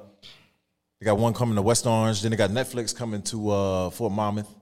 they 0.99 1.05
got 1.05 1.17
one 1.17 1.33
coming 1.33 1.55
to 1.55 1.61
West 1.61 1.85
Orange. 1.85 2.21
Then 2.21 2.31
they 2.31 2.37
got 2.37 2.49
Netflix 2.49 2.95
coming 2.95 3.21
to 3.23 3.49
uh, 3.49 3.89
Fort 3.89 4.13
Monmouth. 4.13 4.53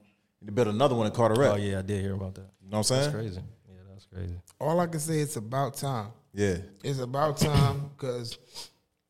They 0.42 0.50
built 0.50 0.68
another 0.68 0.94
one 0.94 1.06
in 1.06 1.12
Carteret. 1.12 1.52
Oh 1.52 1.56
yeah, 1.56 1.78
I 1.78 1.82
did 1.82 2.02
hear 2.02 2.14
about 2.14 2.34
that. 2.34 2.48
You 2.62 2.70
know 2.70 2.78
what 2.78 2.78
I'm 2.78 2.84
saying? 2.84 3.02
That's 3.02 3.14
crazy. 3.14 3.40
Yeah, 3.68 3.80
that's 3.88 4.06
crazy. 4.06 4.34
all 4.60 4.80
I 4.80 4.86
can 4.86 5.00
say 5.00 5.20
it's 5.20 5.36
about 5.36 5.74
time. 5.74 6.08
Yeah. 6.34 6.56
It's 6.82 6.98
about 6.98 7.38
time 7.38 7.90
because 7.96 8.38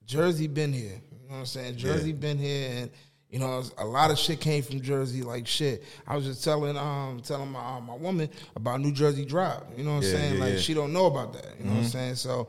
Jersey 0.04 0.46
been 0.46 0.72
here. 0.72 1.00
You 1.10 1.28
know 1.28 1.34
what 1.34 1.38
I'm 1.40 1.46
saying? 1.46 1.76
Jersey 1.76 2.12
been 2.12 2.38
here, 2.38 2.70
and 2.70 2.90
you 3.30 3.38
know 3.38 3.64
a 3.78 3.84
lot 3.84 4.10
of 4.10 4.18
shit 4.18 4.40
came 4.40 4.62
from 4.62 4.80
Jersey. 4.80 5.22
Like 5.22 5.46
shit, 5.46 5.82
I 6.06 6.16
was 6.16 6.26
just 6.26 6.44
telling 6.44 6.76
um 6.76 7.20
telling 7.24 7.50
my 7.50 7.76
uh, 7.76 7.80
my 7.80 7.96
woman 7.96 8.28
about 8.54 8.80
New 8.80 8.92
Jersey 8.92 9.24
Drive. 9.24 9.62
You 9.76 9.84
know 9.84 9.96
what 9.96 10.04
I'm 10.04 10.10
saying? 10.10 10.34
yeah, 10.34 10.40
like 10.44 10.52
yeah. 10.54 10.60
she 10.60 10.74
don't 10.74 10.92
know 10.92 11.06
about 11.06 11.32
that. 11.32 11.54
You 11.58 11.64
know 11.64 11.72
what 11.72 11.78
I'm 11.78 11.84
saying? 11.86 12.14
So 12.16 12.48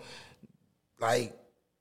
like 1.00 1.34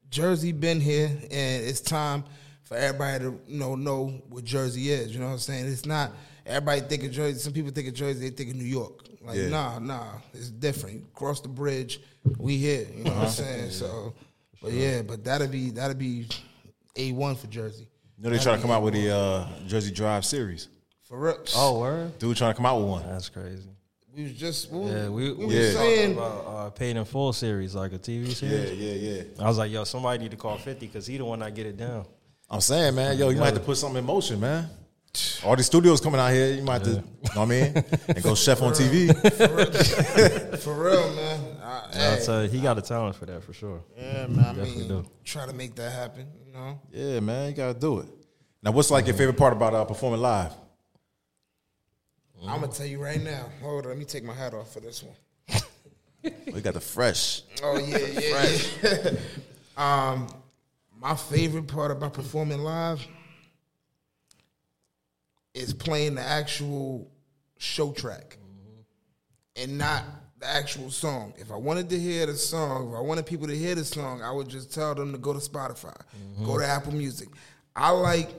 Jersey 0.08 0.52
been 0.52 0.80
here, 0.80 1.08
and 1.08 1.64
it's 1.64 1.80
time 1.80 2.24
for 2.64 2.76
everybody 2.76 3.24
to 3.24 3.40
you 3.46 3.58
know 3.58 3.74
know 3.74 4.06
what 4.28 4.44
Jersey 4.44 4.90
is. 4.90 5.12
You 5.12 5.20
know 5.20 5.26
what 5.26 5.32
I'm 5.32 5.38
saying? 5.38 5.66
It's 5.66 5.86
not 5.86 6.12
everybody 6.46 6.80
think 6.82 7.04
of 7.04 7.12
Jersey. 7.12 7.38
Some 7.38 7.52
people 7.52 7.70
think 7.70 7.88
of 7.88 7.94
Jersey, 7.94 8.28
they 8.28 8.34
think 8.36 8.50
of 8.50 8.56
New 8.56 8.64
York. 8.64 9.06
Like 9.22 9.36
Yeah. 9.38 9.48
nah, 9.48 9.78
nah, 9.78 10.06
it's 10.32 10.50
different. 10.50 11.12
Cross 11.14 11.40
the 11.42 11.48
bridge, 11.48 12.00
we 12.38 12.56
here. 12.58 12.86
You 12.94 13.04
know 13.04 13.10
Uh-huh. 13.12 13.20
what 13.20 13.26
I'm 13.28 13.32
saying? 13.32 13.70
So, 13.70 14.14
but 14.62 14.72
yeah, 14.72 15.02
but 15.02 15.24
that'll 15.24 15.48
be 15.48 15.70
that'll 15.70 15.96
be 15.96 16.26
a 16.96 17.12
one 17.12 17.36
for 17.36 17.46
Jersey. 17.46 17.86
You 18.18 18.24
know 18.24 18.30
they 18.30 18.42
trying 18.42 18.56
to 18.56 18.62
come 18.62 18.70
out 18.70 18.82
with 18.82 18.94
the 18.94 19.10
uh, 19.14 19.48
Jersey 19.66 19.90
Drive 19.92 20.24
series. 20.24 20.68
For 21.02 21.18
real. 21.18 21.38
Oh, 21.56 21.80
word. 21.80 22.18
Dude 22.18 22.36
trying 22.36 22.52
to 22.52 22.56
come 22.56 22.66
out 22.66 22.78
with 22.80 22.88
one. 22.88 23.02
That's 23.06 23.28
crazy. 23.28 23.68
We 24.16 24.22
was 24.24 24.32
just 24.32 24.70
we, 24.70 24.88
Yeah, 24.90 25.08
we, 25.08 25.32
we 25.32 25.32
we 25.32 25.46
was 25.46 25.54
Yeah. 25.54 25.60
was 25.66 25.74
saying 25.74 26.12
about 26.12 26.46
uh, 26.46 26.70
paid 26.70 26.96
in 26.96 27.04
full 27.04 27.32
series, 27.32 27.74
like 27.74 27.92
a 27.92 27.98
TV 27.98 28.32
series. 28.32 28.70
Yeah, 28.78 28.92
yeah, 28.92 29.22
yeah. 29.36 29.44
I 29.44 29.48
was 29.48 29.58
like, 29.58 29.72
yo, 29.72 29.84
somebody 29.84 30.22
need 30.22 30.30
to 30.30 30.36
call 30.36 30.56
50 30.56 30.86
because 30.86 31.06
he 31.06 31.18
the 31.18 31.24
one 31.24 31.40
that 31.40 31.54
get 31.54 31.66
it 31.66 31.76
down. 31.76 32.06
I'm 32.50 32.60
saying, 32.60 32.94
man, 32.94 33.16
yo, 33.18 33.30
you 33.30 33.38
might 33.38 33.46
have 33.46 33.54
to 33.54 33.60
put 33.60 33.76
something 33.76 33.98
in 33.98 34.04
motion, 34.04 34.38
man. 34.40 34.68
All 35.44 35.54
these 35.54 35.66
studios 35.66 36.00
coming 36.00 36.18
out 36.20 36.32
here, 36.32 36.54
you 36.54 36.62
might 36.62 36.74
have 36.74 36.82
to, 36.84 36.90
you 36.90 36.96
know 36.96 37.02
what 37.22 37.38
I 37.38 37.44
mean? 37.46 37.84
And 38.08 38.22
go 38.22 38.34
chef 38.34 38.60
on 38.62 38.72
TV. 38.72 39.14
for 40.58 40.74
real, 40.74 41.14
man. 41.14 41.40
I, 41.62 41.66
I'll 41.68 42.16
hey, 42.16 42.24
tell 42.24 42.42
you, 42.42 42.48
he 42.48 42.60
got 42.60 42.78
a 42.78 42.82
talent 42.82 43.14
for 43.16 43.26
that 43.26 43.42
for 43.42 43.52
sure. 43.52 43.82
yeah, 43.96 44.26
man. 44.26 44.38
I 44.40 44.42
definitely 44.48 44.76
mean, 44.78 44.88
do. 44.88 45.06
try 45.24 45.46
to 45.46 45.52
make 45.52 45.74
that 45.76 45.90
happen. 45.92 46.26
You 46.46 46.52
know, 46.52 46.80
Yeah, 46.90 47.20
man, 47.20 47.50
you 47.50 47.54
gotta 47.56 47.78
do 47.78 48.00
it. 48.00 48.08
Now, 48.62 48.72
what's 48.72 48.90
like 48.90 49.06
your 49.06 49.14
favorite 49.16 49.36
part 49.36 49.52
about 49.52 49.74
uh, 49.74 49.84
performing 49.84 50.20
live? 50.20 50.52
I'm 52.46 52.60
gonna 52.60 52.72
tell 52.72 52.86
you 52.86 53.02
right 53.02 53.22
now. 53.22 53.46
Hold 53.62 53.84
on, 53.84 53.90
let 53.90 53.98
me 53.98 54.04
take 54.04 54.24
my 54.24 54.34
hat 54.34 54.52
off 54.52 54.72
for 54.72 54.80
this 54.80 55.02
one. 55.02 55.14
We 56.52 56.62
got 56.62 56.72
the 56.72 56.80
fresh. 56.80 57.42
Oh 57.62 57.76
yeah, 57.78 57.98
yeah, 57.98 58.58
yeah. 58.82 59.10
um, 59.76 60.26
my 61.04 61.14
favorite 61.14 61.68
part 61.68 61.90
about 61.90 62.14
performing 62.14 62.60
live 62.60 63.06
is 65.52 65.74
playing 65.74 66.14
the 66.14 66.22
actual 66.22 67.12
show 67.58 67.92
track 67.92 68.38
and 69.54 69.76
not 69.76 70.02
the 70.38 70.48
actual 70.48 70.90
song. 70.90 71.34
If 71.36 71.52
I 71.52 71.56
wanted 71.56 71.90
to 71.90 72.00
hear 72.00 72.24
the 72.24 72.34
song, 72.34 72.88
if 72.88 72.96
I 72.96 73.02
wanted 73.02 73.26
people 73.26 73.46
to 73.48 73.54
hear 73.54 73.74
the 73.74 73.84
song, 73.84 74.22
I 74.22 74.32
would 74.32 74.48
just 74.48 74.72
tell 74.72 74.94
them 74.94 75.12
to 75.12 75.18
go 75.18 75.34
to 75.34 75.38
Spotify, 75.40 75.94
go 76.42 76.58
to 76.58 76.66
Apple 76.66 76.94
Music. 76.94 77.28
I 77.76 77.90
like 77.90 78.30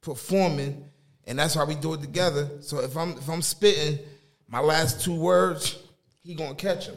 performing, 0.00 0.88
and 1.26 1.38
that's 1.38 1.54
why 1.54 1.64
we 1.64 1.74
do 1.74 1.92
it 1.92 2.00
together. 2.00 2.48
So 2.60 2.80
if 2.80 2.96
I'm 2.96 3.10
if 3.10 3.28
I'm 3.28 3.42
spitting 3.42 3.98
my 4.48 4.60
last 4.60 5.04
two 5.04 5.20
words, 5.20 5.78
he 6.22 6.34
gonna 6.34 6.54
catch 6.54 6.86
them. 6.86 6.96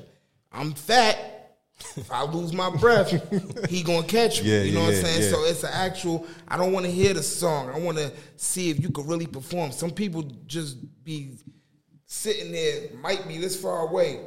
I'm 0.54 0.72
fat. 0.72 1.33
If 1.96 2.12
I 2.12 2.24
lose 2.24 2.54
my 2.54 2.70
breath, 2.70 3.12
he 3.70 3.84
gonna 3.84 4.08
catch 4.08 4.42
me. 4.42 4.50
Yeah, 4.54 4.62
you 4.62 4.74
know 4.74 4.82
yeah, 4.82 4.88
what 4.88 4.96
I'm 4.96 5.02
saying? 5.04 5.22
yeah. 5.24 5.30
So 5.30 5.44
it's 5.44 5.64
an 5.64 5.72
actual. 5.74 6.28
I 6.48 6.58
don't 6.58 6.72
want 6.72 6.86
to 6.86 6.92
hear 6.92 7.14
the 7.14 7.24
song. 7.24 7.70
I 7.70 7.80
want 7.80 7.98
to 7.98 8.12
see 8.36 8.70
if 8.70 8.82
you 8.82 8.90
could 8.90 9.08
really 9.08 9.28
perform. 9.28 9.72
Some 9.72 9.92
people 9.92 10.24
just 10.46 10.78
be 11.04 11.38
sitting 12.06 12.52
there, 12.52 12.90
might 13.02 13.28
be 13.28 13.38
this 13.38 13.60
far 13.60 13.88
away, 13.88 14.22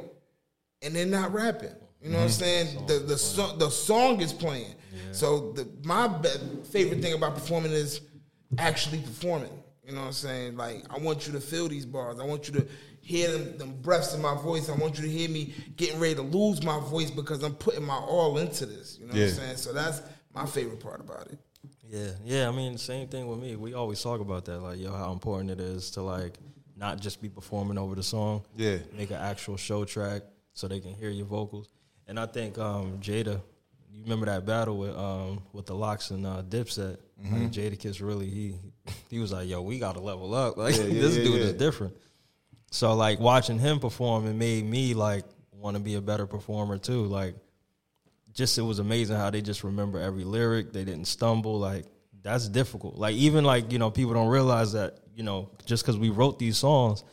and 0.81 0.95
they're 0.95 1.05
not 1.05 1.33
rapping. 1.33 1.75
You 2.01 2.09
know 2.09 2.19
what 2.19 2.23
I'm 2.23 2.29
mm-hmm. 2.29 2.39
saying? 2.39 2.87
The 2.87 2.99
the 2.99 3.17
song 3.17 3.57
the 3.57 3.69
song 3.69 4.21
is 4.21 4.33
playing. 4.33 4.75
So 5.11 5.51
the 5.53 5.67
my 5.83 6.07
be- 6.07 6.29
favorite 6.71 7.01
thing 7.01 7.13
about 7.13 7.33
performing 7.33 7.71
is 7.71 8.01
actually 8.57 8.99
performing. 9.01 9.51
You 9.83 9.93
know 9.93 10.01
what 10.01 10.07
I'm 10.07 10.13
saying? 10.13 10.57
Like 10.57 10.83
I 10.89 10.97
want 10.99 11.27
you 11.27 11.33
to 11.33 11.39
feel 11.39 11.67
these 11.67 11.85
bars. 11.85 12.19
I 12.19 12.25
want 12.25 12.47
you 12.47 12.53
to 12.55 12.67
hear 13.07 13.31
them, 13.31 13.57
them 13.57 13.73
breaths 13.81 14.13
in 14.13 14.21
my 14.21 14.35
voice. 14.35 14.67
I 14.69 14.75
want 14.75 14.97
you 14.97 15.03
to 15.03 15.09
hear 15.09 15.29
me 15.29 15.53
getting 15.77 15.97
ready 15.97 16.15
to 16.15 16.21
lose 16.21 16.61
my 16.61 16.77
voice 16.81 17.09
because 17.09 17.41
I'm 17.41 17.55
putting 17.55 17.85
my 17.85 17.95
all 17.95 18.37
into 18.37 18.65
this. 18.65 18.97
You 18.99 19.07
know 19.07 19.13
what 19.13 19.21
I'm 19.21 19.29
saying? 19.29 19.57
So 19.57 19.71
that's 19.71 20.01
my 20.33 20.45
favorite 20.45 20.81
part 20.81 20.99
about 20.99 21.27
it. 21.27 21.39
Yeah, 21.89 22.09
yeah. 22.25 22.49
I 22.49 22.51
mean, 22.51 22.77
same 22.77 23.07
thing 23.07 23.27
with 23.27 23.39
me. 23.39 23.55
We 23.55 23.73
always 23.73 24.01
talk 24.01 24.19
about 24.19 24.43
that, 24.45 24.59
like, 24.59 24.77
yo, 24.77 24.91
how 24.91 25.13
important 25.13 25.51
it 25.51 25.61
is 25.61 25.89
to 25.91 26.01
like 26.01 26.33
not 26.75 26.99
just 26.99 27.21
be 27.21 27.29
performing 27.29 27.77
over 27.77 27.95
the 27.95 28.03
song. 28.03 28.43
Yeah. 28.57 28.79
make 28.93 29.09
an 29.09 29.17
actual 29.17 29.55
show 29.55 29.85
track 29.85 30.23
so 30.53 30.67
they 30.67 30.81
can 30.81 30.93
hear 30.93 31.09
your 31.09 31.25
vocals. 31.25 31.69
And 32.07 32.19
I 32.19 32.25
think 32.25 32.57
um, 32.57 32.99
Jada, 32.99 33.41
you 33.89 34.03
remember 34.03 34.25
that 34.25 34.45
battle 34.45 34.77
with 34.77 34.97
um, 34.97 35.41
with 35.53 35.65
the 35.65 35.75
LOX 35.75 36.11
and 36.11 36.25
uh, 36.25 36.43
Dipset? 36.43 36.97
Like 37.23 37.51
Jadakiss 37.51 38.05
really 38.05 38.29
he 38.29 38.55
he 39.09 39.19
was 39.19 39.31
like, 39.31 39.47
yo, 39.47 39.61
we 39.61 39.79
got 39.79 39.95
to 39.95 40.01
level 40.01 40.35
up. 40.35 40.57
Like 40.57 40.75
Yeah, 40.75 40.83
yeah, 40.87 41.01
this 41.01 41.17
yeah, 41.17 41.23
dude 41.23 41.35
yeah. 41.35 41.45
is 41.47 41.53
different. 41.53 41.95
So 42.71 42.93
like 42.93 43.19
watching 43.19 43.59
him 43.59 43.79
perform, 43.79 44.27
it 44.27 44.33
made 44.33 44.65
me 44.65 44.93
like 44.93 45.25
want 45.51 45.75
to 45.75 45.81
be 45.81 45.95
a 45.95 46.01
better 46.01 46.27
performer 46.27 46.77
too. 46.77 47.05
Like 47.05 47.35
just 48.33 48.57
it 48.57 48.61
was 48.61 48.79
amazing 48.79 49.17
how 49.17 49.29
they 49.29 49.41
just 49.41 49.63
remember 49.63 49.99
every 49.99 50.23
lyric. 50.23 50.73
They 50.73 50.83
didn't 50.83 51.05
stumble. 51.05 51.59
Like 51.59 51.85
that's 52.23 52.47
difficult. 52.47 52.97
Like 52.97 53.15
even 53.15 53.43
like 53.43 53.71
you 53.71 53.79
know 53.79 53.89
people 53.89 54.13
don't 54.13 54.29
realize 54.29 54.73
that 54.73 54.99
you 55.15 55.23
know 55.23 55.49
just 55.65 55.83
because 55.83 55.97
we 55.97 56.09
wrote 56.09 56.39
these 56.39 56.57
songs, 56.57 57.03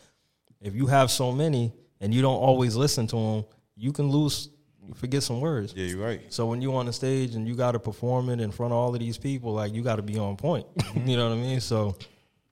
if 0.61 0.75
you 0.75 0.87
have 0.87 1.11
so 1.11 1.33
many 1.33 1.73
and 2.01 2.13
you 2.13 2.21
don't 2.21 2.37
always 2.37 2.75
listen 2.77 3.07
to 3.09 3.17
them, 3.17 3.45
you 3.77 3.93
can 3.93 4.09
lose, 4.09 4.51
you 4.87 4.93
forget 4.95 5.23
some 5.23 5.41
words. 5.41 5.73
Yeah, 5.77 5.87
you're 5.87 6.05
right. 6.05 6.21
So 6.33 6.47
when 6.47 6.61
you 6.61 6.75
on 6.75 6.87
the 6.87 6.93
stage 6.93 7.37
and 7.37 7.47
you 7.47 7.55
got 7.55 7.73
to 7.73 7.79
perform 7.79 8.29
it 8.29 8.41
in 8.41 8.51
front 8.51 8.73
of 8.73 8.79
all 8.79 8.93
of 8.93 9.01
these 9.01 9.17
people, 9.17 9.55
like 9.55 9.73
you 9.73 9.83
got 9.83 9.97
to 9.97 10.03
be 10.03 10.19
on 10.19 10.37
point. 10.37 10.67
you 11.07 11.17
know 11.17 11.29
what 11.29 11.39
I 11.39 11.41
mean? 11.41 11.61
So 11.61 11.97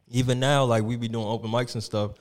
even 0.09 0.39
now, 0.39 0.65
like 0.65 0.85
we 0.85 0.97
be 0.97 1.09
doing 1.09 1.27
open 1.27 1.51
mics 1.51 1.75
and 1.75 1.83
stuff 1.83 2.13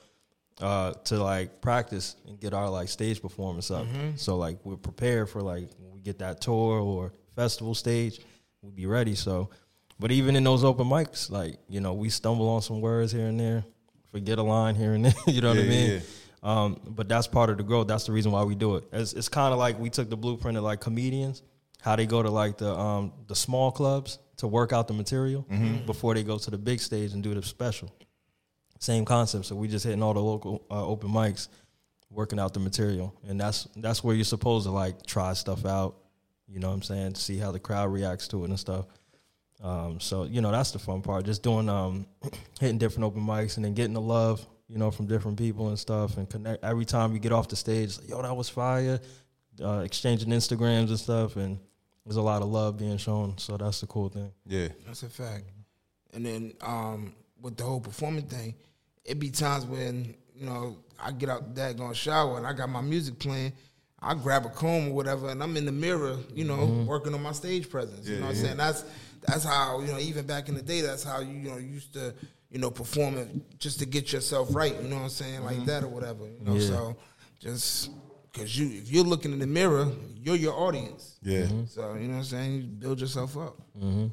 uh, 0.62 0.92
to 1.04 1.22
like 1.22 1.60
practice 1.60 2.16
and 2.26 2.38
get 2.40 2.54
our 2.54 2.70
like 2.70 2.88
stage 2.88 3.20
performance 3.20 3.70
up. 3.70 3.86
So 4.16 4.36
like 4.36 4.58
we're 4.64 4.76
prepared 4.76 5.28
for 5.28 5.42
like 5.42 5.68
when 5.78 5.92
we 5.92 6.00
get 6.00 6.18
that 6.20 6.40
tour 6.40 6.80
or 6.80 7.12
festival 7.34 7.74
stage, 7.74 8.20
we'll 8.62 8.72
be 8.72 8.86
ready. 8.86 9.14
So, 9.14 9.50
but 9.98 10.10
even 10.12 10.36
in 10.36 10.44
those 10.44 10.64
open 10.64 10.86
mics, 10.86 11.30
like 11.30 11.58
you 11.68 11.80
know, 11.80 11.92
we 11.94 12.08
stumble 12.08 12.48
on 12.48 12.62
some 12.62 12.80
words 12.80 13.12
here 13.12 13.26
and 13.26 13.38
there, 13.38 13.64
forget 14.10 14.38
a 14.38 14.42
line 14.42 14.74
here 14.76 14.94
and 14.94 15.04
there. 15.06 15.14
you 15.26 15.40
know 15.40 15.48
what 15.48 15.58
I 15.58 15.62
mean? 15.64 15.90
yeah. 15.90 16.00
Um, 16.44 16.80
but 16.86 17.08
that's 17.08 17.28
part 17.28 17.50
of 17.50 17.56
the 17.56 17.62
growth. 17.62 17.86
That's 17.86 18.04
the 18.04 18.12
reason 18.12 18.32
why 18.32 18.42
we 18.42 18.56
do 18.56 18.74
it. 18.76 18.84
It's, 18.92 19.12
it's 19.12 19.28
kind 19.28 19.52
of 19.52 19.60
like 19.60 19.78
we 19.78 19.90
took 19.90 20.10
the 20.10 20.16
blueprint 20.16 20.58
of 20.58 20.64
like 20.64 20.80
comedians, 20.80 21.40
how 21.80 21.94
they 21.94 22.04
go 22.06 22.20
to 22.22 22.30
like 22.30 22.58
the 22.58 22.72
um, 22.72 23.12
the 23.28 23.34
small 23.36 23.70
clubs 23.70 24.18
to 24.38 24.48
work 24.48 24.72
out 24.72 24.88
the 24.88 24.94
material 24.94 25.46
before 25.86 26.14
they 26.14 26.24
go 26.24 26.38
to 26.38 26.50
the 26.50 26.58
big 26.58 26.80
stage 26.80 27.12
and 27.12 27.22
do 27.22 27.32
the 27.34 27.42
special. 27.42 27.92
Same 28.82 29.04
concept. 29.04 29.44
So 29.46 29.54
we 29.54 29.68
just 29.68 29.84
hitting 29.84 30.02
all 30.02 30.12
the 30.12 30.20
local 30.20 30.60
uh, 30.68 30.84
open 30.84 31.08
mics, 31.08 31.46
working 32.10 32.40
out 32.40 32.52
the 32.52 32.58
material, 32.58 33.14
and 33.28 33.40
that's 33.40 33.68
that's 33.76 34.02
where 34.02 34.16
you're 34.16 34.24
supposed 34.24 34.66
to 34.66 34.72
like 34.72 35.06
try 35.06 35.34
stuff 35.34 35.64
out. 35.64 35.94
You 36.48 36.58
know 36.58 36.66
what 36.66 36.74
I'm 36.74 36.82
saying? 36.82 37.14
See 37.14 37.38
how 37.38 37.52
the 37.52 37.60
crowd 37.60 37.92
reacts 37.92 38.26
to 38.28 38.42
it 38.42 38.50
and 38.50 38.58
stuff. 38.58 38.86
Um, 39.62 40.00
so 40.00 40.24
you 40.24 40.40
know 40.40 40.50
that's 40.50 40.72
the 40.72 40.80
fun 40.80 41.00
part. 41.00 41.24
Just 41.24 41.44
doing 41.44 41.68
um, 41.68 42.06
hitting 42.60 42.78
different 42.78 43.04
open 43.04 43.22
mics 43.22 43.54
and 43.54 43.64
then 43.64 43.72
getting 43.72 43.92
the 43.92 44.00
love, 44.00 44.44
you 44.66 44.78
know, 44.78 44.90
from 44.90 45.06
different 45.06 45.38
people 45.38 45.68
and 45.68 45.78
stuff, 45.78 46.16
and 46.16 46.28
connect. 46.28 46.64
Every 46.64 46.84
time 46.84 47.12
you 47.12 47.20
get 47.20 47.30
off 47.30 47.46
the 47.46 47.54
stage, 47.54 47.96
like, 48.00 48.08
yo, 48.08 48.20
that 48.20 48.34
was 48.36 48.48
fire. 48.48 48.98
Uh, 49.62 49.82
exchanging 49.84 50.30
Instagrams 50.30 50.88
and 50.88 50.98
stuff, 50.98 51.36
and 51.36 51.56
there's 52.04 52.16
a 52.16 52.22
lot 52.22 52.42
of 52.42 52.48
love 52.48 52.78
being 52.78 52.96
shown. 52.96 53.38
So 53.38 53.56
that's 53.56 53.80
the 53.80 53.86
cool 53.86 54.08
thing. 54.08 54.32
Yeah. 54.44 54.68
That's 54.84 55.04
a 55.04 55.08
fact. 55.08 55.44
And 56.12 56.26
then 56.26 56.54
um, 56.60 57.14
with 57.40 57.56
the 57.56 57.62
whole 57.62 57.80
performing 57.80 58.26
thing, 58.26 58.56
it 59.04 59.18
be 59.18 59.30
times 59.30 59.64
when 59.64 60.14
you 60.34 60.46
know 60.46 60.78
I 61.02 61.12
get 61.12 61.28
out 61.28 61.54
that 61.56 61.76
going 61.76 61.94
shower 61.94 62.38
and 62.38 62.46
I 62.46 62.52
got 62.52 62.68
my 62.68 62.80
music 62.80 63.18
playing. 63.18 63.52
I 64.04 64.14
grab 64.14 64.44
a 64.44 64.48
comb 64.48 64.88
or 64.88 64.92
whatever, 64.94 65.28
and 65.28 65.40
I'm 65.40 65.56
in 65.56 65.64
the 65.64 65.72
mirror, 65.72 66.16
you 66.34 66.44
know, 66.44 66.56
mm-hmm. 66.56 66.86
working 66.86 67.14
on 67.14 67.22
my 67.22 67.30
stage 67.30 67.70
presence. 67.70 68.08
you 68.08 68.16
know 68.16 68.22
what 68.22 68.30
I'm 68.30 68.34
saying? 68.36 68.56
That's 68.56 68.84
that's 69.26 69.44
how 69.44 69.80
you 69.80 69.92
know. 69.92 69.98
Even 69.98 70.26
back 70.26 70.48
in 70.48 70.56
the 70.56 70.62
day, 70.62 70.80
that's 70.80 71.04
how 71.04 71.20
you 71.20 71.32
you 71.32 71.50
know 71.50 71.56
used 71.56 71.92
to 71.94 72.12
you 72.50 72.58
know 72.58 72.70
perform 72.70 73.16
it 73.16 73.58
just 73.58 73.78
to 73.78 73.86
get 73.86 74.12
yourself 74.12 74.54
right. 74.54 74.74
You 74.82 74.88
know 74.88 74.96
what 74.96 75.02
I'm 75.02 75.08
saying? 75.08 75.44
Like 75.44 75.56
mm-hmm. 75.56 75.66
that 75.66 75.84
or 75.84 75.88
whatever. 75.88 76.24
You 76.24 76.44
know, 76.44 76.54
Yeah. 76.54 76.68
so 76.68 76.96
just 77.38 77.90
because 78.32 78.58
you 78.58 78.78
if 78.78 78.90
you're 78.90 79.04
looking 79.04 79.32
in 79.32 79.38
the 79.38 79.46
mirror, 79.46 79.88
you're 80.16 80.36
your 80.36 80.54
audience. 80.54 81.18
Yeah. 81.22 81.46
So 81.68 81.94
you 81.94 82.08
know 82.08 82.14
what 82.14 82.18
I'm 82.18 82.24
saying? 82.24 82.52
You 82.54 82.62
build 82.62 83.00
yourself 83.00 83.36
up. 83.36 83.56
Mm-hmm. 83.78 84.06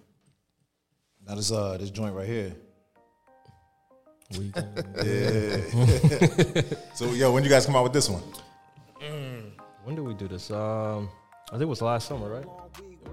Now 1.28 1.36
this 1.36 1.52
uh 1.52 1.78
this 1.78 1.90
joint 1.90 2.14
right 2.14 2.28
here. 2.28 2.56
Weekend. 4.38 4.86
Yeah. 5.04 6.62
So 6.94 7.12
yo, 7.14 7.32
when 7.32 7.44
you 7.44 7.50
guys 7.50 7.66
come 7.66 7.76
out 7.76 7.84
with 7.84 7.94
this 7.94 8.10
one? 8.10 8.22
when 9.84 9.96
did 9.96 10.02
we 10.06 10.14
do 10.14 10.28
this? 10.28 10.52
Um, 10.52 11.10
I 11.48 11.52
think 11.54 11.64
it 11.64 11.66
was 11.66 11.82
last 11.82 12.08
summer, 12.08 12.30
right? 12.30 12.46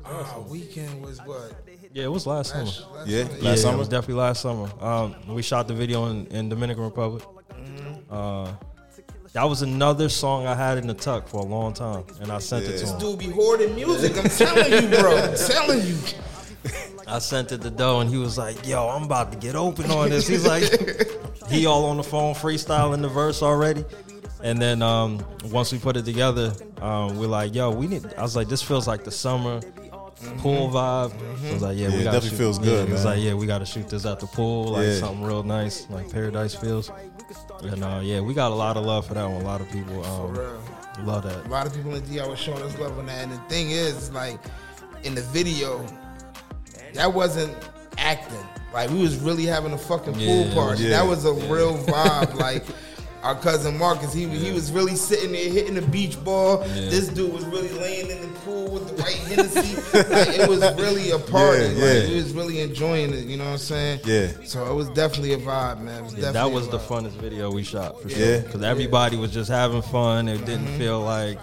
Uh, 0.04 0.40
weekend 0.48 1.00
was 1.02 1.18
what? 1.24 1.54
Yeah, 1.92 2.04
it 2.04 2.12
was 2.12 2.26
last 2.26 2.50
summer. 2.50 2.64
Last, 2.64 2.90
last 2.92 3.08
Yeah, 3.08 3.22
summer? 3.24 3.32
last 3.34 3.42
yeah, 3.44 3.54
summer. 3.56 3.74
it 3.74 3.78
was 3.78 3.88
definitely 3.88 4.14
last 4.22 4.42
summer. 4.42 4.70
Um, 4.80 5.14
we 5.34 5.42
shot 5.42 5.68
the 5.68 5.74
video 5.74 6.06
in, 6.06 6.26
in 6.26 6.48
Dominican 6.50 6.84
Republic. 6.84 7.22
Uh, 8.10 8.52
that 9.32 9.44
was 9.44 9.62
another 9.62 10.08
song 10.08 10.46
I 10.46 10.54
had 10.54 10.76
in 10.78 10.86
the 10.86 10.94
tuck 10.94 11.28
for 11.28 11.40
a 11.40 11.44
long 11.44 11.72
time, 11.72 12.04
and 12.20 12.30
I 12.30 12.38
sent 12.38 12.64
it 12.64 12.78
to 12.78 12.86
him. 12.86 12.98
This 12.98 13.02
Dude 13.02 13.18
be 13.18 13.26
hoarding 13.30 13.74
music. 13.74 14.16
I'm 14.18 14.28
telling 14.28 14.70
you, 14.82 14.98
bro. 14.98 15.16
I'm 15.16 15.34
telling 15.36 15.86
you. 15.86 15.96
I 17.06 17.18
sent 17.20 17.52
it 17.52 17.62
to 17.62 17.70
Doe, 17.70 18.00
and 18.00 18.10
he 18.10 18.16
was 18.18 18.36
like, 18.36 18.66
"Yo, 18.66 18.88
I'm 18.88 19.04
about 19.04 19.30
to 19.32 19.38
get 19.38 19.54
open 19.54 19.90
on 19.90 20.10
this." 20.10 20.26
He's 20.26 20.46
like, 20.46 20.64
he 21.48 21.66
all 21.66 21.84
on 21.86 21.96
the 21.98 22.02
phone 22.02 22.34
freestyling 22.34 23.00
the 23.02 23.08
verse 23.08 23.42
already. 23.42 23.84
And 24.42 24.60
then 24.60 24.82
um, 24.82 25.24
once 25.50 25.72
we 25.72 25.78
put 25.78 25.96
it 25.96 26.04
together, 26.04 26.52
um, 26.80 27.16
we're 27.18 27.26
like, 27.28 27.54
"Yo, 27.54 27.70
we 27.70 27.86
need." 27.86 28.04
I 28.16 28.22
was 28.22 28.34
like, 28.36 28.48
"This 28.48 28.62
feels 28.62 28.86
like 28.88 29.04
the 29.04 29.10
summer 29.12 29.60
pool 30.38 30.68
vibe." 30.70 31.12
I 31.48 31.52
was 31.52 31.62
like, 31.62 31.76
"Yeah, 31.76 31.88
Yeah, 31.88 31.94
we 31.94 32.00
it 32.00 32.04
got 32.04 32.12
definitely 32.12 32.38
feels 32.38 32.58
good, 32.58 32.88
Yeah, 32.88 32.94
It's 32.94 33.04
man. 33.04 33.14
like, 33.14 33.22
"Yeah, 33.24 33.34
we 33.34 33.46
got 33.46 33.58
to 33.58 33.66
shoot 33.66 33.88
this 33.88 34.04
at 34.04 34.18
the 34.20 34.26
pool, 34.26 34.68
like 34.72 34.86
Yeah. 34.86 34.98
something 34.98 35.22
real 35.24 35.42
nice, 35.42 35.86
like 35.90 36.10
paradise 36.10 36.54
feels." 36.54 36.90
And 37.62 37.82
uh, 37.84 38.00
yeah, 38.02 38.20
we 38.20 38.34
got 38.34 38.50
a 38.52 38.54
lot 38.54 38.76
of 38.76 38.84
love 38.84 39.06
for 39.06 39.14
that 39.14 39.24
one. 39.28 39.40
A 39.42 39.44
lot 39.44 39.60
of 39.60 39.70
people 39.70 40.04
um, 40.04 40.34
real. 40.34 40.60
love 41.04 41.22
that. 41.24 41.46
A 41.46 41.48
lot 41.48 41.66
of 41.66 41.74
people 41.74 41.94
in 41.94 42.04
the 42.04 42.18
DR 42.18 42.28
were 42.28 42.36
showing 42.36 42.62
us 42.62 42.76
love 42.78 42.98
on 42.98 43.06
that. 43.06 43.22
And 43.24 43.32
the 43.32 43.38
thing 43.48 43.70
is, 43.70 44.10
like, 44.12 44.38
in 45.02 45.14
the 45.14 45.22
video, 45.22 45.84
that 46.96 47.12
wasn't 47.12 47.54
acting. 47.98 48.36
Like, 48.72 48.90
we 48.90 48.98
was 49.00 49.16
really 49.16 49.44
having 49.46 49.72
a 49.72 49.78
fucking 49.78 50.14
pool 50.14 50.46
Yeah, 50.46 50.54
party. 50.54 50.82
yeah, 50.84 50.90
that 50.90 51.06
was 51.06 51.24
a 51.24 51.32
real 51.32 51.78
vibe. 51.86 52.34
Like, 52.34 52.64
our 53.22 53.34
cousin 53.34 53.76
Marcus. 53.76 54.12
He 54.12 54.26
was 54.26 54.40
he 54.40 54.52
was 54.52 54.70
really 54.70 54.94
sitting 54.94 55.32
there 55.32 55.50
hitting 55.50 55.74
the 55.74 55.82
beach 55.82 56.22
ball. 56.22 56.58
This 56.58 57.08
dude 57.08 57.32
was 57.32 57.44
really 57.46 57.70
laying 57.70 58.08
in 58.10 58.20
the 58.20 58.38
pool 58.40 58.70
with 58.70 58.86
the 58.88 59.02
white 59.02 59.16
Hennessy. 59.16 59.74
like, 60.14 60.28
it 60.38 60.48
was 60.48 60.60
really 60.80 61.10
a 61.10 61.18
party. 61.18 61.62
Yeah, 61.62 61.68
Like, 61.70 61.78
yeah. 61.78 62.00
he 62.02 62.14
was 62.16 62.32
really 62.34 62.60
enjoying 62.60 63.12
it. 63.12 63.24
You 63.24 63.38
know 63.38 63.44
what 63.46 63.52
I'm 63.52 63.58
saying? 63.58 64.00
Yeah. 64.04 64.28
So 64.44 64.70
it 64.70 64.74
was 64.74 64.88
definitely 64.90 65.32
a 65.32 65.38
vibe, 65.38 65.80
man. 65.80 66.00
It 66.00 66.04
was 66.04 66.14
Yeah, 66.14 66.30
that 66.32 66.52
was 66.52 66.68
the 66.68 66.78
funnest 66.78 67.12
video 67.14 67.50
we 67.50 67.64
shot 67.64 68.00
for 68.00 68.08
Yeah. 68.08 68.16
sure. 68.16 68.40
Because 68.42 68.62
everybody 68.62 69.16
was 69.16 69.32
just 69.32 69.50
having 69.50 69.82
fun. 69.82 70.28
It 70.28 70.44
didn't 70.44 70.66
Mm-hmm. 70.66 70.78
feel 70.78 71.00
like, 71.00 71.38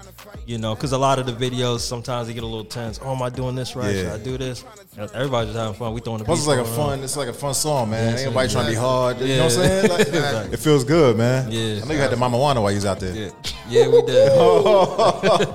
you 0.45 0.57
know, 0.57 0.76
because 0.76 0.91
a 0.91 0.97
lot 0.97 1.19
of 1.19 1.26
the 1.26 1.32
videos 1.34 1.80
sometimes 1.80 2.28
they 2.28 2.34
get 2.34 2.43
a 2.43 2.47
little 2.47 2.65
tense. 2.65 2.99
Oh, 3.03 3.15
am 3.15 3.21
I 3.21 3.30
doing 3.30 3.55
this 3.55 3.76
right? 3.76 3.93
Yeah. 3.93 4.01
Should 4.11 4.21
I 4.21 4.24
do 4.24 4.38
this? 4.38 4.63
And 4.97 5.09
Everybody's 5.11 5.53
just 5.53 5.59
having 5.59 5.76
fun. 5.78 5.93
We 5.93 6.01
throwing 6.01 6.19
the 6.19 6.26
Plus, 6.26 6.39
it's 6.39 6.47
like 6.47 6.59
a 6.59 6.63
going 6.63 6.80
on. 6.80 6.89
fun. 6.89 7.03
It's 7.03 7.17
like 7.17 7.28
a 7.30 7.34
fun 7.34 7.53
song, 7.53 7.89
man. 7.91 8.03
Yeah, 8.03 8.09
Ain't 8.11 8.19
so- 8.19 8.26
nobody 8.30 8.49
trying 8.51 8.65
to 8.65 8.71
be 8.71 8.78
hard. 8.78 9.19
You 9.19 9.28
know 9.38 9.43
what 9.43 9.43
I'm 9.43 9.49
saying? 9.51 9.89
Like, 9.89 9.99
Exactly. 10.07 10.53
It 10.53 10.59
feels 10.59 10.84
good, 10.84 11.17
man. 11.17 11.51
Yeah. 11.51 11.82
I 11.84 11.88
know 11.88 11.93
you 11.93 11.99
had 11.99 12.11
the 12.11 12.15
Mamajuana 12.15 12.61
while 12.61 12.71
you 12.71 12.78
was 12.78 12.86
out 12.86 12.99
there. 12.99 13.15
Yeah, 13.15 13.32
yeah, 13.69 13.88
we 13.88 14.01
did. 14.03 15.49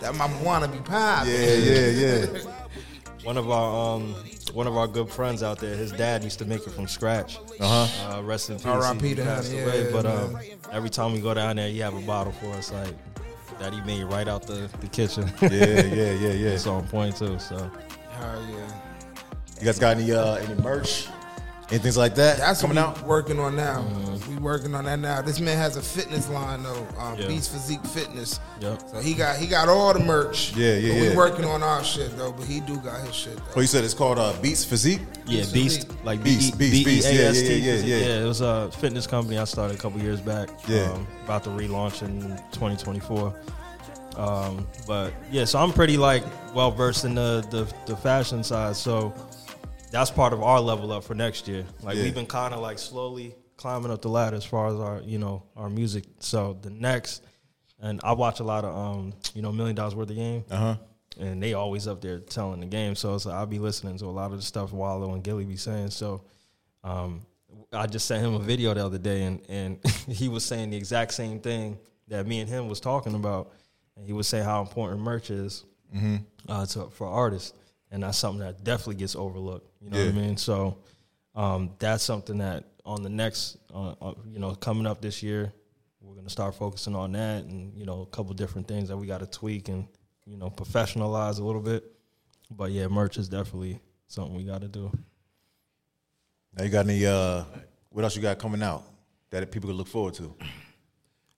That 0.00 0.12
Mamajuana 0.14 0.70
be 0.70 0.78
pop. 0.80 1.26
Yeah, 1.26 1.54
yeah, 1.54 1.86
yeah. 1.88 2.26
One 3.22 3.38
of 3.38 3.50
our 3.50 3.94
um, 3.96 4.14
one 4.52 4.66
of 4.66 4.76
our 4.76 4.86
good 4.86 5.08
friends 5.08 5.42
out 5.42 5.58
there, 5.58 5.74
his 5.74 5.92
dad 5.92 6.22
used 6.22 6.38
to 6.40 6.44
make 6.44 6.66
it 6.66 6.70
from 6.72 6.86
scratch. 6.86 7.38
Uh-huh. 7.58 8.18
Uh, 8.18 8.22
rest 8.22 8.50
in 8.50 8.56
peace. 8.56 8.66
R.I.P. 8.66 9.08
he 9.08 9.14
to 9.14 9.22
him, 9.22 9.26
passed 9.26 9.50
yeah, 9.52 9.62
away. 9.62 9.90
But 9.90 10.04
um, 10.04 10.36
every 10.70 10.90
time 10.90 11.14
we 11.14 11.20
go 11.22 11.32
down 11.32 11.56
there, 11.56 11.68
he 11.70 11.78
have 11.78 11.94
a 11.94 12.00
bottle 12.02 12.32
for 12.34 12.48
us, 12.52 12.70
like 12.70 12.94
that 13.58 13.72
he 13.72 13.80
made 13.82 14.04
right 14.04 14.28
out 14.28 14.46
the, 14.46 14.68
the 14.80 14.86
kitchen. 14.88 15.30
Yeah, 15.42 15.48
yeah, 15.50 15.82
yeah, 15.82 16.12
yeah. 16.12 16.48
it's 16.50 16.66
on 16.66 16.86
point 16.88 17.16
too. 17.16 17.38
So 17.38 17.70
Hell 18.10 18.42
yeah. 18.50 18.66
You 19.58 19.66
guys 19.66 19.78
got 19.78 19.96
any 19.96 20.12
uh 20.12 20.34
any 20.34 20.54
merch? 20.60 21.08
Anything 21.70 21.94
like 21.94 22.14
that 22.16 22.36
That's 22.38 22.60
coming 22.60 22.76
what 22.76 22.96
we 22.96 23.00
out? 23.02 23.06
working 23.08 23.40
on 23.40 23.56
now. 23.56 23.82
We 24.28 24.36
working 24.36 24.74
on 24.74 24.84
that 24.84 24.98
now. 24.98 25.22
This 25.22 25.40
man 25.40 25.56
has 25.56 25.76
a 25.76 25.82
fitness 25.82 26.28
line 26.28 26.62
though, 26.62 26.86
um, 26.98 27.18
Yeah. 27.18 27.26
Beast 27.26 27.50
Physique 27.52 27.84
Fitness. 27.86 28.38
Yep. 28.60 28.82
So 28.90 29.00
he 29.00 29.14
got 29.14 29.36
he 29.36 29.46
got 29.46 29.68
all 29.68 29.92
the 29.94 30.00
merch. 30.00 30.52
Yeah, 30.54 30.74
yeah, 30.74 30.92
But 30.92 31.02
yeah. 31.02 31.10
We 31.10 31.16
working 31.16 31.44
on 31.46 31.62
our 31.62 31.82
shit 31.82 32.16
though, 32.18 32.32
but 32.32 32.46
he 32.46 32.60
do 32.60 32.76
got 32.78 33.00
his 33.06 33.14
shit. 33.14 33.38
Oh, 33.56 33.60
you 33.60 33.66
said 33.66 33.82
it's 33.82 33.94
called 33.94 34.18
uh, 34.18 34.34
Beats 34.42 34.64
Physique. 34.64 35.00
yeah, 35.26 35.40
Beast 35.40 35.54
Beast, 35.54 35.86
Physique. 35.86 36.04
like 36.04 36.22
Beast, 36.22 36.58
B 36.58 36.66
E- 36.66 36.70
Beast, 36.70 36.84
Beast. 36.84 37.12
Yeah, 37.12 37.30
yeah, 37.30 37.30
yeah, 37.32 37.74
yeah, 37.84 37.96
yeah. 38.06 38.22
It 38.22 38.26
was 38.26 38.40
a 38.42 38.70
fitness 38.72 39.06
company 39.06 39.38
I 39.38 39.44
started 39.44 39.76
a 39.78 39.80
couple 39.80 40.00
years 40.00 40.20
back. 40.20 40.50
Yeah. 40.68 40.90
um, 40.92 41.06
about 41.24 41.44
to 41.44 41.50
relaunch 41.50 42.02
in 42.02 42.20
2024. 42.52 43.34
Um, 44.16 44.66
but 44.86 45.12
yeah, 45.32 45.44
so 45.44 45.58
I'm 45.58 45.72
pretty 45.72 45.96
like 45.96 46.22
well 46.54 46.70
versed 46.70 47.04
in 47.04 47.14
the, 47.14 47.44
the 47.50 47.66
the 47.86 47.96
fashion 47.96 48.44
side. 48.44 48.76
So 48.76 49.12
that's 49.94 50.10
part 50.10 50.32
of 50.32 50.42
our 50.42 50.60
level 50.60 50.92
up 50.92 51.04
for 51.04 51.14
next 51.14 51.46
year. 51.48 51.64
Like 51.82 51.96
Yeah. 51.96 52.02
we've 52.04 52.14
been 52.14 52.26
kind 52.26 52.52
of 52.52 52.60
like 52.60 52.78
slowly 52.78 53.34
climbing 53.56 53.90
up 53.92 54.02
the 54.02 54.08
ladder 54.08 54.36
as 54.36 54.44
far 54.44 54.66
as 54.68 54.74
our 54.80 55.00
you 55.02 55.18
know 55.18 55.42
our 55.56 55.70
music. 55.70 56.04
So 56.18 56.58
the 56.60 56.70
next, 56.70 57.22
and 57.80 58.00
I 58.02 58.12
watch 58.12 58.40
a 58.40 58.44
lot 58.44 58.64
of 58.64 58.74
um 58.76 59.12
you 59.34 59.42
know 59.42 59.52
Million 59.52 59.76
Dollaz 59.76 59.94
Worth 59.94 60.10
of 60.10 60.16
Game 60.16 60.44
Uh 60.50 60.56
huh. 60.56 60.76
and 61.20 61.42
they 61.42 61.54
always 61.54 61.86
up 61.86 62.00
there 62.00 62.18
telling 62.18 62.60
the 62.60 62.66
game. 62.66 62.94
So 62.96 63.14
like 63.14 63.26
I'll 63.26 63.46
be 63.46 63.58
listening 63.58 63.96
to 63.98 64.06
a 64.06 64.14
lot 64.20 64.32
of 64.32 64.36
the 64.38 64.42
stuff 64.42 64.72
Wallo 64.72 65.14
and 65.14 65.22
Gillie 65.22 65.44
be 65.44 65.56
saying. 65.56 65.90
So 65.90 66.22
um, 66.82 67.22
I 67.72 67.86
just 67.86 68.06
sent 68.06 68.24
him 68.24 68.34
a 68.34 68.38
video 68.40 68.74
the 68.74 68.84
other 68.84 68.98
day, 68.98 69.22
and 69.24 69.40
and 69.48 69.78
he 70.08 70.28
was 70.28 70.44
saying 70.44 70.70
the 70.70 70.76
exact 70.76 71.14
same 71.14 71.38
thing 71.40 71.78
that 72.08 72.26
me 72.26 72.40
and 72.40 72.48
him 72.50 72.68
was 72.68 72.80
talking 72.80 73.14
about. 73.14 73.52
And 73.96 74.04
he 74.04 74.12
was 74.12 74.26
saying 74.26 74.44
how 74.44 74.60
important 74.60 75.00
merch 75.00 75.30
is 75.30 75.64
uh, 76.48 76.66
to, 76.66 76.88
for 76.90 77.06
artists, 77.06 77.52
and 77.92 78.02
that's 78.02 78.18
something 78.18 78.40
that 78.40 78.64
definitely 78.64 78.96
gets 78.96 79.14
overlooked. 79.14 79.68
You 79.84 79.90
know 79.90 79.98
what 79.98 80.08
I 80.08 80.12
mean? 80.12 80.36
So 80.38 80.78
um, 81.34 81.70
that's 81.78 82.02
something 82.02 82.38
that 82.38 82.64
on 82.86 83.02
the 83.02 83.10
next, 83.10 83.58
uh, 83.74 83.94
uh, 84.00 84.14
you 84.26 84.38
know, 84.38 84.54
coming 84.54 84.86
up 84.86 85.02
this 85.02 85.22
year, 85.22 85.52
we're 86.00 86.14
gonna 86.14 86.30
start 86.30 86.54
focusing 86.54 86.94
on 86.94 87.12
that, 87.12 87.44
and 87.44 87.76
you 87.76 87.84
know, 87.84 88.00
a 88.00 88.06
couple 88.06 88.32
different 88.34 88.66
things 88.66 88.88
that 88.88 88.96
we 88.96 89.06
got 89.06 89.20
to 89.20 89.26
tweak 89.26 89.68
and 89.68 89.86
you 90.26 90.38
know, 90.38 90.48
professionalize 90.48 91.38
a 91.38 91.42
little 91.42 91.60
bit. 91.60 91.84
But 92.50 92.70
yeah, 92.70 92.88
merch 92.88 93.18
is 93.18 93.28
definitely 93.28 93.80
something 94.06 94.34
we 94.34 94.44
got 94.44 94.62
to 94.62 94.68
do. 94.68 94.90
Now 96.56 96.64
you 96.64 96.70
got 96.70 96.86
any? 96.86 97.04
uh 97.04 97.44
What 97.90 98.04
else 98.04 98.16
you 98.16 98.22
got 98.22 98.38
coming 98.38 98.62
out 98.62 98.84
that 99.30 99.50
people 99.50 99.68
could 99.68 99.76
look 99.76 99.88
forward 99.88 100.14
to? 100.14 100.34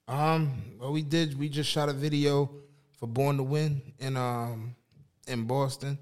Um, 0.09 0.53
well, 0.79 0.93
we 0.93 1.03
did. 1.03 1.37
We 1.39 1.49
just 1.49 1.69
shot 1.69 1.89
a 1.89 1.93
video 1.93 2.51
for 2.99 3.09
Born 3.09 3.39
to 3.39 3.43
Win 3.43 3.83
in 3.99 4.17
um 4.17 4.77
in 5.27 5.47
Boston. 5.47 5.99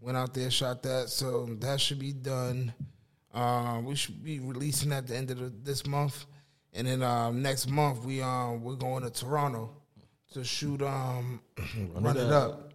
Went 0.00 0.16
out 0.16 0.34
there, 0.34 0.50
shot 0.50 0.82
that. 0.84 1.08
So 1.08 1.46
that 1.60 1.80
should 1.80 1.98
be 1.98 2.12
done. 2.12 2.72
Um, 3.34 3.84
we 3.84 3.94
should 3.94 4.22
be 4.22 4.40
releasing 4.40 4.92
at 4.92 5.06
the 5.06 5.16
end 5.16 5.30
of 5.30 5.38
the, 5.38 5.52
this 5.62 5.86
month, 5.86 6.26
and 6.72 6.86
then 6.86 7.02
um, 7.02 7.42
next 7.42 7.68
month 7.68 8.04
we 8.04 8.22
um 8.22 8.62
we're 8.62 8.74
going 8.74 9.02
to 9.02 9.10
Toronto 9.10 9.70
to 10.32 10.44
shoot 10.44 10.82
um 10.82 11.40
run, 11.94 12.16
it 12.16 12.32
up, 12.32 12.72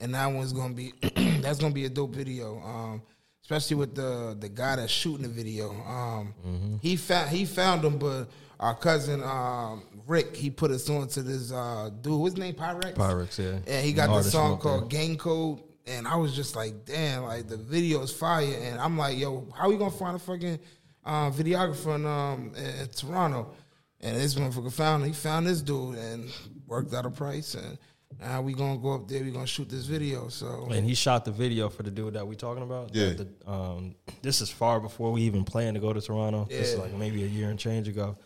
and 0.00 0.14
that 0.14 0.26
one's 0.26 0.52
gonna 0.52 0.74
be 0.74 0.92
that's 1.40 1.58
gonna 1.58 1.72
be 1.74 1.86
a 1.86 1.88
dope 1.88 2.14
video. 2.14 2.58
Um, 2.60 3.02
especially 3.42 3.76
with 3.76 3.94
the 3.94 4.36
the 4.38 4.48
guy 4.48 4.76
that's 4.76 4.92
shooting 4.92 5.22
the 5.22 5.28
video. 5.28 5.70
Um, 5.70 6.78
he 6.82 6.96
found 6.96 7.30
he 7.30 7.44
found 7.44 7.84
him, 7.84 7.98
but 7.98 8.26
our 8.58 8.74
cousin 8.74 9.22
um, 9.22 9.84
Rick 10.06 10.34
he 10.36 10.50
put 10.50 10.70
us 10.70 10.88
on 10.90 11.08
to 11.08 11.22
this 11.22 11.52
uh, 11.52 11.90
dude. 12.00 12.18
What's 12.18 12.34
his 12.34 12.40
name? 12.40 12.54
Pyrex. 12.54 12.94
Pyrex, 12.94 13.38
yeah. 13.38 13.72
And 13.72 13.84
he 13.84 13.92
got 13.92 14.14
this 14.16 14.32
song 14.32 14.54
up 14.54 14.60
called 14.60 14.90
Gang 14.90 15.16
Code. 15.16 15.60
And 15.86 16.06
I 16.08 16.16
was 16.16 16.34
just 16.34 16.56
like, 16.56 16.84
damn, 16.84 17.22
like 17.24 17.46
the 17.48 17.56
video 17.56 18.02
is 18.02 18.12
fire. 18.12 18.44
And 18.62 18.80
I'm 18.80 18.98
like, 18.98 19.18
yo, 19.18 19.46
how 19.56 19.68
we 19.68 19.76
gonna 19.76 19.90
find 19.90 20.16
a 20.16 20.18
fucking 20.18 20.58
uh, 21.04 21.30
videographer 21.30 21.94
in, 21.94 22.06
um, 22.06 22.52
in, 22.56 22.80
in 22.80 22.88
Toronto? 22.88 23.52
And 24.00 24.16
this 24.16 24.34
motherfucker 24.34 24.72
found 24.72 25.04
he 25.06 25.12
found 25.12 25.46
this 25.46 25.62
dude 25.62 25.96
and 25.96 26.30
worked 26.66 26.92
out 26.92 27.06
a 27.06 27.10
price. 27.10 27.54
And 27.54 27.78
now 28.20 28.42
we 28.42 28.52
gonna 28.52 28.78
go 28.78 28.94
up 28.94 29.08
there. 29.08 29.22
We 29.22 29.30
gonna 29.30 29.46
shoot 29.46 29.68
this 29.68 29.86
video. 29.86 30.28
So 30.28 30.68
And 30.70 30.84
he 30.84 30.94
shot 30.94 31.24
the 31.24 31.30
video 31.30 31.68
for 31.68 31.82
the 31.84 31.90
dude 31.90 32.14
that 32.14 32.26
we 32.26 32.34
talking 32.34 32.62
about. 32.64 32.94
Yeah. 32.94 33.10
The- 33.10 33.24
the, 33.44 33.50
um, 33.50 33.94
this 34.22 34.40
is 34.40 34.50
far 34.50 34.80
before 34.80 35.12
we 35.12 35.22
even 35.22 35.44
planned 35.44 35.76
to 35.76 35.80
go 35.80 35.92
to 35.92 36.00
Toronto. 36.00 36.48
Yeah. 36.50 36.58
This 36.58 36.72
is 36.72 36.78
like 36.80 36.94
maybe 36.94 37.22
a 37.22 37.28
year 37.28 37.48
and 37.50 37.58
change 37.58 37.86
ago. 37.88 38.18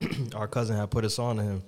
Our 0.34 0.48
cousin 0.48 0.76
had 0.76 0.90
put 0.90 1.04
us 1.04 1.18
on 1.20 1.36
to 1.36 1.42
him. 1.42 1.62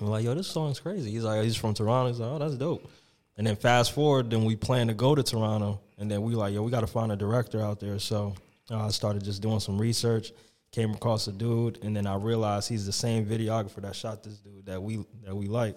We're 0.00 0.08
like, 0.08 0.24
yo, 0.24 0.34
this 0.34 0.48
song's 0.48 0.80
crazy. 0.80 1.10
He's 1.12 1.22
like, 1.22 1.44
he's 1.44 1.54
from 1.56 1.74
Toronto. 1.74 2.08
He's 2.08 2.18
like, 2.18 2.30
oh, 2.32 2.38
that's 2.38 2.56
dope. 2.56 2.90
And 3.38 3.46
then 3.46 3.56
fast 3.56 3.92
forward, 3.92 4.30
then 4.30 4.44
we 4.44 4.56
plan 4.56 4.88
to 4.88 4.94
go 4.94 5.14
to 5.14 5.22
Toronto, 5.22 5.80
and 5.98 6.10
then 6.10 6.22
we 6.22 6.34
like, 6.34 6.52
yo, 6.52 6.62
we 6.62 6.70
got 6.70 6.82
to 6.82 6.86
find 6.86 7.10
a 7.12 7.16
director 7.16 7.60
out 7.62 7.80
there. 7.80 7.98
So 7.98 8.34
uh, 8.70 8.86
I 8.86 8.90
started 8.90 9.24
just 9.24 9.40
doing 9.40 9.58
some 9.60 9.78
research, 9.80 10.32
came 10.70 10.90
across 10.92 11.26
a 11.28 11.32
dude, 11.32 11.78
and 11.82 11.96
then 11.96 12.06
I 12.06 12.16
realized 12.16 12.68
he's 12.68 12.84
the 12.86 12.92
same 12.92 13.24
videographer 13.24 13.80
that 13.82 13.96
shot 13.96 14.22
this 14.22 14.38
dude 14.38 14.66
that 14.66 14.82
we 14.82 15.04
that 15.24 15.34
we 15.34 15.46
like. 15.46 15.76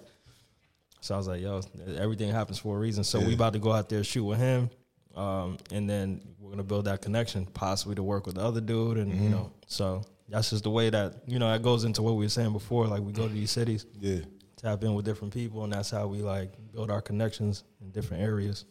So 1.00 1.14
I 1.14 1.18
was 1.18 1.28
like, 1.28 1.40
yo, 1.40 1.60
everything 1.96 2.30
happens 2.30 2.58
for 2.58 2.76
a 2.76 2.78
reason. 2.78 3.04
So 3.04 3.20
we 3.20 3.34
about 3.34 3.52
to 3.54 3.58
go 3.58 3.72
out 3.72 3.88
there 3.88 4.02
shoot 4.04 4.24
with 4.24 4.38
him, 4.38 4.68
um, 5.14 5.56
and 5.72 5.88
then 5.88 6.20
we're 6.38 6.50
gonna 6.50 6.62
build 6.62 6.84
that 6.86 7.00
connection, 7.00 7.46
possibly 7.46 7.94
to 7.94 8.02
work 8.02 8.26
with 8.26 8.34
the 8.36 8.42
other 8.42 8.60
dude, 8.60 8.98
and 8.98 9.14
you 9.22 9.30
know, 9.30 9.50
so 9.66 10.02
that's 10.28 10.50
just 10.50 10.64
the 10.64 10.70
way 10.70 10.90
that 10.90 11.22
you 11.26 11.38
know 11.38 11.50
that 11.50 11.62
goes 11.62 11.84
into 11.84 12.02
what 12.02 12.16
we 12.16 12.24
were 12.26 12.28
saying 12.30 12.52
before. 12.52 12.86
Like 12.86 13.00
we 13.02 13.12
go 13.12 13.26
to 13.28 13.32
these 13.32 13.50
cities, 13.50 13.86
Yeah. 13.98 14.20
tap 14.56 14.82
in 14.84 14.94
with 14.94 15.04
different 15.04 15.32
people, 15.32 15.64
and 15.64 15.72
that's 15.72 15.90
how 15.90 16.06
we 16.06 16.18
like 16.22 16.52
build 16.76 16.90
our 16.90 17.00
connections 17.00 17.64
in 17.80 17.90
different 17.90 18.22
areas. 18.22 18.66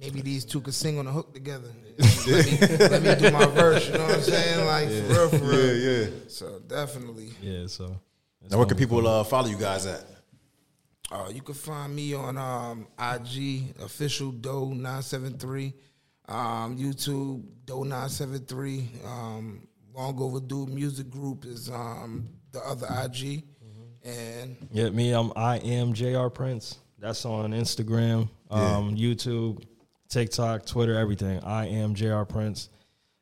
maybe 0.00 0.20
these 0.20 0.44
two 0.44 0.60
could 0.60 0.74
sing 0.74 0.98
on 0.98 1.04
the 1.04 1.12
hook 1.12 1.32
together. 1.32 1.70
let, 2.26 2.44
me, 2.44 2.76
let 2.88 3.02
me 3.02 3.14
do 3.14 3.30
my 3.30 3.46
verse. 3.46 3.86
You 3.86 3.94
know 3.94 4.04
what 4.04 4.14
I'm 4.16 4.20
saying? 4.20 4.66
Like 4.66 4.88
for 4.88 5.12
real, 5.14 5.28
for 5.28 5.44
real. 5.44 5.76
Yeah, 5.76 6.00
yeah. 6.00 6.10
So 6.26 6.58
definitely. 6.66 7.30
Yeah, 7.40 7.68
so 7.68 7.96
Now, 8.50 8.58
where 8.58 8.66
can 8.66 8.76
people 8.76 9.06
uh, 9.06 9.22
follow 9.22 9.46
you 9.46 9.56
guys 9.56 9.86
at? 9.86 10.04
Uh, 11.12 11.30
you 11.32 11.40
can 11.42 11.54
find 11.54 11.94
me 11.94 12.14
on 12.14 12.36
um, 12.36 12.88
IG 12.98 13.76
official 13.80 14.32
Doe 14.32 14.72
nine 14.74 15.02
seven 15.02 15.38
three, 15.38 15.72
um, 16.26 16.76
YouTube 16.76 17.44
Doe 17.64 17.84
nine 17.84 18.08
seven 18.08 18.40
three. 18.40 18.88
Um, 19.06 19.68
Long 19.94 20.20
overdue 20.20 20.66
music 20.66 21.08
group 21.08 21.44
is 21.44 21.70
um, 21.70 22.28
the 22.50 22.58
other 22.58 22.88
IG, 23.04 23.44
and 24.04 24.56
Yeah, 24.72 24.90
me, 24.90 25.12
I'm 25.12 25.30
I 25.36 25.58
am 25.58 25.92
Jr. 25.92 26.26
Prince. 26.26 26.78
That's 27.04 27.26
on 27.26 27.52
Instagram, 27.52 28.30
um, 28.50 28.96
YouTube, 28.96 29.62
TikTok, 30.08 30.64
Twitter, 30.64 30.96
everything. 30.98 31.38
I 31.44 31.66
am 31.66 31.94
Jr. 31.94 32.22
Prince. 32.22 32.70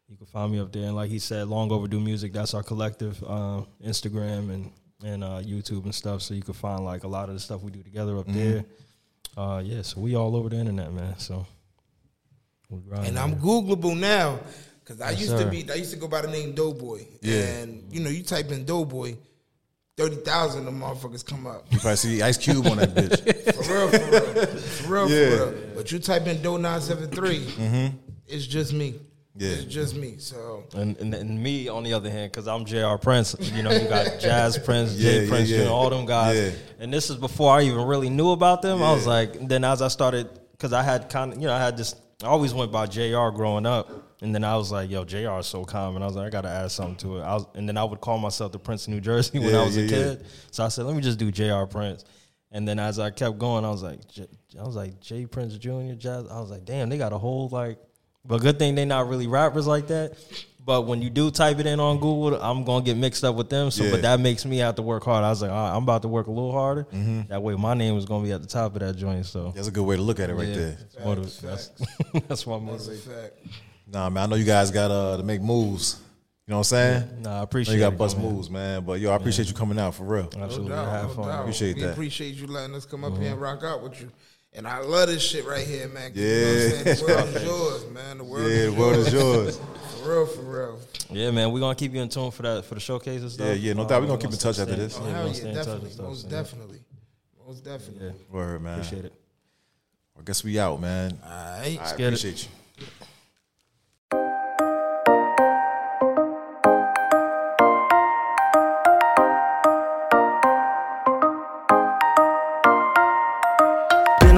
You 0.08 0.16
can 0.16 0.26
find 0.26 0.52
me 0.52 0.60
up 0.60 0.70
there. 0.70 0.84
And 0.84 0.94
like 0.94 1.10
he 1.10 1.18
said, 1.18 1.48
Long 1.48 1.72
Overdue 1.72 1.98
Music. 1.98 2.32
That's 2.32 2.54
our 2.54 2.62
collective 2.62 3.20
uh, 3.24 3.62
Instagram 3.84 4.54
and 4.54 4.70
and 5.04 5.24
uh, 5.24 5.40
YouTube 5.44 5.82
and 5.82 5.92
stuff. 5.92 6.22
So 6.22 6.32
you 6.32 6.42
can 6.42 6.54
find 6.54 6.84
like 6.84 7.02
a 7.02 7.08
lot 7.08 7.28
of 7.28 7.34
the 7.34 7.40
stuff 7.40 7.60
we 7.62 7.72
do 7.72 7.82
together 7.82 8.16
up 8.18 8.26
there. 8.28 8.64
Uh, 9.36 9.60
yeah, 9.64 9.82
so 9.82 10.00
we 10.00 10.14
all 10.14 10.36
over 10.36 10.48
the 10.48 10.56
internet, 10.58 10.92
man. 10.92 11.18
So 11.18 11.44
we 12.70 12.78
grinding, 12.82 13.08
and 13.08 13.18
I'm 13.18 13.30
man. 13.32 13.40
Googleable 13.40 13.98
now 13.98 14.38
because 14.78 15.00
I 15.00 15.10
Yes, 15.10 15.22
used 15.22 15.38
to 15.38 15.46
be 15.50 15.68
I 15.72 15.74
used 15.74 15.90
to 15.90 15.96
go 15.98 16.06
by 16.06 16.20
the 16.20 16.28
name 16.28 16.54
Doughboy. 16.54 17.04
Yeah. 17.20 17.40
and 17.62 17.92
you 17.92 17.98
know 17.98 18.10
you 18.10 18.22
type 18.22 18.52
in 18.52 18.64
Doughboy, 18.64 19.16
thirty 19.96 20.16
thousand 20.16 20.66
of 20.66 20.74
motherfuckers 20.74 21.24
come 21.24 21.46
up. 21.46 21.64
You 21.70 21.78
probably 21.78 21.96
see 21.96 22.22
Ice 22.22 22.36
Cube 22.38 22.66
on 22.66 22.78
that 22.78 22.90
bitch. 22.94 23.54
For 23.54 23.72
real, 23.72 23.88
for 23.88 24.10
real, 24.10 24.46
for 24.46 24.92
real, 24.92 25.10
Yeah. 25.10 25.36
for 25.36 25.46
real. 25.50 25.54
But 25.76 25.92
you 25.92 25.98
type 25.98 26.26
in 26.26 26.42
Doe 26.42 26.56
nine 26.56 26.80
seven 26.80 27.08
three, 27.10 27.40
mm-hmm. 27.40 27.96
it's 28.26 28.46
just 28.46 28.72
me. 28.72 28.94
Yeah. 29.34 29.48
It's 29.50 29.64
just 29.64 29.96
me. 29.96 30.16
So 30.18 30.64
And, 30.74 30.94
and, 30.98 31.14
and 31.14 31.42
me 31.42 31.66
on 31.68 31.84
the 31.84 31.94
other 31.94 32.10
hand, 32.10 32.30
because 32.30 32.46
I'm 32.46 32.66
Jr. 32.66 32.96
Prince, 33.00 33.34
you 33.54 33.62
know, 33.62 33.70
you 33.70 33.88
got 33.88 34.18
Jas 34.20 34.58
Prince, 34.58 34.92
Yeah, 34.92 35.10
Jay 35.10 35.22
yeah, 35.24 35.28
Prince, 35.30 35.48
yeah. 35.48 35.58
you 35.60 35.64
know, 35.64 35.72
all 35.72 35.88
them 35.88 36.04
guys. 36.04 36.36
Yeah. 36.36 36.50
And 36.80 36.92
this 36.92 37.08
is 37.08 37.16
before 37.16 37.50
I 37.56 37.62
even 37.62 37.86
really 37.86 38.10
knew 38.10 38.30
about 38.32 38.60
them. 38.60 38.82
I 38.82 38.92
was 38.92 39.06
like, 39.06 39.48
then 39.48 39.64
as 39.64 39.80
I 39.80 39.88
started, 39.88 40.28
because 40.52 40.74
I 40.74 40.82
had 40.82 41.08
kind 41.08 41.32
of, 41.32 41.40
you 41.40 41.46
know, 41.46 41.54
I 41.54 41.58
had 41.60 41.78
this, 41.78 41.94
I 42.22 42.28
always 42.28 42.54
went 42.54 42.70
by 42.72 42.86
Jr. 42.86 43.28
growing 43.34 43.66
up. 43.66 43.90
And 44.22 44.32
then 44.32 44.44
I 44.44 44.56
was 44.56 44.70
like, 44.70 44.88
yo, 44.88 45.04
Jr. 45.04 45.38
is 45.40 45.46
so 45.46 45.64
common. 45.64 46.00
I 46.02 46.06
was 46.06 46.14
like, 46.14 46.26
I 46.26 46.30
got 46.30 46.42
to 46.42 46.48
add 46.48 46.70
something 46.70 46.94
to 46.98 47.18
it. 47.18 47.22
I 47.22 47.34
was, 47.34 47.46
and 47.54 47.68
then 47.68 47.76
I 47.76 47.82
would 47.82 48.00
call 48.00 48.18
myself 48.18 48.52
the 48.52 48.58
Prince 48.60 48.86
of 48.86 48.92
New 48.94 49.00
Jersey 49.00 49.38
when 49.40 49.50
Yeah, 49.50 49.60
I 49.60 49.64
was 49.64 49.76
yeah, 49.76 49.82
a 49.82 49.86
yeah. 49.86 49.90
kid. 50.14 50.26
So 50.52 50.64
I 50.64 50.68
said, 50.68 50.84
let 50.86 50.94
me 50.94 51.02
just 51.02 51.18
do 51.18 51.32
Jr. 51.32 51.64
Prince. 51.68 52.04
And 52.52 52.68
then 52.68 52.78
as 52.78 52.98
I 53.00 53.10
kept 53.10 53.38
going, 53.38 53.64
I 53.64 53.70
was 53.70 53.82
like, 53.82 54.06
J- 54.08 54.28
I 54.60 54.62
was 54.62 54.76
like 54.76 55.00
J 55.00 55.26
Prince 55.26 55.56
Jr. 55.56 55.94
Jazz. 55.98 56.26
I 56.30 56.38
was 56.38 56.50
like, 56.50 56.64
damn, 56.64 56.88
they 56.88 56.98
got 56.98 57.12
a 57.12 57.18
whole 57.18 57.48
like. 57.48 57.78
But 58.24 58.40
good 58.42 58.58
thing 58.60 58.76
they 58.76 58.84
not 58.84 59.08
really 59.08 59.26
rappers 59.26 59.66
like 59.66 59.88
that. 59.88 60.12
But 60.64 60.82
when 60.82 61.02
you 61.02 61.10
do 61.10 61.30
type 61.32 61.58
it 61.58 61.66
in 61.66 61.80
on 61.80 61.96
Google, 61.98 62.40
I'm 62.40 62.62
gonna 62.64 62.84
get 62.84 62.96
mixed 62.96 63.24
up 63.24 63.34
with 63.34 63.50
them. 63.50 63.70
So, 63.72 63.82
Yeah. 63.84 63.90
but 63.90 64.02
that 64.02 64.20
makes 64.20 64.44
me 64.44 64.58
have 64.58 64.76
to 64.76 64.82
work 64.82 65.02
hard. 65.04 65.24
I 65.24 65.30
was 65.30 65.42
like, 65.42 65.50
all 65.50 65.56
right, 65.68 65.76
I'm 65.76 65.82
about 65.82 66.02
to 66.02 66.08
work 66.08 66.28
a 66.28 66.30
little 66.30 66.52
harder. 66.52 66.84
Mm-hmm. 66.84 67.22
That 67.30 67.42
way, 67.42 67.56
my 67.56 67.74
name 67.74 67.96
is 67.98 68.04
gonna 68.04 68.22
be 68.24 68.30
at 68.32 68.42
the 68.42 68.46
top 68.48 68.74
of 68.74 68.80
that 68.80 68.96
joint. 68.96 69.26
So, 69.26 69.52
That's 69.56 69.66
a 69.68 69.72
good 69.72 69.84
way 69.84 69.96
to 69.96 70.02
look 70.02 70.20
at 70.20 70.30
it 70.30 70.34
right 70.34 70.46
yeah, 70.48 70.54
there. 70.54 70.70
that's, 70.94 71.04
motiv- 71.04 71.40
that's, 71.40 71.68
that's 71.68 71.90
my 72.14 72.20
that's 72.28 72.46
a 72.46 72.48
motivation. 72.60 73.12
fact. 73.12 73.32
Nah, 73.88 74.08
man, 74.08 74.22
I 74.22 74.26
know 74.26 74.36
you 74.36 74.44
guys 74.44 74.70
got 74.70 74.90
uh, 74.92 75.16
to 75.16 75.22
make 75.24 75.42
moves. 75.42 76.00
You 76.46 76.52
know 76.52 76.58
what 76.58 76.60
I'm 76.60 76.64
saying? 76.64 77.22
Nah, 77.22 77.30
I 77.30 77.32
I 77.32 77.36
know 77.38 77.42
appreciate 77.42 77.74
you 77.74 77.80
got 77.80 77.92
it, 77.94 77.98
bust 77.98 78.16
man. 78.18 78.32
moves, 78.32 78.48
man. 78.50 78.84
But 78.84 79.00
yo, 79.00 79.10
I 79.10 79.16
appreciate 79.16 79.48
you 79.48 79.54
coming 79.54 79.78
out 79.80 79.94
for 79.96 80.04
real. 80.04 80.28
No 80.36 80.44
Absolutely, 80.44 80.70
doubt, 80.76 80.88
have 80.90 81.08
no 81.08 81.14
fun. 81.14 81.28
doubt. 81.28 81.40
Appreciate 81.40 81.76
we 81.76 81.82
that. 81.82 81.92
appreciate 81.92 82.34
you 82.34 82.46
letting 82.46 82.74
us 82.76 82.84
come 82.86 83.04
up 83.04 83.16
here 83.18 83.32
and 83.32 83.40
rock 83.40 83.62
out 83.64 83.82
with 83.82 84.00
you. 84.00 84.10
And 84.52 84.66
I 84.68 84.78
love 84.80 85.08
this 85.08 85.22
shit 85.22 85.44
right 85.46 85.66
here, 85.66 85.88
man. 85.88 86.10
'cause 86.12 86.20
You 86.20 86.26
know 86.28 86.34
Yeah. 86.34 86.68
what 86.68 86.86
I'm 86.86 86.94
saying? 86.94 86.96
The 86.98 87.04
world 87.14 87.28
is 87.36 87.42
yours, 87.44 87.86
man. 87.92 88.18
The 88.18 88.24
world 88.24 88.42
Yeah, 88.50 88.56
is 88.56 88.74
the 88.74 88.80
world 88.80 88.94
yours. 88.96 89.06
is 89.06 89.12
yours. 89.14 89.60
For 90.02 90.08
real, 90.08 90.26
for 90.26 90.42
real. 90.42 90.80
Yeah, 91.10 91.30
man, 91.30 91.52
we're 91.52 91.60
gonna 91.60 91.74
keep 91.74 91.92
you 91.94 92.00
in 92.00 92.08
tune 92.08 92.30
for 92.30 92.42
that 92.42 92.64
for 92.64 92.74
the 92.74 92.80
showcase 92.80 93.20
and 93.22 93.30
stuff. 93.30 93.46
Yeah, 93.46 93.52
yeah, 93.54 93.72
no 93.74 93.82
Uh, 93.82 93.88
doubt. 93.88 94.00
We're 94.02 94.08
gonna 94.08 94.20
keep 94.20 94.32
in 94.32 94.38
touch 94.38 94.58
after 94.58 94.74
this. 94.74 94.98
Oh, 95.00 95.06
Yeah, 95.06 95.12
hell 95.14 95.26
yeah, 95.28 95.32
stay 95.32 95.48
in 95.48 95.54
touch 95.54 95.66
and 95.68 95.80
definitely. 95.82 96.04
Most 96.08 96.28
definitely. 96.30 96.78
Most 97.46 97.64
definitely. 97.64 98.06
Yeah, 98.06 98.12
Word, 98.30 98.62
man. 98.62 98.78
appreciate 98.80 99.04
it. 99.06 99.12
I 100.18 100.22
guess 100.24 100.44
we 100.44 100.58
out, 100.58 100.80
man. 100.80 101.18
All 101.24 101.28
right. 101.30 101.60
I 101.60 101.66
get 101.66 102.00
it. 102.00 102.06
appreciate 102.06 102.42
you. 102.44 102.48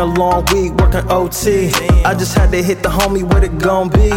A 0.05 0.07
long 0.07 0.45
week 0.53 0.73
working 0.75 1.11
OT. 1.11 1.73
I 2.05 2.15
just 2.15 2.37
had 2.37 2.51
to 2.53 2.63
hit 2.63 2.83
the 2.83 2.91
homie, 2.91 3.23
what 3.23 3.43
it 3.43 3.59
gon' 3.59 3.89
be? 3.89 4.11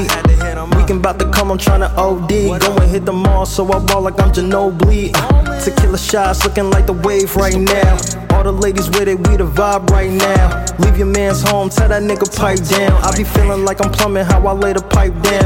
Weekend 0.76 1.00
about 1.00 1.18
to 1.20 1.32
come, 1.32 1.50
I'm 1.52 1.58
tryna 1.58 1.96
OD. 1.96 2.60
Go 2.60 2.76
and 2.76 2.92
hit 2.92 3.06
the 3.06 3.14
mall, 3.14 3.46
so 3.46 3.66
I 3.72 3.80
ball 3.80 4.02
like 4.02 4.20
I'm 4.20 4.32
Ginobili. 4.32 5.12
Uh, 5.16 5.60
tequila 5.64 5.98
shots 5.98 6.44
looking 6.44 6.70
like 6.70 6.88
the 6.88 6.94
wave 6.94 7.36
right 7.38 7.56
now. 7.56 7.98
All 8.32 8.44
the 8.44 8.52
ladies 8.52 8.90
with 8.90 9.08
it, 9.08 9.18
we 9.18 9.38
the 9.38 9.48
vibe 9.48 9.90
right 9.90 10.12
now. 10.12 10.66
Leave 10.80 10.98
your 10.98 11.08
man's 11.08 11.42
home, 11.42 11.70
tell 11.70 11.88
that 11.88 12.04
nigga 12.04 12.28
pipe 12.36 12.60
down. 12.68 12.92
I 13.04 13.16
be 13.16 13.24
feeling 13.24 13.64
like 13.64 13.84
I'm 13.84 13.92
plumbing 13.92 14.26
how 14.26 14.46
I 14.46 14.52
lay 14.52 14.74
the 14.74 14.82
pipe 14.82 15.14
down. 15.24 15.46